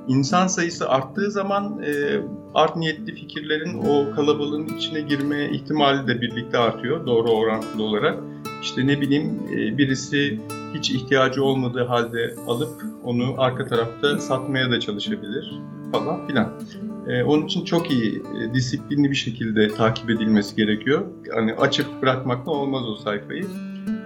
insan 0.07 0.47
sayısı 0.47 0.89
arttığı 0.89 1.31
zaman 1.31 1.81
e, 1.83 2.21
art 2.53 2.75
niyetli 2.75 3.15
fikirlerin 3.15 3.77
o 3.77 4.15
kalabalığın 4.15 4.67
içine 4.67 5.01
girme 5.01 5.49
ihtimali 5.49 6.07
de 6.07 6.21
birlikte 6.21 6.57
artıyor 6.57 7.05
doğru 7.05 7.31
orantılı 7.31 7.83
olarak. 7.83 8.19
İşte 8.61 8.87
ne 8.87 9.01
bileyim 9.01 9.39
e, 9.51 9.77
birisi 9.77 10.39
hiç 10.73 10.91
ihtiyacı 10.91 11.43
olmadığı 11.43 11.83
halde 11.83 12.35
alıp 12.47 12.83
onu 13.03 13.35
arka 13.37 13.67
tarafta 13.67 14.17
satmaya 14.17 14.71
da 14.71 14.79
çalışabilir 14.79 15.53
falan 15.91 16.27
filan. 16.27 16.53
E, 17.07 17.23
onun 17.23 17.45
için 17.45 17.65
çok 17.65 17.91
iyi, 17.91 18.23
e, 18.41 18.53
disiplinli 18.53 19.09
bir 19.09 19.15
şekilde 19.15 19.67
takip 19.67 20.09
edilmesi 20.09 20.55
gerekiyor. 20.55 21.05
Yani 21.35 21.53
açıp 21.53 22.01
bırakmakla 22.01 22.51
olmaz 22.51 22.83
o 22.89 22.95
sayfayı. 22.95 23.45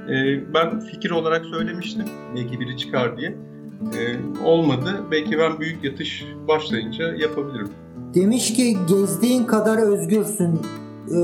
E, 0.10 0.14
ben 0.54 0.80
fikir 0.80 1.12
olarak 1.12 1.46
söylemiştim, 1.46 2.06
belki 2.36 2.60
biri 2.60 2.78
çıkar 2.78 3.18
diye. 3.18 3.38
E, 3.82 4.02
olmadı, 4.44 5.04
belki 5.12 5.40
ben 5.40 5.60
büyük 5.60 5.84
yatış 5.84 6.26
başlayınca 6.48 7.16
yapabilirim. 7.16 7.70
Demiş 8.14 8.54
ki 8.54 8.78
gezdiğin 8.90 9.44
kadar 9.44 9.78
özgürsün 9.78 10.60
ee, 11.12 11.18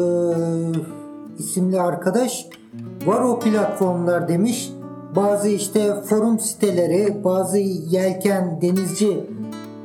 isimli 1.40 1.82
arkadaş. 1.82 2.46
Var 3.06 3.22
o 3.22 3.40
platformlar 3.40 4.28
demiş. 4.28 4.70
Bazı 5.16 5.50
işte 5.50 5.94
forum 6.10 6.40
siteleri, 6.40 7.24
bazı 7.24 7.58
yelken 7.58 8.62
denizci 8.62 9.24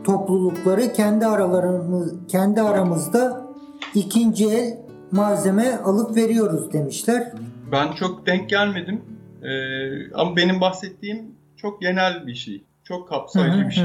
toplulukları 0.05 0.93
kendi 0.93 1.27
aralarımız 1.27 2.15
kendi 2.29 2.61
aramızda 2.61 3.47
ikinci 3.95 4.47
el 4.47 4.79
malzeme 5.13 5.77
alıp 5.77 6.17
veriyoruz 6.17 6.73
demişler. 6.73 7.33
Ben 7.73 7.93
çok 7.93 8.27
denk 8.27 8.49
gelmedim. 8.49 9.01
Ee, 9.43 10.15
ama 10.15 10.37
benim 10.37 10.61
bahsettiğim 10.61 11.38
çok 11.59 11.81
genel 11.81 12.27
bir 12.27 12.35
şey. 12.35 12.65
Çok 12.85 13.09
kapsayıcı 13.09 13.67
bir 13.67 13.75
şey. 13.75 13.85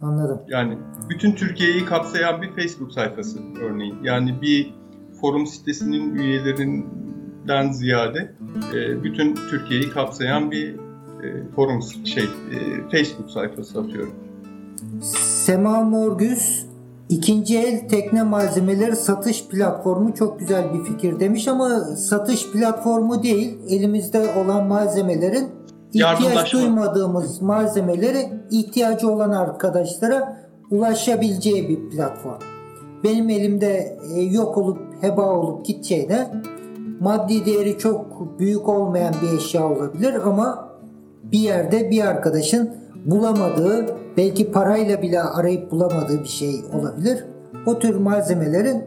Anladım. 0.00 0.40
Yani 0.48 0.78
bütün 1.08 1.32
Türkiye'yi 1.32 1.84
kapsayan 1.84 2.42
bir 2.42 2.50
Facebook 2.50 2.92
sayfası 2.92 3.38
örneğin. 3.60 3.96
Yani 4.02 4.42
bir 4.42 4.74
forum 5.20 5.46
sitesinin 5.46 6.14
üyelerinden 6.14 7.72
ziyade 7.72 8.32
e, 8.74 9.04
bütün 9.04 9.34
Türkiye'yi 9.34 9.90
kapsayan 9.90 10.50
bir 10.50 10.74
e, 11.22 11.48
forum 11.56 11.82
şey 12.04 12.24
e, 12.24 12.58
Facebook 12.90 13.30
sayfası 13.30 13.80
atıyorum. 13.80 14.14
Sema 15.02 15.80
Morgüs 15.80 16.66
ikinci 17.08 17.58
el 17.58 17.88
tekne 17.88 18.22
malzemeleri 18.22 18.96
satış 18.96 19.48
platformu 19.48 20.14
çok 20.14 20.38
güzel 20.38 20.74
bir 20.74 20.84
fikir 20.84 21.20
demiş 21.20 21.48
ama 21.48 21.80
satış 21.80 22.52
platformu 22.52 23.22
değil 23.22 23.58
elimizde 23.68 24.34
olan 24.34 24.66
malzemelerin 24.66 25.55
ihtiyaç 25.96 26.52
duymadığımız 26.52 27.42
malzemeleri 27.42 28.28
ihtiyacı 28.50 29.10
olan 29.10 29.30
arkadaşlara 29.30 30.46
ulaşabileceği 30.70 31.68
bir 31.68 31.90
platform. 31.90 32.40
Benim 33.04 33.30
elimde 33.30 33.98
e, 34.14 34.20
yok 34.20 34.58
olup 34.58 34.78
heba 35.00 35.30
olup 35.30 35.66
gideceğine 35.66 36.42
maddi 37.00 37.46
değeri 37.46 37.78
çok 37.78 38.38
büyük 38.38 38.68
olmayan 38.68 39.14
bir 39.22 39.38
eşya 39.38 39.66
olabilir 39.68 40.14
ama 40.24 40.68
bir 41.22 41.38
yerde 41.38 41.90
bir 41.90 42.06
arkadaşın 42.06 42.76
bulamadığı 43.04 43.86
belki 44.16 44.52
parayla 44.52 45.02
bile 45.02 45.22
arayıp 45.22 45.70
bulamadığı 45.70 46.22
bir 46.22 46.28
şey 46.28 46.60
olabilir. 46.72 47.24
O 47.66 47.78
tür 47.78 47.94
malzemelerin 47.94 48.84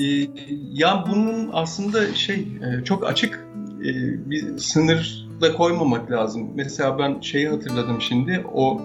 ee, 0.00 0.28
ya 0.72 1.04
bunun 1.10 1.50
aslında 1.52 2.14
şey 2.14 2.36
e, 2.38 2.84
çok 2.84 3.06
açık 3.06 3.46
e, 3.80 3.90
bir 4.30 4.58
sınır 4.58 5.25
da 5.40 5.52
koymamak 5.52 6.10
lazım. 6.10 6.50
Mesela 6.54 6.98
ben 6.98 7.20
şeyi 7.20 7.48
hatırladım 7.48 8.00
şimdi. 8.00 8.44
O 8.54 8.80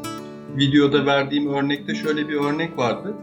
videoda 0.58 1.06
verdiğim 1.06 1.54
örnekte 1.54 1.96
şöyle 1.96 2.30
bir 2.30 2.36
örnek 2.36 2.78
vardı. 2.78 3.14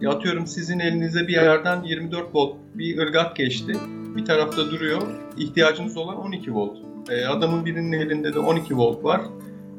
Ya 0.00 0.10
atıyorum 0.10 0.46
sizin 0.46 0.78
elinize 0.78 1.28
bir 1.28 1.32
yerden 1.32 1.82
24 1.82 2.34
volt 2.34 2.56
bir 2.74 2.98
ırgat 2.98 3.36
geçti. 3.36 3.72
Bir 4.16 4.24
tarafta 4.24 4.70
duruyor. 4.70 5.02
İhtiyacınız 5.36 5.96
olan 5.96 6.16
12 6.16 6.54
volt. 6.54 6.78
E, 7.10 7.26
adamın 7.26 7.64
birinin 7.64 7.92
elinde 7.92 8.34
de 8.34 8.38
12 8.38 8.76
volt 8.76 9.04
var. 9.04 9.20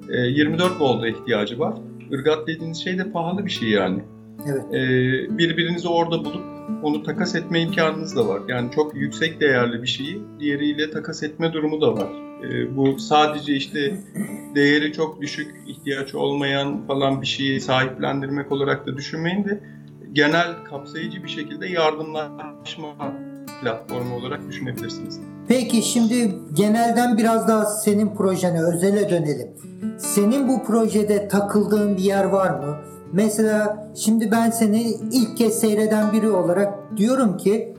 24 0.10 0.72
e, 0.72 0.80
volta 0.80 1.08
ihtiyacı 1.08 1.60
var. 1.60 1.74
Irgat 2.12 2.48
dediğiniz 2.48 2.84
şey 2.84 2.98
de 2.98 3.12
pahalı 3.12 3.46
bir 3.46 3.52
şey 3.52 3.70
yani. 3.70 4.04
Evet. 4.46 4.64
E, 4.74 4.80
birbirinizi 5.38 5.88
orada 5.88 6.26
bulup 6.26 6.44
onu 6.84 7.04
takas 7.04 7.36
etme 7.36 7.62
imkanınız 7.62 8.16
da 8.16 8.28
var. 8.28 8.42
Yani 8.48 8.72
çok 8.72 8.96
yüksek 8.96 9.42
değerli 9.42 9.82
bir 9.82 9.88
şeyi 9.88 10.22
diğeriyle 10.40 10.92
takas 10.92 11.24
etme 11.24 11.54
durumu 11.54 11.82
da 11.82 11.94
var. 11.94 12.27
Bu 12.76 13.00
sadece 13.00 13.54
işte 13.54 13.98
değeri 14.56 14.94
çok 14.94 15.22
düşük, 15.22 15.56
ihtiyaç 15.68 16.16
olmayan 16.16 16.88
falan 16.88 17.22
bir 17.22 17.28
şeyi 17.28 17.62
sahiplendirmek 17.62 18.52
olarak 18.52 18.88
da 18.88 18.98
düşünmeyin 18.98 19.46
de 19.46 19.60
genel 20.14 20.64
kapsayıcı 20.70 21.24
bir 21.24 21.30
şekilde 21.30 21.68
yardımlaşma 21.68 22.88
platformu 23.62 24.16
olarak 24.16 24.50
düşünebilirsiniz. 24.50 25.20
Peki 25.48 25.82
şimdi 25.82 26.36
genelden 26.54 27.18
biraz 27.18 27.48
daha 27.48 27.66
senin 27.66 28.16
projene, 28.16 28.64
özele 28.64 29.10
dönelim. 29.10 29.48
Senin 29.98 30.48
bu 30.48 30.64
projede 30.64 31.28
takıldığın 31.28 31.98
bir 31.98 32.04
yer 32.04 32.24
var 32.24 32.50
mı? 32.50 32.78
Mesela 33.14 33.88
şimdi 33.96 34.32
ben 34.32 34.50
seni 34.50 34.82
ilk 35.12 35.38
kez 35.38 35.60
seyreden 35.60 36.14
biri 36.14 36.30
olarak 36.30 36.98
diyorum 36.98 37.38
ki 37.38 37.74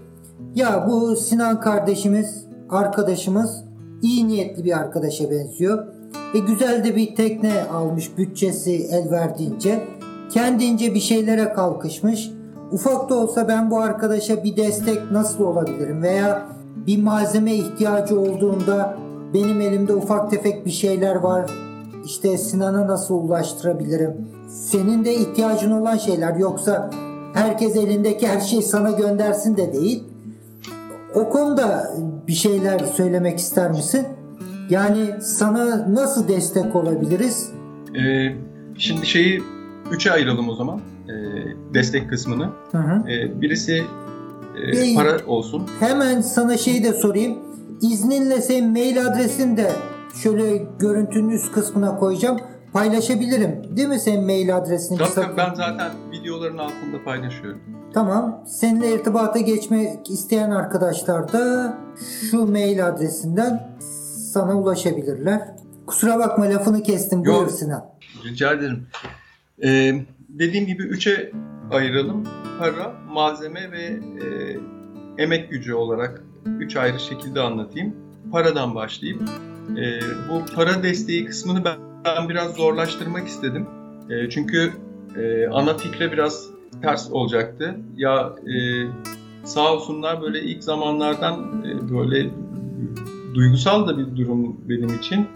ya 0.54 0.86
bu 0.88 1.16
Sinan 1.16 1.60
kardeşimiz, 1.60 2.46
arkadaşımız 2.70 3.67
iyi 4.02 4.28
niyetli 4.28 4.64
bir 4.64 4.78
arkadaşa 4.78 5.30
benziyor. 5.30 5.86
Ve 6.34 6.38
güzel 6.38 6.84
de 6.84 6.96
bir 6.96 7.14
tekne 7.14 7.62
almış 7.62 8.18
bütçesi 8.18 8.72
el 8.72 9.10
verdiğince. 9.10 9.84
Kendince 10.30 10.94
bir 10.94 11.00
şeylere 11.00 11.52
kalkışmış. 11.52 12.30
Ufak 12.72 13.10
da 13.10 13.14
olsa 13.14 13.48
ben 13.48 13.70
bu 13.70 13.80
arkadaşa 13.80 14.44
bir 14.44 14.56
destek 14.56 15.10
nasıl 15.12 15.44
olabilirim 15.44 16.02
veya 16.02 16.48
bir 16.86 17.02
malzeme 17.02 17.54
ihtiyacı 17.54 18.20
olduğunda 18.20 18.98
benim 19.34 19.60
elimde 19.60 19.94
ufak 19.94 20.30
tefek 20.30 20.66
bir 20.66 20.70
şeyler 20.70 21.14
var. 21.14 21.50
İşte 22.04 22.38
Sinan'a 22.38 22.86
nasıl 22.86 23.14
ulaştırabilirim? 23.14 24.28
Senin 24.48 25.04
de 25.04 25.14
ihtiyacın 25.14 25.70
olan 25.70 25.96
şeyler 25.96 26.36
yoksa 26.36 26.90
herkes 27.34 27.76
elindeki 27.76 28.28
her 28.28 28.40
şeyi 28.40 28.62
sana 28.62 28.90
göndersin 28.90 29.56
de 29.56 29.72
değil. 29.72 30.04
O 31.14 31.28
konuda 31.30 31.90
bir 32.26 32.32
şeyler 32.32 32.78
söylemek 32.78 33.38
ister 33.38 33.70
misin? 33.70 34.06
Yani 34.70 35.14
sana 35.20 35.94
nasıl 35.94 36.28
destek 36.28 36.76
olabiliriz? 36.76 37.52
Ee, 37.94 38.34
şimdi 38.78 39.06
şeyi 39.06 39.42
üçe 39.92 40.12
ayıralım 40.12 40.48
o 40.48 40.54
zaman. 40.54 40.80
Ee, 41.08 41.12
destek 41.74 42.10
kısmını. 42.10 42.50
Hı 42.72 42.78
hı. 42.78 43.10
Ee, 43.10 43.40
birisi 43.40 43.84
e, 44.72 44.94
para 44.94 45.26
olsun. 45.26 45.66
Hemen 45.80 46.20
sana 46.20 46.56
şeyi 46.56 46.84
de 46.84 46.92
sorayım. 46.92 47.38
İzninle 47.82 48.40
senin 48.40 48.70
mail 48.70 49.06
adresini 49.06 49.56
de 49.56 49.70
şöyle 50.22 50.66
görüntünün 50.78 51.28
üst 51.28 51.52
kısmına 51.52 51.96
koyacağım. 51.96 52.38
Paylaşabilirim. 52.72 53.76
Değil 53.76 53.88
mi 53.88 53.98
senin 53.98 54.24
mail 54.24 54.56
adresini? 54.56 54.98
Tabii 54.98 55.36
ben 55.36 55.54
zaten 55.54 55.90
videoların 56.12 56.58
altında 56.58 57.04
paylaşıyorum. 57.04 57.60
Tamam. 57.98 58.44
Seninle 58.46 58.94
irtibata 58.94 59.38
geçmek 59.38 60.10
isteyen 60.10 60.50
arkadaşlar 60.50 61.32
da 61.32 61.78
şu 62.30 62.46
mail 62.46 62.86
adresinden 62.86 63.76
sana 64.32 64.58
ulaşabilirler. 64.58 65.40
Kusura 65.86 66.18
bakma 66.18 66.44
lafını 66.44 66.82
kestim. 66.82 67.24
Yok, 67.24 67.36
Buyur 67.36 67.50
Sinan. 67.50 67.84
Rica 68.24 68.52
ederim. 68.52 68.86
Ee, 69.64 69.94
dediğim 70.28 70.66
gibi 70.66 70.82
üçe 70.82 71.32
ayıralım. 71.70 72.24
Para, 72.58 72.92
malzeme 73.12 73.72
ve 73.72 73.84
e, 74.24 74.26
emek 75.22 75.50
gücü 75.50 75.74
olarak 75.74 76.22
üç 76.58 76.76
ayrı 76.76 77.00
şekilde 77.00 77.40
anlatayım. 77.40 77.96
Paradan 78.32 78.74
başlayayım. 78.74 79.24
E, 79.76 80.00
bu 80.28 80.54
para 80.54 80.82
desteği 80.82 81.26
kısmını 81.26 81.64
ben, 81.64 81.78
ben 82.04 82.28
biraz 82.28 82.54
zorlaştırmak 82.54 83.28
istedim. 83.28 83.66
E, 84.10 84.30
çünkü 84.30 84.72
e, 85.16 85.48
ana 85.48 85.76
fikre 85.76 86.12
biraz 86.12 86.57
ters 86.82 87.10
olacaktı. 87.10 87.76
Ya 87.96 88.32
e, 88.46 88.56
sağ 89.44 89.72
olsunlar 89.72 90.22
böyle 90.22 90.42
ilk 90.42 90.64
zamanlardan 90.64 91.64
e, 91.66 91.94
böyle 91.94 92.30
duygusal 93.34 93.86
da 93.86 93.98
bir 93.98 94.16
durum 94.16 94.56
benim 94.68 94.94
için. 94.94 95.26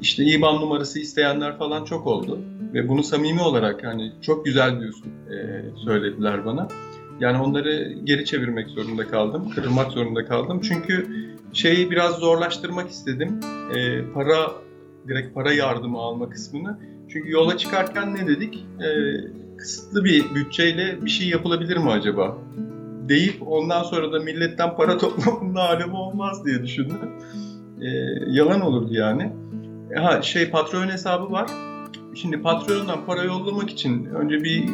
İşte 0.00 0.24
IBAN 0.24 0.60
numarası 0.60 0.98
isteyenler 0.98 1.58
falan 1.58 1.84
çok 1.84 2.06
oldu. 2.06 2.38
Ve 2.74 2.88
bunu 2.88 3.02
samimi 3.02 3.40
olarak 3.40 3.84
hani 3.84 4.12
çok 4.22 4.44
güzel 4.44 4.80
diyorsun 4.80 5.12
e, 5.30 5.62
söylediler 5.84 6.44
bana. 6.46 6.68
Yani 7.20 7.38
onları 7.38 7.92
geri 8.04 8.24
çevirmek 8.24 8.68
zorunda 8.68 9.08
kaldım, 9.08 9.50
kırılmak 9.50 9.92
zorunda 9.92 10.26
kaldım. 10.26 10.60
Çünkü 10.60 11.06
şeyi 11.52 11.90
biraz 11.90 12.14
zorlaştırmak 12.14 12.90
istedim. 12.90 13.40
E, 13.74 14.04
para, 14.14 14.52
direkt 15.08 15.34
para 15.34 15.52
yardımı 15.52 15.98
alma 15.98 16.30
kısmını. 16.30 16.78
Çünkü 17.08 17.30
yola 17.30 17.56
çıkarken 17.56 18.14
ne 18.14 18.26
dedik? 18.26 18.66
E, 18.80 18.88
kısıtlı 19.62 20.04
bir 20.04 20.34
bütçeyle 20.34 21.04
bir 21.04 21.10
şey 21.10 21.28
yapılabilir 21.28 21.76
mi 21.76 21.90
acaba? 21.90 22.38
Deyip 23.08 23.48
ondan 23.48 23.82
sonra 23.82 24.12
da 24.12 24.20
milletten 24.20 24.76
para 24.76 24.98
toplamanın 24.98 25.54
alemi 25.54 25.96
olmaz 25.96 26.44
diye 26.46 26.62
düşündüm. 26.62 26.98
E, 27.80 27.88
yalan 28.26 28.60
olurdu 28.60 28.94
yani. 28.94 29.32
Ha 29.96 30.22
şey 30.22 30.50
patron 30.50 30.88
hesabı 30.88 31.32
var. 31.32 31.50
Şimdi 32.14 32.42
patronundan 32.42 33.06
para 33.06 33.22
yollamak 33.22 33.70
için 33.70 34.04
önce 34.04 34.44
bir 34.44 34.64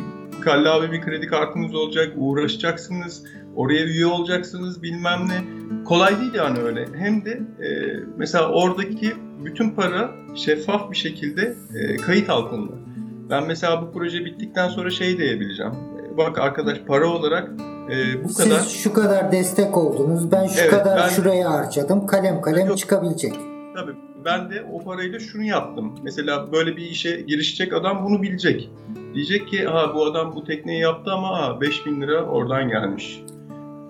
kallavi 0.41 0.93
bir 0.93 1.01
kredi 1.01 1.27
kartınız 1.27 1.75
olacak, 1.75 2.13
uğraşacaksınız, 2.17 3.25
oraya 3.57 3.85
üye 3.85 4.07
olacaksınız 4.07 4.83
bilmem 4.83 5.29
ne. 5.29 5.45
Kolay 5.85 6.21
değil 6.21 6.35
yani 6.35 6.59
öyle. 6.59 6.87
Hem 6.95 7.25
de 7.25 7.31
e, 7.31 7.69
mesela 8.17 8.53
oradaki 8.53 9.13
bütün 9.45 9.71
para 9.71 10.11
şeffaf 10.35 10.91
bir 10.91 10.97
şekilde 10.97 11.55
e, 11.75 11.97
kayıt 11.97 12.31
altında. 12.31 12.88
Ben 13.31 13.47
mesela 13.47 13.83
bu 13.83 13.93
proje 13.93 14.25
bittikten 14.25 14.69
sonra 14.69 14.91
şey 14.91 15.19
diyebileceğim. 15.19 15.73
Bak 16.17 16.39
arkadaş 16.39 16.79
para 16.79 17.07
olarak 17.07 17.51
e, 17.91 18.25
bu 18.25 18.29
Siz 18.29 18.37
kadar... 18.37 18.61
Siz 18.61 18.73
şu 18.73 18.93
kadar 18.93 19.33
destek 19.33 19.77
oldunuz, 19.77 20.33
ben 20.33 20.47
şu 20.47 20.61
evet, 20.61 20.71
kadar 20.71 20.99
ben... 20.99 21.09
şuraya 21.09 21.51
harcadım, 21.51 22.07
kalem 22.07 22.41
kalem 22.41 22.67
Yok, 22.67 22.79
çıkabilecek. 22.79 23.35
Tabii 23.77 23.93
ben 24.25 24.51
de 24.51 24.65
o 24.73 24.85
parayla 24.85 25.19
şunu 25.19 25.43
yaptım. 25.43 25.95
Mesela 26.03 26.53
böyle 26.53 26.77
bir 26.77 26.83
işe 26.83 27.21
girişecek 27.21 27.73
adam 27.73 28.05
bunu 28.05 28.23
bilecek. 28.23 28.71
Diyecek 29.15 29.49
ki 29.49 29.65
ha 29.65 29.95
bu 29.95 30.05
adam 30.05 30.35
bu 30.35 30.45
tekneyi 30.45 30.81
yaptı 30.81 31.11
ama 31.13 31.39
ha, 31.39 31.61
5000 31.61 32.01
lira 32.01 32.25
oradan 32.25 32.69
gelmiş. 32.69 33.23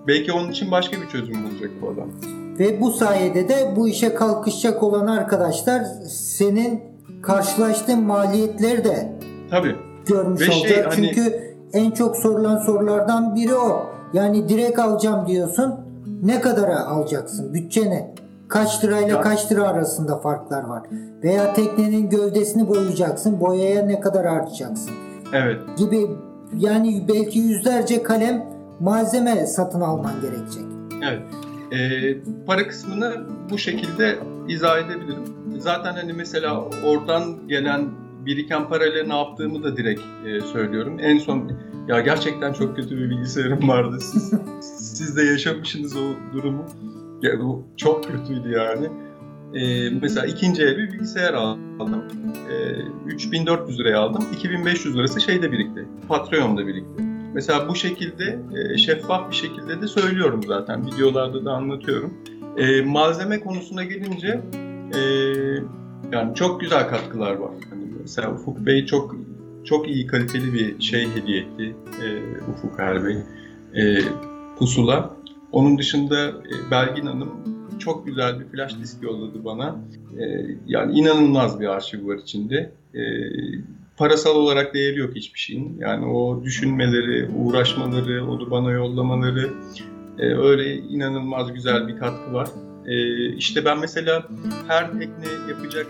Belki 0.07 0.31
onun 0.31 0.51
için 0.51 0.71
başka 0.71 1.01
bir 1.01 1.07
çözüm 1.07 1.35
bulacak 1.43 1.71
bu 1.81 1.89
adam. 1.89 2.09
Ve 2.59 2.81
bu 2.81 2.91
sayede 2.91 3.49
de 3.49 3.73
bu 3.75 3.89
işe 3.89 4.13
kalkışacak 4.13 4.83
olan 4.83 5.07
arkadaşlar 5.07 5.83
senin 6.07 6.83
karşılaştığın 7.21 8.03
maliyetleri 8.03 8.83
de 8.83 9.18
Tabii. 9.51 9.75
görmüş 10.05 10.49
Ve 10.49 10.53
olacak. 10.53 10.93
Şey, 10.93 11.05
Çünkü 11.05 11.21
hani... 11.21 11.85
en 11.85 11.91
çok 11.91 12.17
sorulan 12.17 12.57
sorulardan 12.57 13.35
biri 13.35 13.55
o. 13.55 13.89
Yani 14.13 14.49
direkt 14.49 14.79
alacağım 14.79 15.27
diyorsun. 15.27 15.75
Ne 16.23 16.41
kadara 16.41 16.85
alacaksın? 16.85 17.53
Bütçe 17.53 17.89
ne? 17.89 18.15
Kaç 18.47 18.83
lirayla 18.83 19.15
ya. 19.15 19.21
kaç 19.21 19.51
lira 19.51 19.67
arasında 19.67 20.17
farklar 20.17 20.63
var. 20.63 20.83
Veya 21.23 21.53
teknenin 21.53 22.09
gövdesini 22.09 22.67
boyayacaksın. 22.67 23.39
Boyaya 23.39 23.85
ne 23.85 23.99
kadar 23.99 24.25
harcayacaksın? 24.25 24.91
Evet. 25.33 25.59
Gibi 25.77 26.07
yani 26.57 27.05
belki 27.07 27.39
yüzlerce 27.39 28.03
kalem 28.03 28.45
malzeme 28.79 29.47
satın 29.47 29.81
alman 29.81 30.13
gerekecek. 30.21 30.63
Evet. 31.03 31.21
E, 31.71 31.77
para 32.45 32.67
kısmını 32.67 33.13
bu 33.51 33.57
şekilde 33.57 34.15
izah 34.47 34.77
edebilirim. 34.77 35.23
Zaten 35.57 35.93
hani 35.93 36.13
mesela 36.13 36.63
oradan 36.85 37.23
gelen 37.47 37.89
biriken 38.25 38.69
parayla 38.69 39.03
ne 39.03 39.17
yaptığımı 39.17 39.63
da 39.63 39.77
direkt 39.77 40.01
e, 40.25 40.41
söylüyorum. 40.41 40.97
En 41.01 41.17
son 41.17 41.51
ya 41.87 41.99
gerçekten 41.99 42.53
çok 42.53 42.75
kötü 42.75 42.97
bir 42.97 43.09
bilgisayarım 43.09 43.67
vardı. 43.67 43.99
Siz, 43.99 44.33
siz 44.97 45.17
de 45.17 45.23
yaşamışsınız 45.23 45.95
o 45.95 46.13
durumu. 46.33 46.65
Ya 47.21 47.39
bu 47.39 47.63
çok 47.77 48.03
kötüydü 48.03 48.51
yani. 48.51 48.87
Ee, 49.53 49.89
mesela 50.01 50.25
ikinci 50.25 50.61
bir 50.61 50.77
bilgisayar 50.77 51.33
aldım. 51.33 52.03
Ee, 52.51 53.11
3400 53.11 53.79
liraya 53.79 53.99
aldım. 53.99 54.25
2500 54.33 54.97
lirası 54.97 55.21
şeyde 55.21 55.51
birikti. 55.51 55.85
Patreon'da 56.07 56.67
birikti. 56.67 57.03
Mesela 57.33 57.69
bu 57.69 57.75
şekilde 57.75 58.39
e, 58.55 58.77
şeffaf 58.77 59.31
bir 59.31 59.35
şekilde 59.35 59.81
de 59.81 59.87
söylüyorum 59.87 60.43
zaten. 60.47 60.85
Videolarda 60.87 61.45
da 61.45 61.51
anlatıyorum. 61.51 62.13
E, 62.57 62.81
malzeme 62.81 63.39
konusuna 63.39 63.83
gelince 63.83 64.41
e, 64.95 64.99
yani 66.11 66.35
çok 66.35 66.61
güzel 66.61 66.89
katkılar 66.89 67.35
var. 67.35 67.51
Mesela 68.09 68.33
Ufuk 68.33 68.65
Bey 68.65 68.85
çok 68.85 69.15
çok 69.65 69.89
iyi 69.89 70.07
kaliteli 70.07 70.53
bir 70.53 70.81
şey 70.81 71.07
hediye 71.15 71.39
etti. 71.39 71.75
E, 72.03 72.07
Ufuk 72.51 72.79
Erbey. 72.79 73.17
E, 73.75 74.01
pusula. 74.59 75.15
Onun 75.51 75.77
dışında 75.77 76.27
e, 76.27 76.71
Belgin 76.71 77.05
Hanım 77.05 77.29
çok 77.79 78.05
güzel 78.05 78.39
bir 78.39 78.45
flash 78.45 78.79
disk 78.79 79.03
yolladı 79.03 79.45
bana. 79.45 79.75
E, 80.19 80.23
yani 80.67 80.99
inanılmaz 80.99 81.59
bir 81.59 81.67
arşiv 81.67 82.07
var 82.07 82.15
içinde. 82.15 82.71
E, 82.95 83.01
parasal 83.97 84.35
olarak 84.35 84.73
değeri 84.73 84.99
yok 84.99 85.15
hiçbir 85.15 85.39
şeyin. 85.39 85.77
Yani 85.79 86.05
o 86.05 86.43
düşünmeleri, 86.43 87.29
uğraşmaları, 87.35 88.25
onu 88.29 88.51
bana 88.51 88.71
yollamaları 88.71 89.49
öyle 90.19 90.75
inanılmaz 90.75 91.53
güzel 91.53 91.87
bir 91.87 91.97
katkı 91.97 92.33
var. 92.33 92.49
İşte 93.37 93.65
ben 93.65 93.79
mesela 93.79 94.27
her 94.67 94.91
tekne 94.91 95.25
yapacak 95.49 95.87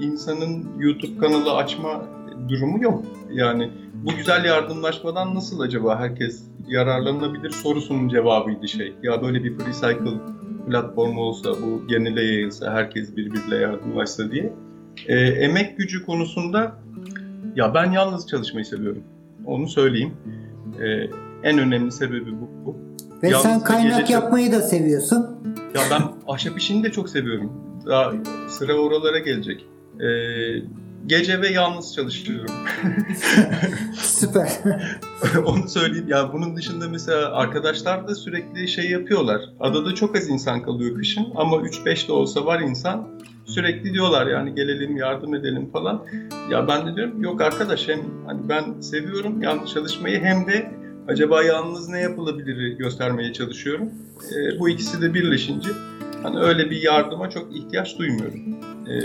insanın 0.00 0.66
YouTube 0.78 1.18
kanalı 1.18 1.54
açma 1.54 2.04
durumu 2.48 2.82
yok. 2.82 3.04
Yani 3.32 3.70
bu 3.94 4.16
güzel 4.16 4.44
yardımlaşmadan 4.44 5.34
nasıl 5.34 5.60
acaba 5.60 6.00
herkes 6.00 6.44
yararlanabilir 6.68 7.50
sorusunun 7.50 8.08
cevabıydı 8.08 8.68
şey. 8.68 8.94
Ya 9.02 9.22
böyle 9.22 9.44
bir 9.44 9.58
free 9.58 9.72
cycle 9.72 10.18
platformu 10.66 11.20
olsa, 11.20 11.50
bu 11.50 11.86
genele 11.88 12.22
yayılsa, 12.22 12.72
herkes 12.72 13.16
birbiriyle 13.16 13.56
yardımlaşsa 13.56 14.30
diye. 14.30 14.52
E, 15.08 15.16
emek 15.18 15.78
gücü 15.78 16.06
konusunda 16.06 16.72
ya 17.56 17.74
ben 17.74 17.92
yalnız 17.92 18.26
çalışmayı 18.26 18.64
seviyorum. 18.64 19.02
Onu 19.46 19.68
söyleyeyim. 19.68 20.12
E, 20.80 20.86
en 21.48 21.58
önemli 21.58 21.92
sebebi 21.92 22.32
bu. 22.32 22.50
bu. 22.66 22.76
Ve 23.22 23.28
yalnız 23.28 23.42
sen 23.42 23.60
kaynak 23.60 24.10
yapmayı 24.10 24.52
da 24.52 24.60
seviyorsun. 24.60 25.26
Ya 25.74 25.82
ben 25.90 26.02
ahşap 26.32 26.58
işini 26.58 26.84
de 26.84 26.92
çok 26.92 27.08
seviyorum. 27.08 27.52
Daha 27.86 28.12
sıra 28.48 28.74
oralara 28.74 29.18
gelecek. 29.18 29.66
E, 30.00 30.08
gece 31.06 31.40
ve 31.40 31.48
yalnız 31.48 31.94
çalışıyorum. 31.94 32.54
Süper. 33.94 34.48
Onu 35.44 35.68
söyleyeyim. 35.68 36.08
Ya 36.08 36.32
bunun 36.32 36.56
dışında 36.56 36.88
mesela 36.88 37.32
arkadaşlar 37.32 38.08
da 38.08 38.14
sürekli 38.14 38.68
şey 38.68 38.90
yapıyorlar. 38.90 39.40
Adada 39.60 39.94
çok 39.94 40.16
az 40.16 40.28
insan 40.28 40.62
kalıyor 40.62 40.96
kışın 40.96 41.26
ama 41.36 41.56
3-5 41.56 42.08
de 42.08 42.12
olsa 42.12 42.46
var 42.46 42.60
insan. 42.60 43.08
Sürekli 43.44 43.92
diyorlar 43.92 44.26
yani 44.26 44.54
gelelim 44.54 44.96
yardım 44.96 45.34
edelim 45.34 45.70
falan. 45.72 46.06
Ya 46.50 46.68
ben 46.68 46.86
de 46.86 46.96
diyorum 46.96 47.22
yok 47.22 47.40
arkadaş 47.40 47.88
hem 47.88 48.00
hani 48.26 48.48
ben 48.48 48.80
seviyorum 48.80 49.42
yalnız 49.42 49.70
çalışmayı 49.70 50.20
hem 50.20 50.46
de 50.46 50.81
acaba 51.08 51.42
yalnız 51.42 51.88
ne 51.88 52.00
yapılabilir 52.00 52.78
göstermeye 52.78 53.32
çalışıyorum. 53.32 53.90
E, 54.36 54.60
bu 54.60 54.68
ikisi 54.68 55.02
de 55.02 55.14
birleşince 55.14 55.68
hani 56.22 56.38
öyle 56.38 56.70
bir 56.70 56.82
yardıma 56.82 57.30
çok 57.30 57.56
ihtiyaç 57.56 57.98
duymuyorum. 57.98 58.40
E, 58.88 58.96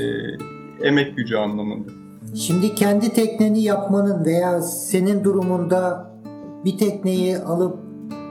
emek 0.88 1.18
gücü 1.18 1.36
anlamında. 1.36 1.92
Şimdi 2.36 2.76
kendi 2.76 3.14
tekneni 3.14 3.64
yapmanın 3.64 4.26
veya 4.26 4.62
senin 4.62 5.24
durumunda 5.24 6.12
bir 6.66 6.78
tekneyi 6.78 7.38
alıp 7.38 7.78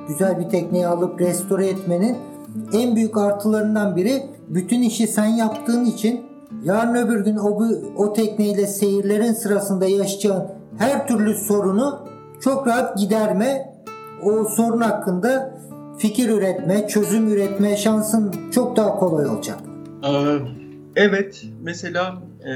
güzel 0.08 0.38
bir 0.38 0.48
tekneyi 0.48 0.86
alıp 0.86 1.20
restore 1.20 1.66
etmenin 1.66 2.16
en 2.72 2.96
büyük 2.96 3.16
artılarından 3.16 3.96
biri 3.96 4.22
bütün 4.48 4.82
işi 4.82 5.06
sen 5.06 5.26
yaptığın 5.26 5.84
için 5.84 6.20
yarın 6.64 6.94
öbür 6.94 7.24
gün 7.24 7.36
o, 7.36 7.62
o 7.96 8.12
tekneyle 8.12 8.66
seyirlerin 8.66 9.32
sırasında 9.32 9.86
yaşayacağın 9.86 10.46
her 10.78 11.08
türlü 11.08 11.34
sorunu 11.34 12.05
çok 12.40 12.66
rahat 12.66 12.98
giderme 12.98 13.74
o 14.22 14.44
sorun 14.44 14.80
hakkında 14.80 15.58
fikir 15.98 16.30
üretme, 16.30 16.88
çözüm 16.88 17.28
üretme 17.28 17.76
şansın 17.76 18.34
çok 18.54 18.76
daha 18.76 18.98
kolay 18.98 19.26
olacak. 19.26 19.58
Ee, 20.04 20.38
evet, 20.96 21.44
mesela 21.62 22.22
e, 22.44 22.52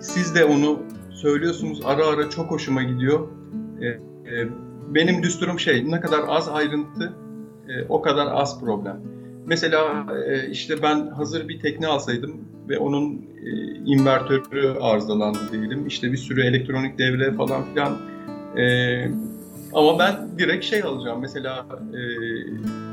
siz 0.00 0.34
de 0.34 0.44
onu 0.44 0.78
söylüyorsunuz 1.10 1.80
ara 1.84 2.06
ara 2.06 2.30
çok 2.30 2.50
hoşuma 2.50 2.82
gidiyor. 2.82 3.28
E, 3.80 3.86
e, 3.86 4.48
benim 4.94 5.22
düsturum 5.22 5.60
şey 5.60 5.90
ne 5.90 6.00
kadar 6.00 6.20
az 6.28 6.48
ayrıntı 6.48 7.12
e, 7.68 7.84
o 7.88 8.02
kadar 8.02 8.26
az 8.32 8.60
problem. 8.60 9.00
Mesela 9.46 10.06
e, 10.26 10.50
işte 10.50 10.82
ben 10.82 11.06
hazır 11.06 11.48
bir 11.48 11.60
tekne 11.60 11.86
alsaydım 11.86 12.40
ve 12.68 12.78
onun 12.78 13.14
e, 13.14 13.50
invertörü 13.84 14.78
arızalandı 14.80 15.38
diyelim. 15.52 15.86
İşte 15.86 16.12
bir 16.12 16.16
sürü 16.16 16.42
elektronik 16.42 16.98
devre 16.98 17.32
falan 17.32 17.64
filan. 17.64 17.96
E, 18.58 18.64
ama 19.74 19.98
ben 19.98 20.38
direkt 20.38 20.64
şey 20.64 20.82
alacağım. 20.82 21.20
Mesela 21.20 21.66
e, 21.92 22.00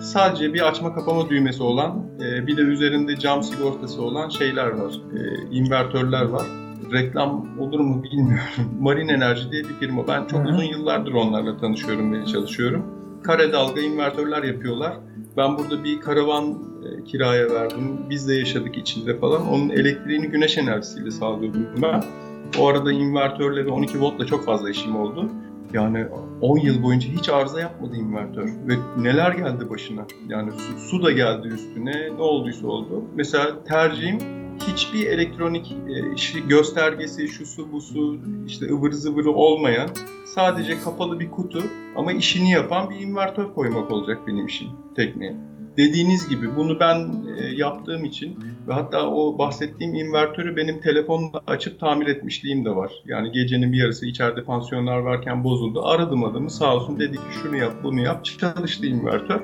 sadece 0.01 0.53
bir 0.53 0.67
açma 0.67 0.95
kapama 0.95 1.29
düğmesi 1.29 1.63
olan, 1.63 2.03
e, 2.19 2.47
bir 2.47 2.57
de 2.57 2.61
üzerinde 2.61 3.19
cam 3.19 3.43
sigortası 3.43 4.01
olan 4.01 4.29
şeyler 4.29 4.67
var. 4.67 4.93
E, 4.93 5.47
invertörler 5.51 6.25
var. 6.25 6.47
Reklam 6.91 7.59
olur 7.59 7.79
mu 7.79 8.03
bilmiyorum. 8.03 8.45
Marine 8.79 9.13
Enerji 9.13 9.51
diye 9.51 9.63
bir 9.63 9.73
firma. 9.73 10.07
Ben 10.07 10.25
çok 10.27 10.45
uzun 10.45 10.63
yıllardır 10.63 11.13
onlarla 11.13 11.57
tanışıyorum 11.57 12.13
ve 12.13 12.25
çalışıyorum. 12.25 12.85
kare 13.23 13.53
dalga 13.53 13.81
invertörler 13.81 14.43
yapıyorlar. 14.43 14.93
Ben 15.37 15.57
burada 15.57 15.83
bir 15.83 16.01
karavan 16.01 16.57
e, 16.85 17.03
kiraya 17.03 17.49
verdim. 17.49 17.99
Biz 18.09 18.27
de 18.27 18.33
yaşadık 18.33 18.77
içinde 18.77 19.19
falan. 19.19 19.47
Onun 19.49 19.69
elektriğini 19.69 20.27
güneş 20.27 20.57
enerjisiyle 20.57 21.11
sağlıyordum 21.11 21.67
ben. 21.81 22.03
O 22.59 22.67
arada 22.67 22.91
invertörle 22.91 23.65
ve 23.65 23.69
12 23.69 24.01
voltla 24.01 24.25
çok 24.25 24.45
fazla 24.45 24.69
işim 24.69 24.95
oldu. 24.95 25.29
Yani 25.73 26.05
10 26.41 26.57
yıl 26.57 26.83
boyunca 26.83 27.09
hiç 27.09 27.29
arıza 27.29 27.59
yapmadı 27.59 27.95
invertör. 27.95 28.47
Ve 28.47 28.73
neler 28.97 29.31
geldi 29.31 29.69
başına. 29.69 30.05
Yani 30.27 30.51
su, 30.51 30.79
su 30.79 31.03
da 31.03 31.11
geldi 31.11 31.47
üstüne. 31.47 32.15
Ne 32.15 32.21
olduysa 32.21 32.67
oldu. 32.67 33.03
Mesela 33.15 33.63
tercihim 33.63 34.17
hiçbir 34.67 35.07
elektronik 35.07 35.71
e, 35.71 36.39
göstergesi, 36.47 37.27
şu 37.27 37.45
su 37.45 37.71
bu 37.71 37.81
su, 37.81 38.17
işte 38.47 38.65
ıvır 38.65 38.91
zıvırı 38.91 39.31
olmayan 39.31 39.89
sadece 40.25 40.79
kapalı 40.79 41.19
bir 41.19 41.31
kutu 41.31 41.63
ama 41.95 42.11
işini 42.11 42.51
yapan 42.51 42.89
bir 42.89 42.99
invertör 42.99 43.53
koymak 43.53 43.91
olacak 43.91 44.19
benim 44.27 44.45
işim 44.47 44.67
tekneye. 44.95 45.35
Dediğiniz 45.77 46.29
gibi 46.29 46.55
bunu 46.55 46.79
ben 46.79 47.13
e, 47.37 47.45
yaptığım 47.45 48.05
için 48.05 48.39
ve 48.67 48.73
hatta 48.73 49.09
o 49.09 49.37
bahsettiğim 49.37 49.95
invertörü 49.95 50.55
benim 50.55 50.81
telefonla 50.81 51.41
açıp 51.47 51.79
tamir 51.79 52.07
etmişliğim 52.07 52.65
de 52.65 52.75
var. 52.75 52.91
Yani 53.05 53.31
gecenin 53.31 53.73
bir 53.73 53.77
yarısı 53.77 54.05
içeride 54.05 54.43
pansiyonlar 54.43 54.97
varken 54.97 55.43
bozuldu. 55.43 55.85
Aradım 55.85 56.23
adamı 56.23 56.49
sağ 56.49 56.75
olsun 56.75 56.99
dedi 56.99 57.17
ki 57.17 57.37
şunu 57.43 57.57
yap 57.57 57.73
bunu 57.83 58.01
yap 58.01 58.25
çalıştı 58.25 58.85
invertör. 58.85 59.41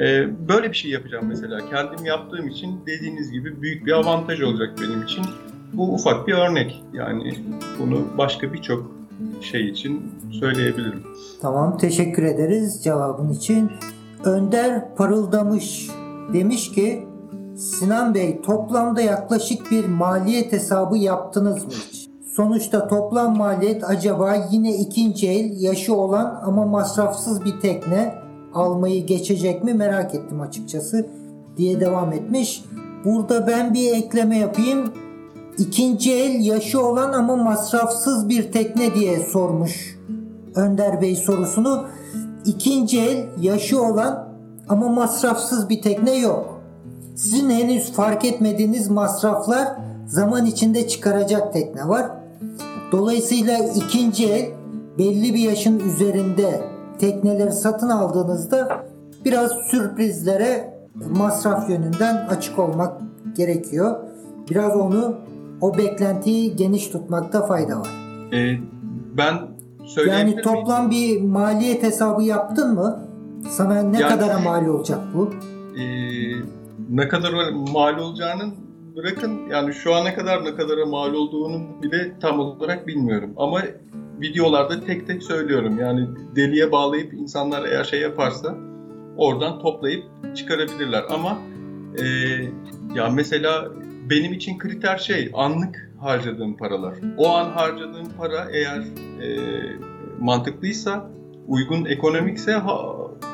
Ee, 0.00 0.28
böyle 0.48 0.70
bir 0.70 0.76
şey 0.76 0.90
yapacağım 0.90 1.26
mesela. 1.28 1.70
Kendim 1.70 2.04
yaptığım 2.04 2.48
için 2.48 2.80
dediğiniz 2.86 3.30
gibi 3.32 3.62
büyük 3.62 3.86
bir 3.86 3.92
avantaj 3.92 4.42
olacak 4.42 4.74
benim 4.82 5.02
için. 5.02 5.24
Bu 5.72 5.94
ufak 5.94 6.28
bir 6.28 6.32
örnek. 6.32 6.82
Yani 6.92 7.34
bunu 7.78 8.04
başka 8.18 8.52
birçok 8.52 8.90
şey 9.40 9.68
için 9.68 10.02
söyleyebilirim. 10.30 11.02
Tamam 11.42 11.78
teşekkür 11.78 12.22
ederiz 12.22 12.84
cevabın 12.84 13.32
için. 13.32 13.70
Önder 14.24 14.94
Parıldamış 14.94 15.90
demiş 16.32 16.72
ki 16.72 17.06
Sinan 17.56 18.14
Bey 18.14 18.40
toplamda 18.42 19.00
yaklaşık 19.00 19.70
bir 19.70 19.86
maliyet 19.86 20.52
hesabı 20.52 20.98
yaptınız 20.98 21.64
mı 21.64 21.70
hiç? 21.70 22.08
Sonuçta 22.36 22.88
toplam 22.88 23.36
maliyet 23.36 23.84
acaba 23.90 24.36
yine 24.50 24.76
ikinci 24.76 25.28
el 25.28 25.62
yaşı 25.62 25.94
olan 25.94 26.40
ama 26.44 26.66
masrafsız 26.66 27.44
bir 27.44 27.60
tekne 27.60 28.14
almayı 28.54 29.06
geçecek 29.06 29.64
mi 29.64 29.74
merak 29.74 30.14
ettim 30.14 30.40
açıkçası 30.40 31.06
diye 31.56 31.80
devam 31.80 32.12
etmiş. 32.12 32.64
Burada 33.04 33.46
ben 33.46 33.74
bir 33.74 33.92
ekleme 33.92 34.38
yapayım. 34.38 34.92
İkinci 35.58 36.12
el 36.12 36.46
yaşı 36.46 36.86
olan 36.86 37.12
ama 37.12 37.36
masrafsız 37.36 38.28
bir 38.28 38.52
tekne 38.52 38.94
diye 38.94 39.20
sormuş 39.20 39.98
Önder 40.54 41.00
Bey 41.02 41.16
sorusunu. 41.16 41.84
İkinci 42.44 43.00
el 43.00 43.26
yaşı 43.40 43.82
olan 43.82 44.28
ama 44.68 44.88
masrafsız 44.88 45.68
bir 45.68 45.82
tekne 45.82 46.18
yok. 46.18 46.60
Sizin 47.14 47.50
henüz 47.50 47.92
fark 47.92 48.24
etmediğiniz 48.24 48.90
masraflar 48.90 49.68
zaman 50.06 50.46
içinde 50.46 50.88
çıkaracak 50.88 51.52
tekne 51.52 51.88
var. 51.88 52.10
Dolayısıyla 52.92 53.58
ikinci 53.58 54.26
el 54.26 54.50
belli 54.98 55.34
bir 55.34 55.38
yaşın 55.38 55.80
üzerinde 55.80 56.60
tekneleri 56.98 57.52
satın 57.52 57.88
aldığınızda 57.88 58.84
biraz 59.24 59.52
sürprizlere 59.52 60.78
masraf 61.16 61.70
yönünden 61.70 62.26
açık 62.26 62.58
olmak 62.58 62.92
gerekiyor. 63.36 63.96
Biraz 64.50 64.76
onu 64.76 65.16
o 65.60 65.78
beklentiyi 65.78 66.56
geniş 66.56 66.88
tutmakta 66.88 67.46
fayda 67.46 67.80
var. 67.80 67.88
Ee, 68.32 68.58
ben 69.16 69.34
yani 69.96 70.36
toplam 70.42 70.90
bir 70.90 71.20
maliyet 71.22 71.82
hesabı 71.82 72.22
yaptın 72.22 72.74
mı? 72.74 73.08
Sana 73.48 73.82
ne 73.82 74.00
yani, 74.00 74.08
kadara 74.08 74.38
mal 74.38 74.66
olacak 74.66 75.00
bu? 75.14 75.30
E, 75.80 75.84
ne 76.90 77.08
kadar 77.08 77.32
mal 77.72 77.98
olacağının 77.98 78.54
bırakın 78.96 79.40
yani 79.50 79.74
şu 79.74 79.94
ana 79.94 80.14
kadar 80.14 80.44
ne 80.44 80.54
kadara 80.54 80.86
mal 80.86 81.14
olduğunu 81.14 81.82
bile 81.82 82.18
tam 82.20 82.40
olarak 82.40 82.86
bilmiyorum. 82.86 83.30
Ama 83.36 83.62
videolarda 84.20 84.84
tek 84.84 85.06
tek 85.06 85.22
söylüyorum. 85.22 85.78
Yani 85.78 86.08
deliye 86.36 86.72
bağlayıp 86.72 87.14
insanlar 87.14 87.64
eğer 87.64 87.84
şey 87.84 88.00
yaparsa 88.00 88.54
oradan 89.16 89.58
toplayıp 89.58 90.04
çıkarabilirler. 90.36 91.04
Ama 91.10 91.38
e, 92.00 92.04
ya 92.94 93.08
mesela 93.10 93.68
benim 94.10 94.32
için 94.32 94.58
kriter 94.58 94.98
şey 94.98 95.30
anlık 95.34 95.87
harcadığım 96.00 96.56
paralar. 96.56 96.94
O 97.16 97.28
an 97.28 97.50
harcadığım 97.50 98.08
para 98.18 98.48
eğer 98.52 98.80
e, 99.22 99.38
mantıklıysa, 100.20 101.10
uygun 101.46 101.84
ekonomikse 101.84 102.52
ha, 102.52 102.78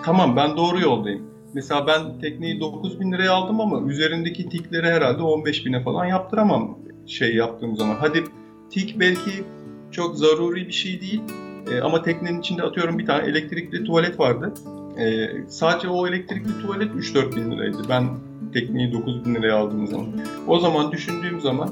tamam 0.05 0.37
ben 0.37 0.57
doğru 0.57 0.81
yoldayım. 0.81 1.23
Mesela 1.55 1.87
ben 1.87 2.21
tekneyi 2.21 2.61
9 2.61 3.01
bin 3.01 3.13
liraya 3.13 3.33
aldım 3.33 3.61
ama 3.61 3.91
üzerindeki 3.91 4.49
tikleri 4.49 4.87
herhalde 4.87 5.23
15 5.23 5.67
bine 5.67 5.83
falan 5.83 6.05
yaptıramam 6.05 6.79
şey 7.07 7.35
yaptığım 7.35 7.77
zaman. 7.77 7.97
Hadi 8.01 8.25
tik 8.71 9.01
belki 9.01 9.45
çok 9.91 10.17
zaruri 10.17 10.67
bir 10.67 10.73
şey 10.73 11.01
değil. 11.01 11.23
E, 11.71 11.81
ama 11.81 12.03
teknenin 12.03 12.41
içinde 12.41 12.63
atıyorum 12.63 12.99
bir 12.99 13.07
tane 13.07 13.29
elektrikli 13.29 13.85
tuvalet 13.85 14.21
vardı. 14.21 14.55
E, 14.99 15.29
sadece 15.49 15.89
o 15.89 16.07
elektrikli 16.07 16.63
tuvalet 16.63 16.93
3-4 16.93 17.37
bin 17.37 17.51
liraydı. 17.51 17.79
Ben 17.89 18.09
tekneyi 18.53 18.93
9 18.93 19.25
bin 19.25 19.35
liraya 19.35 19.57
aldığım 19.57 19.87
zaman. 19.87 20.07
O 20.47 20.59
zaman 20.59 20.93
düşündüğüm 20.93 21.41
zaman 21.41 21.71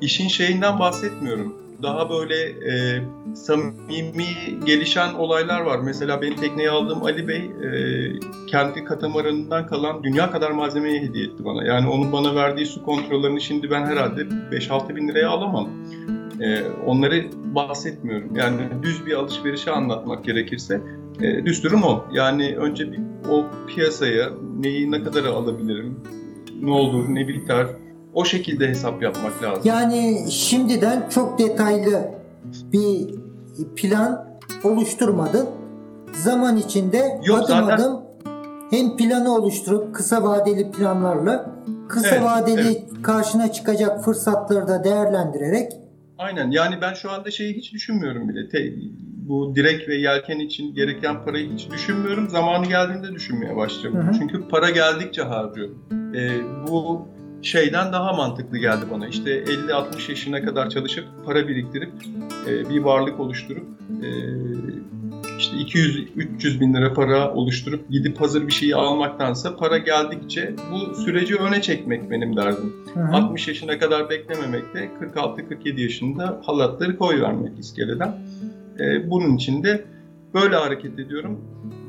işin 0.00 0.28
şeyinden 0.28 0.78
bahsetmiyorum. 0.78 1.54
Daha 1.82 2.10
böyle 2.10 2.36
e, 2.44 3.02
samimi 3.34 4.26
gelişen 4.66 5.14
olaylar 5.14 5.60
var. 5.60 5.78
Mesela 5.78 6.22
benim 6.22 6.36
tekneyi 6.36 6.70
aldığım 6.70 7.02
Ali 7.02 7.28
Bey 7.28 7.36
e, 7.36 7.70
kendi 8.46 8.84
katamaranından 8.84 9.66
kalan 9.66 10.04
dünya 10.04 10.30
kadar 10.30 10.50
malzemeyi 10.50 11.00
hediye 11.00 11.24
etti 11.24 11.44
bana. 11.44 11.64
Yani 11.64 11.88
onun 11.88 12.12
bana 12.12 12.34
verdiği 12.34 12.66
su 12.66 12.84
kontrollerini 12.84 13.40
şimdi 13.40 13.70
ben 13.70 13.86
herhalde 13.86 14.20
5-6 14.20 14.96
bin 14.96 15.08
liraya 15.08 15.30
alamam. 15.30 15.68
E, 16.40 16.62
onları 16.86 17.24
bahsetmiyorum. 17.54 18.36
Yani 18.36 18.60
düz 18.82 19.06
bir 19.06 19.14
alışverişi 19.14 19.70
anlatmak 19.70 20.24
gerekirse 20.24 20.80
e, 21.20 21.46
düz 21.46 21.64
durum 21.64 21.82
o. 21.82 22.04
Yani 22.12 22.56
önce 22.56 22.92
bir 22.92 23.00
o 23.30 23.46
piyasaya 23.66 24.30
neyi 24.60 24.90
ne 24.90 25.02
kadar 25.02 25.24
alabilirim, 25.24 26.00
ne 26.62 26.70
olur, 26.70 27.04
ne 27.08 27.28
biter 27.28 27.66
o 28.14 28.24
şekilde 28.24 28.68
hesap 28.68 29.02
yapmak 29.02 29.42
lazım. 29.42 29.62
Yani 29.64 30.26
şimdiden 30.30 31.08
çok 31.08 31.38
detaylı 31.38 32.10
bir 32.72 33.08
plan 33.76 34.38
oluşturmadın. 34.64 35.48
Zaman 36.12 36.56
içinde 36.56 37.20
Yok, 37.24 37.38
adım 37.38 37.46
zaten... 37.46 37.76
adım 37.76 38.00
hem 38.70 38.96
planı 38.96 39.34
oluşturup 39.34 39.94
kısa 39.94 40.22
vadeli 40.22 40.70
planlarla 40.70 41.50
kısa 41.88 42.08
evet, 42.08 42.22
vadeli 42.24 42.60
evet. 42.60 43.02
karşına 43.02 43.52
çıkacak 43.52 44.04
fırsatları 44.04 44.68
da 44.68 44.84
değerlendirerek 44.84 45.72
Aynen 46.18 46.50
yani 46.50 46.74
ben 46.80 46.94
şu 46.94 47.10
anda 47.10 47.30
şeyi 47.30 47.54
hiç 47.56 47.72
düşünmüyorum 47.72 48.28
bile. 48.28 48.48
Te, 48.48 48.72
bu 49.28 49.56
direk 49.56 49.88
ve 49.88 49.94
yelken 49.94 50.38
için 50.38 50.74
gereken 50.74 51.24
parayı 51.24 51.52
hiç 51.52 51.70
düşünmüyorum. 51.70 52.28
Zamanı 52.28 52.66
geldiğinde 52.66 53.12
düşünmeye 53.12 53.56
başlıyorum. 53.56 54.00
Hı 54.00 54.10
hı. 54.10 54.18
Çünkü 54.18 54.48
para 54.48 54.70
geldikçe 54.70 55.22
harcıyorum. 55.22 55.78
Ee, 56.14 56.40
bu 56.68 57.08
şeyden 57.44 57.92
daha 57.92 58.12
mantıklı 58.12 58.58
geldi 58.58 58.84
bana. 58.90 59.08
İşte 59.08 59.44
50-60 59.44 60.10
yaşına 60.10 60.42
kadar 60.42 60.70
çalışıp 60.70 61.04
para 61.26 61.48
biriktirip 61.48 61.92
e, 62.46 62.70
bir 62.70 62.80
varlık 62.80 63.20
oluşturup 63.20 63.66
e, 64.02 64.08
işte 65.38 65.56
200-300 65.56 66.60
bin 66.60 66.74
lira 66.74 66.94
para 66.94 67.34
oluşturup 67.34 67.90
gidip 67.90 68.20
hazır 68.20 68.46
bir 68.46 68.52
şeyi 68.52 68.76
almaktansa 68.76 69.56
para 69.56 69.78
geldikçe 69.78 70.54
bu 70.72 70.94
süreci 70.94 71.36
öne 71.36 71.62
çekmek 71.62 72.10
benim 72.10 72.36
derdim. 72.36 72.72
Hı 72.94 73.00
hı. 73.00 73.16
60 73.16 73.48
yaşına 73.48 73.78
kadar 73.78 74.10
beklememekte 74.10 74.90
46-47 75.14 75.80
yaşında 75.80 76.40
halatları 76.46 76.98
koy 76.98 77.20
vermek 77.22 77.58
iskeleden. 77.58 78.18
E, 78.80 79.10
bunun 79.10 79.36
için 79.36 79.62
de 79.62 79.84
böyle 80.34 80.56
hareket 80.56 80.98
ediyorum. 80.98 81.40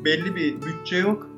Belli 0.06 0.36
bir 0.36 0.56
bütçe 0.56 0.98
yok. 0.98 1.30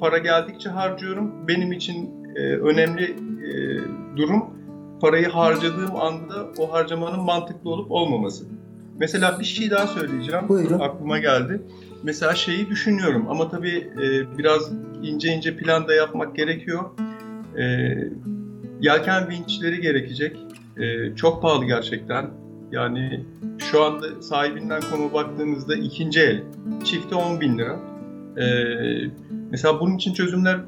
Para 0.00 0.18
geldikçe 0.18 0.68
harcıyorum. 0.68 1.48
Benim 1.48 1.72
için 1.72 2.10
e, 2.36 2.40
önemli 2.40 3.16
e, 3.46 3.78
durum 4.16 4.44
parayı 5.00 5.28
harcadığım 5.28 5.96
anda 5.96 6.46
o 6.58 6.72
harcamanın 6.72 7.20
mantıklı 7.20 7.70
olup 7.70 7.90
olmaması. 7.90 8.44
Mesela 8.98 9.40
bir 9.40 9.44
şey 9.44 9.70
daha 9.70 9.86
söyleyeceğim. 9.86 10.48
Buyurun. 10.48 10.78
Aklıma 10.78 11.18
geldi. 11.18 11.62
Mesela 12.02 12.34
şeyi 12.34 12.70
düşünüyorum 12.70 13.26
ama 13.28 13.50
tabii 13.50 13.90
e, 14.02 14.38
biraz 14.38 14.72
ince 15.02 15.34
ince 15.34 15.56
plan 15.56 15.88
da 15.88 15.94
yapmak 15.94 16.36
gerekiyor. 16.36 16.84
E, 17.58 17.64
yelken 18.80 19.28
vinçleri 19.28 19.80
gerekecek. 19.80 20.36
E, 20.76 21.16
çok 21.16 21.42
pahalı 21.42 21.64
gerçekten. 21.64 22.30
Yani 22.72 23.24
şu 23.58 23.84
anda 23.84 24.22
sahibinden 24.22 24.80
konu 24.90 25.12
baktığınızda 25.12 25.76
ikinci 25.76 26.20
el. 26.20 26.42
Çifte 26.84 27.14
10 27.14 27.40
bin 27.40 27.58
lira. 27.58 27.80
E, 28.36 28.46
mesela 29.50 29.80
bunun 29.80 29.96
için 29.96 30.14
çözümler 30.14 30.60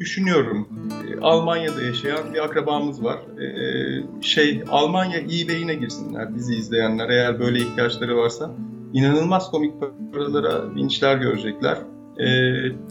düşünüyorum. 0.00 0.68
E, 1.08 1.20
Almanya'da 1.20 1.82
yaşayan 1.82 2.34
bir 2.34 2.44
akrabamız 2.44 3.04
var. 3.04 3.18
E, 3.18 4.22
şey 4.22 4.64
Almanya 4.70 5.18
eBay'ine 5.18 5.74
girsinler 5.74 6.34
bizi 6.36 6.54
izleyenler 6.54 7.08
eğer 7.08 7.40
böyle 7.40 7.58
ihtiyaçları 7.58 8.16
varsa. 8.16 8.50
İnanılmaz 8.92 9.50
komik 9.50 9.74
paralara 10.12 10.74
vinçler 10.74 11.16
görecekler. 11.16 11.78
Ee, 12.18 12.26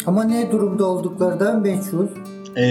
Ama 0.06 0.24
ne 0.24 0.52
durumda 0.52 0.86
olduklarından 0.86 1.62
meçhul. 1.62 2.08
e, 2.56 2.64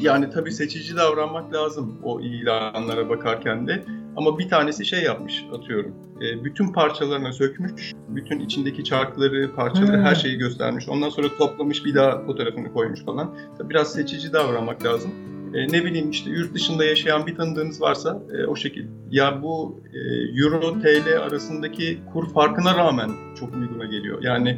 yani 0.00 0.30
tabii 0.30 0.52
seçici 0.52 0.96
davranmak 0.96 1.54
lazım 1.54 1.98
o 2.02 2.20
ilanlara 2.20 3.08
bakarken 3.08 3.66
de. 3.66 3.84
Ama 4.16 4.38
bir 4.38 4.48
tanesi 4.48 4.84
şey 4.84 5.02
yapmış 5.02 5.44
atıyorum. 5.54 5.94
E, 6.22 6.44
bütün 6.44 6.72
parçalarına 6.72 7.32
sökmüş, 7.32 7.92
bütün 8.08 8.40
içindeki 8.40 8.84
çarkları, 8.84 9.54
parçaları, 9.56 9.96
Hmm. 9.96 10.04
her 10.04 10.14
şeyi 10.14 10.38
göstermiş. 10.38 10.88
Ondan 10.88 11.08
sonra 11.08 11.26
toplamış 11.38 11.84
bir 11.84 11.94
daha 11.94 12.20
fotoğrafını 12.26 12.72
koymuş 12.72 13.04
falan. 13.04 13.34
Tabii 13.58 13.70
biraz 13.70 13.92
seçici 13.92 14.32
davranmak 14.32 14.84
lazım. 14.84 15.10
E, 15.54 15.68
ne 15.68 15.84
bileyim 15.84 16.10
işte 16.10 16.30
yurt 16.30 16.54
dışında 16.54 16.84
yaşayan 16.84 17.26
bir 17.26 17.36
tanıdığınız 17.36 17.80
varsa 17.80 18.22
e, 18.38 18.46
o 18.46 18.56
şekilde. 18.56 18.88
Ya 19.10 19.42
bu 19.42 19.80
e, 19.94 19.98
Euro 20.42 20.80
TL 20.80 21.18
arasındaki 21.20 21.98
kur 22.12 22.32
farkına 22.32 22.76
rağmen 22.76 23.10
çok 23.40 23.54
uyguna 23.54 23.84
geliyor. 23.84 24.22
Yani 24.22 24.48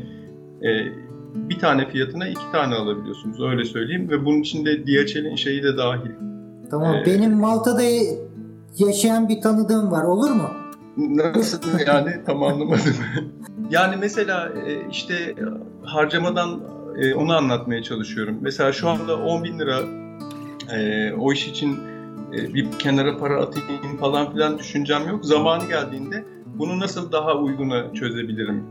e, 0.63 0.69
bir 1.35 1.59
tane 1.59 1.89
fiyatına 1.89 2.29
iki 2.29 2.53
tane 2.53 2.75
alabiliyorsunuz 2.75 3.41
öyle 3.43 3.65
söyleyeyim 3.65 4.11
ve 4.11 4.25
bunun 4.25 4.41
içinde 4.41 4.87
DHL'in 4.87 5.37
şeyi 5.37 5.63
de 5.63 5.77
dahil. 5.77 6.11
Tamam. 6.71 6.95
Ee, 6.95 7.07
Benim 7.07 7.33
Malta'da 7.37 7.83
yaşayan 8.77 9.29
bir 9.29 9.41
tanıdığım 9.41 9.91
var. 9.91 10.05
Olur 10.05 10.31
mu? 10.31 10.51
Nasıl 10.97 11.59
yani 11.87 12.25
tam 12.27 12.43
anlamadım. 12.43 12.95
yani 13.71 13.97
mesela 13.97 14.53
e, 14.67 14.89
işte 14.91 15.35
harcamadan 15.83 16.61
e, 16.99 17.15
onu 17.15 17.37
anlatmaya 17.37 17.83
çalışıyorum. 17.83 18.39
Mesela 18.41 18.73
şu 18.73 18.89
anda 18.89 19.17
10 19.17 19.45
bin 19.45 19.59
lira 19.59 19.81
e, 20.73 21.13
o 21.13 21.33
iş 21.33 21.49
için 21.49 21.79
bir 22.33 22.73
kenara 22.79 23.19
para 23.19 23.43
atayım 23.43 23.97
falan 24.01 24.33
filan 24.33 24.59
düşüncem 24.59 25.09
yok. 25.09 25.25
Zamanı 25.25 25.69
geldiğinde 25.69 26.25
bunu 26.47 26.81
nasıl 26.81 27.13
daha 27.13 27.35
uyguna 27.35 27.95
çözebilirim 27.95 28.65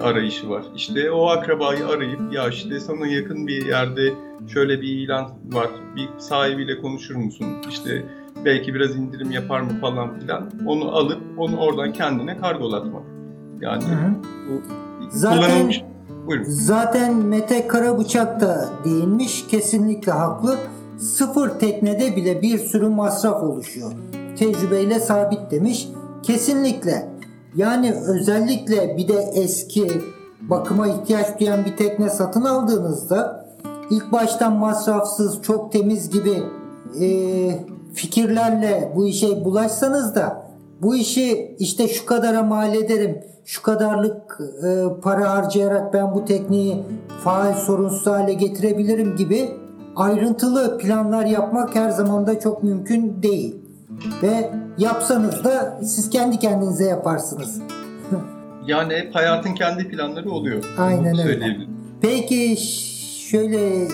arayışı 0.00 0.50
var. 0.50 0.64
İşte 0.76 1.10
o 1.10 1.28
akrabayı 1.28 1.86
arayıp 1.86 2.32
ya 2.32 2.48
işte 2.48 2.80
sana 2.80 3.06
yakın 3.06 3.46
bir 3.46 3.66
yerde 3.66 4.12
şöyle 4.52 4.80
bir 4.80 4.88
ilan 4.88 5.30
var. 5.52 5.68
Bir 5.96 6.08
sahibiyle 6.18 6.78
konuşur 6.78 7.16
musun? 7.16 7.46
İşte 7.70 8.04
belki 8.44 8.74
biraz 8.74 8.96
indirim 8.96 9.30
yapar 9.30 9.60
mı 9.60 9.70
falan 9.80 10.18
filan. 10.18 10.50
Onu 10.66 10.96
alıp 10.96 11.18
onu 11.38 11.56
oradan 11.56 11.92
kendine 11.92 12.38
kargolatmak. 12.38 13.02
Yani 13.60 13.84
Hı 13.84 13.88
hı. 13.88 14.10
bu 14.50 14.62
Zaten 15.10 15.38
kullanılmış. 15.38 15.82
Buyurun. 16.26 16.44
zaten 16.48 17.14
Mete 17.16 17.66
Karabıçak 17.66 18.40
da 18.40 18.68
değinmiş. 18.84 19.46
Kesinlikle 19.46 20.12
haklı. 20.12 20.56
Sıfır 20.98 21.48
teknede 21.50 22.16
bile 22.16 22.42
bir 22.42 22.58
sürü 22.58 22.88
masraf 22.88 23.42
oluşuyor. 23.42 23.92
Tecrübeyle 24.38 25.00
sabit 25.00 25.50
demiş. 25.50 25.88
Kesinlikle. 26.22 27.08
Yani 27.56 27.94
özellikle 28.08 28.96
bir 28.96 29.08
de 29.08 29.30
eski 29.34 29.90
bakıma 30.40 30.88
ihtiyaç 30.88 31.40
duyan 31.40 31.64
bir 31.64 31.76
tekne 31.76 32.10
satın 32.10 32.42
aldığınızda 32.44 33.46
ilk 33.90 34.12
baştan 34.12 34.56
masrafsız, 34.56 35.42
çok 35.42 35.72
temiz 35.72 36.10
gibi 36.10 36.42
e, 37.00 37.06
fikirlerle 37.94 38.92
bu 38.96 39.06
işe 39.06 39.44
bulaşsanız 39.44 40.14
da 40.14 40.50
bu 40.82 40.96
işi 40.96 41.56
işte 41.58 41.88
şu 41.88 42.06
kadara 42.06 42.42
mal 42.42 42.74
ederim, 42.74 43.20
şu 43.44 43.62
kadarlık 43.62 44.40
e, 44.64 45.00
para 45.02 45.30
harcayarak 45.30 45.94
ben 45.94 46.14
bu 46.14 46.24
tekniği 46.24 46.82
faal 47.24 47.54
sorunsuz 47.54 48.06
hale 48.06 48.34
getirebilirim 48.34 49.16
gibi 49.16 49.50
ayrıntılı 49.96 50.78
planlar 50.78 51.24
yapmak 51.26 51.74
her 51.74 51.90
zaman 51.90 52.26
da 52.26 52.40
çok 52.40 52.62
mümkün 52.62 53.22
değil. 53.22 53.56
Ve 54.22 54.50
yapsanız 54.78 55.44
da 55.44 55.80
siz 55.82 56.10
kendi 56.10 56.38
kendinize 56.38 56.84
yaparsınız. 56.84 57.60
Yani 58.66 58.94
hep 58.94 59.14
hayatın 59.14 59.54
kendi 59.54 59.88
planları 59.88 60.30
oluyor. 60.30 60.64
Aynen 60.78 61.12
Bunu 61.12 61.22
öyle. 61.22 61.56
Peki 62.00 62.56
şöyle 63.30 63.88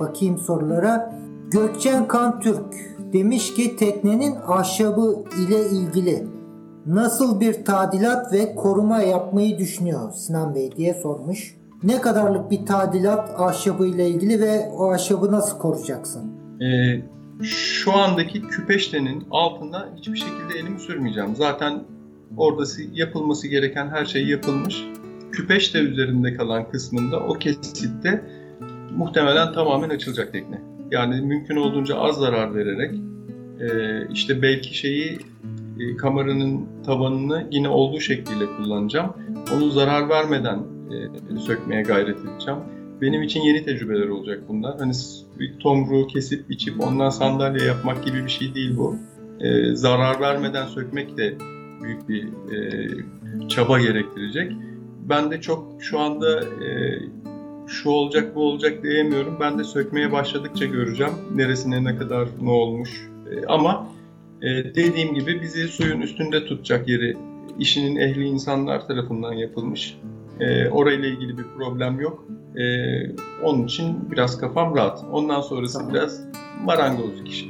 bakayım 0.00 0.38
sorulara. 0.38 1.14
Gökçen 1.50 2.08
Kantürk 2.08 2.97
demiş 3.12 3.54
ki 3.54 3.76
teknenin 3.76 4.34
ahşabı 4.46 5.24
ile 5.46 5.70
ilgili 5.70 6.26
nasıl 6.86 7.40
bir 7.40 7.64
tadilat 7.64 8.32
ve 8.32 8.54
koruma 8.54 9.02
yapmayı 9.02 9.58
düşünüyor 9.58 10.12
Sinan 10.12 10.54
Bey 10.54 10.70
diye 10.76 10.94
sormuş. 10.94 11.58
Ne 11.82 12.00
kadarlık 12.00 12.50
bir 12.50 12.66
tadilat 12.66 13.40
ahşabı 13.40 13.86
ile 13.86 14.08
ilgili 14.08 14.40
ve 14.40 14.68
o 14.78 14.92
ahşabı 14.92 15.32
nasıl 15.32 15.58
koruyacaksın? 15.58 16.32
Ee, 16.62 17.02
şu 17.42 17.96
andaki 17.96 18.42
küpeştenin 18.42 19.24
altında 19.30 19.88
hiçbir 19.96 20.16
şekilde 20.16 20.58
elimi 20.58 20.80
sürmeyeceğim. 20.80 21.36
Zaten 21.36 21.82
orada 22.36 22.64
yapılması 22.92 23.48
gereken 23.48 23.88
her 23.88 24.04
şey 24.04 24.26
yapılmış. 24.26 24.84
Küpeşte 25.32 25.78
üzerinde 25.78 26.34
kalan 26.34 26.70
kısmında 26.70 27.20
o 27.20 27.34
kesitte 27.34 28.24
muhtemelen 28.96 29.52
tamamen 29.52 29.88
açılacak 29.88 30.32
tekne. 30.32 30.60
Yani 30.90 31.20
mümkün 31.20 31.56
olduğunca 31.56 31.96
az 31.96 32.16
zarar 32.16 32.54
vererek 32.54 32.94
e, 33.60 33.68
işte 34.12 34.42
belki 34.42 34.78
şeyi 34.78 35.18
e, 35.80 35.96
kameranın 35.96 36.66
tabanını 36.86 37.48
yine 37.50 37.68
olduğu 37.68 38.00
şekliyle 38.00 38.46
kullanacağım. 38.46 39.12
Onu 39.56 39.70
zarar 39.70 40.08
vermeden 40.08 40.58
e, 41.36 41.38
sökmeye 41.38 41.82
gayret 41.82 42.18
edeceğim. 42.18 42.60
Benim 43.00 43.22
için 43.22 43.40
yeni 43.40 43.64
tecrübeler 43.64 44.08
olacak 44.08 44.40
bunlar. 44.48 44.78
Hani 44.78 44.92
bir 45.38 45.58
tomruğu 45.58 46.06
kesip 46.06 46.48
biçip 46.48 46.80
ondan 46.80 47.10
sandalye 47.10 47.66
yapmak 47.66 48.04
gibi 48.04 48.24
bir 48.24 48.30
şey 48.30 48.54
değil 48.54 48.76
bu. 48.76 48.96
E, 49.40 49.76
zarar 49.76 50.20
vermeden 50.20 50.66
sökmek 50.66 51.16
de 51.16 51.34
büyük 51.82 52.08
bir 52.08 52.24
e, 52.24 52.88
çaba 53.48 53.80
gerektirecek. 53.80 54.52
Ben 55.08 55.30
de 55.30 55.40
çok 55.40 55.82
şu 55.82 55.98
anda 55.98 56.40
e, 56.40 56.98
şu 57.68 57.90
olacak 57.90 58.34
bu 58.34 58.42
olacak 58.42 58.82
diyemiyorum. 58.82 59.36
Ben 59.40 59.58
de 59.58 59.64
sökmeye 59.64 60.12
başladıkça 60.12 60.64
göreceğim 60.64 61.12
neresine 61.34 61.84
ne 61.84 61.96
kadar 61.96 62.28
ne 62.42 62.50
olmuş. 62.50 63.08
E, 63.32 63.46
ama 63.46 63.86
e, 64.42 64.46
dediğim 64.74 65.14
gibi 65.14 65.42
bizi 65.42 65.68
suyun 65.68 66.00
üstünde 66.00 66.44
tutacak 66.44 66.88
yeri 66.88 67.16
işinin 67.58 67.96
ehli 67.96 68.24
insanlar 68.24 68.86
tarafından 68.86 69.32
yapılmış. 69.32 69.98
E, 70.40 70.68
orayla 70.68 71.08
ilgili 71.08 71.38
bir 71.38 71.44
problem 71.56 72.00
yok. 72.00 72.24
E, 72.56 72.64
onun 73.42 73.64
için 73.64 74.10
biraz 74.10 74.38
kafam 74.40 74.76
rahat. 74.76 75.04
Ondan 75.12 75.40
sonrası 75.40 75.78
Tamam. 75.78 75.94
biraz 75.94 76.20
marangozluk 76.64 77.28
işi. 77.28 77.46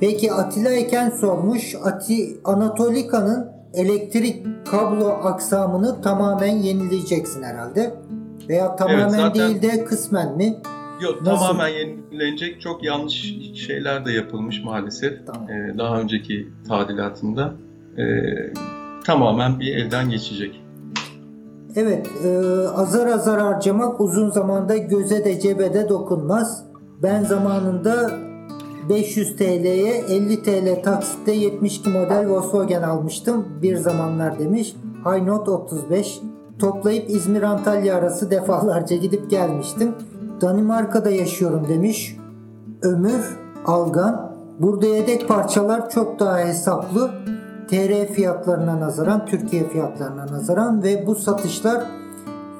Peki 0.00 0.32
Atilla 0.32 0.72
Eken 0.72 1.10
sormuş. 1.10 1.74
Ati 1.84 2.36
Anatolika'nın 2.44 3.48
elektrik 3.74 4.46
kablo 4.66 5.08
aksamını 5.08 6.02
tamamen 6.02 6.56
yenileyeceksin 6.56 7.42
herhalde. 7.42 7.94
Veya 8.48 8.76
tamamen 8.76 9.08
zaten- 9.08 9.34
değil 9.34 9.62
de 9.62 9.84
kısmen 9.84 10.36
mi? 10.36 10.56
Yok 11.00 11.22
Nasıl? 11.22 11.46
tamamen 11.46 11.68
yenilenecek 11.68 12.60
çok 12.60 12.84
yanlış 12.84 13.34
şeyler 13.66 14.06
de 14.06 14.12
yapılmış 14.12 14.64
maalesef. 14.64 15.26
Tamam. 15.26 15.48
Ee, 15.50 15.78
daha 15.78 16.00
önceki 16.00 16.48
tadilatında. 16.68 17.54
Ee, 17.98 18.02
tamamen 19.04 19.60
bir 19.60 19.76
elden 19.76 20.10
geçecek. 20.10 20.60
Evet, 21.76 22.06
e, 22.24 22.38
azar 22.68 23.06
azar 23.06 23.40
harcamak 23.40 24.00
uzun 24.00 24.30
zamanda 24.30 24.76
göze 24.76 25.24
de 25.24 25.40
cebe 25.40 25.74
de 25.74 25.88
dokunmaz. 25.88 26.64
Ben 27.02 27.24
zamanında 27.24 28.10
500 28.88 29.36
TL'ye 29.36 29.94
50 30.08 30.42
TL 30.42 30.82
taksitle 30.82 31.32
72 31.32 31.90
model 31.90 32.28
Volkswagen 32.28 32.82
almıştım. 32.82 33.48
Bir 33.62 33.76
zamanlar 33.76 34.38
demiş. 34.38 34.74
High 35.04 35.22
Note 35.22 35.50
35. 35.50 36.20
Toplayıp 36.58 37.10
İzmir-Antalya 37.10 37.96
arası 37.96 38.30
defalarca 38.30 38.96
gidip 38.96 39.30
gelmiştim. 39.30 39.94
Danimarka'da 40.40 41.10
yaşıyorum 41.10 41.68
demiş. 41.68 42.16
Ömür 42.82 43.38
Algan. 43.66 44.34
Burada 44.58 44.86
yedek 44.86 45.28
parçalar 45.28 45.90
çok 45.90 46.20
daha 46.20 46.38
hesaplı. 46.38 47.10
TR 47.68 48.12
fiyatlarına 48.12 48.80
nazaran, 48.80 49.26
Türkiye 49.26 49.68
fiyatlarına 49.68 50.26
nazaran 50.26 50.82
ve 50.82 51.06
bu 51.06 51.14
satışlar 51.14 51.84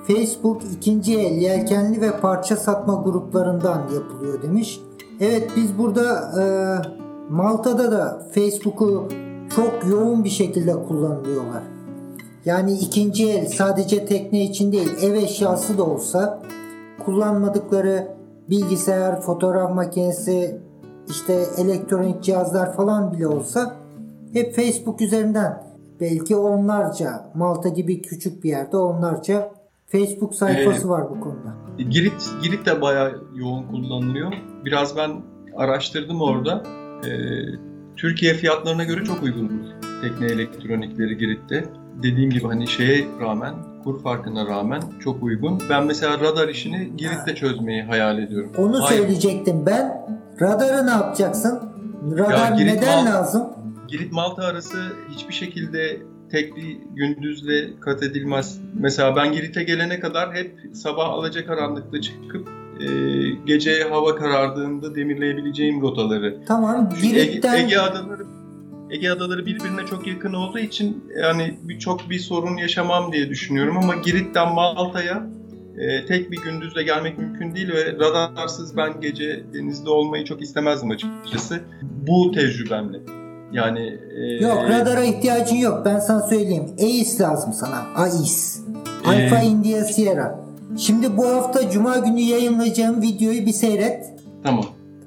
Facebook 0.07 0.63
ikinci 0.77 1.19
el 1.19 1.37
yelkenli 1.37 2.01
ve 2.01 2.11
parça 2.21 2.57
satma 2.57 3.03
gruplarından 3.05 3.83
yapılıyor 3.95 4.43
demiş. 4.43 4.81
Evet 5.21 5.51
biz 5.57 5.79
burada 5.79 6.33
e, 6.41 6.45
Malta'da 7.31 7.93
da 7.93 8.23
Facebook'u 8.35 9.09
çok 9.57 9.91
yoğun 9.91 10.25
bir 10.25 10.29
şekilde 10.29 10.73
kullanılıyorlar. 10.73 11.74
Yani 12.45 12.73
ikinci 12.73 13.31
el 13.31 13.47
sadece 13.47 14.07
tekne 14.07 14.45
için 14.45 14.73
değil 14.73 14.91
ev 15.03 15.15
eşyası 15.15 15.79
da 15.79 15.85
olsa 15.85 16.43
kullanmadıkları 17.05 18.09
bilgisayar, 18.51 19.21
fotoğraf 19.21 19.75
makinesi, 19.75 20.61
işte 21.11 21.45
elektronik 21.59 22.23
cihazlar 22.23 22.77
falan 22.77 23.13
bile 23.13 23.27
olsa 23.27 23.77
hep 24.33 24.55
Facebook 24.57 25.01
üzerinden 25.01 25.63
belki 26.01 26.37
onlarca 26.37 27.31
Malta 27.35 27.69
gibi 27.69 28.03
küçük 28.03 28.45
bir 28.45 28.49
yerde 28.49 28.77
onlarca 28.77 29.51
Facebook 29.87 30.35
sayfası 30.35 30.87
Ee, 30.87 30.91
var 30.91 31.11
bu 31.11 31.21
konuda. 31.21 31.55
Girit, 31.91 32.31
Girit 32.43 32.67
de 32.67 32.81
bayağı 32.81 33.25
yoğun 33.35 33.63
kullanılıyor. 33.63 34.33
Biraz 34.65 34.97
ben 34.97 35.11
araştırdım 35.57 36.21
orada. 36.21 36.63
Ee, 37.07 37.11
Türkiye 37.97 38.35
fiyatlarına 38.35 38.85
göre 38.85 39.05
çok 39.05 39.23
uygun 39.23 39.63
tekne 40.03 40.27
elektronikleri 40.27 41.19
Girit'te. 41.19 41.65
Dediğim 42.03 42.31
gibi 42.31 42.45
hani 42.47 42.67
şeye 42.67 43.05
rağmen, 43.21 43.55
kur 43.85 44.03
farkına 44.03 44.47
rağmen 44.47 44.83
çok 45.01 45.23
uygun. 45.23 45.63
Ben 45.71 45.87
mesela 45.87 46.21
radar 46.21 46.49
işini 46.49 46.97
Girit'te 46.97 47.35
çözmeyi 47.35 47.83
hayal 47.83 48.19
ediyorum. 48.19 48.53
Onu 48.59 48.83
Hayır. 48.83 49.01
söyleyecektim 49.01 49.67
ben. 49.67 50.07
Radarı 50.41 50.87
ne 50.87 50.91
yapacaksın? 50.91 51.61
Radar 52.13 52.51
Ya, 52.51 52.57
Girit 52.57 52.75
neden 52.75 53.05
Mal- 53.05 53.13
lazım? 53.13 53.45
Girit 53.89 54.13
Malta 54.13 54.43
arası 54.43 54.77
hiçbir 55.11 55.35
şekilde 55.35 55.97
tek 56.31 56.57
bir 56.57 56.79
gündüzle 56.95 57.81
kat 57.81 58.03
edilmez. 58.03 58.61
Mesela 58.81 59.17
ben 59.17 59.33
Girit'e 59.33 59.63
gelene 59.63 60.01
kadar 60.01 60.35
hep 60.35 60.59
sabah 60.73 61.09
alacakaranlıkta 61.09 62.01
çıkıp 62.01 62.49
e, 62.81 62.87
gece 63.47 63.83
hava 63.91 64.15
karardığında 64.17 64.95
demirleyebileceğim 64.95 65.81
rotaları. 65.83 66.41
Tamam 66.49 66.89
Çünkü 67.01 67.17
Ege, 67.17 67.25
Girit'ten 67.25 67.65
Ege 67.65 67.79
adaları 67.79 68.27
Ege 68.91 69.11
adaları 69.11 69.47
birbirine 69.47 69.87
çok 69.91 70.07
yakın 70.07 70.33
olduğu 70.33 70.59
için 70.59 71.05
yani 71.23 71.59
bir, 71.63 71.79
çok 71.79 72.11
bir 72.11 72.19
sorun 72.19 72.57
yaşamam 72.57 73.13
diye 73.13 73.29
düşünüyorum 73.29 73.77
ama 73.79 73.95
Girit'ten 73.95 74.55
Malta'ya 74.55 75.27
e, 75.79 76.07
tek 76.07 76.31
bir 76.31 76.37
gündüzle 76.37 76.83
gelmek 76.83 77.19
mümkün 77.19 77.55
değil 77.55 77.69
ve 77.69 77.93
radarsız 77.93 78.77
ben 78.77 79.01
gece 79.01 79.45
denizde 79.55 79.91
olmayı 79.91 80.25
çok 80.25 80.43
istemezdim 80.43 80.91
açıkçası. 80.91 81.61
Bu 81.83 82.33
tecrübemle. 82.33 82.99
Yani 83.53 83.99
e, 84.17 84.45
yok 84.45 84.59
radara 84.69 85.05
ihtiyacın 85.05 85.57
yok. 85.57 85.83
Ben 85.85 85.99
sana 85.99 86.21
söyleyeyim. 86.21 86.67
AIS 86.81 87.21
lazım 87.21 87.53
sana. 87.53 87.87
AIS. 87.97 88.61
Alfa 89.05 89.43
Ee, 89.43 89.47
India 89.47 89.85
Sierra. 89.85 90.45
Şimdi 90.79 91.17
bu 91.17 91.27
hafta 91.27 91.71
Cuma 91.71 91.99
günü 91.99 92.21
yayınlayacağım 92.21 93.03
videoyu 93.03 93.47
bir 93.47 93.53
seyret. 93.53 94.07
Tamam. 94.43 94.65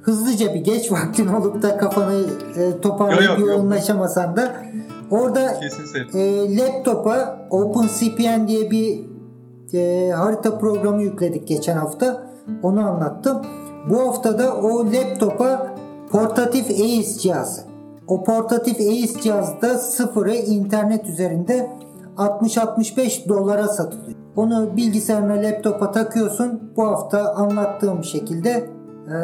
Hızlıca 0.08 0.54
bir 0.54 0.60
geç 0.60 0.92
vaktin 0.92 1.28
olup 1.28 1.62
da 1.62 1.78
kafanı 1.78 2.14
e, 2.58 2.82
toparlayıp 2.82 3.40
yoğunlaşamasan 3.40 4.36
da 4.36 4.56
orada 5.12 5.60
e, 6.14 6.58
laptopa 6.58 7.48
OpenCPN 7.50 8.48
diye 8.48 8.72
bir 8.72 9.06
e, 9.74 10.12
harita 10.12 10.58
programı 10.58 11.02
yükledik 11.02 11.48
geçen 11.48 11.78
hafta. 11.78 12.28
Onu 12.64 12.90
anlattım. 12.90 13.42
Bu 13.90 14.00
hafta 14.00 14.40
da 14.40 14.56
o 14.56 14.86
laptopa 14.86 15.76
portatif 16.12 16.70
AIS 16.70 17.18
cihazı. 17.18 17.62
O 18.08 18.24
portatif 18.24 18.80
AIS 18.80 19.22
cihazda 19.22 19.78
sıfırı 19.78 20.36
internet 20.36 21.06
üzerinde 21.06 21.70
60-65 22.18 23.30
dolara 23.30 23.68
satılıyor. 23.68 24.18
Onu 24.36 24.78
bilgisayarına 24.78 25.44
laptopa 25.48 25.92
takıyorsun. 25.92 26.74
Bu 26.76 26.88
hafta 26.88 27.34
anlattığım 27.34 28.04
şekilde 28.04 28.70
e, 29.08 29.18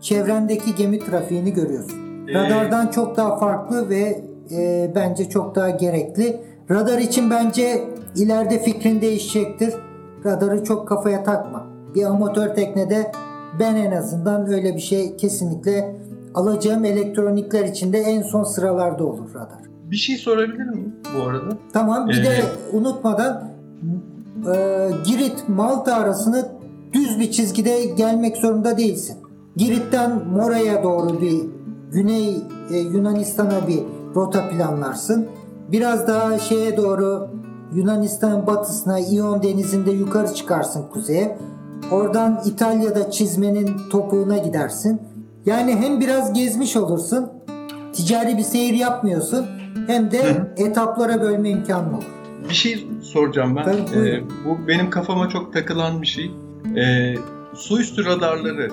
çevrendeki 0.00 0.74
gemi 0.74 0.98
trafiğini 0.98 1.52
görüyorsun. 1.52 1.98
Ee, 2.28 2.34
Radardan 2.34 2.86
çok 2.86 3.16
daha 3.16 3.38
farklı 3.38 3.88
ve 3.88 4.24
e, 4.50 4.92
bence 4.94 5.28
çok 5.28 5.54
daha 5.54 5.70
gerekli. 5.70 6.40
Radar 6.70 6.98
için 6.98 7.30
bence 7.30 7.84
ileride 8.16 8.62
fikrin 8.62 9.00
değişecektir. 9.00 9.74
Radarı 10.24 10.64
çok 10.64 10.88
kafaya 10.88 11.24
takma. 11.24 11.66
Bir 11.94 12.04
amatör 12.04 12.54
teknede 12.54 13.12
ben 13.60 13.76
en 13.76 13.92
azından 13.92 14.46
öyle 14.52 14.74
bir 14.76 14.80
şey 14.80 15.16
kesinlikle 15.16 15.96
alacağım 16.34 16.84
elektronikler 16.84 17.64
içinde 17.64 17.98
en 17.98 18.22
son 18.22 18.44
sıralarda 18.44 19.04
olur 19.04 19.34
radar. 19.34 19.60
Bir 19.90 19.96
şey 19.96 20.16
sorabilir 20.16 20.66
miyim 20.66 20.94
bu 21.18 21.22
arada? 21.22 21.56
Tamam 21.72 22.08
bir 22.08 22.20
Ee, 22.20 22.24
de 22.24 22.42
unutmadan 22.72 23.50
e, 24.54 24.88
Girit 25.06 25.48
Malta 25.48 25.94
arasını 25.94 26.48
düz 26.92 27.18
bir 27.20 27.30
çizgide 27.30 27.84
gelmek 27.84 28.36
zorunda 28.36 28.78
değilsin. 28.78 29.16
Girit'ten 29.56 30.28
Mora'ya 30.28 30.82
doğru 30.82 31.20
bir 31.20 31.40
güney 31.92 32.36
e, 32.70 32.78
Yunanistan'a 32.78 33.68
bir 33.68 33.80
rota 34.14 34.48
planlarsın. 34.48 35.28
Biraz 35.72 36.08
daha 36.08 36.38
şeye 36.38 36.76
doğru 36.76 37.28
Yunanistan 37.74 38.46
batısına 38.46 38.98
İyon 38.98 39.42
denizinde 39.42 39.90
yukarı 39.90 40.34
çıkarsın 40.34 40.84
kuzeye. 40.92 41.38
Oradan 41.90 42.42
İtalya'da 42.46 43.10
çizmenin 43.10 43.70
topuğuna 43.90 44.38
gidersin. 44.38 45.00
Yani 45.46 45.76
hem 45.76 46.00
biraz 46.00 46.32
gezmiş 46.32 46.76
olursun, 46.76 47.30
ticari 47.92 48.38
bir 48.38 48.42
seyir 48.42 48.74
yapmıyorsun 48.74 49.46
hem 49.86 50.10
de 50.10 50.34
Hı 50.34 50.48
etaplara 50.56 51.22
bölme 51.22 51.50
imkanı 51.50 51.96
olur. 51.96 52.04
Bir 52.48 52.54
şey 52.54 52.88
soracağım 53.02 53.56
ben. 53.56 53.64
Tabii. 53.64 54.08
Ee, 54.08 54.22
bu 54.44 54.68
benim 54.68 54.90
kafama 54.90 55.28
çok 55.28 55.52
takılan 55.52 56.02
bir 56.02 56.06
şey. 56.06 56.30
Ee, 56.76 57.14
su 57.54 57.80
üstü 57.80 58.04
radarları 58.04 58.70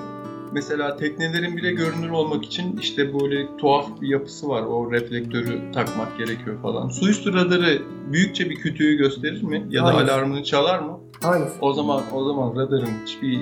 mesela 0.53 0.97
teknelerin 0.97 1.57
bile 1.57 1.71
görünür 1.71 2.09
olmak 2.09 2.45
için 2.45 2.77
işte 2.77 3.19
böyle 3.19 3.57
tuhaf 3.57 4.01
bir 4.01 4.07
yapısı 4.07 4.49
var. 4.49 4.61
O 4.61 4.91
reflektörü 4.91 5.71
takmak 5.71 6.17
gerekiyor 6.17 6.61
falan. 6.61 6.89
Su 6.89 7.09
üstü 7.09 7.33
radarı 7.33 7.81
büyükçe 8.11 8.49
bir 8.49 8.55
kütüğü 8.55 8.95
gösterir 8.97 9.43
mi? 9.43 9.67
Ya 9.69 9.85
da 9.85 9.95
Hayır. 9.95 10.07
alarmını 10.09 10.43
çalar 10.43 10.79
mı? 10.79 10.99
Hayır. 11.21 11.47
O 11.61 11.73
zaman 11.73 12.03
o 12.13 12.23
zaman 12.25 12.55
radarın 12.55 12.91
hiçbir 13.05 13.39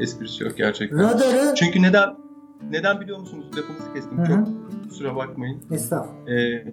esprisi 0.00 0.44
yok 0.44 0.56
gerçekten. 0.56 0.98
Radarı 0.98 1.54
Çünkü 1.54 1.82
neden 1.82 2.16
neden 2.70 3.00
biliyor 3.00 3.18
musunuz? 3.18 3.46
Lafınızı 3.56 3.94
kestim. 3.94 4.18
Hı 4.18 4.22
hı. 4.22 4.26
Çok 4.28 4.88
kusura 4.88 5.16
bakmayın. 5.16 5.62
Estağfurullah. 5.70 6.28
Ee, 6.28 6.64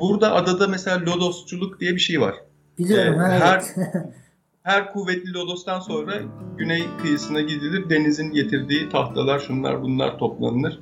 burada 0.00 0.34
adada 0.34 0.68
mesela 0.68 1.00
lodosçuluk 1.00 1.80
diye 1.80 1.92
bir 1.94 2.00
şey 2.00 2.20
var. 2.20 2.34
Biliyorum. 2.78 3.14
Ee, 3.14 3.18
ha, 3.18 3.28
her- 3.28 3.54
evet. 3.56 3.74
Her 4.64 4.92
kuvvetli 4.92 5.32
lodostan 5.34 5.80
sonra 5.80 6.12
güney 6.58 6.82
kıyısına 7.02 7.40
gidilir. 7.40 7.90
Denizin 7.90 8.32
getirdiği 8.32 8.88
tahtalar 8.88 9.38
şunlar 9.38 9.82
bunlar 9.82 10.18
toplanır. 10.18 10.80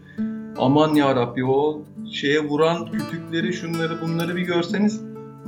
Aman 0.58 0.94
ya 0.94 1.16
Rabbi 1.16 1.44
o 1.44 1.82
şeye 2.12 2.40
vuran 2.40 2.90
kütükleri 2.92 3.52
şunları 3.52 4.00
bunları 4.02 4.36
bir 4.36 4.42
görseniz 4.42 5.00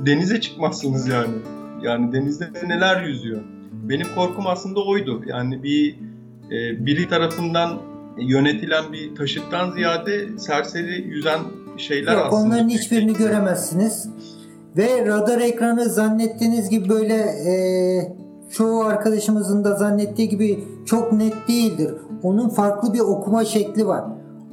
denize 0.05 0.41
çıkmazsınız 0.41 1.07
yani. 1.07 1.35
Yani 1.83 2.13
denizde 2.13 2.49
neler 2.67 3.03
yüzüyor. 3.03 3.41
Benim 3.71 4.07
korkum 4.15 4.47
aslında 4.47 4.83
oydu. 4.83 5.21
Yani 5.27 5.63
bir 5.63 5.95
e, 6.51 6.85
biri 6.85 7.09
tarafından 7.09 7.81
yönetilen 8.17 8.93
bir 8.93 9.15
taşıttan 9.15 9.71
ziyade 9.71 10.37
serseri 10.37 11.01
yüzen 11.01 11.39
şeyler 11.77 12.13
Yok, 12.13 12.25
aslında. 12.25 12.41
onların 12.41 12.69
hiçbirini 12.69 13.13
göremezsiniz. 13.13 14.09
Ve 14.77 15.05
radar 15.05 15.41
ekranı 15.41 15.89
zannettiğiniz 15.89 16.69
gibi 16.69 16.89
böyle 16.89 17.15
e, 17.15 18.24
çoğu 18.55 18.83
arkadaşımızın 18.83 19.63
da 19.63 19.75
zannettiği 19.75 20.29
gibi 20.29 20.63
çok 20.85 21.13
net 21.13 21.33
değildir. 21.47 21.93
Onun 22.23 22.49
farklı 22.49 22.93
bir 22.93 22.99
okuma 22.99 23.45
şekli 23.45 23.87
var. 23.87 24.03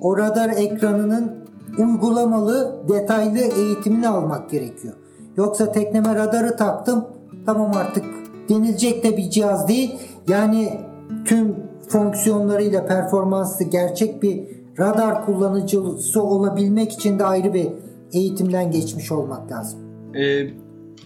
O 0.01 0.19
radar 0.19 0.51
ekranının 0.57 1.33
uygulamalı, 1.79 2.83
detaylı 2.89 3.39
eğitimini 3.39 4.09
almak 4.09 4.51
gerekiyor. 4.51 4.95
Yoksa 5.37 5.73
tekneme 5.73 6.15
radarı 6.15 6.57
taktım, 6.57 7.05
tamam 7.47 7.73
artık 7.77 8.05
denilecek 8.49 9.05
de 9.05 9.17
bir 9.17 9.31
cihaz 9.31 9.69
değil. 9.69 9.99
Yani 10.29 10.81
tüm 11.25 11.57
fonksiyonlarıyla 11.89 12.87
performanslı 12.87 13.65
gerçek 13.65 14.23
bir 14.23 14.43
radar 14.79 15.27
kullanıcısı 15.27 16.23
olabilmek 16.23 16.93
için 16.93 17.19
de 17.19 17.25
ayrı 17.25 17.55
bir 17.55 17.69
eğitimden 18.13 18.71
geçmiş 18.71 19.13
olmak 19.13 19.53
lazım. 19.53 19.81
E, 20.15 20.47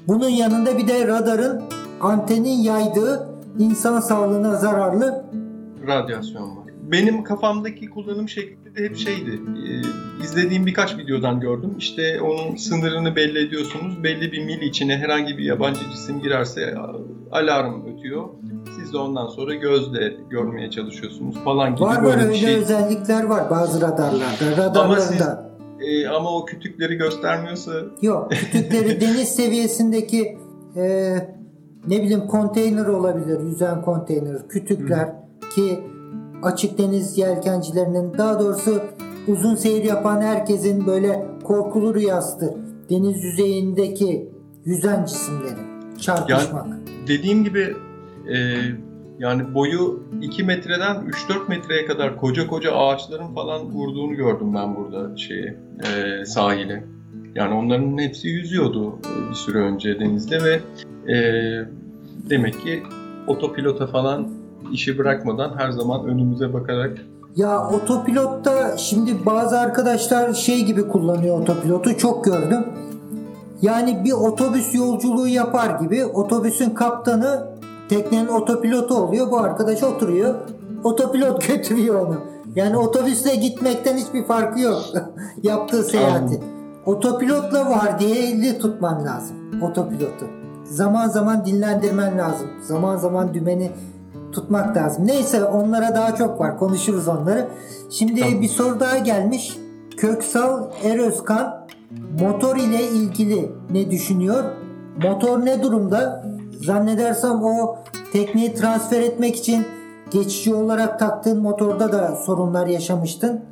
Bunun 0.09 0.29
yanında 0.29 0.79
bir 0.79 0.89
de 0.89 1.07
radarın 1.07 1.63
antenin 2.01 2.63
yaydığı 2.63 3.29
insan 3.59 4.01
sağlığına 4.01 4.57
zararlı 4.57 5.25
radyasyon 5.87 6.57
var. 6.57 6.65
Benim 6.83 7.25
kafamdaki 7.25 7.91
kullanım 7.91 8.29
şekli 8.29 8.77
de 8.77 8.85
hep 8.85 8.97
şeydi. 8.97 9.41
Ee, 9.57 10.23
izlediğim 10.25 10.67
birkaç 10.67 10.99
videodan 10.99 11.41
gördüm. 11.41 11.75
İşte 11.79 12.21
onun 12.21 12.57
sınırını 12.57 13.17
belli 13.17 13.47
ediyorsunuz. 13.47 14.05
Belli 14.05 14.33
bir 14.33 14.45
mil 14.45 14.61
içine 14.61 14.99
herhangi 14.99 15.39
bir 15.39 15.45
yabancı 15.45 15.81
cisim 15.91 16.23
girerse 16.23 16.75
alarm 17.33 17.87
ötüyor. 17.87 18.25
Siz 18.77 18.93
de 18.93 18.97
ondan 18.99 19.27
sonra 19.27 19.55
gözle 19.55 20.17
görmeye 20.31 20.71
çalışıyorsunuz 20.71 21.37
falan 21.45 21.75
gibi 21.75 21.85
var 21.85 21.97
var 21.97 22.05
böyle 22.05 22.21
bir 22.21 22.27
öyle 22.27 22.37
şey. 22.37 22.57
özellikler 22.57 23.25
var 23.25 23.51
bazı 23.51 23.81
radarlarda. 23.81 24.57
Radarlarında 24.57 25.47
Ee, 25.81 26.09
ama 26.09 26.37
o 26.37 26.45
kütükleri 26.45 26.95
göstermiyorsa 26.97 27.73
yok. 28.03 28.31
Kütükleri 28.31 29.01
deniz 29.01 29.29
seviyesindeki 29.29 30.39
e, 30.77 31.17
ne 31.89 32.03
bileyim 32.03 32.27
konteyner 32.27 32.87
olabilir. 32.87 33.41
Yüzen 33.41 33.83
konteyner, 33.83 34.49
kütükler 34.49 35.09
ki 35.55 35.81
açık 36.43 36.79
deniz 36.79 37.19
yelkencilerinin 37.19 38.19
daha 38.19 38.41
doğrusu 38.41 38.81
uzun 39.29 39.55
seyir 39.55 39.85
yapan 39.85 40.21
herkesin 40.21 40.87
böyle 40.87 41.27
korkulu 41.45 41.95
rüyasıdır. 41.95 42.51
Deniz 42.91 43.25
yüzeyindeki 43.25 44.31
yüzen 44.65 45.05
cisimlerin 45.05 45.97
çarpışmak. 46.01 46.67
dediğim 47.09 47.45
gibi 47.45 47.77
e, 48.33 48.37
yani 49.19 49.55
boyu 49.55 50.03
2 50.23 50.45
metreden 50.45 50.97
3-4 50.97 51.49
metreye 51.49 51.87
kadar 51.87 52.17
koca 52.17 52.47
koca 52.47 52.73
ağaçların 52.73 53.35
falan 53.35 53.71
vurduğunu 53.71 54.15
gördüm 54.15 54.55
ben 54.55 54.77
burada 54.77 55.17
şeye 55.17 55.57
e, 55.85 56.25
sahile. 56.25 56.85
Yani 57.35 57.55
onların 57.55 57.99
hepsi 57.99 58.29
yüzüyordu 58.29 58.89
e, 58.89 59.31
bir 59.31 59.35
süre 59.35 59.59
önce 59.59 60.01
denizde 60.01 60.45
ve 60.45 60.61
e, 61.09 61.17
demek 62.31 62.61
ki 62.61 62.83
otopilota 63.27 63.87
falan 63.87 64.29
işi 64.73 64.99
bırakmadan 64.99 65.59
her 65.59 65.71
zaman 65.71 66.07
önümüze 66.07 66.53
bakarak 66.53 66.99
Ya 67.37 67.69
otopilotta 67.69 68.77
şimdi 68.77 69.27
bazı 69.27 69.59
arkadaşlar 69.59 70.33
şey 70.33 70.65
gibi 70.65 70.89
kullanıyor 70.89 71.41
otopilotu 71.41 71.97
çok 71.97 72.25
gördüm. 72.25 72.65
Yani 73.63 74.05
bir 74.05 74.13
otobüs 74.13 74.75
yolculuğu 74.75 75.29
yapar 75.29 75.81
gibi 75.81 76.05
otobüsün 76.05 76.71
kaptanı 76.71 77.47
teknenin 77.89 78.29
otopilotu 78.29 78.95
oluyor. 78.95 79.31
Bu 79.31 79.39
arkadaş 79.39 79.83
oturuyor. 79.83 80.35
Otopilot 80.85 81.49
götürüyor 81.49 82.07
onu. 82.07 82.17
Yani 82.55 82.77
otobüsle 82.77 83.35
gitmekten 83.35 83.97
hiçbir 83.97 84.25
farkı 84.25 84.61
yok. 84.61 84.83
Yaptığı 85.43 85.83
seyahati. 85.83 86.41
Otopilotla 86.87 87.71
var 87.71 87.99
diye 87.99 88.29
elli 88.29 88.59
tutman 88.59 89.05
lazım. 89.05 89.37
Otopilotu. 89.63 90.27
Zaman 90.71 91.09
zaman 91.09 91.45
dinlendirmen 91.45 92.19
lazım. 92.19 92.49
Zaman 92.61 92.97
zaman 92.97 93.35
dümeni 93.35 93.71
tutmak 94.33 94.77
lazım. 94.77 95.07
Neyse 95.07 95.45
onlara 95.45 95.95
daha 95.95 96.15
çok 96.15 96.41
var. 96.41 96.59
Konuşuruz 96.59 97.09
onları. 97.09 97.49
Şimdi 97.91 98.21
tamam. 98.21 98.43
bir 98.43 98.49
soru 98.49 98.81
daha 98.81 98.99
gelmiş. 98.99 99.57
Köksal 99.97 100.71
Erözkan 100.85 101.67
motor 102.21 102.57
ile 102.57 102.83
ilgili 102.83 103.53
ne 103.71 103.91
düşünüyor? 103.91 104.45
Motor 105.03 105.45
ne 105.45 105.63
durumda? 105.63 106.27
Zannedersem 106.61 107.45
o 107.45 107.79
tekneyi 108.13 108.55
transfer 108.55 109.01
etmek 109.01 109.37
için 109.37 109.67
geçici 110.11 110.55
olarak 110.55 110.99
taktığın 110.99 111.43
motorda 111.43 111.93
da 111.93 112.17
sorunlar 112.17 112.67
yaşamıştın. 112.67 113.45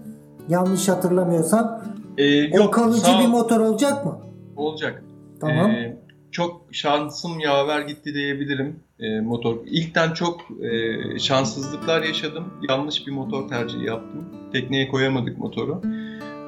Yanlış 0.49 0.89
hatırlamıyorsam. 0.89 1.83
Ee, 2.19 2.25
yok, 2.25 2.69
o 2.69 2.71
kalıcı 2.71 3.01
sağ... 3.01 3.21
bir 3.21 3.27
motor 3.27 3.61
olacak 3.61 4.07
mı? 4.07 4.19
Olacak. 4.57 5.05
Tamam. 5.41 5.71
Ee, 5.71 6.04
çok 6.35 6.61
şansım 6.73 7.41
yaver 7.41 7.81
gitti 7.81 8.15
diyebilirim 8.15 8.81
e, 9.01 9.21
motor. 9.21 9.57
İlkten 9.67 10.13
çok 10.13 10.41
e, 10.63 11.19
şanssızlıklar 11.19 12.03
yaşadım. 12.03 12.45
Yanlış 12.69 13.07
bir 13.07 13.13
motor 13.13 13.49
tercihi 13.49 13.85
yaptım. 13.85 14.25
Tekneye 14.53 14.89
koyamadık 14.89 15.39
motoru. 15.39 15.83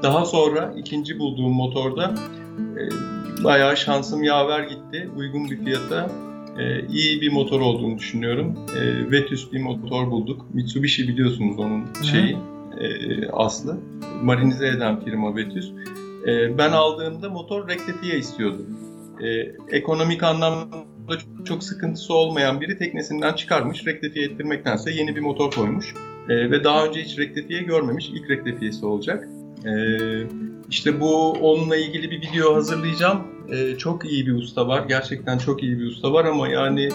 Daha 0.03 0.25
sonra 0.25 0.75
ikinci 0.79 1.19
bulduğum 1.19 1.53
motorda 1.53 2.15
e, 2.59 2.83
bayağı 3.45 3.77
şansım 3.77 4.23
yaver 4.23 4.63
gitti. 4.63 5.11
Uygun 5.17 5.51
bir 5.51 5.65
fiyata 5.65 6.11
e, 6.59 6.87
iyi 6.87 7.21
bir 7.21 7.33
motor 7.33 7.61
olduğunu 7.61 7.99
düşünüyorum. 7.99 8.55
E, 8.77 9.11
Vetus 9.11 9.53
bir 9.53 9.61
motor 9.61 10.11
bulduk. 10.11 10.55
Mitsubishi 10.55 11.09
biliyorsunuz 11.09 11.59
onun 11.59 11.85
şeyi 12.03 12.37
e, 12.81 13.29
aslı. 13.29 13.81
Marinize 14.23 14.69
eden 14.69 15.05
firma 15.05 15.37
Vetus. 15.37 15.73
E, 16.27 16.59
ben 16.59 16.73
aldığımda 16.73 17.31
motor 17.31 17.69
rektifiye 17.69 18.19
istiyordu. 18.19 18.67
E, 19.23 19.53
ekonomik 19.77 20.23
anlamda 20.23 21.19
çok 21.45 21.65
sıkıntısı 21.65 22.15
olmayan 22.15 22.61
biri 22.61 22.79
teknesinden 22.79 23.33
çıkarmış, 23.33 23.87
rektifiye 23.87 24.27
ettirmektense 24.27 24.91
yeni 24.91 25.17
bir 25.17 25.21
motor 25.21 25.51
koymuş. 25.51 25.95
E, 26.29 26.51
ve 26.51 26.65
daha 26.65 26.87
önce 26.87 27.03
hiç 27.03 27.19
rektifiye 27.19 27.63
görmemiş, 27.63 28.09
ilk 28.09 28.31
rektifiyesi 28.31 28.87
olacak. 28.87 29.29
E, 29.65 29.73
işte 30.71 31.01
bu 31.01 31.33
onunla 31.33 31.77
ilgili 31.77 32.11
bir 32.11 32.21
video 32.21 32.55
hazırlayacağım. 32.55 33.19
E, 33.53 33.79
çok 33.79 34.05
iyi 34.05 34.27
bir 34.27 34.35
usta 34.35 34.69
var, 34.69 34.85
gerçekten 34.89 35.39
çok 35.39 35.63
iyi 35.63 35.79
bir 35.79 35.87
usta 35.87 36.13
var 36.13 36.25
ama 36.25 36.49
yani 36.49 36.89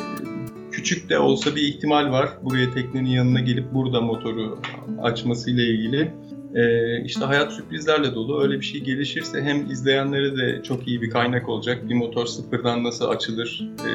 küçük 0.71 1.09
de 1.09 1.19
olsa 1.19 1.55
bir 1.55 1.61
ihtimal 1.61 2.11
var. 2.11 2.29
Buraya 2.43 2.73
teknenin 2.73 3.09
yanına 3.09 3.39
gelip 3.39 3.73
burada 3.73 4.01
motoru 4.01 4.59
açmasıyla 5.01 5.63
ilgili. 5.63 6.11
Ee, 6.55 7.03
işte 7.03 7.25
hayat 7.25 7.53
sürprizlerle 7.53 8.15
dolu. 8.15 8.43
Öyle 8.43 8.59
bir 8.59 8.65
şey 8.65 8.81
gelişirse 8.81 9.41
hem 9.41 9.71
izleyenlere 9.71 10.37
de 10.37 10.63
çok 10.63 10.87
iyi 10.87 11.01
bir 11.01 11.09
kaynak 11.09 11.49
olacak. 11.49 11.89
Bir 11.89 11.95
motor 11.95 12.25
sıfırdan 12.25 12.83
nasıl 12.83 13.05
açılır, 13.05 13.69
e, 13.79 13.91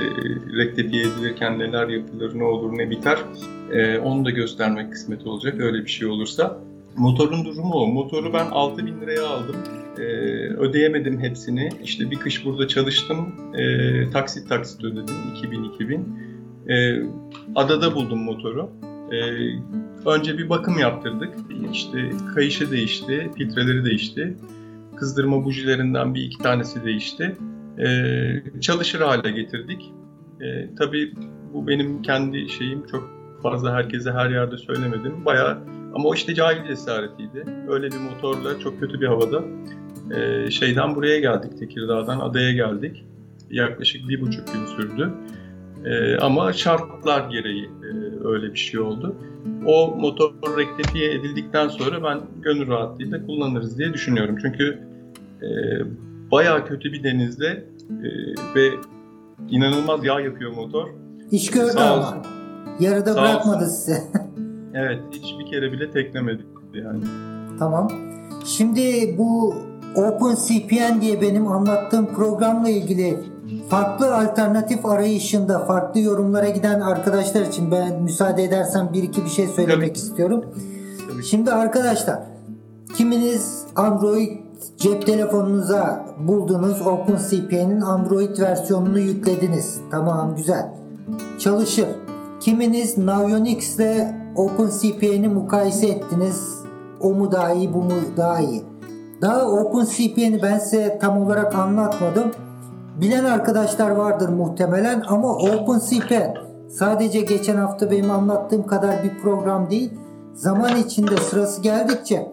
rektifiye 0.56 1.02
edilirken 1.02 1.58
neler 1.58 1.88
yapılır, 1.88 2.38
ne 2.38 2.44
olur, 2.44 2.78
ne 2.78 2.90
biter. 2.90 3.18
E, 3.72 3.98
onu 3.98 4.24
da 4.24 4.30
göstermek 4.30 4.92
kısmet 4.92 5.26
olacak 5.26 5.60
öyle 5.60 5.84
bir 5.84 5.90
şey 5.90 6.08
olursa. 6.08 6.60
Motorun 6.96 7.44
durumu 7.44 7.74
o. 7.74 7.86
Motoru 7.86 8.32
ben 8.32 8.46
6000 8.46 9.00
liraya 9.00 9.26
aldım. 9.26 9.56
Ee, 9.98 10.02
ödeyemedim 10.56 11.20
hepsini. 11.20 11.68
İşte 11.84 12.10
bir 12.10 12.16
kış 12.16 12.44
burada 12.44 12.68
çalıştım. 12.68 13.34
Ee, 13.54 14.10
taksit 14.10 14.48
taksit 14.48 14.84
ödedim. 14.84 15.14
2000-2000. 15.42 16.00
Ee, 16.68 17.02
adada 17.54 17.94
buldum 17.94 18.22
motoru. 18.22 18.70
Ee, 19.12 19.16
önce 20.06 20.38
bir 20.38 20.48
bakım 20.48 20.78
yaptırdık. 20.78 21.34
İşte 21.72 22.10
kayışı 22.34 22.70
değişti, 22.70 23.30
filtreleri 23.36 23.84
değişti. 23.84 24.36
Kızdırma 24.96 25.44
bujilerinden 25.44 26.14
bir 26.14 26.22
iki 26.22 26.38
tanesi 26.38 26.84
değişti. 26.84 27.36
Ee, 27.78 28.60
çalışır 28.60 29.00
hale 29.00 29.30
getirdik. 29.30 29.92
Ee, 30.40 30.68
tabii 30.78 31.12
bu 31.54 31.66
benim 31.68 32.02
kendi 32.02 32.48
şeyim 32.48 32.86
çok 32.86 33.10
fazla 33.42 33.74
herkese 33.74 34.12
her 34.12 34.30
yerde 34.30 34.56
söylemedim. 34.56 35.24
Bayağı 35.24 35.58
ama 35.94 36.08
o 36.08 36.14
işte 36.14 36.34
cahil 36.34 36.66
cesaretiydi. 36.66 37.44
Öyle 37.68 37.86
bir 37.86 37.98
motorla 37.98 38.58
çok 38.58 38.80
kötü 38.80 39.00
bir 39.00 39.06
havada 39.06 39.44
e, 40.14 40.50
şeyden 40.50 40.94
buraya 40.94 41.20
geldik 41.20 41.58
Tekirdağ'dan 41.58 42.20
adaya 42.20 42.52
geldik. 42.52 43.04
Yaklaşık 43.50 44.08
bir 44.08 44.20
buçuk 44.20 44.52
gün 44.52 44.66
sürdü. 44.66 45.10
E, 45.86 46.16
ama 46.16 46.52
şartlar 46.52 47.30
gereği 47.30 47.64
e, 47.64 47.88
öyle 48.24 48.52
bir 48.52 48.58
şey 48.58 48.80
oldu. 48.80 49.16
O 49.66 49.96
motor 49.96 50.32
rektifiye 50.58 51.14
edildikten 51.14 51.68
sonra 51.68 52.02
ben 52.04 52.20
gönül 52.42 52.68
rahatlığıyla 52.68 53.26
kullanırız 53.26 53.78
diye 53.78 53.92
düşünüyorum. 53.92 54.36
Çünkü 54.42 54.78
e, 55.42 55.48
bayağı 56.30 56.66
kötü 56.66 56.92
bir 56.92 57.04
denizde 57.04 57.64
e, 57.90 58.08
ve 58.54 58.70
inanılmaz 59.48 60.04
yağ 60.04 60.20
yapıyor 60.20 60.52
motor. 60.52 60.88
İş 61.30 61.50
gördü 61.50 61.78
ama. 61.78 62.22
Yarıda 62.80 63.14
Sağ 63.14 63.22
bırakmadı 63.22 63.56
olsun. 63.56 63.66
size. 63.66 64.02
evet, 64.74 65.00
hiçbir 65.12 65.46
kere 65.46 65.72
bile 65.72 65.90
teklemedi 65.90 66.46
yani. 66.74 67.04
Tamam. 67.58 67.92
Şimdi 68.44 69.14
bu 69.18 69.54
OpenCPN 69.94 71.00
diye 71.00 71.20
benim 71.20 71.46
anlattığım 71.46 72.14
programla 72.14 72.68
ilgili 72.68 73.18
farklı 73.68 74.14
alternatif 74.14 74.86
arayışında 74.86 75.58
farklı 75.58 76.00
yorumlara 76.00 76.48
giden 76.48 76.80
arkadaşlar 76.80 77.42
için 77.42 77.70
ben 77.70 78.02
müsaade 78.02 78.44
edersen 78.44 78.92
bir 78.92 79.02
iki 79.02 79.24
bir 79.24 79.30
şey 79.30 79.46
söylemek 79.46 79.88
Tabii. 79.88 79.98
istiyorum. 79.98 80.44
Tabii. 81.10 81.24
Şimdi 81.24 81.52
arkadaşlar 81.52 82.18
kiminiz 82.96 83.62
Android 83.76 84.46
cep 84.76 85.06
telefonunuza 85.06 86.06
buldunuz 86.18 86.86
OpenCPN'in 86.86 87.80
Android 87.80 88.38
versiyonunu 88.38 88.98
yüklediniz. 88.98 89.80
Tamam 89.90 90.36
güzel. 90.36 90.74
Çalışır. 91.38 91.86
Kiminiz 92.40 92.98
Navionics 92.98 93.76
ile 93.76 94.16
OpenCPN'i 94.36 95.28
mukayese 95.28 95.86
ettiniz. 95.86 96.58
O 97.00 97.14
mu 97.14 97.32
daha 97.32 97.52
iyi 97.52 97.74
bu 97.74 97.82
mu 97.82 97.92
daha 98.16 98.40
iyi. 98.40 98.62
Daha 99.22 99.46
OpenCPN'i 99.46 100.42
ben 100.42 100.58
size 100.58 100.98
tam 101.00 101.22
olarak 101.22 101.54
anlatmadım. 101.54 102.30
Bilen 103.00 103.24
arkadaşlar 103.24 103.90
vardır 103.90 104.28
muhtemelen 104.28 105.02
ama 105.08 105.34
OpenCPN 105.34 106.34
sadece 106.68 107.20
geçen 107.20 107.56
hafta 107.56 107.90
benim 107.90 108.10
anlattığım 108.10 108.66
kadar 108.66 109.04
bir 109.04 109.18
program 109.22 109.70
değil. 109.70 109.92
Zaman 110.34 110.76
içinde 110.76 111.16
sırası 111.16 111.62
geldikçe 111.62 112.32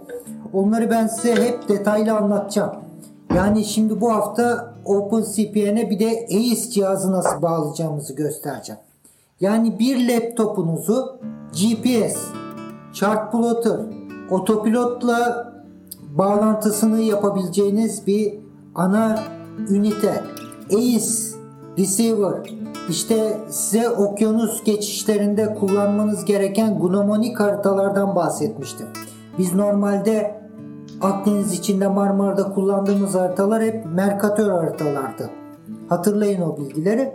onları 0.53 0.89
ben 0.89 1.07
size 1.07 1.35
hep 1.35 1.69
detaylı 1.69 2.17
anlatacağım. 2.17 2.71
Yani 3.35 3.65
şimdi 3.65 4.01
bu 4.01 4.13
hafta 4.13 4.73
OpenCPN'e 4.85 5.89
bir 5.89 5.99
de 5.99 6.25
ACE 6.25 6.69
cihazı 6.71 7.11
nasıl 7.11 7.41
bağlayacağımızı 7.41 8.15
göstereceğim. 8.15 8.81
Yani 9.39 9.79
bir 9.79 10.09
laptopunuzu 10.09 11.19
GPS, 11.51 12.17
chart 12.93 13.31
plotter, 13.31 13.79
otopilotla 14.31 15.53
bağlantısını 16.17 17.01
yapabileceğiniz 17.01 18.07
bir 18.07 18.33
ana 18.75 19.19
ünite 19.69 20.23
ACE 20.75 21.33
Receiver 21.77 22.33
işte 22.89 23.37
size 23.49 23.89
okyanus 23.89 24.63
geçişlerinde 24.63 25.53
kullanmanız 25.53 26.25
gereken 26.25 26.79
gnomonik 26.79 27.39
haritalardan 27.39 28.15
bahsetmiştim. 28.15 28.87
Biz 29.37 29.55
normalde 29.55 30.43
Akdeniz 31.01 31.53
içinde 31.53 31.87
Marmara'da 31.87 32.53
kullandığımız 32.53 33.15
haritalar 33.15 33.63
hep 33.63 33.85
Mercator 33.85 34.49
haritalardı. 34.49 35.29
Hatırlayın 35.89 36.41
o 36.41 36.57
bilgileri. 36.57 37.13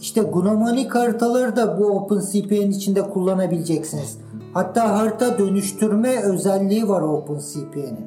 İşte 0.00 0.22
gnomonik 0.22 0.94
haritaları 0.94 1.56
da 1.56 1.78
bu 1.78 1.86
OpenCP'nin 1.86 2.70
içinde 2.70 3.02
kullanabileceksiniz. 3.02 4.18
Hatta 4.54 4.98
harita 4.98 5.38
dönüştürme 5.38 6.22
özelliği 6.22 6.88
var 6.88 7.00
OpenCP'nin. 7.00 8.06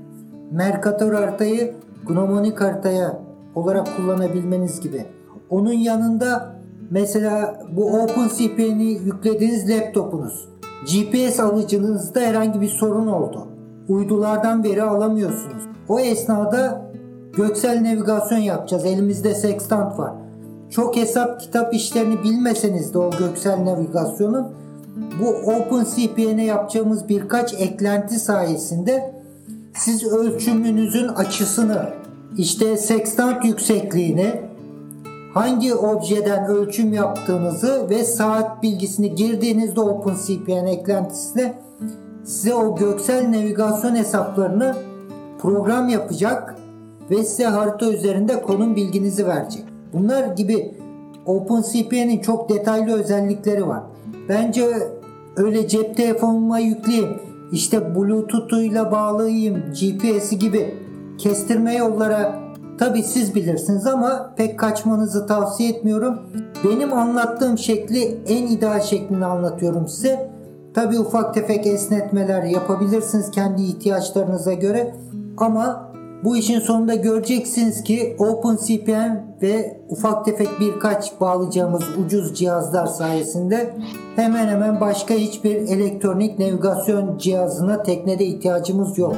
Mercator 0.51 1.13
haritayı 1.13 1.76
gnomonik 2.07 2.61
haritaya 2.61 3.19
olarak 3.56 3.98
kullanabilmeniz 3.98 4.80
gibi. 4.80 5.06
Onun 5.49 5.73
yanında 5.73 6.56
mesela 6.90 7.64
bu 7.76 8.02
OpenCP'ni 8.02 8.84
yüklediğiniz 8.84 9.69
laptopunuz. 9.69 10.49
GPS 10.94 11.40
alıcınızda 11.40 12.19
herhangi 12.19 12.61
bir 12.61 12.69
sorun 12.69 13.07
oldu. 13.07 13.48
Uydulardan 13.90 14.64
veri 14.64 14.84
alamıyorsunuz. 14.84 15.64
O 15.90 15.99
esnada 15.99 16.91
göksel 17.34 17.84
navigasyon 17.84 18.38
yapacağız. 18.38 18.86
Elimizde 18.86 19.36
sextant 19.36 19.99
var. 19.99 20.14
Çok 20.69 20.95
hesap 20.95 21.41
kitap 21.41 21.73
işlerini 21.73 22.23
bilmeseniz 22.23 22.94
de 22.94 22.98
o 22.98 23.11
göksel 23.19 23.65
navigasyonun 23.65 24.48
bu 25.22 25.52
OpenCPN'e 25.52 26.45
yapacağımız 26.45 27.10
birkaç 27.10 27.53
eklenti 27.53 28.19
sayesinde 28.19 29.14
siz 29.73 30.03
ölçümünüzün 30.03 31.07
açısını 31.07 32.01
işte 32.38 32.78
sekstant 32.78 33.45
yüksekliğini, 33.45 34.32
hangi 35.34 35.76
objeden 35.76 36.45
ölçüm 36.45 36.94
yaptığınızı 36.94 37.90
ve 37.90 38.03
saat 38.03 38.64
bilgisini 38.64 39.16
girdiğinizde 39.16 39.82
OpenCPN 39.82 40.66
eklentisine 40.66 41.53
size 42.24 42.56
o 42.56 42.76
göksel 42.76 43.32
navigasyon 43.32 43.95
hesaplarını 43.95 44.76
program 45.41 45.90
yapacak 45.90 46.56
ve 47.10 47.24
size 47.24 47.45
harita 47.45 47.91
üzerinde 47.91 48.41
konum 48.41 48.76
bilginizi 48.76 49.28
verecek. 49.28 49.64
Bunlar 49.94 50.24
gibi 50.24 50.76
OpenCPN'in 51.26 52.22
çok 52.22 52.49
detaylı 52.49 52.99
özellikleri 52.99 53.68
var. 53.68 53.84
Bence 54.30 54.68
öyle 55.36 55.68
cep 55.68 55.98
telefonuma 55.98 56.60
yükleyeyim, 56.60 57.18
işte 57.52 57.95
Bluetooth'uyla 57.95 58.91
bağlayayım, 58.91 59.64
GPS'i 59.74 60.40
gibi 60.40 60.74
kestirme 61.22 61.76
yollara 61.76 62.39
tabi 62.77 63.03
siz 63.03 63.35
bilirsiniz 63.35 63.88
ama 63.88 64.34
pek 64.38 64.60
kaçmanızı 64.60 65.27
tavsiye 65.27 65.69
etmiyorum. 65.69 66.19
Benim 66.64 66.93
anlattığım 66.93 67.57
şekli 67.57 68.18
en 68.27 68.48
ideal 68.48 68.81
şeklini 68.81 69.26
anlatıyorum 69.26 69.88
size. 69.88 70.31
Tabi 70.73 70.99
ufak 70.99 71.34
tefek 71.34 71.68
esnetmeler 71.68 72.43
yapabilirsiniz 72.43 73.31
kendi 73.31 73.61
ihtiyaçlarınıza 73.61 74.53
göre 74.53 74.95
ama 75.38 75.91
bu 76.23 76.38
işin 76.38 76.60
sonunda 76.60 76.95
göreceksiniz 76.95 77.84
ki 77.84 78.15
OpenCPN 78.19 79.38
ve 79.41 79.81
ufak 79.89 80.26
tefek 80.26 80.48
birkaç 80.60 81.19
bağlayacağımız 81.19 81.84
ucuz 82.06 82.34
cihazlar 82.38 82.85
sayesinde 82.85 83.73
hemen 84.15 84.48
hemen 84.48 84.81
başka 84.81 85.14
hiçbir 85.14 85.56
elektronik 85.56 86.39
navigasyon 86.39 87.18
cihazına 87.18 87.84
teknede 87.84 88.26
ihtiyacımız 88.26 88.98
yok. 88.98 89.15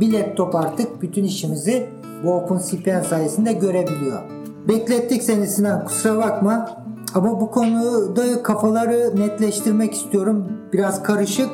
Bir 0.00 0.12
laptop 0.12 0.54
artık 0.54 1.02
bütün 1.02 1.24
işimizi 1.24 1.88
bu 2.24 2.34
OpenCPN 2.34 3.00
sayesinde 3.00 3.52
görebiliyor. 3.52 4.22
Beklettik 4.68 5.22
seni 5.22 5.46
Sinan 5.46 5.84
kusura 5.84 6.16
bakma. 6.16 6.84
Ama 7.14 7.40
bu 7.40 7.50
konuda 7.50 8.42
kafaları 8.42 9.12
netleştirmek 9.16 9.92
istiyorum. 9.92 10.52
Biraz 10.72 11.02
karışık. 11.02 11.50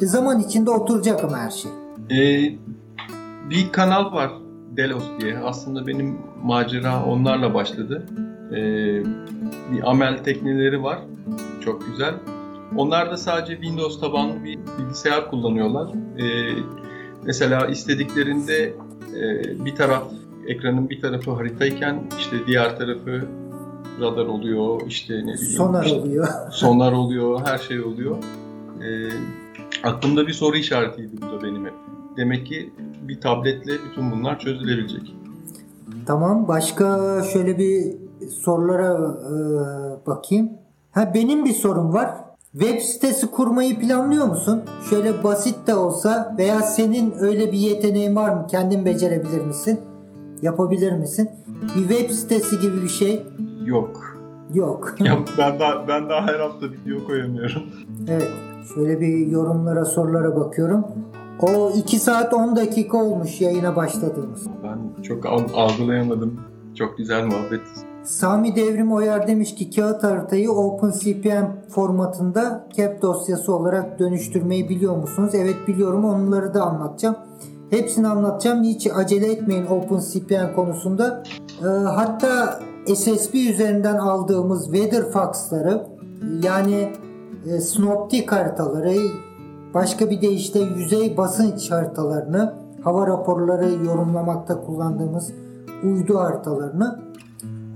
Zaman 0.00 0.40
içinde 0.40 0.70
oturacak 0.70 1.24
ama 1.24 1.38
her 1.38 1.50
şey. 1.50 1.70
Ee, 2.10 2.58
bir 3.50 3.72
kanal 3.72 4.12
var 4.12 4.30
Delos 4.76 5.04
diye. 5.20 5.38
Aslında 5.38 5.86
benim 5.86 6.18
macera 6.42 7.04
onlarla 7.04 7.54
başladı. 7.54 8.06
Ee, 8.50 8.56
bir 9.72 9.90
amel 9.90 10.18
tekneleri 10.18 10.82
var. 10.82 10.98
Çok 11.64 11.86
güzel. 11.86 12.14
Onlar 12.76 13.10
da 13.10 13.16
sadece 13.16 13.52
Windows 13.52 14.00
tabanlı 14.00 14.44
bir 14.44 14.58
bilgisayar 14.78 15.30
kullanıyorlar. 15.30 15.88
Ee, 16.18 16.52
mesela 17.22 17.66
istediklerinde 17.66 18.72
e, 19.16 19.64
bir 19.64 19.74
taraf 19.74 20.02
ekranın 20.46 20.90
bir 20.90 21.00
tarafı 21.00 21.30
haritayken 21.30 22.02
işte 22.18 22.36
diğer 22.46 22.78
tarafı 22.78 23.22
radar 24.00 24.26
oluyor, 24.26 24.80
işte 24.86 25.14
ne 25.14 25.22
bileyim. 25.22 25.38
Sonar 25.38 25.84
işte, 25.84 26.00
oluyor. 26.00 26.28
sonar 26.50 26.92
oluyor, 26.92 27.40
her 27.46 27.58
şey 27.58 27.80
oluyor. 27.80 28.16
Ee, 28.82 29.08
aklımda 29.84 30.26
bir 30.26 30.32
soru 30.32 30.56
işaretiydi 30.56 31.16
bu 31.16 31.32
da 31.32 31.42
benim 31.42 31.66
hep. 31.66 31.74
Demek 32.16 32.46
ki 32.46 32.72
bir 33.08 33.20
tabletle 33.20 33.72
bütün 33.90 34.12
bunlar 34.12 34.38
çözülebilecek. 34.38 35.16
Tamam. 36.06 36.48
Başka 36.48 37.18
şöyle 37.32 37.58
bir 37.58 37.96
sorulara 38.30 39.16
e, 39.20 40.06
bakayım. 40.06 40.50
Ha 40.90 41.12
benim 41.14 41.44
bir 41.44 41.52
sorum 41.52 41.92
var. 41.92 42.21
Web 42.52 42.80
sitesi 42.80 43.30
kurmayı 43.30 43.78
planlıyor 43.80 44.26
musun? 44.26 44.62
Şöyle 44.90 45.24
basit 45.24 45.66
de 45.66 45.74
olsa 45.74 46.34
veya 46.38 46.62
senin 46.62 47.14
öyle 47.20 47.52
bir 47.52 47.58
yeteneğin 47.58 48.16
var 48.16 48.34
mı? 48.34 48.46
Kendin 48.50 48.84
becerebilir 48.84 49.40
misin? 49.40 49.80
Yapabilir 50.42 50.92
misin? 50.92 51.30
Bir 51.76 51.88
web 51.88 52.10
sitesi 52.10 52.60
gibi 52.60 52.82
bir 52.82 52.88
şey 52.88 53.22
Yok. 53.64 54.16
yok. 54.54 54.94
Ya 55.00 55.18
ben 55.38 55.60
daha 55.60 55.88
ben 55.88 56.08
daha 56.08 56.26
her 56.26 56.40
hafta 56.40 56.66
video 56.66 57.06
koyamıyorum. 57.06 57.62
Evet. 58.08 58.30
Şöyle 58.74 59.00
bir 59.00 59.26
yorumlara, 59.26 59.84
sorulara 59.84 60.36
bakıyorum. 60.36 60.84
O 61.42 61.70
2 61.76 61.98
saat 61.98 62.34
10 62.34 62.56
dakika 62.56 62.98
olmuş 62.98 63.40
yayına 63.40 63.76
başladığımız. 63.76 64.46
Ben 64.64 65.02
çok 65.02 65.26
al- 65.26 65.48
algılayamadım. 65.54 66.40
Çok 66.74 66.98
güzel 66.98 67.24
muhabbet. 67.24 67.60
Sami 68.04 68.56
Devrim 68.56 68.92
Oyar 68.92 69.26
demiş 69.26 69.54
ki 69.54 69.70
kağıt 69.70 70.02
haritayı 70.02 70.50
OpenCPM 70.50 71.44
formatında 71.68 72.66
CAP 72.76 73.02
dosyası 73.02 73.54
olarak 73.54 73.98
dönüştürmeyi 73.98 74.68
biliyor 74.68 74.96
musunuz? 74.96 75.32
Evet 75.34 75.56
biliyorum 75.68 76.04
onları 76.04 76.54
da 76.54 76.62
anlatacağım. 76.62 77.16
Hepsini 77.70 78.08
anlatacağım. 78.08 78.62
Hiç 78.62 78.86
acele 78.94 79.32
etmeyin 79.32 79.66
OpenCPM 79.66 80.54
konusunda. 80.56 81.22
Ee, 81.62 81.66
hatta 81.66 82.60
SSB 82.94 83.34
üzerinden 83.34 83.96
aldığımız 83.96 84.64
Weatherfax'ları 84.64 85.86
yani 86.42 86.92
e, 87.46 87.60
Synoptic 87.60 88.26
haritaları 88.26 88.96
başka 89.74 90.10
bir 90.10 90.20
deyişle 90.20 90.60
yüzey 90.60 91.16
basınç 91.16 91.70
haritalarını 91.70 92.54
hava 92.84 93.06
raporları 93.06 93.84
yorumlamakta 93.84 94.60
kullandığımız 94.60 95.32
uydu 95.84 96.18
haritalarını 96.18 97.11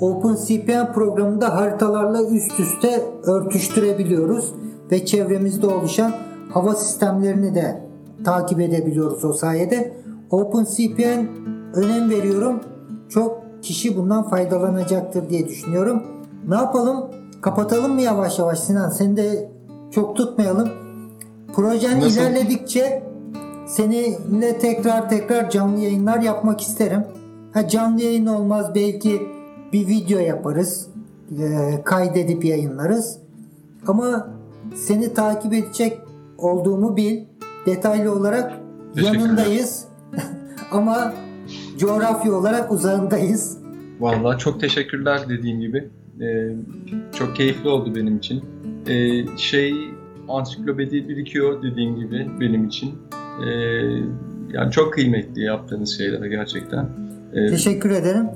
OpenCPN 0.00 0.92
programında 0.94 1.56
haritalarla 1.56 2.22
üst 2.22 2.60
üste 2.60 3.04
örtüştürebiliyoruz 3.24 4.54
ve 4.90 5.06
çevremizde 5.06 5.66
oluşan 5.66 6.12
hava 6.52 6.74
sistemlerini 6.74 7.54
de 7.54 7.82
takip 8.24 8.60
edebiliyoruz 8.60 9.24
o 9.24 9.32
sayede. 9.32 9.92
OpenCPN 10.30 11.26
önem 11.74 12.10
veriyorum. 12.10 12.60
Çok 13.08 13.42
kişi 13.62 13.96
bundan 13.96 14.28
faydalanacaktır 14.28 15.28
diye 15.28 15.48
düşünüyorum. 15.48 16.02
Ne 16.48 16.54
yapalım? 16.54 17.04
Kapatalım 17.40 17.94
mı 17.94 18.00
yavaş 18.00 18.38
yavaş 18.38 18.60
Sinan? 18.60 18.88
Seni 18.90 19.16
de 19.16 19.50
çok 19.90 20.16
tutmayalım. 20.16 20.68
Projen 21.54 22.00
Nasıl? 22.00 22.20
ilerledikçe 22.20 23.02
seninle 23.66 24.58
tekrar 24.58 25.08
tekrar 25.08 25.50
canlı 25.50 25.80
yayınlar 25.80 26.20
yapmak 26.20 26.60
isterim. 26.60 27.04
Ha 27.52 27.68
canlı 27.68 28.02
yayın 28.02 28.26
olmaz 28.26 28.74
belki 28.74 29.35
bir 29.76 29.86
video 29.88 30.18
yaparız. 30.18 30.88
e, 31.38 31.82
kaydedip 31.84 32.44
yayınlarız. 32.44 33.18
Ama 33.86 34.28
seni 34.74 35.14
takip 35.14 35.52
edecek 35.52 35.98
olduğumu 36.38 36.96
bil. 36.96 37.24
Detaylı 37.66 38.12
olarak 38.12 38.52
yanındayız. 38.94 39.84
Ama 40.70 41.14
coğrafya 41.78 42.32
olarak 42.32 42.72
uzağındayız. 42.72 43.58
Vallahi 44.00 44.38
çok 44.38 44.60
teşekkürler 44.60 45.20
dediğim 45.28 45.60
gibi. 45.60 45.88
Ee, 46.20 46.50
çok 47.18 47.36
keyifli 47.36 47.68
oldu 47.68 47.94
benim 47.94 48.16
için. 48.16 48.44
Ee, 48.86 49.24
şey 49.36 49.74
ansiklopedi 50.28 51.08
birikiyor 51.08 51.62
dediğim 51.62 51.96
gibi 51.96 52.30
benim 52.40 52.66
için. 52.66 52.94
Ee, 53.46 53.50
yani 54.52 54.70
çok 54.70 54.92
kıymetli 54.92 55.42
yaptığınız 55.42 55.96
şeyler 55.98 56.26
gerçekten. 56.26 56.88
Ee, 57.32 57.46
Teşekkür 57.46 57.90
ederim. 57.90 58.26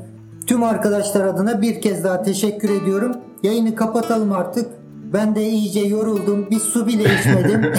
Tüm 0.46 0.62
arkadaşlar 0.62 1.24
adına 1.24 1.62
bir 1.62 1.80
kez 1.80 2.04
daha 2.04 2.22
teşekkür 2.22 2.82
ediyorum. 2.82 3.16
Yayını 3.42 3.74
kapatalım 3.74 4.32
artık. 4.32 4.66
Ben 5.12 5.34
de 5.34 5.48
iyice 5.48 5.80
yoruldum. 5.80 6.46
Bir 6.50 6.58
su 6.60 6.86
bile 6.86 7.02
içmedim. 7.20 7.62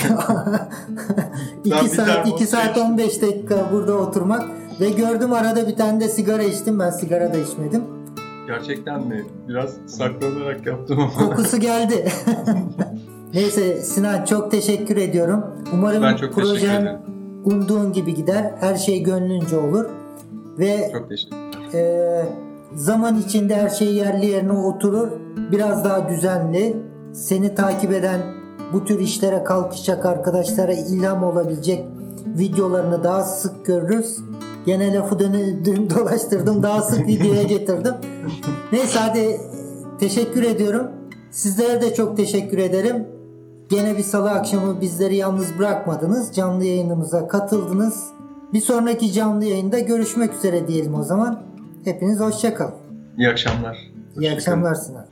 Ben 1.66 1.78
2 1.78 1.86
bir 1.86 1.90
saat, 1.90 2.08
termos 2.08 2.30
2 2.42 2.48
saat 2.48 2.68
içtim. 2.70 2.84
15 2.84 3.22
dakika 3.22 3.56
burada 3.72 3.94
oturmak. 3.94 4.44
Ve 4.80 4.90
gördüm 4.90 5.34
arada 5.34 5.68
bir 5.68 5.76
tane 5.76 6.00
de 6.00 6.08
sigara 6.10 6.44
içtim. 6.44 6.80
Ben 6.80 6.90
sigara 6.90 7.34
da 7.34 7.38
içmedim. 7.38 7.84
gerçekten 8.48 9.02
mi? 9.08 9.26
Biraz 9.48 9.70
saklanarak 9.88 10.66
yaptım 10.66 11.00
ama. 11.00 11.14
Kokusu 11.30 11.58
geldi. 11.60 12.10
Neyse 13.34 13.82
Sinan 13.82 14.26
çok 14.26 14.52
teşekkür 14.52 14.98
ediyorum. 14.98 15.44
Umarım 15.74 16.04
Ben 16.04 16.12
çok 16.16 16.20
teşekkür 16.36 16.42
projen 16.42 16.82
ederim. 16.82 16.98
umduğun 17.46 17.94
gibi 17.94 18.14
gider. 18.16 18.52
Her 18.60 18.76
şey 18.76 19.04
gönlünce 19.04 19.58
olur. 19.58 19.86
Ve 20.60 20.90
Çok 20.94 21.10
teşekkürler. 21.10 21.42
Ee, 21.74 22.26
zaman 22.76 23.20
içinde 23.20 23.56
her 23.56 23.70
şey 23.70 23.94
yerli 23.94 24.26
yerine 24.26 24.52
oturur. 24.52 25.08
Biraz 25.52 25.86
daha 25.86 26.10
düzenli. 26.10 26.78
Seni 27.14 27.56
takip 27.56 27.92
eden 27.92 28.22
bu 28.74 28.86
tür 28.86 29.00
işlere 29.00 29.44
kalkışacak 29.44 30.06
arkadaşlara 30.06 30.74
ilham 30.74 31.24
olabilecek 31.24 31.86
videolarını 32.26 33.04
daha 33.04 33.24
sık 33.24 33.66
görürüz. 33.66 34.18
Gene 34.66 34.94
lafı 34.94 35.20
döndüm 35.20 35.90
dolaştırdım. 35.90 36.64
Daha 36.64 36.82
sık 36.82 37.08
videoya 37.08 37.44
getirdim. 37.44 37.94
Neyse 38.72 39.00
hadi 39.00 39.42
teşekkür 40.00 40.44
ediyorum. 40.44 40.88
Sizlere 41.32 41.82
de 41.82 41.94
çok 41.94 42.18
teşekkür 42.18 42.58
ederim. 42.58 43.08
Gene 43.70 43.98
bir 43.98 44.04
salı 44.04 44.32
akşamı 44.32 44.82
bizleri 44.82 45.16
yalnız 45.16 45.60
bırakmadınız. 45.60 46.34
Canlı 46.34 46.66
yayınımıza 46.66 47.28
katıldınız. 47.28 48.04
Bir 48.54 48.62
sonraki 48.62 49.14
canlı 49.14 49.46
yayında 49.46 49.80
görüşmek 49.80 50.34
üzere 50.34 50.68
diyelim 50.68 50.96
o 50.96 51.04
zaman. 51.04 51.51
Hepiniz 51.86 52.20
hoşçakalın. 52.20 52.74
İyi 53.18 53.30
akşamlar. 53.30 53.78
İyi 54.20 54.32
akşamlar 54.32 54.76
Sinan. 54.76 55.06